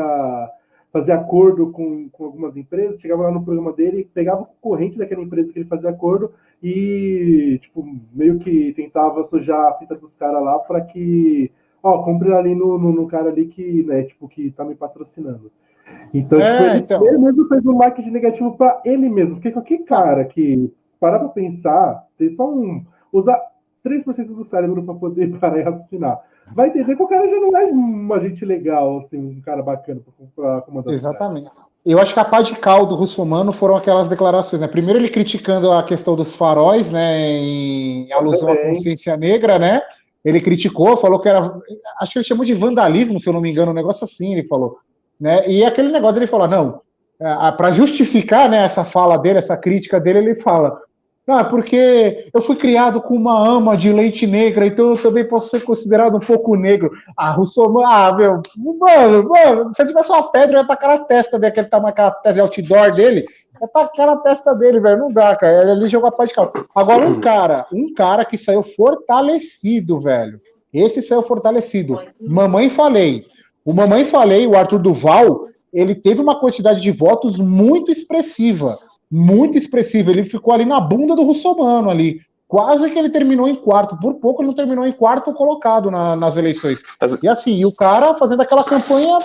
fazia 0.92 1.16
acordo 1.16 1.72
com, 1.72 2.10
com 2.10 2.26
algumas 2.26 2.58
empresas, 2.58 3.00
chegava 3.00 3.24
lá 3.24 3.32
no 3.32 3.44
programa 3.44 3.72
dele, 3.72 4.10
pegava 4.14 4.42
o 4.42 4.46
concorrente 4.46 4.98
daquela 4.98 5.22
empresa 5.22 5.52
que 5.52 5.60
ele 5.60 5.68
fazia 5.68 5.90
acordo 5.90 6.32
e, 6.62 7.58
tipo, 7.62 7.86
meio 8.14 8.40
que 8.40 8.74
tentava 8.74 9.24
sujar 9.24 9.70
a 9.70 9.74
fita 9.76 9.96
dos 9.96 10.16
caras 10.16 10.44
lá 10.44 10.60
para 10.60 10.82
que, 10.82 11.52
ó, 11.82 12.04
compre 12.04 12.34
ali 12.34 12.54
no, 12.54 12.78
no, 12.78 12.92
no, 12.92 13.08
cara 13.08 13.30
ali 13.30 13.48
que, 13.48 13.84
né, 13.84 14.04
tipo, 14.04 14.28
que 14.28 14.52
tá 14.52 14.66
me 14.66 14.76
patrocinando. 14.76 15.52
Então, 16.14 16.40
é, 16.40 16.52
tipo, 16.52 16.64
ele, 16.64 16.78
então... 16.80 17.08
ele 17.08 17.18
mesmo 17.18 17.48
fez 17.48 17.66
um 17.66 17.74
marketing 17.74 18.12
negativo 18.12 18.58
para 18.58 18.82
ele 18.86 19.10
mesmo, 19.10 19.36
porque 19.36 19.52
qualquer 19.52 19.84
cara 19.86 20.26
que 20.26 20.72
parar 21.00 21.20
para 21.20 21.30
pensar, 21.30 22.06
tem 22.18 22.30
só 22.30 22.48
um, 22.48 22.86
usar 23.12 23.40
3% 23.84 24.28
do 24.28 24.44
cérebro 24.44 24.84
para 24.84 24.94
poder 24.94 25.32
parar 25.40 25.60
e 25.60 25.64
raciocinar. 25.64 26.22
Vai 26.54 26.68
entender 26.68 26.96
que 26.96 27.04
o 27.04 27.08
cara 27.08 27.30
já 27.30 27.40
não 27.40 27.58
é 27.58 27.66
uma 27.66 28.20
gente 28.20 28.44
legal, 28.46 28.98
assim, 28.98 29.18
um 29.18 29.42
cara 29.42 29.62
bacana 29.62 30.02
para 30.36 30.62
comandar. 30.62 30.94
Exatamente. 30.94 31.50
Eu 31.84 32.00
acho 32.00 32.14
que 32.14 32.20
a 32.20 32.26
pá 32.26 32.42
de 32.42 32.56
cal 32.56 32.86
do 32.86 32.96
Russomano 32.96 33.52
foram 33.52 33.76
aquelas 33.76 34.08
declarações, 34.08 34.62
né? 34.62 34.68
Primeiro 34.68 35.00
ele 35.00 35.10
criticando 35.10 35.72
a 35.72 35.82
questão 35.82 36.16
dos 36.16 36.36
faróis, 36.36 36.92
né? 36.92 37.20
Em 37.20 38.12
alusão 38.12 38.52
à 38.52 38.58
consciência 38.58 39.18
negra, 39.18 39.58
né? 39.58 39.82
Ele 40.24 40.40
criticou, 40.40 40.96
falou 40.96 41.20
que 41.20 41.28
era. 41.28 41.42
Acho 42.00 42.14
que 42.14 42.20
ele 42.20 42.26
chamou 42.26 42.46
de 42.46 42.54
vandalismo, 42.54 43.20
se 43.20 43.28
eu 43.28 43.34
não 43.34 43.42
me 43.42 43.50
engano, 43.50 43.72
um 43.72 43.76
negócio 43.76 44.04
assim, 44.04 44.34
ele 44.34 44.48
falou. 44.48 44.78
Né? 45.20 45.48
E 45.50 45.66
aquele 45.66 45.92
negócio 45.92 46.20
ele 46.20 46.28
falou: 46.28 46.48
não, 46.48 46.82
é, 47.20 47.52
para 47.52 47.72
justificar 47.72 48.48
né, 48.48 48.64
essa 48.64 48.84
fala 48.84 49.18
dele, 49.18 49.40
essa 49.40 49.58
crítica 49.58 50.00
dele, 50.00 50.20
ele 50.20 50.36
fala: 50.36 50.80
ah, 51.32 51.44
porque 51.44 52.30
eu 52.34 52.42
fui 52.42 52.56
criado 52.56 53.02
com 53.02 53.16
uma 53.16 53.38
ama 53.38 53.76
de 53.76 53.92
leite 53.92 54.28
negra, 54.28 54.66
então 54.66 54.92
eu 54.92 54.98
também 54.98 55.28
posso 55.28 55.50
ser 55.50 55.62
considerado 55.62 56.18
um 56.18 56.20
pouco 56.20 56.56
negro. 56.56 56.92
Ah, 57.18 57.32
Russomano, 57.32 57.86
ah, 57.86 58.14
meu, 58.16 58.42
mano, 58.78 59.30
mano, 59.30 59.72
se 59.76 59.82
eu 59.82 59.88
tivesse 59.88 60.10
uma 60.10 60.32
pedra, 60.32 60.58
eu 60.58 60.62
ia 60.62 60.68
tacar 60.68 60.98
na 60.98 61.04
testa 61.06 61.40
daquele 61.40 61.68
tamanho, 61.68 61.90
aquela 61.90 62.12
testa 62.12 62.34
de 62.34 62.40
outdoor 62.42 62.92
dele, 62.94 63.26
ia 63.62 63.68
tacar 63.68 64.08
na 64.08 64.18
testa 64.18 64.54
dele, 64.54 64.80
velho, 64.80 65.00
não 65.00 65.12
dá, 65.12 65.36
cara, 65.36 65.72
ele 65.72 65.88
jogou 65.88 66.10
a 66.10 66.12
paz 66.12 66.30
de 66.30 66.36
cal. 66.36 66.52
Agora, 66.76 67.06
um 67.06 67.20
cara, 67.20 67.66
um 67.74 67.94
cara 67.94 68.26
que 68.26 68.38
saiu 68.38 68.64
fortalecido, 68.64 70.00
velho, 70.00 70.40
esse 70.74 71.02
saiu 71.02 71.22
fortalecido. 71.22 72.00
Mamãe 72.20 72.70
Falei, 72.70 73.26
o 73.66 73.74
Mamãe 73.74 74.06
Falei, 74.06 74.48
o 74.48 74.56
Arthur 74.56 74.80
Duval, 74.80 75.48
ele 75.74 75.96
teve 75.96 76.22
uma 76.22 76.40
quantidade 76.40 76.82
de 76.82 76.92
votos 76.92 77.38
muito 77.38 77.92
expressiva 77.92 78.78
muito 79.12 79.58
expressivo. 79.58 80.10
Ele 80.10 80.26
ficou 80.26 80.54
ali 80.54 80.66
na 80.66 80.80
bunda 80.80 81.16
do 81.16 81.24
Russomano 81.24 81.90
ali. 81.90 82.22
Quase 82.48 82.90
que 82.90 83.00
ele 83.00 83.10
terminou 83.10 83.48
em 83.48 83.56
quarto. 83.56 83.98
Por 84.00 84.16
pouco 84.16 84.42
ele 84.42 84.48
não 84.48 84.56
terminou 84.56 84.86
em 84.86 84.92
quarto 84.92 85.34
colocado 85.34 85.92
na, 85.92 86.16
nas 86.16 86.38
eleições. 86.38 86.82
E 87.22 87.28
assim, 87.28 87.56
e 87.56 87.66
o 87.66 87.72
cara 87.72 88.14
fazendo 88.14 88.42
aquela 88.42 88.64
campanha. 88.64 89.20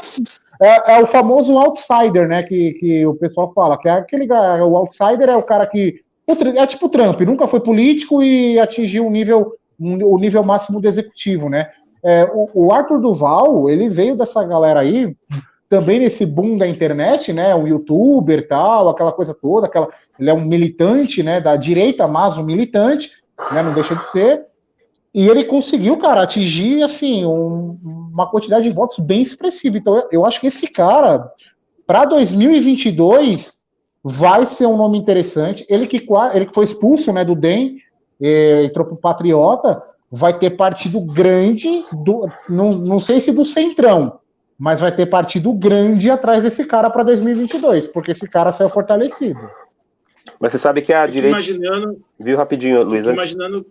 É, 0.61 0.95
é, 0.95 1.03
o 1.03 1.07
famoso 1.07 1.59
outsider, 1.59 2.27
né? 2.27 2.43
Que, 2.43 2.73
que 2.75 3.07
o 3.07 3.15
pessoal 3.15 3.53
fala, 3.53 3.79
que 3.79 3.89
é 3.89 3.93
aquele 3.93 4.27
o 4.33 4.77
outsider 4.77 5.29
é 5.29 5.37
o 5.37 5.43
cara 5.43 5.67
que. 5.67 6.01
É 6.27 6.67
tipo 6.67 6.87
o 6.87 6.89
Trump, 6.89 7.21
nunca 7.21 7.47
foi 7.47 7.61
político 7.61 8.21
e 8.21 8.59
atingiu 8.59 9.07
o 9.07 9.11
nível, 9.11 9.53
o 9.79 10.19
nível 10.19 10.43
máximo 10.43 10.81
do 10.81 10.89
executivo, 10.89 11.49
né? 11.49 11.69
É, 12.05 12.25
o, 12.33 12.49
o 12.53 12.73
Arthur 12.73 13.01
Duval, 13.01 13.71
ele 13.71 13.89
veio 13.89 14.17
dessa 14.17 14.43
galera 14.43 14.81
aí, 14.81 15.17
também 15.69 15.99
nesse 15.99 16.25
boom 16.25 16.57
da 16.57 16.67
internet, 16.67 17.33
né, 17.33 17.55
um 17.55 17.67
youtuber 17.67 18.47
tal, 18.47 18.89
aquela 18.89 19.13
coisa 19.13 19.35
toda, 19.35 19.67
aquela, 19.67 19.89
ele 20.19 20.31
é 20.31 20.35
um 20.35 20.45
militante, 20.45 21.23
né, 21.23 21.41
da 21.41 21.57
direita, 21.57 22.07
mas 22.07 22.39
um 22.39 22.45
militante, 22.45 23.11
né, 23.53 23.63
não 23.63 23.73
deixa 23.73 23.95
de 23.95 24.05
ser, 24.05 24.47
e 25.13 25.29
ele 25.29 25.45
conseguiu, 25.45 25.97
cara, 25.97 26.23
atingir, 26.23 26.83
assim, 26.83 27.25
um, 27.25 27.79
uma 28.13 28.31
quantidade 28.31 28.69
de 28.69 28.75
votos 28.75 28.99
bem 28.99 29.21
expressiva, 29.21 29.79
então 29.79 29.97
eu, 29.97 30.09
eu 30.13 30.27
acho 30.27 30.41
que 30.41 30.47
esse 30.47 30.69
cara, 30.69 31.31
para 31.87 32.05
2022, 32.05 33.61
vai 34.05 34.47
ser 34.47 34.67
um 34.67 34.77
nome 34.77 34.99
interessante, 34.99 35.67
ele 35.69 35.87
que, 35.87 36.07
ele 36.33 36.47
que 36.47 36.55
foi 36.55 36.65
expulso, 36.65 37.13
né, 37.13 37.25
do 37.25 37.35
DEM, 37.35 37.79
entrou 38.21 38.87
pro 38.87 38.97
Patriota, 38.97 39.83
vai 40.11 40.39
ter 40.39 40.51
partido 40.51 41.01
grande, 41.01 41.85
do, 41.93 42.31
não, 42.49 42.73
não 42.73 43.01
sei 43.01 43.21
se 43.21 43.33
do 43.33 43.45
Centrão, 43.45 44.21
mas 44.59 44.81
vai 44.81 44.93
ter 44.93 45.07
partido 45.07 45.53
grande 45.53 46.11
atrás 46.11 46.45
desse 46.45 46.67
cara 46.67 46.89
para 46.91 47.03
2022, 47.03 47.87
porque 47.89 48.13
esse 48.13 48.29
cara 48.29 48.51
saiu 48.53 48.69
fortalecido. 48.69 49.39
Mas 50.41 50.53
você 50.53 50.59
sabe 50.59 50.83
que 50.83 50.93
a 50.93 51.03
Fico 51.03 51.13
direita. 51.13 51.37
Imaginando. 51.37 52.01
Viu 52.19 52.37
rapidinho, 52.37 52.83
Luiz? 52.83 53.07
Imaginando. 53.07 53.67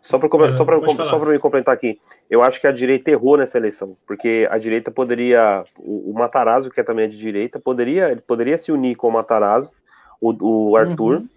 Só 0.00 0.18
para 0.18 0.28
só 0.54 1.04
só 1.06 1.18
me 1.18 1.38
complementar 1.38 1.74
aqui, 1.74 2.00
eu 2.30 2.40
acho 2.42 2.60
que 2.60 2.68
a 2.68 2.72
direita 2.72 3.10
errou 3.10 3.36
nessa 3.36 3.58
eleição, 3.58 3.96
porque 4.06 4.46
a 4.48 4.56
direita 4.56 4.92
poderia, 4.92 5.64
o, 5.76 6.12
o 6.12 6.14
Matarazzo, 6.14 6.70
que 6.70 6.80
é 6.80 6.84
também 6.84 7.08
de 7.08 7.18
direita, 7.18 7.58
poderia, 7.58 8.16
poderia 8.24 8.56
se 8.56 8.70
unir 8.70 8.94
com 8.94 9.08
o 9.08 9.12
Matarazzo, 9.12 9.72
o, 10.20 10.70
o 10.70 10.76
Arthur, 10.76 11.16
uhum. 11.16 11.28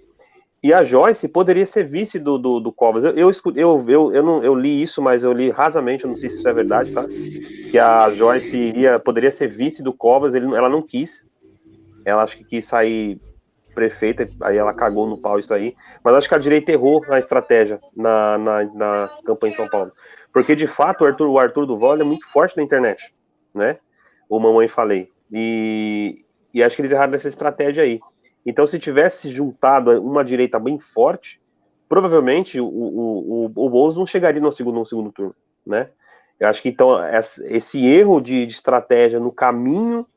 E 0.64 0.72
a 0.72 0.84
Joyce 0.84 1.28
poderia 1.28 1.66
ser 1.66 1.86
vice 1.86 2.20
do, 2.20 2.38
do, 2.38 2.59
do 2.59 2.72
Covas. 2.72 3.03
Eu, 3.03 3.18
eu, 3.18 3.32
eu, 3.55 3.86
eu, 3.88 4.14
eu, 4.14 4.24
não, 4.24 4.43
eu 4.43 4.53
li 4.53 4.82
isso, 4.82 5.01
mas 5.01 5.24
eu 5.24 5.34
li 5.34 5.49
rasamente, 5.49 6.03
eu 6.03 6.09
não 6.09 6.18
sei 6.18 6.30
se 6.30 6.38
isso 6.38 6.47
é 6.47 6.53
verdade, 6.53 6.93
tá? 6.93 7.03
Que 7.72 7.80
a 7.80 8.09
Joyce 8.12 8.59
iria, 8.59 8.99
poderia 8.99 9.32
ser 9.32 9.47
vice 9.47 9.82
do 9.82 9.91
Covas, 9.91 10.36
ele, 10.36 10.45
ela 10.55 10.70
não 10.70 10.84
quis. 10.84 11.28
Ela 12.05 12.24
acho 12.24 12.38
que 12.38 12.43
quis 12.43 12.66
sair 12.66 13.20
prefeita, 13.74 14.24
aí 14.43 14.57
ela 14.57 14.74
cagou 14.74 15.07
no 15.07 15.18
pau 15.18 15.39
isso 15.39 15.53
aí. 15.53 15.76
Mas 16.03 16.14
acho 16.14 16.30
que 16.30 16.36
a 16.36 16.39
direita 16.39 16.72
errou 16.72 17.01
na 17.07 17.18
estratégia 17.18 17.80
na, 17.95 18.38
na, 18.38 18.64
na 18.66 19.09
campanha 19.26 19.53
em 19.53 19.55
São 19.55 19.68
Paulo. 19.68 19.91
Porque, 20.32 20.55
de 20.55 20.68
fato, 20.68 21.03
o 21.03 21.07
Arthur, 21.07 21.28
o 21.28 21.39
Arthur 21.39 21.66
Duval 21.66 21.99
é 21.99 22.03
muito 22.03 22.28
forte 22.32 22.55
na 22.55 22.64
internet, 22.64 23.14
né? 23.53 23.78
O 24.30 24.39
Mamãe 24.39 24.68
Falei. 24.68 25.09
E, 25.32 26.24
e 26.53 26.62
acho 26.62 26.76
que 26.76 26.82
eles 26.82 26.91
erraram 26.91 27.12
nessa 27.12 27.30
estratégia 27.30 27.84
aí. 27.84 27.99
Então, 28.45 28.65
se 28.65 28.79
tivesse 28.79 29.31
juntado 29.31 29.91
uma 30.01 30.23
direita 30.23 30.59
bem 30.59 30.79
forte, 30.79 31.39
provavelmente 31.87 32.59
o, 32.59 32.65
o, 32.65 33.51
o, 33.55 33.67
o 33.67 33.93
não 33.93 34.05
chegaria 34.05 34.41
no 34.41 34.51
segundo, 34.51 34.79
no 34.79 34.85
segundo 34.85 35.11
turno, 35.11 35.35
né? 35.65 35.89
Eu 36.39 36.47
acho 36.47 36.61
que 36.61 36.69
então 36.69 36.97
esse 37.43 37.85
erro 37.85 38.19
de, 38.19 38.47
de 38.47 38.51
estratégia 38.53 39.19
no 39.19 39.31
caminho, 39.31 40.07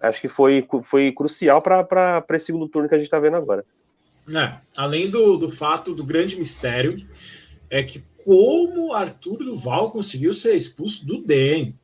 acho 0.00 0.20
que 0.20 0.28
foi, 0.28 0.66
foi 0.82 1.12
crucial 1.12 1.62
para 1.62 2.24
esse 2.30 2.46
segundo 2.46 2.66
turno 2.68 2.88
que 2.88 2.94
a 2.94 2.98
gente 2.98 3.06
está 3.06 3.20
vendo 3.20 3.36
agora. 3.36 3.64
É, 4.28 4.54
além 4.76 5.08
do, 5.08 5.36
do 5.36 5.48
fato 5.48 5.94
do 5.94 6.04
grande 6.04 6.36
mistério, 6.36 6.96
é 7.68 7.84
que 7.84 8.02
como 8.24 8.92
Arthur 8.92 9.38
Duval 9.38 9.92
conseguiu 9.92 10.34
ser 10.34 10.56
expulso 10.56 11.06
do 11.06 11.22
DEM, 11.22 11.78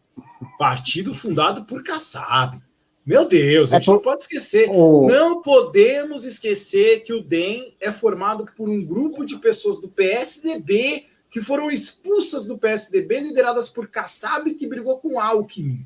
partido 0.59 1.15
fundado 1.15 1.65
por 1.65 1.85
Kassab. 1.85 2.61
Meu 3.07 3.29
Deus, 3.29 3.73
a 3.73 3.79
gente 3.79 3.85
é 3.85 3.87
por... 3.87 3.95
não 3.95 4.03
pode 4.03 4.23
esquecer. 4.25 4.69
Oh. 4.69 5.07
Não 5.09 5.41
podemos 5.41 6.25
esquecer 6.25 7.05
que 7.05 7.13
o 7.13 7.23
DEM 7.23 7.73
é 7.81 7.93
formado 7.93 8.45
por 8.57 8.69
um 8.69 8.85
grupo 8.85 9.25
de 9.25 9.39
pessoas 9.39 9.81
do 9.81 9.89
PSDB 9.89 11.07
que 11.31 11.41
foram 11.41 11.71
expulsas 11.71 12.47
do 12.47 12.59
PSDB, 12.59 13.21
lideradas 13.21 13.69
por 13.69 13.87
Kassab, 13.87 14.53
que 14.55 14.67
brigou 14.67 14.99
com 14.99 15.21
Alckmin. 15.21 15.85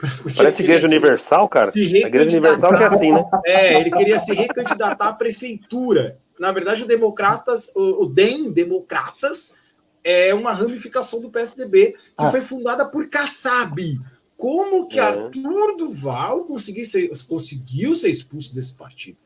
Parece 0.34 0.62
Igreja 0.62 0.86
Universal, 0.86 1.48
cara. 1.48 1.70
A 1.74 1.78
Igreja 1.78 2.30
Universal 2.30 2.76
que 2.76 2.82
é 2.82 2.86
assim, 2.86 3.12
né? 3.12 3.24
É, 3.44 3.80
ele 3.80 3.90
queria 3.90 4.18
se 4.18 4.32
recandidatar 4.32 5.08
à 5.08 5.12
prefeitura. 5.12 6.18
Na 6.38 6.52
verdade, 6.52 6.84
o 6.84 6.86
Democratas, 6.86 7.70
o, 7.76 8.04
o 8.04 8.06
DEM 8.06 8.50
Democratas, 8.50 9.56
é 10.02 10.34
uma 10.34 10.52
ramificação 10.52 11.20
do 11.20 11.30
PSDB 11.30 11.92
que 11.92 12.24
ah. 12.24 12.30
foi 12.30 12.40
fundada 12.40 12.86
por 12.86 13.08
Kassab 13.08 14.00
como 14.42 14.88
que 14.88 14.98
é. 14.98 15.02
Arthur 15.02 15.76
Duval 15.76 16.40
conseguiu 16.40 16.84
ser, 16.84 17.08
conseguiu 17.28 17.94
ser 17.94 18.10
expulso 18.10 18.52
desse 18.52 18.76
partido. 18.76 19.16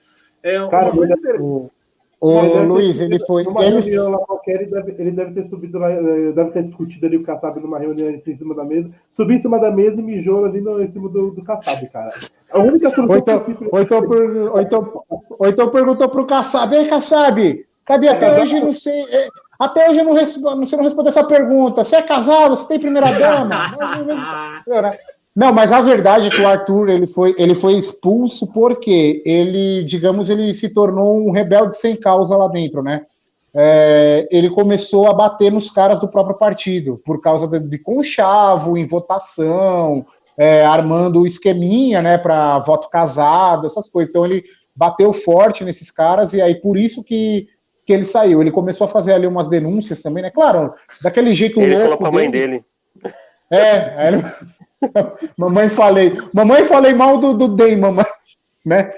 É 0.43 0.59
Cara, 0.69 0.91
uma 0.91 0.93
coisa 0.93 1.17
o, 1.41 1.71
o 2.21 2.63
Luiz, 2.65 3.01
ele 3.01 3.19
foi. 3.21 3.43
Ele... 3.43 3.81
reunião 3.81 4.11
lá 4.11 4.19
qualquer, 4.19 4.63
ele 4.63 4.71
deve, 4.71 4.95
ele 4.99 5.11
deve 5.13 5.33
ter 5.33 5.45
subido 5.45 5.79
lá, 5.79 5.91
eh, 5.91 6.33
deve 6.33 6.51
ter 6.51 6.65
discutido 6.65 7.07
ali 7.07 7.17
o 7.17 7.23
Kassab 7.23 7.59
numa 7.61 7.79
reunião 7.79 8.11
em 8.11 8.19
cima 8.19 8.55
da 8.55 8.65
mesa, 8.65 8.91
subiu 9.11 9.37
em 9.37 9.39
cima 9.39 9.59
da 9.59 9.71
mesa 9.71 10.01
e 10.01 10.05
mijou 10.05 10.45
ali 10.45 10.61
no, 10.61 10.83
em 10.83 10.87
cima 10.87 11.09
do, 11.09 11.31
do 11.31 11.43
Kassab, 11.43 11.87
cara. 11.89 12.11
A 12.51 12.59
única 12.59 12.91
solução. 12.91 13.15
Ou 13.15 13.19
então, 13.19 13.41
que... 13.41 13.69
ou 13.73 13.81
então, 13.81 14.03
ou 14.53 14.61
então, 14.61 15.03
ou 15.39 15.49
então 15.49 15.71
perguntou 15.71 16.09
pro 16.11 16.27
Kassab, 16.27 16.75
ei, 16.75 16.89
Kassab, 16.89 17.67
cadê? 17.87 18.09
Até 18.09 18.43
hoje 18.43 18.61
não 18.61 18.75
sei. 18.75 19.03
É, 19.11 19.29
até 19.59 19.89
hoje 19.89 20.01
eu 20.01 20.05
não 20.05 20.13
respondo, 20.13 20.65
você 20.65 20.77
não 20.77 20.85
respondeu 20.85 21.11
essa 21.11 21.25
pergunta. 21.25 21.83
Você 21.83 21.97
é 21.97 22.03
casado? 22.03 22.55
Você 22.55 22.69
tem 22.69 22.79
primeira 22.79 23.11
dama? 23.13 23.65
não, 25.35 25.53
mas 25.53 25.73
a 25.73 25.81
verdade 25.81 26.29
é 26.29 26.31
que 26.31 26.41
o 26.41 26.47
Arthur 26.47 26.89
ele 26.89 27.07
foi, 27.07 27.35
ele 27.39 27.55
foi 27.55 27.75
expulso 27.75 28.47
porque 28.53 29.23
ele, 29.25 29.85
digamos, 29.85 30.29
ele 30.31 30.53
se 30.53 30.69
tornou 30.69 31.27
um 31.27 31.31
rebelde 31.31 31.77
sem 31.77 31.97
causa 31.97 32.37
lá 32.37 32.49
dentro, 32.49 32.83
né? 32.83 33.03
É, 33.59 34.29
ele 34.31 34.51
começou 34.51 35.07
a 35.07 35.15
bater 35.15 35.51
nos 35.51 35.71
caras 35.71 35.99
do 35.99 36.09
próprio 36.09 36.37
partido 36.37 37.01
por 37.07 37.23
causa 37.23 37.49
de, 37.49 37.59
de 37.59 37.79
conchavo 37.79 38.77
em 38.77 38.87
votação, 38.87 40.05
é, 40.37 40.63
armando 40.63 41.25
esqueminha, 41.25 42.03
né, 42.03 42.19
para 42.19 42.59
voto 42.59 42.91
casado, 42.91 43.65
essas 43.65 43.89
coisas. 43.89 44.11
Então 44.11 44.27
ele 44.27 44.45
bateu 44.75 45.11
forte 45.13 45.65
nesses 45.65 45.91
caras 45.91 46.35
e 46.35 46.43
aí 46.43 46.55
por 46.57 46.77
isso 46.77 47.03
que 47.03 47.49
que 47.87 47.93
ele 47.93 48.05
saiu. 48.05 48.41
Ele 48.41 48.51
começou 48.51 48.85
a 48.85 48.89
fazer 48.89 49.13
ali 49.13 49.27
umas 49.27 49.49
denúncias 49.49 50.01
também, 50.01 50.23
né? 50.23 50.31
Claro, 50.31 50.75
daquele 51.01 51.33
jeito 51.33 51.61
ele 51.61 51.77
louco. 51.77 51.81
Ele 51.81 51.97
falou 51.97 51.99
pra 51.99 52.13
mãe 52.13 52.31
dele. 52.31 52.65
É, 53.51 54.09
ele... 54.09 54.25
mamãe 55.39 55.71
falei, 55.71 56.13
mamãe 56.35 56.65
falei 56.65 56.93
mal 56.93 57.19
do, 57.19 57.33
do 57.33 57.49
DEM, 57.49 57.77
mamãe, 57.77 58.05
né? 58.65 58.91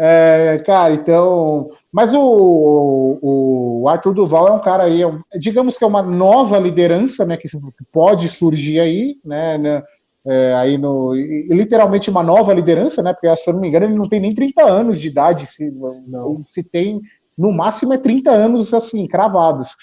É, 0.00 0.56
cara, 0.64 0.94
então, 0.94 1.66
mas 1.92 2.14
o, 2.14 3.18
o 3.20 3.88
Arthur 3.88 4.14
Duval 4.14 4.46
é 4.46 4.52
um 4.52 4.60
cara 4.60 4.84
aí, 4.84 5.02
é 5.02 5.06
um, 5.06 5.20
digamos 5.40 5.76
que 5.76 5.82
é 5.82 5.86
uma 5.86 6.02
nova 6.02 6.56
liderança, 6.56 7.24
né, 7.24 7.36
que 7.36 7.48
pode 7.92 8.28
surgir 8.28 8.78
aí, 8.78 9.16
né, 9.24 9.58
né 9.58 9.82
é, 10.24 10.54
aí 10.54 10.78
no, 10.78 11.14
literalmente 11.14 12.10
uma 12.10 12.22
nova 12.22 12.54
liderança, 12.54 13.02
né, 13.02 13.12
porque 13.12 13.34
se 13.36 13.50
eu 13.50 13.54
não 13.54 13.60
me 13.60 13.66
engano 13.66 13.86
ele 13.86 13.94
não 13.94 14.08
tem 14.08 14.20
nem 14.20 14.32
30 14.32 14.64
anos 14.64 15.00
de 15.00 15.08
idade, 15.08 15.46
se, 15.46 15.68
não. 16.06 16.44
se 16.48 16.62
tem 16.62 17.00
no 17.38 17.52
máximo 17.52 17.94
é 17.94 17.98
30 17.98 18.30
anos 18.30 18.74
assim, 18.74 19.06
cravados. 19.06 19.76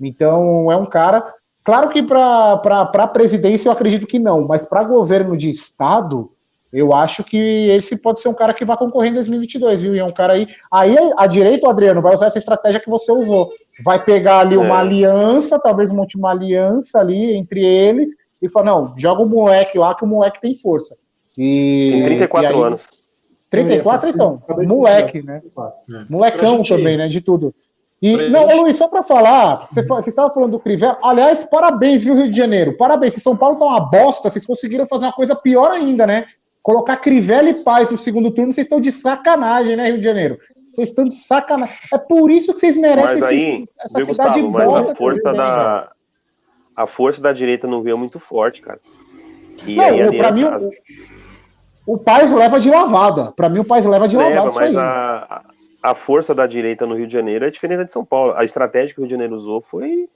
Então 0.00 0.70
é 0.70 0.76
um 0.76 0.86
cara 0.86 1.34
Claro 1.62 1.90
que 1.90 2.02
para 2.02 2.90
a 2.92 3.06
presidência 3.06 3.68
eu 3.68 3.72
acredito 3.72 4.06
que 4.06 4.18
não, 4.18 4.46
mas 4.46 4.64
para 4.64 4.82
governo 4.82 5.36
de 5.36 5.50
estado, 5.50 6.30
eu 6.72 6.94
acho 6.94 7.22
que 7.22 7.36
esse 7.68 7.96
pode 7.96 8.20
ser 8.20 8.28
um 8.28 8.34
cara 8.34 8.54
que 8.54 8.64
vai 8.64 8.76
concorrer 8.76 9.10
em 9.10 9.14
2022, 9.14 9.82
viu? 9.82 9.94
E 9.94 9.98
é 9.98 10.04
um 10.04 10.12
cara 10.12 10.34
aí. 10.34 10.46
Aí 10.72 10.96
a 11.16 11.26
direita, 11.26 11.68
Adriano, 11.68 12.00
vai 12.00 12.14
usar 12.14 12.26
essa 12.26 12.38
estratégia 12.38 12.80
que 12.80 12.88
você 12.88 13.12
usou. 13.12 13.50
Vai 13.84 14.02
pegar 14.02 14.40
ali 14.40 14.56
uma 14.56 14.76
é. 14.76 14.80
aliança, 14.80 15.58
talvez 15.58 15.90
monte 15.90 16.16
uma 16.16 16.30
aliança 16.30 16.98
ali 16.98 17.34
entre 17.34 17.64
eles 17.64 18.16
e 18.40 18.48
falar: 18.48 18.66
não, 18.66 18.94
joga 18.96 19.22
o 19.22 19.28
moleque 19.28 19.78
lá 19.78 19.94
que 19.94 20.04
o 20.04 20.08
moleque 20.08 20.40
tem 20.40 20.56
força. 20.56 20.96
E, 21.36 21.90
tem 21.92 22.04
34 22.04 22.50
e 22.50 22.54
aí, 22.54 22.62
anos. 22.62 22.88
34, 23.50 24.10
então. 24.10 24.40
Moleque, 24.64 25.22
né? 25.22 25.42
É. 25.90 26.04
Molecão 26.08 26.62
também, 26.62 26.96
né? 26.96 27.08
De 27.08 27.20
tudo. 27.20 27.52
E, 28.00 28.30
não, 28.30 28.46
Luiz, 28.62 28.78
só 28.78 28.88
para 28.88 29.02
falar, 29.02 29.66
você, 29.66 29.82
você 29.82 30.08
estava 30.08 30.32
falando 30.32 30.52
do 30.52 30.58
Crivella. 30.58 30.98
Aliás, 31.02 31.44
parabéns, 31.44 32.02
viu, 32.02 32.14
Rio 32.14 32.30
de 32.30 32.36
Janeiro? 32.36 32.76
Parabéns. 32.76 33.12
Se 33.12 33.20
São 33.20 33.36
Paulo 33.36 33.58
tá 33.58 33.66
uma 33.66 33.80
bosta, 33.80 34.30
vocês 34.30 34.46
conseguiram 34.46 34.86
fazer 34.86 35.04
uma 35.04 35.12
coisa 35.12 35.34
pior 35.34 35.70
ainda, 35.70 36.06
né? 36.06 36.26
Colocar 36.62 36.96
Crivella 36.96 37.50
e 37.50 37.62
Paz 37.62 37.90
no 37.90 37.98
segundo 37.98 38.30
turno, 38.30 38.52
vocês 38.52 38.66
estão 38.66 38.80
de 38.80 38.92
sacanagem, 38.92 39.76
né, 39.76 39.88
Rio 39.88 39.98
de 39.98 40.04
Janeiro? 40.04 40.38
Vocês 40.70 40.88
estão 40.88 41.04
de 41.04 41.14
sacanagem. 41.14 41.74
É 41.92 41.98
por 41.98 42.30
isso 42.30 42.54
que 42.54 42.60
vocês 42.60 42.76
merecem 42.76 43.20
mas 43.20 43.22
aí, 43.22 43.60
esse, 43.60 43.80
essa 43.80 44.04
cidade 44.04 44.40
Gustavo, 44.40 44.50
bosta. 44.50 44.92
a 44.92 44.94
força, 44.94 45.32
da, 45.32 45.92
a 46.76 46.86
força 46.86 47.20
da 47.20 47.32
direita 47.32 47.66
não 47.66 47.82
veio 47.82 47.98
muito 47.98 48.18
forte, 48.18 48.62
cara. 48.62 48.80
E 49.66 49.76
não, 49.76 49.84
aí, 49.84 50.16
pra 50.16 50.32
mim, 50.32 50.44
o, 50.44 50.70
o 51.86 51.98
Paz 51.98 52.32
leva 52.32 52.60
de 52.60 52.70
lavada. 52.70 53.32
Para 53.32 53.48
mim, 53.48 53.60
o 53.60 53.64
Paz 53.64 53.84
leva 53.84 54.06
de 54.06 54.16
leva, 54.16 54.44
lavada. 54.44 54.54
Mas 54.54 54.76
a, 54.76 55.42
a 55.82 55.94
força 55.94 56.34
da 56.34 56.46
direita 56.46 56.86
no 56.86 56.96
Rio 56.96 57.06
de 57.06 57.12
Janeiro 57.12 57.44
é 57.44 57.50
diferente 57.50 57.78
da 57.78 57.84
de 57.84 57.92
São 57.92 58.04
Paulo. 58.04 58.34
A 58.36 58.44
estratégia 58.44 58.94
que 58.94 59.00
o 59.00 59.02
Rio 59.02 59.08
de 59.08 59.14
Janeiro 59.14 59.34
usou 59.34 59.60
foi. 59.60 60.08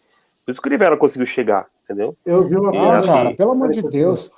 Por 0.45 0.53
isso 0.53 0.61
que 0.61 0.69
o 0.69 0.71
Crivella 0.71 0.97
conseguiu 0.97 1.27
chegar, 1.27 1.67
entendeu? 1.85 2.15
Eu 2.25 2.47
vi 2.47 2.57
uma 2.57 2.71
coisa, 2.71 3.07
cara, 3.07 3.35
pelo 3.35 3.53
amor 3.53 3.71
de 3.71 3.83
Deus. 3.83 4.31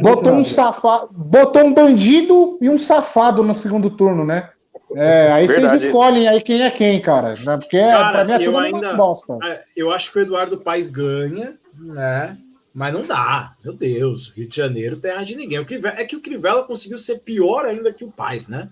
Botou 0.00 0.32
um 0.32 0.44
safado, 0.44 1.08
botou 1.10 1.62
um 1.62 1.74
bandido 1.74 2.56
e 2.60 2.70
um 2.70 2.78
safado 2.78 3.42
no 3.42 3.54
segundo 3.54 3.90
turno, 3.90 4.24
né? 4.24 4.48
É, 4.94 5.32
aí 5.32 5.46
Verdade. 5.46 5.70
vocês 5.70 5.84
escolhem 5.84 6.28
aí 6.28 6.40
quem 6.40 6.62
é 6.62 6.70
quem, 6.70 7.00
cara. 7.00 7.34
Né? 7.44 7.56
Porque 7.56 7.80
cara, 7.80 8.12
pra 8.12 8.24
mim 8.24 8.32
é 8.32 8.38
tudo 8.38 8.58
ainda, 8.58 8.94
bosta. 8.94 9.38
É, 9.42 9.62
eu 9.76 9.90
acho 9.90 10.12
que 10.12 10.18
o 10.18 10.22
Eduardo 10.22 10.58
Paes 10.58 10.90
ganha, 10.90 11.54
né? 11.78 12.36
Mas 12.74 12.94
não 12.94 13.06
dá, 13.06 13.54
meu 13.62 13.72
Deus. 13.72 14.32
Rio 14.34 14.48
de 14.48 14.56
Janeiro, 14.56 14.96
terra 14.96 15.22
de 15.22 15.36
ninguém. 15.36 15.58
O 15.58 15.66
Crivella, 15.66 16.00
é 16.00 16.04
que 16.04 16.16
o 16.16 16.20
Crivella 16.20 16.64
conseguiu 16.64 16.98
ser 16.98 17.18
pior 17.20 17.66
ainda 17.66 17.92
que 17.92 18.04
o 18.04 18.10
Paes, 18.10 18.48
né? 18.48 18.68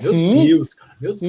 Meu 0.00 0.12
Sim. 0.12 0.46
Deus, 0.46 0.74
cara, 0.74 0.92
meu 1.00 1.10
Deus, 1.10 1.20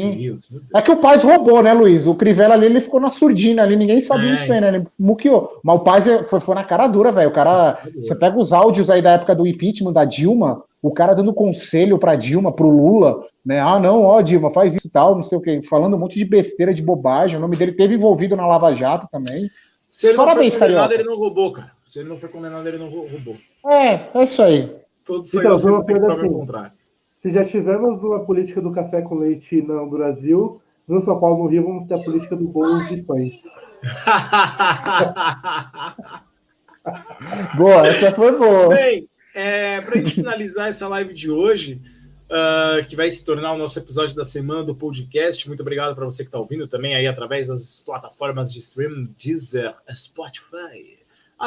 meu 0.51 0.59
Deus, 0.59 0.71
É 0.75 0.81
que 0.81 0.91
o 0.91 0.97
Paz 0.97 1.23
roubou, 1.23 1.63
né, 1.63 1.73
Luiz? 1.73 2.05
O 2.05 2.13
Crivella 2.13 2.53
ali, 2.53 2.67
ele 2.67 2.79
ficou 2.79 2.99
na 2.99 3.09
surdina 3.09 3.63
ali, 3.63 3.75
ninguém 3.75 3.99
sabia 3.99 4.27
é, 4.27 4.37
muito 4.37 4.47
bem, 4.47 4.61
né? 4.61 4.67
Ele 4.67 4.85
muqueou. 4.97 5.59
Mas 5.63 5.75
o 5.75 5.79
Paz 5.79 6.07
é, 6.07 6.23
foi, 6.23 6.39
foi 6.39 6.53
na 6.53 6.63
cara 6.63 6.87
dura, 6.87 7.11
velho. 7.11 7.29
O 7.29 7.33
cara. 7.33 7.79
Você 7.95 8.13
pega 8.13 8.37
os 8.37 8.53
áudios 8.53 8.91
aí 8.91 9.01
da 9.01 9.13
época 9.13 9.35
do 9.35 9.47
impeachment 9.47 9.91
da 9.91 10.05
Dilma, 10.05 10.63
o 10.83 10.91
cara 10.91 11.15
dando 11.15 11.33
conselho 11.33 11.97
pra 11.97 12.15
Dilma, 12.15 12.51
pro 12.51 12.69
Lula, 12.69 13.25
né? 13.43 13.59
Ah, 13.59 13.79
não, 13.79 14.03
ó, 14.03 14.21
Dilma, 14.21 14.51
faz 14.51 14.75
isso 14.75 14.85
e 14.85 14.89
tal, 14.91 15.15
não 15.15 15.23
sei 15.23 15.39
o 15.39 15.41
quê. 15.41 15.61
Falando 15.67 15.95
um 15.95 15.99
monte 15.99 16.19
de 16.19 16.25
besteira, 16.25 16.71
de 16.71 16.83
bobagem. 16.83 17.37
O 17.37 17.41
nome 17.41 17.57
dele 17.57 17.71
teve 17.71 17.95
envolvido 17.95 18.35
na 18.35 18.45
Lava 18.45 18.71
Jato 18.73 19.07
também. 19.11 19.49
Se 19.89 20.07
ele 20.07 20.17
Parabéns, 20.17 20.53
não 20.53 20.59
foi 20.59 20.67
condenado, 20.67 20.93
ele 20.93 21.03
não 21.03 21.17
roubou, 21.17 21.53
cara. 21.53 21.71
Se 21.85 21.99
ele 21.99 22.09
não 22.09 22.17
foi 22.17 22.29
condenado, 22.29 22.67
ele 22.67 22.77
não 22.77 22.89
roubou. 22.89 23.37
É, 23.65 24.09
é 24.13 24.23
isso 24.23 24.43
aí. 24.43 24.75
Todos 25.03 25.33
então, 25.33 25.83
que 25.83 25.93
provar 25.93 26.25
o 26.25 26.33
contrário. 26.33 26.71
Se 27.17 27.31
já 27.31 27.43
tivemos 27.43 28.03
uma 28.03 28.23
política 28.23 28.61
do 28.61 28.71
café 28.71 29.01
com 29.01 29.15
leite 29.15 29.61
no 29.61 29.89
Brasil, 29.89 30.61
no 30.87 31.01
São 31.01 31.19
Paulo, 31.19 31.43
no 31.43 31.49
Rio, 31.49 31.63
vamos 31.63 31.85
ter 31.85 31.95
a 31.95 32.03
política 32.03 32.35
do 32.35 32.47
bolo 32.47 32.85
de 32.85 33.01
pães. 33.01 33.33
boa, 37.57 37.87
essa 37.87 38.11
foi 38.11 38.37
boa. 38.37 38.69
Bem, 38.69 39.09
é, 39.33 39.81
para 39.81 39.95
a 39.95 39.97
gente 39.97 40.15
finalizar 40.15 40.69
essa 40.69 40.87
live 40.87 41.13
de 41.13 41.31
hoje, 41.31 41.81
uh, 42.29 42.85
que 42.87 42.95
vai 42.95 43.09
se 43.09 43.25
tornar 43.25 43.53
o 43.53 43.57
nosso 43.57 43.79
episódio 43.79 44.15
da 44.15 44.23
semana 44.23 44.63
do 44.63 44.75
podcast, 44.75 45.47
muito 45.47 45.61
obrigado 45.61 45.95
para 45.95 46.05
você 46.05 46.23
que 46.23 46.27
está 46.27 46.39
ouvindo 46.39 46.67
também 46.67 46.95
aí 46.95 47.07
através 47.07 47.47
das 47.47 47.81
plataformas 47.85 48.53
de 48.53 48.59
streaming, 48.59 49.13
Deezer, 49.17 49.73
Spotify, 49.93 50.97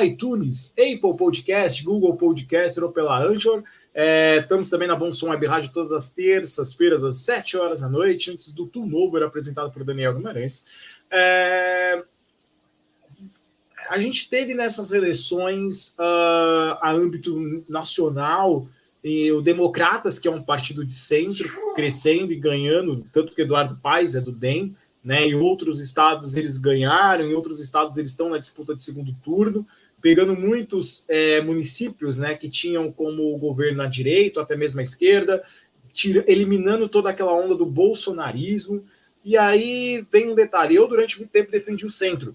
iTunes, 0.02 0.72
Apple 0.72 1.16
Podcast, 1.16 1.84
Google 1.84 2.16
Podcast 2.16 2.80
ou 2.80 2.90
pela 2.90 3.22
Anchor. 3.22 3.62
É, 3.94 4.38
estamos 4.38 4.70
também 4.70 4.88
na 4.88 4.96
Bom 4.96 5.12
Som 5.12 5.28
Web 5.28 5.46
Rádio 5.46 5.70
todas 5.72 5.92
as 5.92 6.08
terças-feiras, 6.08 7.04
às 7.04 7.16
7 7.16 7.58
horas 7.58 7.82
da 7.82 7.88
noite, 7.88 8.30
antes 8.30 8.52
do 8.52 8.66
Tu 8.66 8.86
Novo, 8.86 9.16
era 9.16 9.26
apresentado 9.26 9.70
por 9.70 9.84
Daniel 9.84 10.14
Guimarães. 10.14 10.64
É, 11.10 12.02
a 13.90 13.98
gente 13.98 14.30
teve 14.30 14.54
nessas 14.54 14.92
eleições, 14.92 15.94
uh, 15.98 16.78
a 16.80 16.90
âmbito 16.90 17.62
nacional, 17.68 18.66
e 19.02 19.32
o 19.32 19.40
Democratas, 19.40 20.18
que 20.18 20.28
é 20.28 20.30
um 20.30 20.42
partido 20.42 20.84
de 20.84 20.92
centro, 20.92 21.50
crescendo 21.74 22.32
e 22.32 22.36
ganhando, 22.36 23.04
tanto 23.12 23.34
que 23.34 23.42
Eduardo 23.42 23.76
Paes 23.82 24.14
é 24.14 24.20
do 24.20 24.30
DEM, 24.30 24.76
né, 25.04 25.26
em 25.26 25.34
outros 25.34 25.80
estados 25.80 26.36
eles 26.36 26.58
ganharam, 26.58 27.24
em 27.24 27.34
outros 27.34 27.58
estados 27.58 27.96
eles 27.96 28.12
estão 28.12 28.30
na 28.30 28.38
disputa 28.38 28.74
de 28.74 28.82
segundo 28.82 29.12
turno 29.24 29.66
pegando 30.02 30.34
muitos 30.34 31.08
é, 31.08 31.40
municípios 31.40 32.18
né, 32.18 32.34
que 32.34 32.50
tinham 32.50 32.90
como 32.90 33.38
governo 33.38 33.82
a 33.82 33.86
direita, 33.86 34.42
até 34.42 34.56
mesmo 34.56 34.80
a 34.80 34.82
esquerda, 34.82 35.42
tira, 35.92 36.24
eliminando 36.26 36.88
toda 36.88 37.08
aquela 37.08 37.32
onda 37.32 37.54
do 37.54 37.64
bolsonarismo. 37.64 38.84
E 39.24 39.36
aí 39.36 40.04
vem 40.10 40.28
um 40.28 40.34
detalhe: 40.34 40.74
eu, 40.74 40.88
durante 40.88 41.18
muito 41.18 41.30
tempo, 41.30 41.52
defendi 41.52 41.86
o 41.86 41.90
centro, 41.90 42.34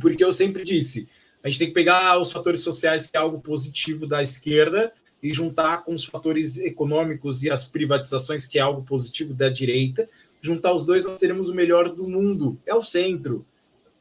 porque 0.00 0.24
eu 0.24 0.32
sempre 0.32 0.64
disse. 0.64 1.06
A 1.42 1.48
gente 1.48 1.58
tem 1.58 1.68
que 1.68 1.74
pegar 1.74 2.18
os 2.18 2.32
fatores 2.32 2.62
sociais, 2.62 3.06
que 3.06 3.18
é 3.18 3.20
algo 3.20 3.38
positivo 3.38 4.06
da 4.06 4.22
esquerda, 4.22 4.90
e 5.24 5.32
juntar 5.32 5.84
com 5.84 5.94
os 5.94 6.04
fatores 6.04 6.58
econômicos 6.58 7.42
e 7.42 7.50
as 7.50 7.64
privatizações, 7.64 8.44
que 8.44 8.58
é 8.58 8.62
algo 8.62 8.82
positivo 8.82 9.32
da 9.32 9.48
direita. 9.48 10.06
Juntar 10.42 10.74
os 10.74 10.84
dois, 10.84 11.06
nós 11.06 11.18
teremos 11.18 11.48
o 11.48 11.54
melhor 11.54 11.88
do 11.88 12.06
mundo. 12.06 12.58
É 12.66 12.74
o 12.74 12.82
centro. 12.82 13.44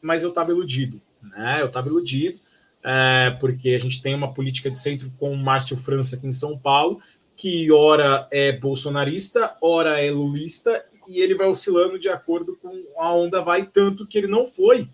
Mas 0.02 0.24
eu 0.24 0.30
estava 0.30 0.52
iludido. 0.52 1.02
Né? 1.22 1.62
Eu 1.62 1.68
estava 1.68 1.88
iludido 1.88 2.38
é, 2.84 3.32
porque 3.40 3.70
a 3.70 3.80
gente 3.80 4.02
tem 4.02 4.14
uma 4.14 4.34
política 4.34 4.70
de 4.70 4.78
centro 4.78 5.10
com 5.18 5.32
o 5.32 5.38
Márcio 5.38 5.78
França 5.78 6.18
aqui 6.18 6.28
em 6.28 6.34
São 6.34 6.58
Paulo, 6.58 7.02
que 7.38 7.72
ora 7.72 8.28
é 8.30 8.52
bolsonarista, 8.52 9.56
ora 9.62 10.02
é 10.02 10.12
lulista, 10.12 10.84
e 11.08 11.22
ele 11.22 11.36
vai 11.36 11.48
oscilando 11.48 11.98
de 11.98 12.10
acordo 12.10 12.58
com 12.62 12.72
a 12.98 13.14
onda 13.14 13.42
vai, 13.42 13.66
tanto 13.66 14.06
que 14.06 14.18
ele 14.18 14.28
não 14.28 14.46
foi 14.46 14.88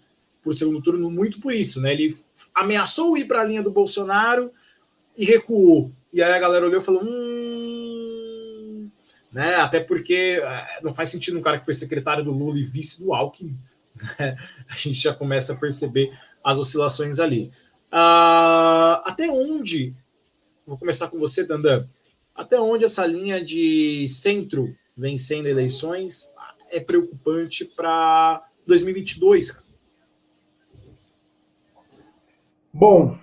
por 0.43 0.53
segundo 0.53 0.81
turno, 0.81 1.11
muito 1.11 1.41
por 1.41 1.51
isso, 1.51 1.81
né? 1.81 1.91
Ele 1.91 2.15
ameaçou 2.55 3.17
ir 3.17 3.25
para 3.25 3.41
a 3.41 3.43
linha 3.43 3.61
do 3.61 3.71
Bolsonaro 3.71 4.51
e 5.17 5.25
recuou. 5.25 5.91
E 6.11 6.21
aí 6.21 6.33
a 6.33 6.39
galera 6.39 6.65
olhou 6.65 6.81
e 6.81 6.83
falou: 6.83 7.03
hum. 7.03 8.89
Né? 9.31 9.55
Até 9.55 9.79
porque 9.79 10.41
é, 10.41 10.79
não 10.81 10.93
faz 10.93 11.09
sentido 11.09 11.37
um 11.37 11.41
cara 11.41 11.59
que 11.59 11.65
foi 11.65 11.73
secretário 11.73 12.23
do 12.23 12.31
Lula 12.31 12.57
e 12.57 12.63
vice 12.63 13.01
do 13.01 13.13
Alckmin. 13.13 13.55
Né? 14.17 14.37
A 14.69 14.75
gente 14.75 14.99
já 14.99 15.13
começa 15.13 15.53
a 15.53 15.57
perceber 15.57 16.11
as 16.43 16.57
oscilações 16.57 17.19
ali. 17.19 17.51
Uh, 17.91 19.01
até 19.03 19.29
onde, 19.29 19.93
vou 20.65 20.77
começar 20.77 21.07
com 21.07 21.17
você, 21.19 21.43
Dandan, 21.43 21.85
até 22.35 22.59
onde 22.59 22.85
essa 22.85 23.05
linha 23.05 23.43
de 23.43 24.07
centro 24.07 24.73
vencendo 24.95 25.47
eleições 25.47 26.31
é 26.71 26.79
preocupante 26.79 27.65
para 27.65 28.43
2022? 28.67 29.63
Bom, 32.71 33.17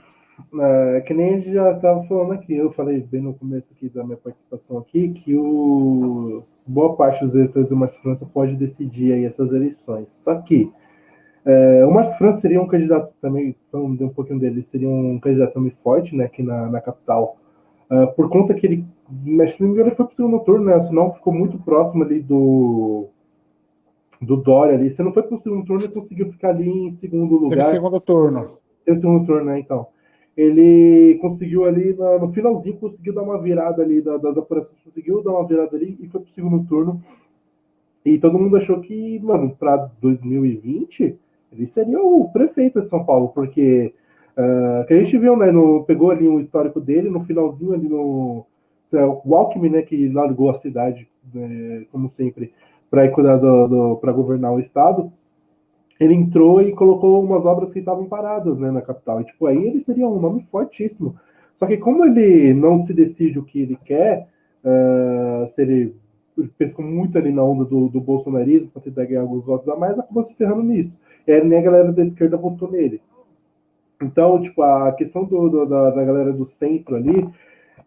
é, 0.54 1.00
que 1.00 1.12
nem 1.12 1.34
a 1.34 1.38
gente 1.38 1.52
já 1.52 1.72
estava 1.72 2.02
falando 2.04 2.32
aqui, 2.32 2.54
eu 2.54 2.70
falei 2.72 3.00
bem 3.00 3.20
no 3.20 3.34
começo 3.34 3.72
aqui 3.72 3.88
da 3.88 4.04
minha 4.04 4.16
participação 4.16 4.78
aqui, 4.78 5.10
que 5.10 5.36
o 5.36 6.42
boa 6.66 6.96
parte 6.96 7.24
dos 7.24 7.34
eleitores 7.34 7.68
do 7.68 7.76
Márcio 7.76 8.00
França 8.02 8.26
pode 8.26 8.56
decidir 8.56 9.12
aí 9.12 9.24
essas 9.24 9.52
eleições. 9.52 10.10
Só 10.10 10.34
que 10.36 10.72
é, 11.44 11.84
o 11.86 11.90
Márcio 11.92 12.18
França 12.18 12.40
seria 12.40 12.60
um 12.60 12.66
candidato 12.66 13.12
também, 13.20 13.54
falando 13.70 14.04
um 14.04 14.08
pouquinho 14.08 14.40
dele, 14.40 14.62
seria 14.64 14.88
um 14.88 15.18
candidato 15.20 15.54
também 15.54 15.72
forte, 15.82 16.14
né, 16.16 16.24
aqui 16.24 16.42
na, 16.42 16.68
na 16.68 16.80
capital, 16.80 17.36
uh, 17.88 18.12
por 18.14 18.28
conta 18.28 18.52
que 18.52 18.66
ele, 18.66 18.84
se 19.48 19.60
não 19.60 19.68
me 19.68 19.74
engano, 19.74 19.88
ele 19.88 19.94
foi 19.96 20.06
para 20.06 20.12
o 20.12 20.16
segundo 20.16 20.40
turno, 20.40 20.64
né, 20.64 20.80
senão 20.80 21.12
ficou 21.12 21.32
muito 21.32 21.58
próximo 21.58 22.02
ali 22.02 22.20
do 22.20 23.08
do 24.20 24.34
Dória 24.34 24.74
ali. 24.74 24.90
Se 24.90 25.02
não 25.02 25.12
foi 25.12 25.22
para 25.22 25.34
o 25.34 25.38
segundo 25.38 25.64
turno, 25.66 25.84
ele 25.84 25.92
conseguiu 25.92 26.32
ficar 26.32 26.48
ali 26.48 26.68
em 26.68 26.90
segundo 26.90 27.36
lugar. 27.36 27.58
Teve 27.58 27.70
segundo 27.70 28.00
turno. 28.00 28.58
Teve 28.84 28.98
segundo 28.98 29.26
turno, 29.26 29.44
né, 29.44 29.60
então. 29.60 29.86
Ele 30.36 31.18
conseguiu 31.20 31.64
ali, 31.64 31.94
no, 31.94 32.18
no 32.18 32.32
finalzinho, 32.32 32.76
conseguiu 32.76 33.14
dar 33.14 33.22
uma 33.22 33.40
virada 33.40 33.82
ali 33.82 34.02
das, 34.02 34.20
das 34.20 34.36
apurações, 34.36 34.78
conseguiu 34.84 35.22
dar 35.22 35.30
uma 35.30 35.46
virada 35.46 35.76
ali 35.76 35.96
e 36.00 36.06
foi 36.08 36.20
para 36.20 36.28
o 36.28 36.32
segundo 36.32 36.66
turno. 36.66 37.02
E 38.04 38.18
todo 38.18 38.38
mundo 38.38 38.56
achou 38.56 38.80
que, 38.80 39.18
mano, 39.20 39.56
para 39.58 39.90
2020 40.00 41.18
ele 41.52 41.66
seria 41.66 42.00
o 42.00 42.28
prefeito 42.28 42.82
de 42.82 42.88
São 42.88 43.04
Paulo, 43.04 43.28
porque 43.28 43.94
uh, 44.36 44.86
que 44.86 44.94
a 44.94 45.02
gente 45.02 45.16
viu, 45.18 45.36
né? 45.36 45.50
No, 45.50 45.84
pegou 45.84 46.10
ali 46.10 46.28
um 46.28 46.38
histórico 46.38 46.80
dele, 46.80 47.08
no 47.08 47.24
finalzinho 47.24 47.72
ali 47.72 47.88
no. 47.88 48.46
O 49.24 49.34
Alckmin, 49.34 49.70
né, 49.70 49.82
que 49.82 50.08
largou 50.08 50.48
a 50.48 50.54
cidade, 50.54 51.08
né, 51.34 51.84
como 51.90 52.08
sempre, 52.08 52.52
para 52.88 53.10
cuidar 53.10 53.36
do, 53.36 53.66
do 53.66 53.96
para 53.96 54.12
governar 54.12 54.52
o 54.52 54.60
estado. 54.60 55.12
Ele 55.98 56.14
entrou 56.14 56.60
e 56.60 56.72
colocou 56.72 57.22
umas 57.22 57.44
obras 57.44 57.72
que 57.72 57.78
estavam 57.78 58.06
paradas 58.06 58.58
né, 58.58 58.70
na 58.70 58.82
capital. 58.82 59.20
E, 59.20 59.24
tipo, 59.24 59.46
aí 59.46 59.66
ele 59.66 59.80
seria 59.80 60.06
um 60.06 60.20
nome 60.20 60.42
fortíssimo. 60.42 61.16
Só 61.54 61.66
que 61.66 61.78
como 61.78 62.04
ele 62.04 62.52
não 62.52 62.76
se 62.76 62.92
decide 62.92 63.38
o 63.38 63.44
que 63.44 63.60
ele 63.62 63.78
quer, 63.82 64.28
uh, 64.62 65.46
se 65.46 65.62
ele 65.62 65.96
pescou 66.58 66.84
muito 66.84 67.16
ali 67.16 67.32
na 67.32 67.42
onda 67.42 67.64
do, 67.64 67.88
do 67.88 68.00
bolsonarismo 68.00 68.70
para 68.70 68.82
tentar 68.82 69.06
ganhar 69.06 69.22
alguns 69.22 69.46
votos 69.46 69.68
a 69.68 69.76
mais, 69.76 69.98
acabou 69.98 70.22
se 70.22 70.34
ferrando 70.34 70.62
nisso. 70.62 70.98
E 71.26 71.32
aí 71.32 71.42
nem 71.42 71.58
a 71.58 71.62
galera 71.62 71.92
da 71.92 72.02
esquerda 72.02 72.36
votou 72.36 72.70
nele. 72.70 73.00
Então, 74.02 74.40
tipo, 74.42 74.62
a 74.62 74.92
questão 74.92 75.24
do, 75.24 75.48
do 75.48 75.66
da, 75.66 75.90
da, 75.90 76.04
galera 76.04 76.32
do 76.32 76.44
centro 76.44 76.96
ali, 76.96 77.26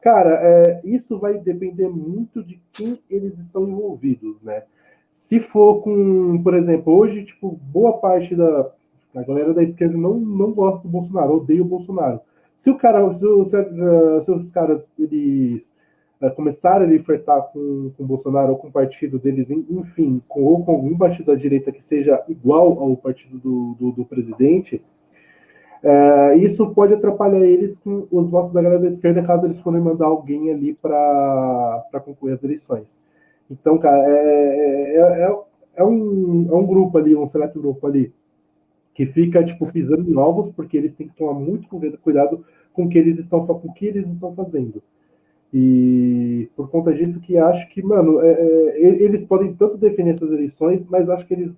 cara, 0.02 0.40
é, 0.42 0.82
isso 0.84 1.20
vai 1.20 1.38
depender 1.38 1.88
muito 1.88 2.44
de 2.44 2.60
quem 2.74 3.00
eles 3.10 3.38
estão 3.38 3.68
envolvidos, 3.68 4.42
né? 4.42 4.64
Se 5.12 5.40
for 5.40 5.82
com, 5.82 6.42
por 6.44 6.54
exemplo, 6.54 6.94
hoje, 6.94 7.24
tipo, 7.24 7.60
boa 7.72 7.94
parte 7.98 8.36
da 8.36 8.72
a 9.16 9.24
galera 9.24 9.54
da 9.54 9.64
esquerda 9.64 9.98
não, 9.98 10.16
não 10.16 10.52
gosta 10.52 10.84
do 10.84 10.90
Bolsonaro, 10.90 11.38
odeia 11.38 11.62
o 11.62 11.66
Bolsonaro. 11.66 12.20
Se 12.56 12.70
o 12.70 12.78
cara, 12.78 13.12
se, 13.14 13.26
se, 13.46 14.26
se 14.26 14.32
os 14.32 14.52
caras 14.52 14.90
eles 15.00 15.74
uh, 16.22 16.30
começarem 16.36 16.96
a 16.96 17.00
flertar 17.00 17.42
com, 17.52 17.92
com 17.96 18.04
o 18.04 18.06
Bolsonaro 18.06 18.52
ou 18.52 18.58
com 18.58 18.68
o 18.68 18.72
partido 18.72 19.18
deles, 19.18 19.50
enfim, 19.50 20.22
com, 20.28 20.44
ou 20.44 20.64
com 20.64 20.72
algum 20.72 20.98
partido 20.98 21.28
da 21.28 21.36
direita 21.36 21.72
que 21.72 21.84
seja 21.84 22.24
igual 22.28 22.80
ao 22.80 22.96
partido 22.98 23.38
do, 23.38 23.76
do, 23.80 23.92
do 23.94 24.06
presidente, 24.06 24.82
uh, 25.84 26.38
isso 26.38 26.70
pode 26.72 26.94
atrapalhar 26.94 27.46
eles 27.46 27.80
com 27.80 28.08
os 28.12 28.30
votos 28.30 28.52
da 28.52 28.62
galera 28.62 28.82
da 28.82 28.88
esquerda 28.88 29.24
caso 29.24 29.46
eles 29.46 29.60
forem 29.60 29.82
mandar 29.82 30.06
alguém 30.06 30.52
ali 30.52 30.74
para 30.74 32.02
concorrer 32.06 32.36
às 32.36 32.44
eleições. 32.44 33.00
Então, 33.50 33.78
cara, 33.78 34.04
é, 34.08 34.96
é, 34.96 35.00
é, 35.00 35.40
é, 35.76 35.84
um, 35.84 36.48
é 36.50 36.56
um 36.56 36.66
grupo 36.66 36.98
ali, 36.98 37.16
um 37.16 37.26
seleto 37.26 37.60
grupo 37.60 37.88
ali, 37.88 38.14
que 38.94 39.06
fica, 39.06 39.44
tipo, 39.44 39.72
pisando 39.72 40.10
em 40.10 40.18
ovos, 40.18 40.50
porque 40.50 40.78
eles 40.78 40.96
têm 40.96 41.08
que 41.08 41.16
tomar 41.16 41.34
muito 41.34 41.68
cuidado 42.02 42.46
com 42.74 42.86
o 42.86 42.90
que 42.90 42.98
eles 42.98 43.18
estão, 43.18 43.46
com 43.46 43.68
o 43.68 43.74
que 43.74 43.86
eles 43.86 44.10
estão 44.10 44.34
fazendo. 44.36 44.82
E 45.54 46.48
por 46.56 46.70
conta 46.70 46.94
disso 46.94 47.20
que 47.20 47.38
acho 47.38 47.68
que, 47.70 47.82
mano, 47.82 48.22
é, 48.22 48.32
é, 48.32 48.78
eles 48.78 49.24
podem 49.24 49.54
tanto 49.54 49.78
defender 49.78 50.12
essas 50.12 50.32
eleições, 50.32 50.86
mas 50.88 51.10
acho 51.10 51.26
que 51.26 51.34
eles 51.34 51.58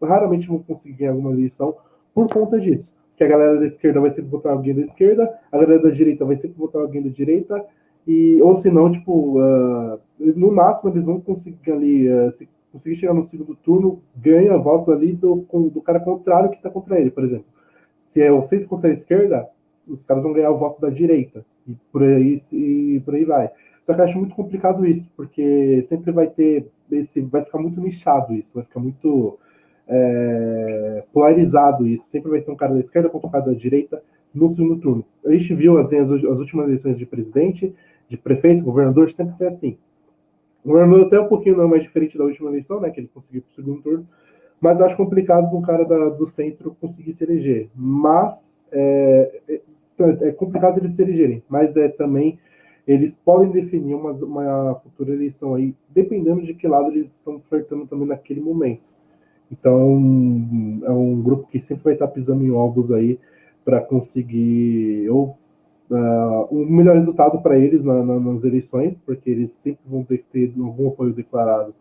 raramente 0.00 0.48
vão 0.48 0.58
conseguir 0.58 0.94
ganhar 0.94 1.10
alguma 1.12 1.32
eleição 1.32 1.74
por 2.14 2.32
conta 2.32 2.60
disso. 2.60 2.90
Que 3.16 3.24
a 3.24 3.28
galera 3.28 3.58
da 3.58 3.66
esquerda 3.66 4.00
vai 4.00 4.10
sempre 4.10 4.30
votar 4.30 4.52
alguém 4.52 4.74
da 4.74 4.82
esquerda, 4.82 5.32
a 5.50 5.58
galera 5.58 5.82
da 5.82 5.90
direita 5.90 6.24
vai 6.24 6.36
sempre 6.36 6.58
votar 6.58 6.82
alguém 6.82 7.02
da 7.02 7.08
direita, 7.08 7.64
e, 8.06 8.40
ou 8.42 8.54
se 8.56 8.70
não, 8.70 8.90
tipo, 8.90 9.38
uh, 9.38 10.00
no 10.18 10.52
máximo 10.52 10.90
eles 10.90 11.04
vão 11.04 11.20
conseguir 11.20 11.70
ali, 11.70 12.08
uh, 12.08 12.30
se 12.32 12.48
conseguir 12.72 12.96
chegar 12.96 13.14
no 13.14 13.24
segundo 13.24 13.54
turno, 13.54 14.02
ganha 14.16 14.56
votos 14.56 14.88
ali 14.88 15.12
do, 15.12 15.46
do 15.72 15.80
cara 15.82 16.00
contrário 16.00 16.50
que 16.50 16.56
está 16.56 16.70
contra 16.70 16.98
ele, 16.98 17.10
por 17.10 17.24
exemplo. 17.24 17.46
Se 17.96 18.20
é 18.20 18.32
o 18.32 18.42
centro 18.42 18.68
contra 18.68 18.90
a 18.90 18.92
esquerda, 18.92 19.48
os 19.86 20.04
caras 20.04 20.22
vão 20.22 20.32
ganhar 20.32 20.50
o 20.50 20.58
voto 20.58 20.80
da 20.80 20.90
direita, 20.90 21.44
e 21.66 21.74
por 21.92 22.02
aí, 22.02 22.36
e 22.52 23.00
por 23.04 23.14
aí 23.14 23.24
vai. 23.24 23.50
Só 23.84 23.94
que 23.94 24.00
eu 24.00 24.04
acho 24.04 24.18
muito 24.18 24.34
complicado 24.34 24.86
isso, 24.86 25.10
porque 25.16 25.82
sempre 25.82 26.12
vai 26.12 26.28
ter 26.28 26.68
esse, 26.90 27.20
vai 27.20 27.44
ficar 27.44 27.58
muito 27.58 27.80
nichado 27.80 28.32
isso, 28.34 28.54
vai 28.54 28.64
ficar 28.64 28.80
muito 28.80 29.38
é, 29.88 31.04
polarizado 31.12 31.86
isso. 31.86 32.04
Sempre 32.04 32.30
vai 32.30 32.40
ter 32.40 32.50
um 32.50 32.56
cara 32.56 32.74
da 32.74 32.80
esquerda 32.80 33.08
contra 33.08 33.28
um 33.28 33.30
cara 33.30 33.46
da 33.46 33.52
direita 33.52 34.02
no 34.32 34.48
segundo 34.48 34.78
turno. 34.78 35.04
A 35.26 35.32
gente 35.32 35.54
viu 35.54 35.78
as, 35.78 35.92
as 35.92 36.38
últimas 36.38 36.66
eleições 36.66 36.96
de 36.96 37.06
presidente, 37.06 37.74
de 38.12 38.18
prefeito, 38.18 38.62
governador, 38.62 39.10
sempre 39.10 39.34
foi 39.38 39.46
assim. 39.46 39.78
O 40.62 40.68
governador 40.68 41.06
até 41.06 41.18
um 41.18 41.28
pouquinho 41.28 41.56
não 41.56 41.64
é 41.64 41.68
mais 41.68 41.82
diferente 41.82 42.16
da 42.16 42.24
última 42.24 42.50
eleição, 42.50 42.78
né? 42.78 42.90
Que 42.90 43.00
ele 43.00 43.10
conseguiu 43.12 43.42
para 43.42 43.50
o 43.50 43.54
segundo 43.54 43.82
turno. 43.82 44.06
Mas 44.60 44.80
acho 44.80 44.96
complicado 44.96 45.56
um 45.56 45.62
cara 45.62 45.84
da, 45.84 46.10
do 46.10 46.26
centro 46.26 46.76
conseguir 46.80 47.14
se 47.14 47.24
eleger. 47.24 47.70
Mas 47.74 48.62
é, 48.70 49.40
é, 49.48 49.60
é 50.28 50.32
complicado 50.32 50.78
eles 50.78 50.92
se 50.92 51.02
elegerem. 51.02 51.42
Mas 51.48 51.76
é 51.76 51.88
também 51.88 52.38
eles 52.86 53.16
podem 53.16 53.50
definir 53.50 53.94
uma, 53.94 54.12
uma 54.12 54.74
futura 54.82 55.12
eleição 55.12 55.54
aí, 55.54 55.74
dependendo 55.88 56.42
de 56.42 56.52
que 56.52 56.68
lado 56.68 56.90
eles 56.90 57.12
estão 57.12 57.40
flertando 57.48 57.86
também 57.86 58.06
naquele 58.06 58.40
momento. 58.40 58.82
Então, 59.50 59.90
é 60.84 60.90
um 60.90 61.22
grupo 61.22 61.48
que 61.48 61.60
sempre 61.60 61.84
vai 61.84 61.92
estar 61.94 62.08
pisando 62.08 62.44
em 62.44 62.50
ovos 62.50 62.90
aí 62.90 63.18
para 63.64 63.80
conseguir 63.80 65.08
ou 65.10 65.38
uh, 65.92 66.48
um 66.50 66.64
melhor 66.66 66.96
resultado 66.96 67.40
para 67.40 67.58
eles 67.58 67.84
na, 67.84 68.02
na, 68.02 68.18
nas 68.18 68.44
eleições, 68.44 68.98
porque 68.98 69.30
eles 69.30 69.52
sempre 69.52 69.82
vão 69.86 70.02
ter 70.02 70.18
que 70.18 70.24
ter 70.24 70.52
algum 70.58 70.88
apoio 70.88 71.12
declarado, 71.12 71.74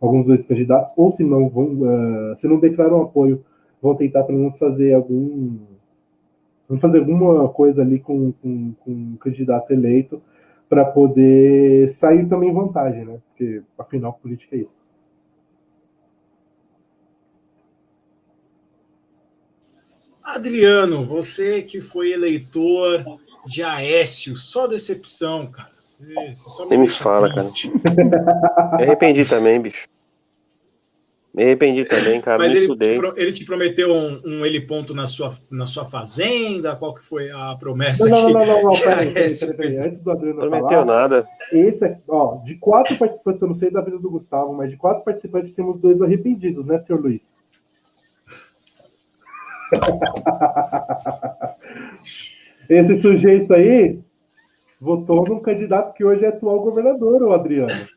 alguns 0.00 0.26
dois 0.26 0.44
candidatos, 0.46 0.92
ou 0.96 1.10
se 1.10 1.24
não 1.24 1.48
vão, 1.48 1.66
uh, 1.82 2.36
se 2.36 2.46
não 2.46 2.58
declaram 2.58 3.02
apoio, 3.02 3.44
vão 3.80 3.94
tentar 3.94 4.24
pelo 4.24 4.38
menos 4.38 4.58
fazer 4.58 4.92
algum 4.92 5.58
vão 6.68 6.78
fazer 6.78 6.98
alguma 6.98 7.48
coisa 7.50 7.82
ali 7.82 8.00
com, 8.00 8.32
com, 8.32 8.72
com 8.80 8.90
um 8.90 9.16
candidato 9.16 9.70
eleito 9.70 10.22
para 10.68 10.84
poder 10.84 11.88
sair 11.90 12.26
também 12.26 12.48
em 12.48 12.54
vantagem, 12.54 13.04
né? 13.04 13.18
Porque 13.28 13.62
afinal 13.78 14.14
política 14.14 14.56
é 14.56 14.60
isso. 14.60 14.82
Adriano, 20.22 21.04
você 21.04 21.60
que 21.60 21.82
foi 21.82 22.10
eleitor 22.12 23.04
de 23.46 23.62
Aécio, 23.62 24.36
só 24.36 24.66
decepção, 24.66 25.46
cara. 25.46 25.70
Você, 25.80 26.04
você 26.34 26.50
só 26.50 26.64
me 26.64 26.70
Nem 26.70 26.80
me 26.80 26.88
fala, 26.88 27.30
triste. 27.30 27.70
cara. 27.70 28.76
me 28.76 28.82
arrependi 28.82 29.24
também, 29.24 29.60
bicho. 29.60 29.86
Me 31.32 31.42
arrependi 31.42 31.84
também, 31.84 32.20
cara. 32.20 32.38
Mas 32.38 32.54
ele 32.54 32.76
te, 32.76 32.90
ele 33.16 33.32
te, 33.32 33.44
prometeu 33.44 33.92
um, 33.92 34.20
um 34.24 34.46
ele 34.46 34.60
ponto 34.60 34.94
na 34.94 35.06
sua, 35.06 35.30
na 35.50 35.66
sua 35.66 35.84
fazenda? 35.84 36.76
Qual 36.76 36.94
que 36.94 37.04
foi 37.04 37.28
a 37.30 37.56
promessa? 37.56 38.08
Não, 38.08 38.30
não, 38.30 38.32
não, 38.32 38.46
não, 38.46 38.62
não, 38.62 38.70
peraí, 38.80 39.12
peraí, 39.12 39.38
peraí, 39.38 39.56
peraí. 39.56 39.86
Antes 39.86 39.98
do 39.98 40.10
Adriano 40.12 40.38
Prometeu 40.38 40.68
falar, 40.68 40.84
nada. 40.84 41.28
Esse, 41.50 41.96
ó, 42.06 42.36
de 42.44 42.54
quatro 42.56 42.96
participantes, 42.96 43.42
eu 43.42 43.48
não 43.48 43.54
sei 43.56 43.70
da 43.70 43.80
vida 43.80 43.98
do 43.98 44.10
Gustavo, 44.10 44.52
mas 44.52 44.70
de 44.70 44.76
quatro 44.76 45.02
participantes 45.02 45.54
temos 45.54 45.76
dois 45.78 46.00
arrependidos, 46.00 46.64
né, 46.66 46.78
senhor 46.78 47.02
Luiz? 47.02 47.36
Esse 52.68 53.00
sujeito 53.00 53.52
aí 53.54 53.98
votou 54.80 55.26
num 55.26 55.40
candidato 55.40 55.94
que 55.94 56.04
hoje 56.04 56.24
é 56.24 56.28
atual 56.28 56.60
governador, 56.60 57.22
o 57.22 57.32
Adriano. 57.32 57.88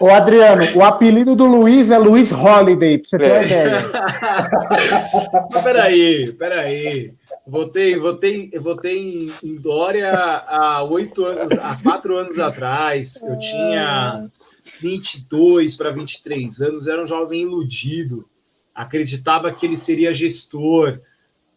Ô, 0.00 0.08
Adriano, 0.08 0.64
o 0.76 0.82
apelido 0.82 1.36
do 1.36 1.44
Luiz 1.44 1.90
é 1.90 1.98
Luiz 1.98 2.32
Holiday, 2.32 2.98
pra 2.98 3.08
você 3.08 3.18
ter 3.18 3.30
uma 3.30 3.38
é. 3.38 3.44
ideia. 3.44 3.82
Mas 5.52 5.62
peraí, 5.62 6.32
peraí. 6.32 7.14
Votei, 7.46 7.96
votei, 7.96 8.50
votei 8.58 9.30
em 9.42 9.56
Dória 9.56 10.10
há 10.10 10.82
oito 10.82 11.24
anos, 11.24 11.52
há 11.58 11.78
quatro 11.82 12.16
anos 12.16 12.38
atrás. 12.38 13.22
Eu 13.22 13.38
tinha 13.38 14.26
22 14.80 15.76
para 15.76 15.90
23 15.90 16.60
anos, 16.62 16.88
era 16.88 17.02
um 17.02 17.06
jovem 17.06 17.42
iludido. 17.42 18.24
Acreditava 18.74 19.52
que 19.52 19.66
ele 19.66 19.76
seria 19.76 20.12
gestor 20.12 20.98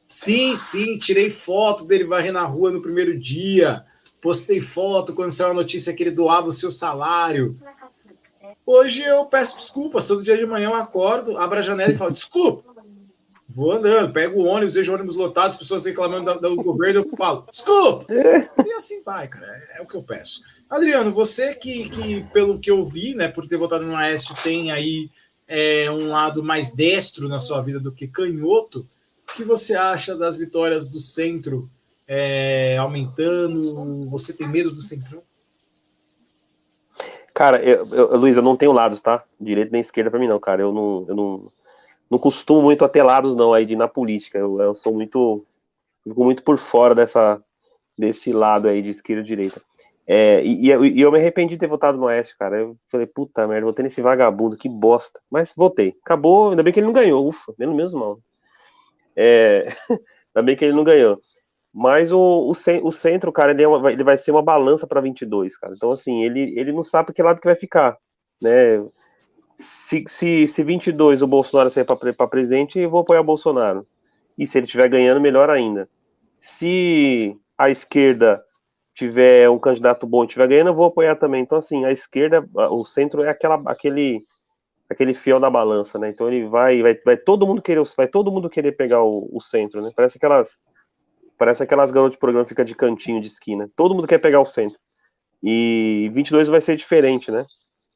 Sim, 0.10 0.56
sim, 0.56 0.98
tirei 0.98 1.30
foto 1.30 1.86
dele 1.86 2.06
varrer 2.06 2.32
na 2.32 2.46
rua 2.46 2.72
no 2.72 2.82
primeiro 2.82 3.18
dia. 3.18 3.84
Postei 4.22 4.60
foto 4.60 5.14
quando 5.14 5.32
saiu 5.32 5.52
a 5.52 5.54
notícia 5.54 5.94
que 5.94 6.04
ele 6.04 6.12
doava 6.12 6.48
o 6.48 6.54
seu 6.54 6.72
salário. 6.72 7.56
Hoje 8.66 9.02
eu 9.04 9.26
peço 9.26 9.58
desculpas. 9.58 10.08
Todo 10.08 10.24
dia 10.24 10.38
de 10.38 10.46
manhã 10.46 10.70
eu 10.70 10.76
acordo, 10.76 11.38
abro 11.38 11.60
a 11.60 11.62
janela 11.62 11.92
e 11.92 11.98
falo: 11.98 12.12
desculpa. 12.12 12.68
Vou 13.50 13.72
andando, 13.72 14.12
pego 14.12 14.42
o 14.42 14.46
ônibus, 14.46 14.76
vejo 14.76 14.94
ônibus 14.94 15.16
lotados, 15.16 15.56
pessoas 15.56 15.86
reclamando 15.86 16.40
do 16.40 16.56
governo, 16.56 17.02
eu 17.02 17.18
falo: 17.18 17.46
desculpa. 17.52 18.06
E 18.14 18.72
assim 18.74 19.02
vai, 19.04 19.28
cara. 19.28 19.46
É, 19.46 19.80
é, 19.80 19.82
o 19.82 19.88
que 19.88 19.96
eu 19.96 20.04
peço. 20.04 20.42
Adriano, 20.70 21.12
você 21.12 21.54
que, 21.54 21.90
que, 21.90 22.24
pelo 22.34 22.60
que 22.60 22.70
eu 22.70 22.84
vi, 22.84 23.16
né, 23.16 23.30
por 23.30 23.48
ter 23.48 23.58
votado 23.58 23.86
no 23.86 23.96
Aécio, 23.96 24.36
tem 24.44 24.72
aí 24.72 25.10
é, 25.48 25.90
um 25.90 26.10
lado 26.10 26.44
mais 26.44 26.74
destro 26.74 27.30
na 27.30 27.40
sua 27.40 27.62
vida 27.62 27.80
do 27.80 27.92
que 27.92 28.08
canhoto 28.08 28.86
que 29.36 29.44
você 29.44 29.76
acha 29.76 30.16
das 30.16 30.38
vitórias 30.38 30.90
do 30.90 31.00
centro 31.00 31.70
é, 32.08 32.78
aumentando? 32.78 34.10
Você 34.10 34.34
tem 34.34 34.48
medo 34.48 34.72
do 34.72 34.82
centrão? 34.82 35.22
Cara, 37.34 37.62
eu, 37.64 37.88
eu, 37.94 38.18
Luiz, 38.18 38.36
eu 38.36 38.42
não 38.42 38.58
tenho 38.58 38.72
lados, 38.72 39.00
tá? 39.00 39.24
Direita 39.40 39.72
nem 39.72 39.82
esquerda 39.82 40.10
para 40.10 40.20
mim, 40.20 40.28
não, 40.28 40.40
cara. 40.40 40.62
Eu 40.62 40.74
não, 40.74 41.06
eu 41.08 41.16
não, 41.16 41.52
não 42.10 42.18
costumo 42.18 42.64
muito 42.64 42.84
a 42.84 42.90
ter 42.90 43.04
lados, 43.04 43.36
não, 43.36 43.54
aí 43.54 43.66
de, 43.66 43.76
na 43.76 43.88
política. 43.88 44.40
Eu, 44.40 44.60
eu 44.60 44.74
sou 44.74 44.94
muito. 44.94 45.46
Fico 46.04 46.24
muito 46.24 46.42
por 46.42 46.58
fora 46.58 46.96
dessa, 46.96 47.40
desse 47.96 48.32
lado 48.34 48.68
aí 48.68 48.82
de 48.82 48.90
esquerda 48.90 49.22
e 49.22 49.26
direita. 49.26 49.62
É, 50.08 50.42
e, 50.44 50.68
e, 50.68 51.02
eu 51.02 51.12
me 51.12 51.20
arrependi 51.20 51.56
de 51.56 51.60
ter 51.60 51.68
votado 51.68 51.98
no 51.98 52.06
Oeste, 52.06 52.36
cara. 52.38 52.58
Eu 52.58 52.78
falei, 52.90 53.06
puta 53.06 53.46
merda, 53.46 53.66
votei 53.66 53.84
nesse 53.84 54.02
vagabundo, 54.02 54.58
que 54.58 54.70
bosta. 54.70 55.20
Mas 55.30 55.54
votei. 55.56 55.96
Acabou, 56.04 56.52
ainda 56.52 56.64
bem 56.64 56.72
que 56.72 56.80
ele 56.80 56.88
não 56.88 56.94
ganhou, 56.94 57.28
ufa, 57.28 57.54
menos 57.60 57.76
mesmo 57.76 58.00
mal. 58.00 58.20
É, 59.18 59.74
ainda 60.36 60.46
bem 60.46 60.56
que 60.56 60.64
ele 60.64 60.76
não 60.76 60.84
ganhou. 60.84 61.20
Mas 61.74 62.12
o, 62.12 62.52
o, 62.52 62.52
o 62.84 62.92
centro, 62.92 63.32
cara, 63.32 63.52
ele, 63.52 63.64
é 63.64 63.68
uma, 63.68 63.92
ele 63.92 64.04
vai 64.04 64.18
ser 64.18 64.32
uma 64.32 64.42
balança 64.42 64.88
para 64.88 65.02
22, 65.02 65.58
cara. 65.58 65.74
Então, 65.76 65.92
assim, 65.92 66.24
ele, 66.24 66.54
ele 66.58 66.72
não 66.72 66.84
sabe 66.84 67.12
que 67.14 67.24
lado 67.24 67.42
que 67.42 67.48
vai 67.48 67.56
ficar, 67.56 67.98
né? 68.42 68.80
se, 69.58 70.04
se, 70.08 70.48
se 70.48 70.64
22 70.64 71.22
o 71.22 71.28
Bolsonaro 71.28 71.70
sair 71.70 71.84
para 71.84 72.28
presidente, 72.28 72.80
eu 72.80 72.90
vou 72.90 73.02
apoiar 73.02 73.22
o 73.22 73.26
Bolsonaro. 73.26 73.88
E 74.38 74.46
se 74.46 74.58
ele 74.58 74.66
estiver 74.66 74.88
ganhando, 74.88 75.20
melhor 75.20 75.50
ainda. 75.50 75.90
Se 76.40 77.36
a 77.58 77.70
esquerda 77.70 78.42
tiver 78.94 79.50
um 79.50 79.58
candidato 79.58 80.06
bom 80.06 80.24
e 80.24 80.28
estiver 80.28 80.48
ganhando, 80.48 80.68
eu 80.68 80.76
vou 80.76 80.86
apoiar 80.86 81.16
também. 81.16 81.42
Então, 81.42 81.58
assim, 81.58 81.86
a 81.86 81.92
esquerda, 81.92 82.48
o 82.54 82.86
centro 82.86 83.24
é 83.24 83.30
aquela, 83.30 83.62
aquele, 83.66 84.24
aquele 84.90 85.14
fiel 85.14 85.40
da 85.40 85.50
balança, 85.50 86.00
né? 86.00 86.10
Então 86.10 86.28
ele 86.28 86.48
vai, 86.48 86.82
vai, 86.82 86.96
vai 86.96 87.18
todo 87.18 87.46
mundo 87.46 87.62
querer, 87.62 87.84
vai 87.96 88.08
todo 88.08 88.32
mundo 88.32 88.50
querer 88.50 88.72
pegar 88.74 89.04
o, 89.04 89.30
o 89.32 89.42
centro, 89.42 89.82
né? 89.82 89.92
Parece 89.96 90.18
aquelas, 90.18 90.62
parece 91.38 91.64
aquelas 91.64 91.92
garotas 91.92 92.14
de 92.14 92.20
programa 92.20 92.46
que 92.46 92.50
fica 92.50 92.66
de 92.66 92.76
cantinho 92.76 93.22
de 93.22 93.28
esquina. 93.28 93.70
Todo 93.76 93.94
mundo 93.94 94.08
quer 94.08 94.20
pegar 94.20 94.40
o 94.40 94.46
centro. 94.46 94.80
E 95.44 96.10
22 96.14 96.48
vai 96.48 96.62
ser 96.62 96.76
diferente, 96.76 97.32
né? 97.32 97.46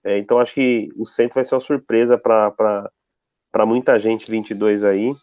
É, 0.04 0.18
então 0.18 0.40
acho 0.40 0.54
que 0.54 0.90
o 0.98 1.06
centro 1.06 1.36
vai 1.36 1.46
ser 1.46 1.56
uma 1.56 1.62
surpresa 1.62 2.18
para 2.18 3.66
muita 3.66 4.00
gente 4.00 4.30
22 4.30 4.84
aí. 4.84 5.16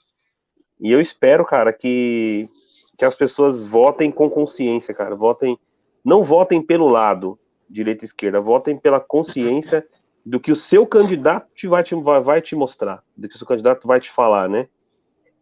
E 0.81 0.93
eu 0.93 1.01
espero, 1.01 1.45
cara, 1.45 1.73
que, 1.73 2.49
que 2.97 3.05
as 3.05 3.15
pessoas 3.15 3.65
votem 3.65 4.11
com 4.11 4.31
consciência, 4.31 4.95
cara. 4.95 5.15
Votem, 5.15 5.59
não 6.05 6.23
votem 6.23 6.63
pelo 6.63 6.89
lado, 6.89 7.39
direita 7.69 8.05
e 8.05 8.07
esquerda, 8.07 8.41
votem 8.41 8.77
pela 8.79 9.01
consciência 9.01 9.87
do 10.29 10.39
que 10.39 10.53
o 10.53 10.57
seu 10.57 10.87
candidato 10.87 11.49
te 11.55 11.67
vai, 11.67 11.83
te, 11.83 11.95
vai, 11.95 12.21
vai 12.21 12.43
te 12.43 12.55
mostrar, 12.55 13.03
do 13.17 13.27
que 13.27 13.35
o 13.35 13.39
seu 13.39 13.47
candidato 13.47 13.89
vai 13.89 13.99
te 13.99 14.11
falar, 14.11 14.47
né? 14.47 14.69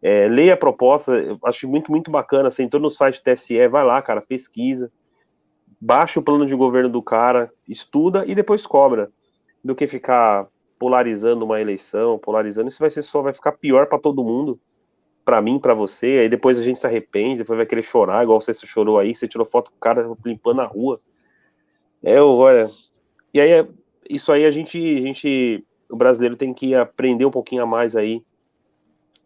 É, 0.01 0.29
leia 0.29 0.53
a 0.53 0.57
proposta, 0.57 1.11
eu 1.11 1.37
acho 1.43 1.67
muito, 1.67 1.91
muito 1.91 2.09
bacana. 2.09 2.49
Você 2.49 2.63
entrou 2.63 2.81
no 2.81 2.89
site 2.89 3.21
TSE, 3.21 3.67
vai 3.67 3.83
lá, 3.83 4.01
cara, 4.01 4.21
pesquisa, 4.21 4.89
baixa 5.81 6.19
o 6.19 6.23
plano 6.23 6.45
de 6.45 6.55
governo 6.55 6.87
do 6.87 7.01
cara, 7.01 7.51
estuda 7.67 8.23
e 8.25 8.33
depois 8.33 8.65
cobra 8.65 9.11
do 9.61 9.75
que 9.75 9.87
ficar 9.87 10.47
polarizando 10.79 11.43
uma 11.43 11.59
eleição, 11.59 12.17
polarizando, 12.17 12.69
isso 12.69 12.79
vai 12.79 12.89
ser 12.89 13.01
só, 13.01 13.21
vai 13.21 13.33
ficar 13.33 13.53
pior 13.53 13.87
para 13.87 13.99
todo 13.99 14.23
mundo, 14.23 14.57
para 15.25 15.41
mim, 15.41 15.59
para 15.59 15.73
você, 15.73 16.19
aí 16.21 16.29
depois 16.29 16.57
a 16.57 16.63
gente 16.63 16.79
se 16.79 16.87
arrepende, 16.87 17.39
depois 17.39 17.57
vai 17.57 17.65
querer 17.65 17.81
chorar, 17.81 18.23
igual 18.23 18.39
você 18.39 18.53
chorou 18.53 18.97
aí, 18.97 19.13
você 19.13 19.27
tirou 19.27 19.45
foto 19.45 19.69
com 19.71 19.77
o 19.77 19.79
cara 19.81 20.09
limpando 20.23 20.61
a 20.61 20.65
rua. 20.65 21.01
É, 22.01 22.21
olha, 22.21 22.69
e 23.33 23.41
aí, 23.41 23.51
é, 23.51 23.67
isso 24.09 24.31
aí 24.31 24.45
a 24.45 24.51
gente, 24.51 24.77
a 24.77 25.01
gente, 25.01 25.65
o 25.89 25.95
brasileiro 25.95 26.35
tem 26.35 26.53
que 26.53 26.75
aprender 26.75 27.25
um 27.25 27.31
pouquinho 27.31 27.63
a 27.63 27.65
mais 27.65 27.95
aí, 27.95 28.23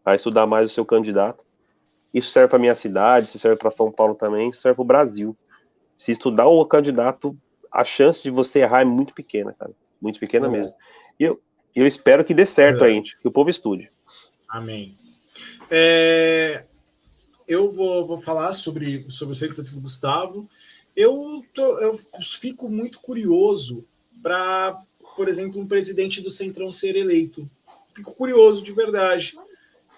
a 0.06 0.16
estudar 0.16 0.46
mais 0.46 0.72
o 0.72 0.74
seu 0.74 0.86
candidato. 0.86 1.46
Isso 2.14 2.32
serve 2.32 2.50
para 2.50 2.60
minha 2.60 2.76
cidade, 2.76 3.28
isso 3.28 3.40
serve 3.40 3.58
para 3.58 3.72
São 3.72 3.92
Paulo 3.92 4.16
também, 4.16 4.50
isso 4.50 4.62
serve 4.62 4.76
para 4.76 4.84
o 4.84 4.86
Brasil. 4.86 5.38
Se 5.98 6.12
estudar 6.12 6.48
o 6.48 6.66
candidato, 6.66 7.38
a 7.72 7.84
chance 7.84 8.22
de 8.22 8.30
você 8.30 8.60
errar 8.60 8.82
é 8.82 8.86
muito 8.86 9.14
pequena, 9.14 9.54
cara 9.54 9.74
muito 10.02 10.20
pequena 10.20 10.48
uhum. 10.48 10.54
mesmo. 10.54 10.74
E 11.20 11.24
eu, 11.24 11.40
eu 11.76 11.86
espero 11.86 12.26
que 12.26 12.34
dê 12.34 12.46
certo 12.46 12.84
aí, 12.84 13.02
que 13.02 13.28
o 13.28 13.32
povo 13.32 13.50
estude. 13.50 13.90
Amém. 14.50 14.98
É, 15.70 16.66
eu 17.48 17.72
vou, 17.72 18.06
vou 18.06 18.18
falar 18.18 18.54
sobre, 18.54 19.06
sobre 19.10 19.34
o 19.34 19.38
centro 19.38 19.64
do 19.64 19.82
Gustavo. 19.82 20.50
Eu, 20.96 21.46
tô, 21.54 21.80
eu 21.80 21.98
fico 22.40 22.68
muito 22.68 23.00
curioso 23.00 23.88
para, 24.22 24.80
por 25.16 25.28
exemplo, 25.28 25.60
um 25.60 25.68
presidente 25.68 26.22
do 26.22 26.32
Centrão 26.32 26.72
ser 26.72 26.96
eleito. 26.96 27.48
Fico 27.94 28.14
curioso 28.14 28.64
de 28.64 28.72
verdade 28.72 29.38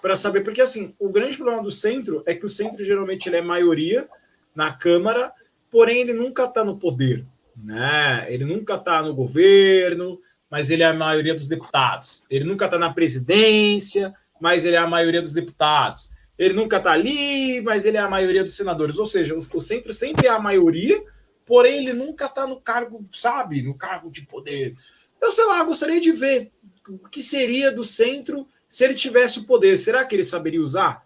para 0.02 0.16
saber, 0.16 0.42
porque 0.42 0.60
assim, 0.60 0.94
o 0.98 1.08
grande 1.08 1.36
problema 1.36 1.62
do 1.62 1.70
centro 1.70 2.22
é 2.26 2.34
que 2.34 2.44
o 2.44 2.48
centro 2.48 2.84
geralmente 2.84 3.26
ele 3.26 3.36
é 3.36 3.42
maioria 3.42 4.06
na 4.54 4.72
Câmara, 4.72 5.32
porém 5.70 6.00
ele 6.00 6.12
nunca 6.12 6.44
está 6.44 6.62
no 6.62 6.76
poder 6.76 7.24
né? 7.56 8.26
Ele 8.28 8.44
nunca 8.44 8.74
está 8.74 9.02
no 9.02 9.14
governo, 9.14 10.20
mas 10.50 10.70
ele 10.70 10.82
é 10.82 10.86
a 10.86 10.94
maioria 10.94 11.34
dos 11.34 11.48
deputados. 11.48 12.24
Ele 12.30 12.44
nunca 12.44 12.64
está 12.64 12.78
na 12.78 12.92
presidência, 12.92 14.14
mas 14.40 14.64
ele 14.64 14.76
é 14.76 14.78
a 14.78 14.86
maioria 14.86 15.22
dos 15.22 15.32
deputados. 15.32 16.10
Ele 16.38 16.54
nunca 16.54 16.78
está 16.78 16.92
ali, 16.92 17.60
mas 17.62 17.86
ele 17.86 17.96
é 17.96 18.00
a 18.00 18.08
maioria 18.08 18.42
dos 18.42 18.56
senadores. 18.56 18.98
Ou 18.98 19.06
seja, 19.06 19.34
o, 19.36 19.60
centro 19.60 19.92
sempre 19.92 20.26
é 20.26 20.30
a 20.30 20.38
maioria, 20.38 21.02
porém 21.44 21.78
ele 21.78 21.92
nunca 21.92 22.26
está 22.26 22.46
no 22.46 22.60
cargo, 22.60 23.04
sabe, 23.12 23.62
no 23.62 23.74
cargo 23.74 24.10
de 24.10 24.26
poder. 24.26 24.76
Eu 25.20 25.32
sei 25.32 25.44
lá, 25.46 25.62
gostaria 25.64 26.00
de 26.00 26.12
ver 26.12 26.52
o 26.88 27.08
que 27.08 27.22
seria 27.22 27.72
do 27.72 27.84
centro 27.84 28.46
se 28.68 28.84
ele 28.84 28.94
tivesse 28.94 29.40
o 29.40 29.44
poder. 29.44 29.76
Será 29.76 30.04
que 30.04 30.14
ele 30.14 30.24
saberia 30.24 30.60
usar? 30.60 31.04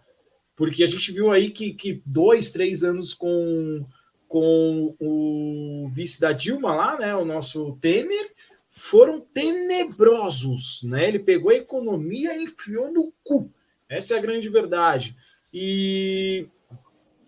Porque 0.55 0.83
a 0.83 0.87
gente 0.87 1.11
viu 1.11 1.31
aí 1.31 1.49
que, 1.49 1.73
que 1.73 2.01
dois, 2.05 2.51
três 2.51 2.83
anos 2.83 3.13
com 3.13 3.85
com 4.29 4.95
o 4.99 5.89
vice 5.89 6.21
da 6.21 6.31
Dilma 6.31 6.75
lá, 6.75 6.99
né, 6.99 7.15
o 7.15 7.25
nosso 7.25 7.75
Temer, 7.81 8.31
foram 8.69 9.19
tenebrosos, 9.19 10.83
né? 10.83 11.07
Ele 11.07 11.17
pegou 11.17 11.51
a 11.51 11.55
economia 11.55 12.37
e 12.37 12.43
enfiou 12.43 12.91
no 12.93 13.11
cu. 13.23 13.51
Essa 13.89 14.13
é 14.13 14.17
a 14.19 14.21
grande 14.21 14.47
verdade. 14.47 15.17
E 15.51 16.47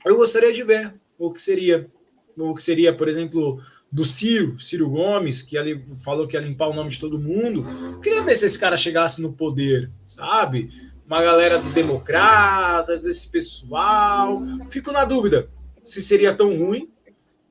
eu 0.06 0.16
gostaria 0.16 0.54
de 0.54 0.64
ver 0.64 0.94
o 1.18 1.34
que 1.34 1.42
seria, 1.42 1.90
o 2.38 2.54
que 2.54 2.64
seria, 2.64 2.94
por 2.94 3.08
exemplo, 3.08 3.62
do 3.92 4.04
Ciro, 4.04 4.60
Ciro 4.60 4.90
Gomes, 4.90 5.42
que 5.42 5.58
ali 5.58 5.86
falou 6.04 6.28
que 6.28 6.36
ia 6.36 6.42
limpar 6.42 6.70
o 6.70 6.74
nome 6.74 6.90
de 6.90 7.00
todo 7.00 7.20
mundo. 7.20 7.66
Eu 7.94 8.00
queria 8.00 8.22
ver 8.22 8.36
se 8.36 8.46
esse 8.46 8.60
cara 8.60 8.78
chegasse 8.78 9.22
no 9.22 9.34
poder, 9.34 9.92
sabe? 10.06 10.70
Uma 11.06 11.22
galera 11.22 11.60
do 11.60 11.70
Democratas, 11.72 13.06
esse 13.06 13.30
pessoal. 13.30 14.42
Fico 14.70 14.92
na 14.92 15.04
dúvida 15.04 15.50
se 15.84 16.02
seria 16.02 16.34
tão 16.34 16.56
ruim 16.56 16.90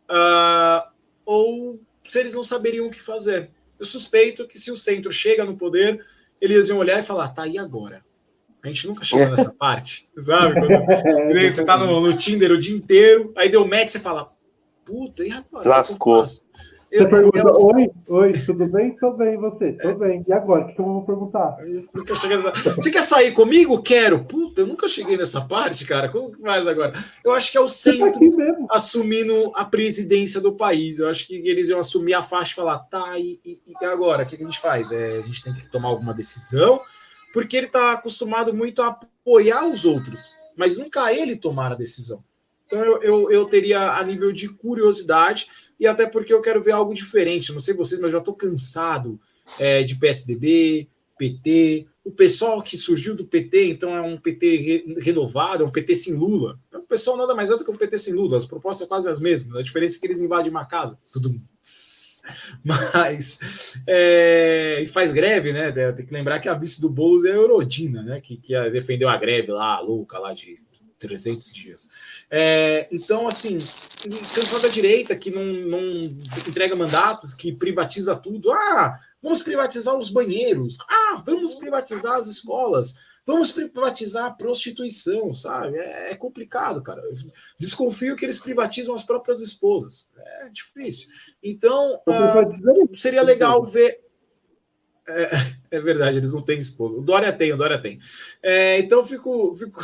uh, 0.09 0.89
ou 1.25 1.81
se 2.09 2.19
eles 2.19 2.35
não 2.35 2.45
saberiam 2.45 2.87
o 2.87 2.91
que 2.91 3.01
fazer. 3.01 3.51
Eu 3.79 3.85
suspeito 3.85 4.47
que 4.47 4.59
se 4.59 4.71
o 4.71 4.77
centro 4.77 5.11
chega 5.11 5.45
no 5.45 5.57
poder, 5.57 6.05
eles 6.41 6.69
iam 6.69 6.79
olhar 6.79 6.99
e 6.99 7.03
falar: 7.05 7.29
tá, 7.29 7.47
e 7.47 7.59
agora? 7.59 8.05
A 8.63 8.69
gente 8.69 8.87
nunca 8.87 9.05
chegou 9.05 9.29
nessa 9.29 9.51
parte, 9.59 10.09
sabe? 10.19 10.55
Quando 10.61 11.51
você 11.51 11.65
tá 11.65 11.79
no, 11.79 12.01
no, 12.01 12.17
Tinder 12.17 12.53
o 12.53 12.59
dia 12.59 12.77
inteiro, 12.77 13.33
aí 13.37 13.49
deu 13.49 13.67
match, 13.67 13.89
você 13.89 14.01
fala: 14.01 14.33
puta, 14.91 15.25
e 15.25 15.33
agora? 15.33 15.69
Lascou. 15.69 16.25
Eu, 16.91 17.05
você 17.05 17.09
pergunta, 17.09 17.39
eu... 17.39 17.67
oi, 17.69 17.91
oi, 18.09 18.33
tudo 18.33 18.67
bem? 18.67 18.97
Tô 18.97 19.13
bem, 19.13 19.37
você? 19.37 19.75
Tô 19.75 19.91
é. 19.91 19.95
bem. 19.95 20.25
E 20.27 20.33
agora? 20.33 20.65
O 20.65 20.75
que 20.75 20.81
eu 20.81 20.85
vou 20.85 21.03
perguntar? 21.05 21.57
nunca 21.95 22.17
cheguei 22.17 22.37
nessa... 22.37 22.75
Você 22.75 22.91
quer 22.91 23.05
sair 23.05 23.31
comigo? 23.31 23.81
Quero. 23.81 24.25
Puta, 24.25 24.63
eu 24.63 24.67
nunca 24.67 24.89
cheguei 24.89 25.17
nessa 25.17 25.41
parte, 25.43 25.87
cara. 25.87 26.09
Como 26.09 26.33
que 26.33 26.43
faz 26.43 26.67
agora? 26.67 26.93
Eu 27.25 27.31
acho 27.31 27.53
que 27.53 27.57
é 27.57 27.61
o 27.61 27.67
tá 27.67 27.69
centro 27.69 28.37
tá 28.37 28.67
assumindo 28.71 29.53
a 29.55 29.65
presidência 29.65 30.41
do 30.41 30.57
país. 30.57 30.99
Eu 30.99 31.09
acho 31.09 31.29
que 31.29 31.35
eles 31.35 31.69
iam 31.69 31.79
assumir 31.79 32.15
a 32.15 32.25
faixa 32.25 32.51
e 32.51 32.57
falar, 32.57 32.81
tá, 32.81 33.17
e, 33.17 33.41
e, 33.45 33.61
e 33.81 33.85
agora? 33.85 34.25
O 34.25 34.27
que 34.27 34.35
a 34.35 34.39
gente 34.39 34.61
faz? 34.61 34.91
É, 34.91 35.19
a 35.19 35.23
gente 35.23 35.45
tem 35.45 35.53
que 35.53 35.71
tomar 35.71 35.91
alguma 35.91 36.13
decisão, 36.13 36.81
porque 37.33 37.57
ele 37.57 37.69
tá 37.69 37.93
acostumado 37.93 38.53
muito 38.53 38.83
a 38.83 38.89
apoiar 38.89 39.65
os 39.65 39.85
outros, 39.85 40.35
mas 40.57 40.77
nunca 40.77 41.13
ele 41.13 41.37
tomar 41.37 41.71
a 41.71 41.77
decisão. 41.77 42.25
Então 42.71 42.85
eu, 42.85 43.03
eu, 43.03 43.31
eu 43.33 43.45
teria 43.47 43.99
a 43.99 44.05
nível 44.05 44.31
de 44.31 44.49
curiosidade 44.49 45.49
e 45.79 45.89
até 45.89 46.07
porque 46.07 46.33
eu 46.33 46.41
quero 46.41 46.63
ver 46.63 46.71
algo 46.71 46.95
diferente. 46.95 47.53
Não 47.53 47.59
sei 47.59 47.75
vocês, 47.75 48.01
mas 48.01 48.13
eu 48.13 48.13
já 48.13 48.19
estou 48.19 48.35
cansado 48.35 49.21
é, 49.59 49.83
de 49.83 49.97
PSDB, 49.97 50.89
PT. 51.19 51.89
O 52.05 52.13
pessoal 52.13 52.63
que 52.63 52.77
surgiu 52.77 53.17
do 53.17 53.25
PT, 53.25 53.71
então 53.71 53.95
é 53.97 54.01
um 54.01 54.17
PT 54.17 54.57
re 54.57 54.95
renovado, 55.01 55.65
é 55.65 55.67
um 55.67 55.71
PT 55.71 55.97
sem 55.97 56.15
Lula. 56.15 56.61
O 56.73 56.83
pessoal 56.83 57.17
nada 57.17 57.35
mais 57.35 57.51
é 57.51 57.57
do 57.57 57.65
que 57.65 57.71
um 57.73 57.77
PT 57.77 57.99
sem 57.99 58.15
Lula. 58.15 58.37
As 58.37 58.47
propostas 58.47 58.79
são 58.79 58.87
quase 58.87 59.09
as 59.09 59.19
mesmas. 59.19 59.57
A 59.57 59.63
diferença 59.63 59.97
é 59.97 60.01
que 60.01 60.07
eles 60.07 60.21
invadem 60.21 60.51
uma 60.51 60.65
casa. 60.65 60.97
Tudo. 61.13 61.41
Mas. 62.63 63.75
É, 63.85 64.81
e 64.81 64.87
faz 64.87 65.13
greve, 65.13 65.53
né? 65.53 65.73
Tem 65.93 66.07
que 66.07 66.15
lembrar 66.15 66.39
que 66.39 66.49
a 66.49 66.55
vice 66.55 66.81
do 66.81 66.89
Boulos 66.89 67.25
é 67.25 67.33
a 67.33 67.35
Eurodina, 67.35 68.03
né? 68.05 68.21
Que, 68.21 68.37
que 68.37 68.71
defendeu 68.71 69.09
a 69.09 69.17
greve 69.17 69.51
lá, 69.51 69.77
a 69.77 69.81
louca 69.81 70.21
lá 70.21 70.33
de 70.33 70.57
300 71.01 71.53
dias. 71.53 71.89
É, 72.31 72.87
então, 72.93 73.27
assim, 73.27 73.59
cansado 74.35 74.63
da 74.63 74.69
direita 74.69 75.17
que 75.17 75.31
não, 75.31 75.43
não 75.43 76.05
entrega 76.47 76.77
mandatos, 76.77 77.33
que 77.33 77.51
privatiza 77.53 78.15
tudo. 78.15 78.53
Ah, 78.53 79.01
vamos 79.23 79.43
privatizar 79.43 79.97
os 79.97 80.11
banheiros. 80.11 80.79
Ah, 80.89 81.23
vamos 81.27 81.55
privatizar 81.55 82.17
as 82.17 82.29
escolas. 82.29 83.11
Vamos 83.27 83.53
privatizar 83.53 84.27
a 84.27 84.31
prostituição, 84.31 85.33
sabe? 85.33 85.79
É, 85.79 86.13
é 86.13 86.15
complicado, 86.17 86.83
cara. 86.83 87.01
Eu 87.03 87.15
desconfio 87.59 88.17
que 88.17 88.25
eles 88.25 88.39
privatizam 88.39 88.95
as 88.95 89.05
próprias 89.05 89.41
esposas. 89.41 90.11
É 90.17 90.49
difícil. 90.49 91.09
Então, 91.43 92.01
ah, 92.09 92.43
seria 92.97 93.23
legal 93.23 93.65
ver. 93.65 94.01
É, 95.07 95.31
é, 95.77 95.81
verdade, 95.81 96.19
eles 96.19 96.33
não 96.33 96.43
têm 96.43 96.59
esposa. 96.59 96.97
O 96.97 97.03
Dória 97.03 97.33
tem, 97.33 97.53
o 97.53 97.57
Dória 97.57 97.81
tem. 97.81 97.99
É, 98.43 98.79
então, 98.79 99.03
fico, 99.05 99.55
fico, 99.55 99.81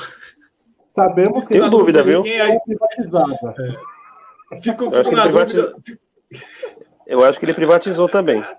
Sabemos 0.96 1.46
que. 1.46 1.58
Tem 1.58 1.70
dúvida, 1.70 2.02
viu? 2.02 2.24
É 2.24 2.58
privatizada. 2.58 3.54
É. 4.52 4.62
Fico, 4.62 4.90
fico 4.90 5.14
na 5.14 5.26
dúvida. 5.26 5.76
Eu 7.06 7.22
acho 7.22 7.38
que 7.38 7.44
ele 7.44 7.54
privatizou 7.54 8.08
também. 8.08 8.42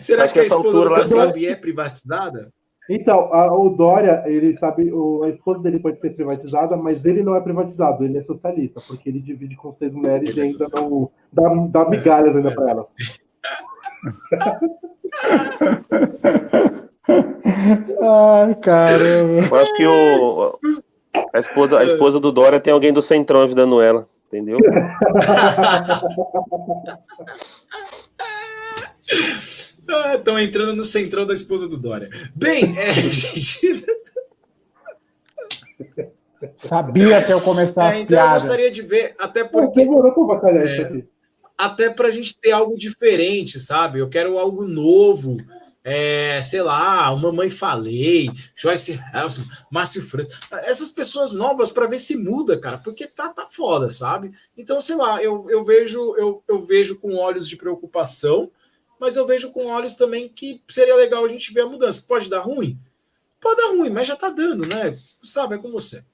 Será 0.00 0.24
acho 0.24 0.34
que, 0.34 0.40
a 0.40 0.44
esposa 0.44 0.84
do 0.84 0.94
Kassab 0.94 1.46
é 1.46 1.56
privatizada? 1.56 2.52
Então, 2.90 3.34
a, 3.34 3.52
o 3.52 3.68
Dória, 3.70 4.22
ele 4.26 4.54
sabe, 4.54 4.90
o, 4.92 5.22
a 5.22 5.28
esposa 5.28 5.62
dele 5.62 5.78
pode 5.78 6.00
ser 6.00 6.10
privatizada, 6.10 6.76
mas 6.76 7.04
ele 7.04 7.22
não 7.22 7.34
é 7.34 7.40
privatizado, 7.40 8.04
ele 8.04 8.18
é 8.18 8.22
socialista, 8.22 8.80
porque 8.86 9.10
ele 9.10 9.20
divide 9.20 9.56
com 9.56 9.72
seis 9.72 9.94
mulheres 9.94 10.30
ele 10.30 10.38
e 10.38 10.42
é 10.42 10.46
ainda 10.46 10.64
é 10.64 10.80
não 10.80 11.10
dá, 11.32 11.84
dá 11.84 11.90
migalhas 11.90 12.36
ainda 12.36 12.50
é. 12.50 12.54
para 12.54 12.70
elas. 12.70 12.94
Ai, 18.00 18.54
caramba. 18.56 19.46
Eu 19.46 19.56
acho 19.56 19.74
que 19.74 19.86
o, 19.86 20.58
a, 21.32 21.38
esposa, 21.38 21.78
a 21.78 21.84
esposa 21.84 22.20
do 22.20 22.32
Dória 22.32 22.60
tem 22.60 22.72
alguém 22.72 22.92
do 22.92 23.02
Centrão 23.02 23.42
ajudando 23.42 23.80
ela, 23.80 24.08
entendeu? 24.26 24.58
Estão 30.14 30.36
ah, 30.36 30.42
entrando 30.42 30.74
no 30.74 30.84
centrão 30.84 31.26
da 31.26 31.32
esposa 31.32 31.66
do 31.66 31.78
Dória. 31.78 32.10
Bem, 32.34 32.76
é, 32.78 32.92
gente. 33.08 33.86
Sabia 36.56 37.18
até 37.18 37.32
eu 37.32 37.40
começar 37.40 37.94
é, 37.94 38.00
Então 38.00 38.20
eu 38.20 38.32
gostaria 38.32 38.70
de 38.70 38.82
ver, 38.82 39.14
até 39.18 39.44
porque. 39.44 39.80
É, 39.80 41.02
até 41.56 41.90
para 41.90 42.08
a 42.08 42.10
gente 42.10 42.38
ter 42.38 42.52
algo 42.52 42.76
diferente, 42.76 43.58
sabe? 43.58 43.98
Eu 43.98 44.08
quero 44.08 44.38
algo 44.38 44.64
novo. 44.66 45.38
É, 45.90 46.42
sei 46.42 46.60
lá, 46.60 47.10
uma 47.12 47.32
mãe 47.32 47.48
falei, 47.48 48.30
Joyce 48.54 49.00
Helson, 49.14 49.42
Márcio 49.70 50.02
Freitas, 50.02 50.38
essas 50.66 50.90
pessoas 50.90 51.32
novas 51.32 51.72
para 51.72 51.86
ver 51.86 51.98
se 51.98 52.14
muda, 52.14 52.58
cara, 52.58 52.76
porque 52.76 53.06
tá, 53.06 53.30
tá 53.30 53.46
foda, 53.46 53.88
sabe? 53.88 54.32
Então, 54.56 54.82
sei 54.82 54.96
lá, 54.96 55.22
eu, 55.22 55.46
eu 55.48 55.64
vejo 55.64 56.14
eu, 56.18 56.42
eu 56.46 56.60
vejo 56.60 56.98
com 56.98 57.16
olhos 57.16 57.48
de 57.48 57.56
preocupação, 57.56 58.50
mas 59.00 59.16
eu 59.16 59.26
vejo 59.26 59.50
com 59.50 59.64
olhos 59.64 59.94
também 59.94 60.28
que 60.28 60.62
seria 60.68 60.94
legal 60.94 61.24
a 61.24 61.28
gente 61.28 61.54
ver 61.54 61.62
a 61.62 61.66
mudança. 61.66 62.04
Pode 62.06 62.28
dar 62.28 62.40
ruim? 62.40 62.78
Pode 63.40 63.56
dar 63.56 63.68
ruim, 63.68 63.88
mas 63.88 64.06
já 64.06 64.16
tá 64.16 64.28
dando, 64.28 64.66
né? 64.66 64.98
Sabe, 65.22 65.54
é 65.54 65.58
com 65.58 65.70
você. 65.70 66.04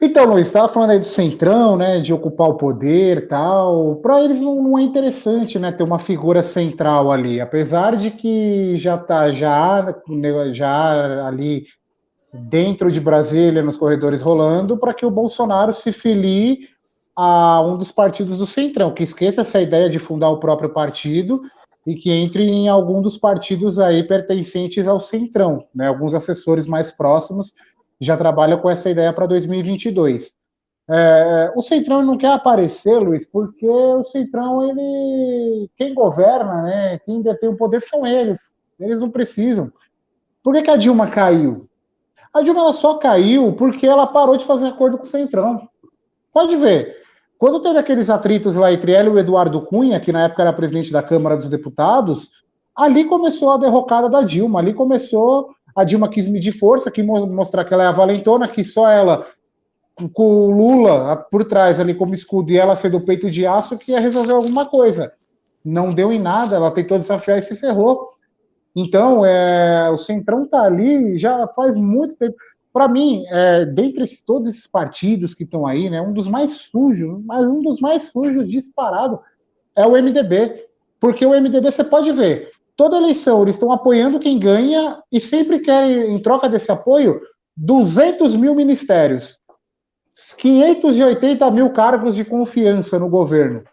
Então, 0.00 0.26
Luiz, 0.26 0.46
estava 0.46 0.68
falando 0.68 0.90
aí 0.90 0.98
do 0.98 1.06
centrão, 1.06 1.76
né, 1.76 2.00
de 2.00 2.12
ocupar 2.12 2.48
o 2.48 2.56
poder 2.56 3.28
tal. 3.28 3.96
Para 3.96 4.22
eles 4.22 4.40
não, 4.40 4.62
não, 4.62 4.78
é 4.78 4.82
interessante, 4.82 5.58
né, 5.58 5.72
ter 5.72 5.82
uma 5.82 5.98
figura 5.98 6.42
central 6.42 7.10
ali, 7.10 7.40
apesar 7.40 7.96
de 7.96 8.10
que 8.10 8.76
já 8.76 8.98
tá 8.98 9.30
já 9.30 9.94
já 10.50 11.26
ali 11.26 11.64
dentro 12.32 12.90
de 12.90 13.00
Brasília 13.00 13.62
nos 13.62 13.78
corredores 13.78 14.20
rolando 14.20 14.76
para 14.76 14.92
que 14.92 15.06
o 15.06 15.10
Bolsonaro 15.10 15.72
se 15.72 15.90
filie 15.90 16.68
a 17.16 17.62
um 17.62 17.78
dos 17.78 17.90
partidos 17.90 18.38
do 18.38 18.46
centrão, 18.46 18.92
que 18.92 19.02
esqueça 19.02 19.40
essa 19.40 19.60
ideia 19.60 19.88
de 19.88 19.98
fundar 19.98 20.28
o 20.28 20.38
próprio 20.38 20.68
partido 20.68 21.40
e 21.86 21.94
que 21.94 22.10
entre 22.10 22.42
em 22.42 22.68
algum 22.68 23.00
dos 23.00 23.16
partidos 23.16 23.78
aí 23.78 24.02
pertencentes 24.06 24.86
ao 24.86 25.00
centrão, 25.00 25.64
né, 25.74 25.88
alguns 25.88 26.12
assessores 26.12 26.66
mais 26.66 26.92
próximos 26.92 27.54
já 28.00 28.16
trabalha 28.16 28.56
com 28.56 28.68
essa 28.68 28.90
ideia 28.90 29.12
para 29.12 29.26
2022. 29.26 30.34
É, 30.88 31.52
o 31.56 31.62
Centrão 31.62 32.02
não 32.02 32.16
quer 32.16 32.32
aparecer, 32.32 32.98
Luiz, 32.98 33.26
porque 33.26 33.66
o 33.68 34.04
Centrão, 34.04 34.68
ele, 34.68 35.68
quem 35.76 35.94
governa, 35.94 36.62
né, 36.62 36.98
quem 37.00 37.22
detém 37.22 37.48
o 37.48 37.56
poder 37.56 37.82
são 37.82 38.06
eles. 38.06 38.52
Eles 38.78 39.00
não 39.00 39.10
precisam. 39.10 39.72
Por 40.42 40.54
que, 40.54 40.62
que 40.62 40.70
a 40.70 40.76
Dilma 40.76 41.08
caiu? 41.08 41.68
A 42.32 42.42
Dilma 42.42 42.72
só 42.72 42.98
caiu 42.98 43.52
porque 43.54 43.86
ela 43.86 44.06
parou 44.06 44.36
de 44.36 44.44
fazer 44.44 44.66
acordo 44.66 44.98
com 44.98 45.04
o 45.04 45.08
Centrão. 45.08 45.68
Pode 46.32 46.54
ver. 46.56 46.94
Quando 47.38 47.60
teve 47.60 47.78
aqueles 47.78 48.08
atritos 48.08 48.56
lá 48.56 48.72
entre 48.72 48.92
ela 48.92 49.08
e 49.08 49.12
o 49.12 49.18
Eduardo 49.18 49.60
Cunha, 49.62 49.98
que 49.98 50.12
na 50.12 50.24
época 50.24 50.42
era 50.42 50.52
presidente 50.52 50.92
da 50.92 51.02
Câmara 51.02 51.36
dos 51.36 51.48
Deputados, 51.48 52.30
ali 52.74 53.04
começou 53.04 53.52
a 53.52 53.56
derrocada 53.56 54.08
da 54.08 54.22
Dilma, 54.22 54.60
ali 54.60 54.72
começou 54.72 55.55
a 55.76 55.84
Dilma 55.84 56.08
quis 56.08 56.26
medir 56.26 56.52
força, 56.52 56.90
quis 56.90 57.04
mostrar 57.04 57.64
que 57.64 57.74
ela 57.74 57.84
é 57.84 57.86
a 57.86 57.92
valentona, 57.92 58.48
que 58.48 58.64
só 58.64 58.88
ela, 58.88 59.26
com 60.14 60.24
o 60.24 60.50
Lula 60.50 61.16
por 61.30 61.44
trás 61.44 61.78
ali 61.78 61.94
como 61.94 62.14
escudo 62.14 62.50
e 62.50 62.56
ela 62.56 62.74
ser 62.74 62.90
do 62.90 63.00
peito 63.00 63.30
de 63.30 63.46
aço, 63.46 63.76
que 63.76 63.92
ia 63.92 64.00
resolver 64.00 64.32
alguma 64.32 64.64
coisa. 64.64 65.12
Não 65.62 65.92
deu 65.92 66.10
em 66.10 66.18
nada, 66.18 66.56
ela 66.56 66.70
tentou 66.70 66.96
desafiar 66.96 67.38
e 67.38 67.42
se 67.42 67.54
ferrou. 67.54 68.10
Então, 68.74 69.24
é, 69.24 69.90
o 69.90 69.98
Centrão 69.98 70.46
tá 70.46 70.62
ali 70.62 71.18
já 71.18 71.46
faz 71.48 71.74
muito 71.74 72.14
tempo. 72.16 72.36
Para 72.72 72.88
mim, 72.88 73.24
é, 73.28 73.66
dentre 73.66 74.04
esses, 74.04 74.22
todos 74.22 74.48
esses 74.48 74.66
partidos 74.66 75.34
que 75.34 75.44
estão 75.44 75.66
aí, 75.66 75.90
né, 75.90 76.00
um 76.00 76.12
dos 76.12 76.28
mais 76.28 76.52
sujos, 76.52 77.22
mas 77.24 77.46
um 77.46 77.60
dos 77.60 77.80
mais 77.80 78.04
sujos 78.04 78.48
disparado 78.48 79.18
é 79.74 79.86
o 79.86 79.92
MDB. 79.92 80.66
Porque 80.98 81.24
o 81.24 81.30
MDB, 81.30 81.70
você 81.70 81.84
pode 81.84 82.12
ver, 82.12 82.50
toda 82.76 82.98
eleição 82.98 83.42
eles 83.42 83.54
estão 83.54 83.72
apoiando 83.72 84.20
quem 84.20 84.38
ganha 84.38 85.02
e 85.10 85.18
sempre 85.18 85.60
querem, 85.60 86.14
em 86.14 86.18
troca 86.20 86.48
desse 86.48 86.70
apoio, 86.70 87.20
200 87.56 88.36
mil 88.36 88.54
ministérios, 88.54 89.38
580 90.38 91.50
mil 91.50 91.70
cargos 91.70 92.14
de 92.14 92.24
confiança 92.24 92.98
no 92.98 93.08
governo. 93.08 93.64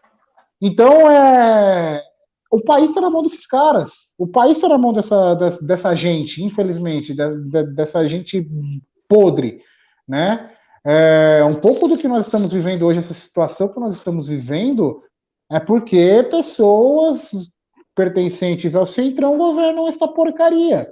Então, 0.61 1.09
é, 1.11 2.01
o 2.49 2.63
país 2.63 2.89
está 2.89 3.01
na 3.01 3.09
mão 3.09 3.21
desses 3.21 3.45
caras. 3.45 4.13
O 4.17 4.27
país 4.27 4.57
está 4.57 4.69
na 4.69 4.77
mão 4.77 4.93
dessa, 4.93 5.35
dessa, 5.35 5.65
dessa 5.65 5.95
gente, 5.95 6.43
infelizmente, 6.43 7.13
dessa, 7.13 7.63
dessa 7.63 8.07
gente 8.07 8.47
podre, 9.07 9.61
né? 10.07 10.49
É, 10.85 11.43
um 11.45 11.55
pouco 11.55 11.87
do 11.87 11.97
que 11.97 12.07
nós 12.07 12.25
estamos 12.25 12.51
vivendo 12.51 12.85
hoje, 12.85 12.99
essa 12.99 13.13
situação 13.13 13.69
que 13.69 13.79
nós 13.79 13.95
estamos 13.95 14.27
vivendo, 14.27 15.01
é 15.49 15.59
porque 15.59 16.27
pessoas 16.29 17.31
pertencentes 17.95 18.75
ao 18.75 18.85
Centrão 18.85 19.37
governam 19.37 19.87
essa 19.87 20.07
porcaria. 20.07 20.91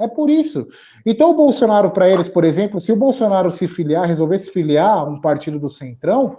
É 0.00 0.06
por 0.06 0.30
isso. 0.30 0.68
Então, 1.04 1.30
o 1.30 1.34
Bolsonaro, 1.34 1.90
para 1.90 2.08
eles, 2.08 2.28
por 2.28 2.44
exemplo, 2.44 2.78
se 2.78 2.92
o 2.92 2.96
Bolsonaro 2.96 3.50
se 3.50 3.66
filiar, 3.66 4.06
resolver 4.06 4.38
se 4.38 4.50
filiar 4.50 4.98
a 4.98 5.04
um 5.04 5.20
partido 5.20 5.58
do 5.58 5.68
Centrão, 5.68 6.38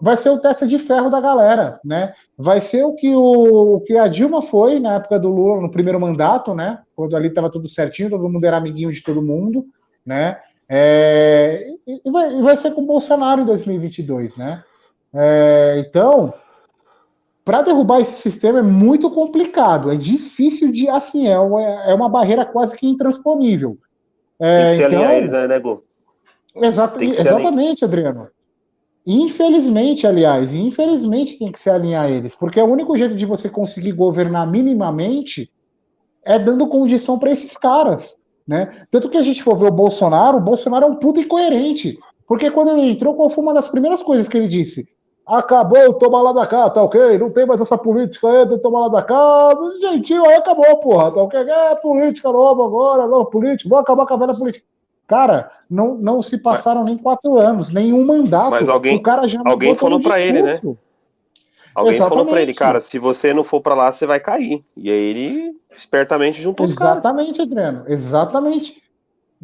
vai 0.00 0.16
ser 0.16 0.30
o 0.30 0.38
teste 0.38 0.66
de 0.66 0.78
ferro 0.78 1.08
da 1.08 1.20
galera, 1.20 1.80
né? 1.84 2.12
Vai 2.36 2.60
ser 2.60 2.82
o 2.84 2.94
que, 2.94 3.14
o, 3.14 3.76
o 3.76 3.80
que 3.80 3.96
a 3.96 4.08
Dilma 4.08 4.42
foi 4.42 4.80
na 4.80 4.94
época 4.94 5.18
do 5.18 5.28
Lula, 5.28 5.60
no 5.60 5.70
primeiro 5.70 6.00
mandato, 6.00 6.54
né? 6.54 6.80
Quando 6.94 7.16
ali 7.16 7.28
estava 7.28 7.50
tudo 7.50 7.68
certinho, 7.68 8.10
todo 8.10 8.28
mundo 8.28 8.44
era 8.44 8.56
amiguinho 8.56 8.92
de 8.92 9.02
todo 9.02 9.22
mundo, 9.22 9.66
né? 10.04 10.38
É, 10.68 11.66
e, 11.86 12.10
vai, 12.10 12.36
e 12.36 12.42
vai 12.42 12.56
ser 12.56 12.72
com 12.72 12.82
o 12.82 12.86
Bolsonaro 12.86 13.40
em 13.40 13.46
2022, 13.46 14.36
né? 14.36 14.62
É, 15.14 15.82
então, 15.86 16.34
para 17.48 17.62
derrubar 17.62 17.98
esse 17.98 18.20
sistema 18.20 18.58
é 18.58 18.62
muito 18.62 19.10
complicado, 19.10 19.90
é 19.90 19.96
difícil 19.96 20.70
de, 20.70 20.86
assim, 20.86 21.28
é 21.28 21.38
uma, 21.38 21.62
é 21.62 21.94
uma 21.94 22.06
barreira 22.06 22.44
quase 22.44 22.76
que 22.76 22.86
intransponível. 22.86 23.78
É, 24.38 24.68
tem 24.68 24.76
que 24.76 24.90
se 24.90 24.94
então, 24.94 25.12
eles, 25.12 25.32
né, 25.32 25.48
Nego? 25.48 25.82
Exato, 26.54 27.02
exatamente, 27.02 27.86
Adriano. 27.86 28.28
Infelizmente, 29.06 30.06
aliás, 30.06 30.52
infelizmente 30.52 31.38
tem 31.38 31.50
que 31.50 31.58
se 31.58 31.70
alinhar 31.70 32.04
a 32.04 32.10
eles, 32.10 32.34
porque 32.34 32.60
o 32.60 32.66
único 32.66 32.94
jeito 32.98 33.14
de 33.14 33.24
você 33.24 33.48
conseguir 33.48 33.92
governar 33.92 34.46
minimamente 34.46 35.50
é 36.26 36.38
dando 36.38 36.68
condição 36.68 37.18
para 37.18 37.30
esses 37.30 37.56
caras, 37.56 38.14
né? 38.46 38.82
Tanto 38.90 39.08
que 39.08 39.16
a 39.16 39.22
gente 39.22 39.42
for 39.42 39.56
ver 39.56 39.68
o 39.68 39.72
Bolsonaro, 39.72 40.36
o 40.36 40.42
Bolsonaro 40.42 40.84
é 40.84 40.88
um 40.90 40.96
puto 40.96 41.18
incoerente, 41.18 41.98
porque 42.26 42.50
quando 42.50 42.72
ele 42.72 42.90
entrou, 42.90 43.14
qual 43.14 43.30
foi 43.30 43.42
uma 43.42 43.54
das 43.54 43.70
primeiras 43.70 44.02
coisas 44.02 44.28
que 44.28 44.36
ele 44.36 44.48
disse? 44.48 44.86
Acabou, 45.28 45.92
toma 45.94 46.22
lá 46.22 46.32
da 46.32 46.46
cá, 46.46 46.70
tá 46.70 46.82
ok? 46.82 47.18
Não 47.18 47.30
tem 47.30 47.46
mais 47.46 47.60
essa 47.60 47.76
política 47.76 48.28
aí 48.28 48.46
de 48.46 48.58
tomar 48.58 48.80
lá 48.80 48.88
da 48.88 49.02
cá. 49.02 49.50
Gentil, 49.80 50.24
aí 50.26 50.36
acabou, 50.36 50.76
porra, 50.78 51.12
tá 51.12 51.22
ok? 51.22 51.38
É 51.38 51.74
política 51.76 52.32
nova 52.32 52.64
agora, 52.64 53.06
não, 53.06 53.24
política, 53.24 53.68
vou 53.68 53.78
acabar 53.78 54.06
com 54.06 54.14
a 54.14 54.16
velha 54.16 54.34
política. 54.34 54.64
Cara, 55.06 55.50
não, 55.70 55.94
não 55.94 56.22
se 56.22 56.38
passaram 56.38 56.80
mas, 56.80 56.90
nem 56.90 56.98
quatro 56.98 57.38
anos, 57.38 57.70
nenhum 57.70 58.04
mandato. 58.04 58.50
Mas 58.50 58.68
alguém, 58.68 58.96
o 58.96 59.02
cara 59.02 59.26
já 59.26 59.40
alguém 59.44 59.74
falou 59.74 60.00
para 60.00 60.20
ele, 60.20 60.42
né? 60.42 60.60
Alguém 61.74 61.94
Exatamente. 61.94 62.08
falou 62.08 62.26
para 62.26 62.42
ele, 62.42 62.54
cara, 62.54 62.80
se 62.80 62.98
você 62.98 63.32
não 63.32 63.44
for 63.44 63.60
para 63.60 63.74
lá, 63.74 63.92
você 63.92 64.04
vai 64.04 64.18
cair. 64.18 64.64
E 64.76 64.90
aí 64.90 64.98
ele 64.98 65.56
espertamente 65.76 66.42
juntou 66.42 66.66
os 66.66 66.72
Exatamente, 66.72 67.40
Adriano, 67.40 67.84
exatamente 67.86 68.82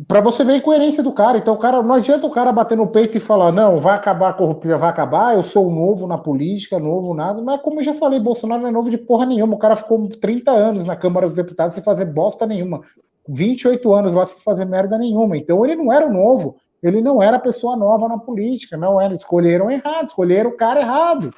para 0.09 0.21
você 0.21 0.43
ver 0.43 0.53
a 0.53 0.57
incoerência 0.57 1.03
do 1.03 1.13
cara. 1.13 1.39
Então, 1.39 1.55
o 1.55 1.59
cara 1.59 1.83
não 1.83 1.95
adianta 1.95 2.27
o 2.27 2.31
cara 2.31 2.51
bater 2.51 2.77
no 2.77 2.89
peito 2.89 3.17
e 3.17 3.21
falar, 3.21 3.53
não, 3.53 3.81
vai 3.81 3.95
acabar 3.95 4.31
a 4.31 4.33
corrupção, 4.33 4.79
vai 4.79 4.91
acabar, 4.91 5.35
eu 5.35 5.43
sou 5.43 5.71
novo 5.71 6.07
na 6.07 6.19
política, 6.19 6.79
novo 6.79 7.15
nada. 7.15 7.41
Mas 7.41 7.61
como 7.61 7.81
eu 7.81 7.85
já 7.85 7.95
falei, 7.95 8.19
Bolsonaro 8.19 8.63
não 8.63 8.69
é 8.69 8.73
novo 8.73 8.91
de 8.91 8.99
porra 8.99 9.25
nenhuma. 9.25 9.55
O 9.55 9.59
cara 9.59 9.77
ficou 9.77 10.09
30 10.09 10.51
anos 10.51 10.85
na 10.85 10.97
Câmara 10.97 11.27
dos 11.27 11.37
Deputados 11.37 11.75
sem 11.75 11.83
fazer 11.83 12.07
bosta 12.07 12.47
nenhuma. 12.47 12.81
28 13.29 13.95
anos 13.95 14.15
lá 14.15 14.25
sem 14.27 14.41
fazer 14.41 14.65
merda 14.65 14.99
nenhuma. 14.99 15.37
Então 15.37 15.65
ele 15.65 15.77
não 15.77 15.93
era 15.93 16.09
novo, 16.09 16.57
ele 16.83 17.01
não 17.01 17.23
era 17.23 17.39
pessoa 17.39 17.77
nova 17.77 18.09
na 18.09 18.19
política, 18.19 18.77
não 18.77 19.01
era. 19.01 19.15
Escolheram 19.15 19.71
errado, 19.71 20.09
escolheram 20.09 20.51
o 20.51 20.57
cara 20.57 20.81
errado. 20.81 21.33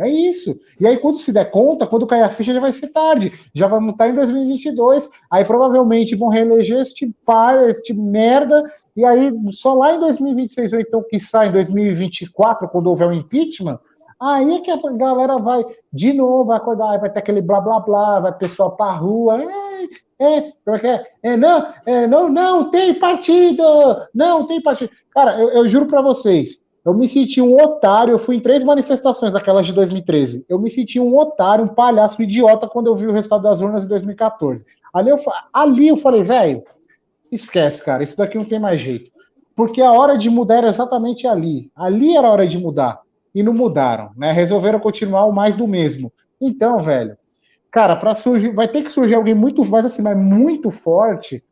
É 0.00 0.08
isso. 0.08 0.58
E 0.80 0.86
aí, 0.86 0.96
quando 0.96 1.18
se 1.18 1.30
der 1.30 1.50
conta, 1.50 1.86
quando 1.86 2.06
cair 2.06 2.22
a 2.22 2.28
ficha, 2.30 2.54
já 2.54 2.60
vai 2.60 2.72
ser 2.72 2.88
tarde. 2.88 3.32
Já 3.54 3.66
vamos 3.68 3.92
estar 3.92 4.08
em 4.08 4.14
2022. 4.14 5.10
Aí 5.30 5.44
provavelmente 5.44 6.16
vão 6.16 6.28
reeleger 6.28 6.80
este 6.80 7.14
par, 7.24 7.68
este 7.68 7.92
merda. 7.92 8.64
E 8.96 9.04
aí, 9.04 9.30
só 9.50 9.74
lá 9.74 9.94
em 9.94 10.00
2026, 10.00 10.72
ou 10.72 10.80
então 10.80 11.04
que 11.06 11.20
sai 11.20 11.48
em 11.48 11.52
2024, 11.52 12.66
quando 12.68 12.86
houver 12.86 13.08
o 13.08 13.10
um 13.10 13.14
impeachment, 13.14 13.78
aí 14.18 14.54
é 14.54 14.60
que 14.60 14.70
a 14.70 14.78
galera 14.92 15.36
vai 15.36 15.64
de 15.92 16.14
novo, 16.14 16.50
acordar, 16.52 16.98
vai 16.98 17.10
ter 17.10 17.18
aquele 17.18 17.42
blá 17.42 17.60
blá 17.60 17.80
blá, 17.80 18.20
vai 18.20 18.32
pessoal 18.32 18.74
pra 18.76 18.92
rua. 18.92 19.38
É, 20.18 20.36
é, 20.38 20.52
porque, 20.64 21.00
é, 21.22 21.36
não, 21.36 21.66
é, 21.84 22.06
não, 22.06 22.30
não 22.30 22.70
tem 22.70 22.94
partido! 22.94 23.62
Não 24.14 24.46
tem 24.46 24.62
partido. 24.62 24.90
Cara, 25.10 25.38
eu, 25.38 25.50
eu 25.50 25.68
juro 25.68 25.86
para 25.86 26.00
vocês 26.00 26.59
Eu 26.84 26.94
me 26.94 27.06
senti 27.06 27.40
um 27.40 27.60
otário. 27.60 28.12
Eu 28.12 28.18
fui 28.18 28.36
em 28.36 28.40
três 28.40 28.64
manifestações 28.64 29.32
daquelas 29.32 29.66
de 29.66 29.72
2013. 29.72 30.44
Eu 30.48 30.58
me 30.58 30.70
senti 30.70 30.98
um 30.98 31.16
otário, 31.18 31.64
um 31.64 31.68
palhaço, 31.68 32.20
um 32.20 32.24
idiota 32.24 32.68
quando 32.68 32.86
eu 32.86 32.96
vi 32.96 33.06
o 33.06 33.12
resultado 33.12 33.42
das 33.42 33.60
urnas 33.60 33.84
em 33.84 33.88
2014. 33.88 34.64
Ali 34.92 35.10
eu, 35.10 35.16
ali 35.52 35.88
eu 35.88 35.96
falei, 35.96 36.22
velho, 36.22 36.62
esquece, 37.30 37.84
cara. 37.84 38.02
Isso 38.02 38.16
daqui 38.16 38.36
não 38.36 38.44
tem 38.44 38.58
mais 38.58 38.80
jeito. 38.80 39.10
Porque 39.54 39.82
a 39.82 39.92
hora 39.92 40.16
de 40.16 40.30
mudar 40.30 40.56
era 40.56 40.68
exatamente 40.68 41.26
ali. 41.26 41.70
Ali 41.76 42.16
era 42.16 42.26
a 42.26 42.32
hora 42.32 42.46
de 42.46 42.58
mudar. 42.58 43.00
E 43.34 43.42
não 43.42 43.52
mudaram, 43.52 44.10
né? 44.16 44.32
Resolveram 44.32 44.80
continuar 44.80 45.26
o 45.26 45.32
mais 45.32 45.54
do 45.54 45.68
mesmo. 45.68 46.12
Então, 46.40 46.82
velho, 46.82 47.16
cara, 47.70 47.94
para 47.94 48.14
surgir, 48.14 48.52
vai 48.52 48.66
ter 48.66 48.82
que 48.82 48.90
surgir 48.90 49.14
alguém 49.14 49.34
muito, 49.34 49.64
mais 49.64 49.84
assim, 49.84 50.02
mas 50.02 50.18
muito 50.18 50.70
forte. 50.70 51.44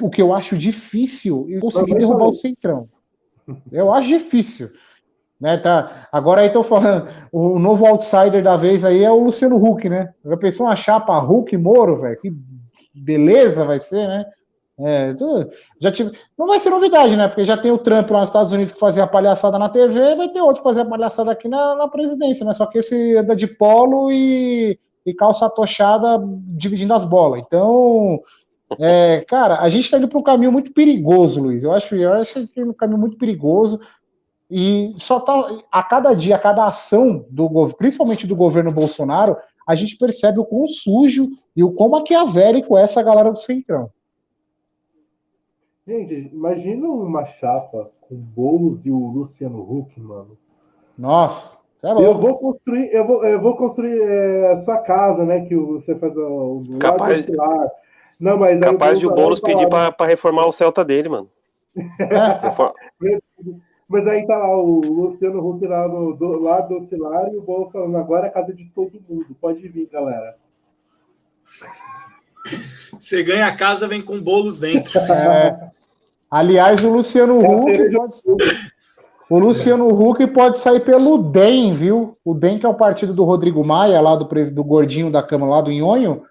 O 0.00 0.10
que 0.10 0.20
eu 0.20 0.34
acho 0.34 0.56
difícil 0.56 1.46
e 1.48 1.60
conseguir 1.60 1.94
derrubar 1.96 2.26
o 2.26 2.32
Centrão. 2.32 2.88
Eu 3.70 3.92
acho 3.92 4.08
difícil. 4.08 4.70
Né, 5.40 5.56
tá. 5.56 6.08
Agora 6.10 6.40
aí 6.40 6.46
estão 6.46 6.62
falando, 6.62 7.08
o 7.30 7.58
novo 7.58 7.86
outsider 7.86 8.42
da 8.42 8.56
vez 8.56 8.84
aí 8.84 9.02
é 9.02 9.10
o 9.10 9.24
Luciano 9.24 9.56
Huck, 9.56 9.88
né? 9.88 10.14
Já 10.24 10.36
pensou 10.36 10.66
uma 10.66 10.76
chapa 10.76 11.18
Huck 11.18 11.56
Moro, 11.56 11.98
velho? 11.98 12.18
Que 12.20 12.32
beleza 12.94 13.64
vai 13.64 13.78
ser, 13.78 14.06
né? 14.06 14.24
É, 14.76 15.14
já 15.80 15.92
tive, 15.92 16.10
não 16.36 16.48
vai 16.48 16.58
ser 16.58 16.70
novidade, 16.70 17.16
né? 17.16 17.28
Porque 17.28 17.44
já 17.44 17.56
tem 17.56 17.70
o 17.70 17.78
Trump 17.78 18.10
lá 18.10 18.20
nos 18.20 18.28
Estados 18.28 18.52
Unidos 18.52 18.72
que 18.72 18.78
fazia 18.78 19.06
palhaçada 19.06 19.56
na 19.56 19.68
TV, 19.68 20.16
vai 20.16 20.28
ter 20.28 20.40
outro 20.40 20.62
que 20.62 20.68
fazia 20.68 20.84
palhaçada 20.84 21.30
aqui 21.30 21.46
na, 21.46 21.76
na 21.76 21.88
presidência, 21.88 22.44
né? 22.44 22.52
Só 22.52 22.66
que 22.66 22.78
esse 22.78 23.16
anda 23.16 23.36
de 23.36 23.46
polo 23.46 24.10
e, 24.10 24.78
e 25.06 25.14
calça 25.14 25.48
tochada 25.48 26.20
dividindo 26.56 26.92
as 26.92 27.04
bolas. 27.04 27.40
Então, 27.46 28.20
é, 28.78 29.24
cara, 29.26 29.60
a 29.60 29.68
gente 29.68 29.84
está 29.84 29.98
indo 29.98 30.08
para 30.08 30.18
um 30.18 30.22
caminho 30.22 30.52
muito 30.52 30.72
perigoso, 30.72 31.42
Luiz. 31.42 31.64
Eu 31.64 31.72
acho, 31.72 31.94
eu 31.94 32.12
acho 32.12 32.34
que 32.34 32.40
está 32.40 32.60
indo 32.60 32.70
um 32.70 32.74
caminho 32.74 32.98
muito 32.98 33.16
perigoso. 33.16 33.80
E 34.50 34.92
só 34.96 35.20
tá 35.20 35.48
a 35.72 35.82
cada 35.82 36.14
dia, 36.14 36.36
a 36.36 36.38
cada 36.38 36.66
ação 36.66 37.24
do 37.30 37.48
governo, 37.48 37.76
principalmente 37.76 38.26
do 38.26 38.36
governo 38.36 38.70
Bolsonaro, 38.70 39.36
a 39.66 39.74
gente 39.74 39.96
percebe 39.96 40.38
o 40.38 40.44
quão 40.44 40.66
sujo 40.66 41.30
e 41.56 41.64
o 41.64 41.72
quão 41.72 41.88
maquiavélico 41.88 42.76
é 42.76 42.82
essa 42.82 43.02
galera 43.02 43.30
do 43.30 43.38
Centrão. 43.38 43.90
Gente, 45.86 46.30
imagina 46.32 46.86
uma 46.86 47.24
chapa 47.24 47.90
com 48.00 48.14
Boulos 48.14 48.86
e 48.86 48.90
o 48.90 49.06
Luciano 49.08 49.60
Huck, 49.60 49.98
mano. 50.00 50.38
Nossa, 50.96 51.58
é 51.82 51.92
eu 51.92 52.14
vou 52.14 52.38
construir, 52.38 52.94
eu 52.94 53.06
vou, 53.06 53.24
eu 53.24 53.40
vou 53.40 53.56
construir 53.56 54.00
é, 54.00 54.52
a 54.52 54.56
sua 54.58 54.78
casa, 54.78 55.24
né? 55.24 55.44
Que 55.44 55.54
você 55.54 55.94
faz 55.94 56.16
o, 56.16 56.62
o 56.70 56.78
capaz, 56.78 57.26
Não, 58.20 58.38
mas 58.38 58.60
capaz 58.60 58.98
de 58.98 59.06
o 59.06 59.14
Boulos 59.14 59.40
pedir 59.40 59.68
para 59.68 60.06
reformar 60.06 60.46
o 60.46 60.52
Celta 60.52 60.84
dele, 60.84 61.08
mano. 61.08 61.28
mas 63.88 64.06
aí 64.06 64.26
tá 64.26 64.36
lá 64.36 64.56
o 64.56 64.80
Luciano 64.80 65.46
Huck 65.46 65.66
lá 65.66 65.88
no 65.88 66.14
do, 66.14 66.40
lado 66.40 66.74
do 66.74 66.80
Cilar 66.82 67.32
e 67.32 67.36
o 67.36 67.42
Boulos 67.42 67.72
falando, 67.72 67.96
agora 67.96 68.26
é 68.26 68.28
a 68.28 68.32
casa 68.32 68.54
de 68.54 68.64
todo 68.74 69.02
mundo. 69.08 69.26
Pode 69.40 69.66
vir, 69.68 69.88
galera. 69.92 70.36
Você 72.98 73.22
ganha 73.22 73.46
a 73.46 73.56
casa, 73.56 73.88
vem 73.88 74.02
com 74.02 74.20
bolos 74.20 74.58
dentro. 74.58 75.00
É. 75.10 75.74
Aliás, 76.30 76.82
o 76.82 76.90
Luciano 76.90 77.38
Huck 77.38 77.92
pode 77.92 78.16
o 79.30 79.38
Luciano 79.38 79.88
Huck 79.88 80.26
pode 80.28 80.58
sair 80.58 80.80
pelo 80.80 81.16
DEM, 81.16 81.72
viu? 81.72 82.16
O 82.24 82.34
DEM, 82.34 82.58
que 82.58 82.66
é 82.66 82.68
o 82.68 82.74
partido 82.74 83.14
do 83.14 83.24
Rodrigo 83.24 83.64
Maia, 83.64 84.00
lá 84.00 84.14
do, 84.16 84.26
do 84.26 84.64
gordinho 84.64 85.10
da 85.10 85.22
cama, 85.22 85.46
lá 85.46 85.60
do 85.60 85.70
Nhonho. 85.70 86.22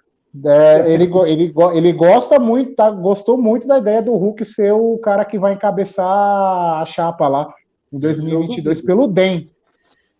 É, 0.45 0.91
ele, 0.91 1.09
ele, 1.27 1.53
ele 1.75 1.93
gosta 1.93 2.39
muito, 2.39 2.73
tá, 2.73 2.89
gostou 2.89 3.37
muito 3.37 3.67
da 3.67 3.77
ideia 3.77 4.01
do 4.01 4.15
Huck 4.15 4.43
ser 4.43 4.71
o 4.73 4.97
cara 4.97 5.23
que 5.25 5.37
vai 5.37 5.53
encabeçar 5.53 6.07
a 6.07 6.83
chapa 6.85 7.27
lá 7.27 7.53
em 7.91 7.99
2022 7.99 8.81
pelo 8.81 9.07
DEM. 9.07 9.51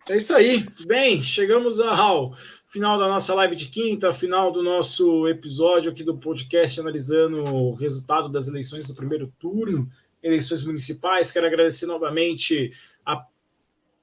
É 0.08 0.16
isso 0.18 0.34
aí. 0.34 0.64
Bem, 0.86 1.22
chegamos 1.22 1.80
ao 1.80 2.32
final 2.66 2.98
da 2.98 3.08
nossa 3.08 3.34
live 3.34 3.56
de 3.56 3.66
quinta, 3.66 4.12
final 4.12 4.52
do 4.52 4.62
nosso 4.62 5.26
episódio 5.26 5.90
aqui 5.90 6.04
do 6.04 6.18
podcast 6.18 6.78
analisando 6.78 7.42
o 7.42 7.74
resultado 7.74 8.28
das 8.28 8.46
eleições 8.46 8.86
do 8.86 8.94
primeiro 8.94 9.32
turno, 9.40 9.88
eleições 10.22 10.62
municipais. 10.62 11.32
Quero 11.32 11.46
agradecer 11.46 11.86
novamente 11.86 12.70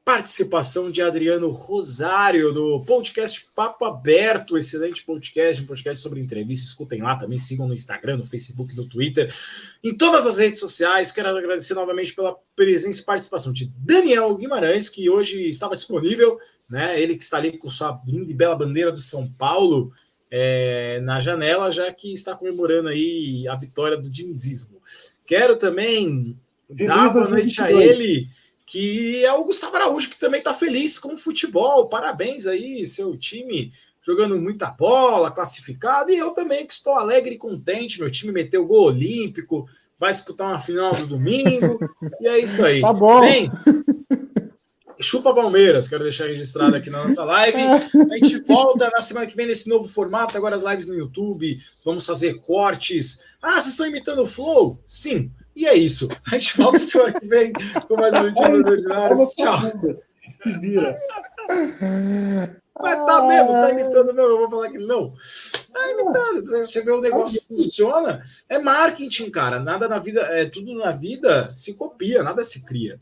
participação 0.03 0.90
de 0.90 1.02
Adriano 1.02 1.49
Rosário, 1.49 2.52
do 2.52 2.84
podcast 2.86 3.48
Papo 3.56 3.86
Aberto, 3.86 4.57
excelente 4.57 5.06
podcast, 5.06 5.61
um 5.61 5.68
podcast 5.68 6.02
sobre 6.02 6.19
entrevista. 6.19 6.65
Escutem 6.65 7.02
lá 7.02 7.15
também, 7.15 7.38
sigam 7.38 7.68
no 7.68 7.73
Instagram, 7.73 8.18
no 8.18 8.23
Facebook, 8.23 8.76
no 8.76 8.88
Twitter, 8.88 9.34
em 9.84 9.95
todas 9.95 10.26
as 10.26 10.40
redes 10.40 10.60
sociais. 10.60 11.11
Quero 11.11 11.30
agradecer 11.30 11.76
novamente 11.76 12.15
pela 12.15 12.36
presença 12.56 13.02
e 13.02 13.06
participação 13.06 13.53
de 13.53 13.72
Daniel 13.78 14.36
Guimarães, 14.36 14.90
que 14.90 15.07
hoje 15.07 15.48
estava 15.48 15.76
disponível, 15.76 16.40
né? 16.68 16.99
Ele 16.99 17.15
que 17.15 17.23
está 17.23 17.38
ali 17.38 17.57
com 17.57 17.69
sua 17.69 18.02
linda 18.07 18.32
e 18.32 18.36
bela 18.36 18.56
bandeira 18.56 18.91
do 18.91 18.99
São 18.99 19.28
Paulo. 19.32 19.91
É, 20.34 21.02
na 21.02 21.19
janela, 21.19 21.69
já 21.69 21.91
que 21.91 22.14
está 22.14 22.34
comemorando 22.34 22.88
aí 22.88 23.45
a 23.49 23.56
vitória 23.57 23.98
do 23.98 24.10
dinizismo. 24.10 24.82
Quero 25.26 25.57
também 25.57 26.40
dar 26.69 27.10
boa 27.10 27.28
noite 27.28 27.61
a 27.61 27.69
ele, 27.69 28.30
que 28.65 29.23
é 29.25 29.33
o 29.33 29.43
Gustavo 29.43 29.75
Araújo, 29.75 30.09
que 30.09 30.19
também 30.19 30.39
está 30.39 30.53
feliz 30.53 30.97
com 30.97 31.13
o 31.13 31.17
futebol. 31.17 31.89
Parabéns 31.89 32.47
aí, 32.47 32.85
seu 32.85 33.17
time 33.17 33.73
jogando 34.03 34.39
muita 34.39 34.67
bola, 34.67 35.31
classificado, 35.31 36.11
e 36.11 36.17
eu 36.17 36.31
também 36.31 36.65
que 36.65 36.73
estou 36.73 36.95
alegre 36.95 37.35
e 37.35 37.38
contente. 37.38 37.99
Meu 37.99 38.09
time 38.09 38.31
meteu 38.31 38.65
gol 38.65 38.88
olímpico, 38.88 39.67
vai 39.99 40.11
disputar 40.11 40.47
uma 40.47 40.59
final 40.59 40.95
do 40.95 41.05
domingo, 41.05 41.79
e 42.19 42.27
é 42.27 42.39
isso 42.39 42.65
aí. 42.65 42.81
Tá 42.81 42.91
bom. 42.91 43.21
Bem, 43.21 43.49
chupa 44.99 45.33
Palmeiras, 45.33 45.88
quero 45.88 46.03
deixar 46.03 46.27
registrado 46.27 46.75
aqui 46.75 46.89
na 46.89 47.05
nossa 47.05 47.23
live. 47.23 47.57
A 47.57 48.15
gente 48.15 48.41
volta 48.41 48.89
na 48.89 49.01
semana 49.01 49.27
que 49.27 49.35
vem 49.35 49.47
nesse 49.47 49.69
novo 49.69 49.88
formato, 49.88 50.38
agora 50.38 50.55
as 50.55 50.63
lives 50.63 50.88
no 50.88 50.95
YouTube, 50.95 51.59
vamos 51.85 52.05
fazer 52.05 52.35
cortes. 52.41 53.23
Ah, 53.41 53.53
vocês 53.53 53.67
estão 53.67 53.88
imitando 53.88 54.23
o 54.23 54.27
Flow? 54.27 54.79
Sim. 54.88 55.31
E 55.56 55.68
é 55.68 55.76
isso. 55.76 56.07
A 56.32 56.38
gente 56.38 56.57
volta 56.57 56.80
semana 56.80 57.19
que 57.19 57.28
vem 57.28 57.52
com 57.88 57.95
mais 57.95 58.14
um 58.14 58.23
Notícias 58.23 58.53
Ordinárias. 58.53 59.36
Tchau. 59.36 59.60
Se 60.41 60.60
vira. 60.60 60.98
Mas 62.80 63.06
tá 63.06 63.28
mesmo, 63.28 63.52
tá 63.52 63.72
imitando 63.72 64.14
mesmo. 64.14 64.22
Eu 64.22 64.38
vou 64.40 64.49
falar 64.49 64.69
que 64.69 64.78
não. 64.78 65.14
Tá 65.72 65.91
imitando. 65.91 66.45
Você 66.45 66.82
vê 66.82 66.91
o 66.91 67.02
negócio 67.02 67.41
funciona. 67.44 68.23
É 68.49 68.57
marketing, 68.60 69.30
cara. 69.30 69.60
Nada 69.60 69.88
na 69.88 69.99
vida, 69.99 70.22
é 70.22 70.45
tudo 70.45 70.73
na 70.73 70.91
vida 70.91 71.52
se 71.53 71.73
copia, 71.76 72.23
nada 72.23 72.44
se 72.44 72.65
cria. 72.65 72.99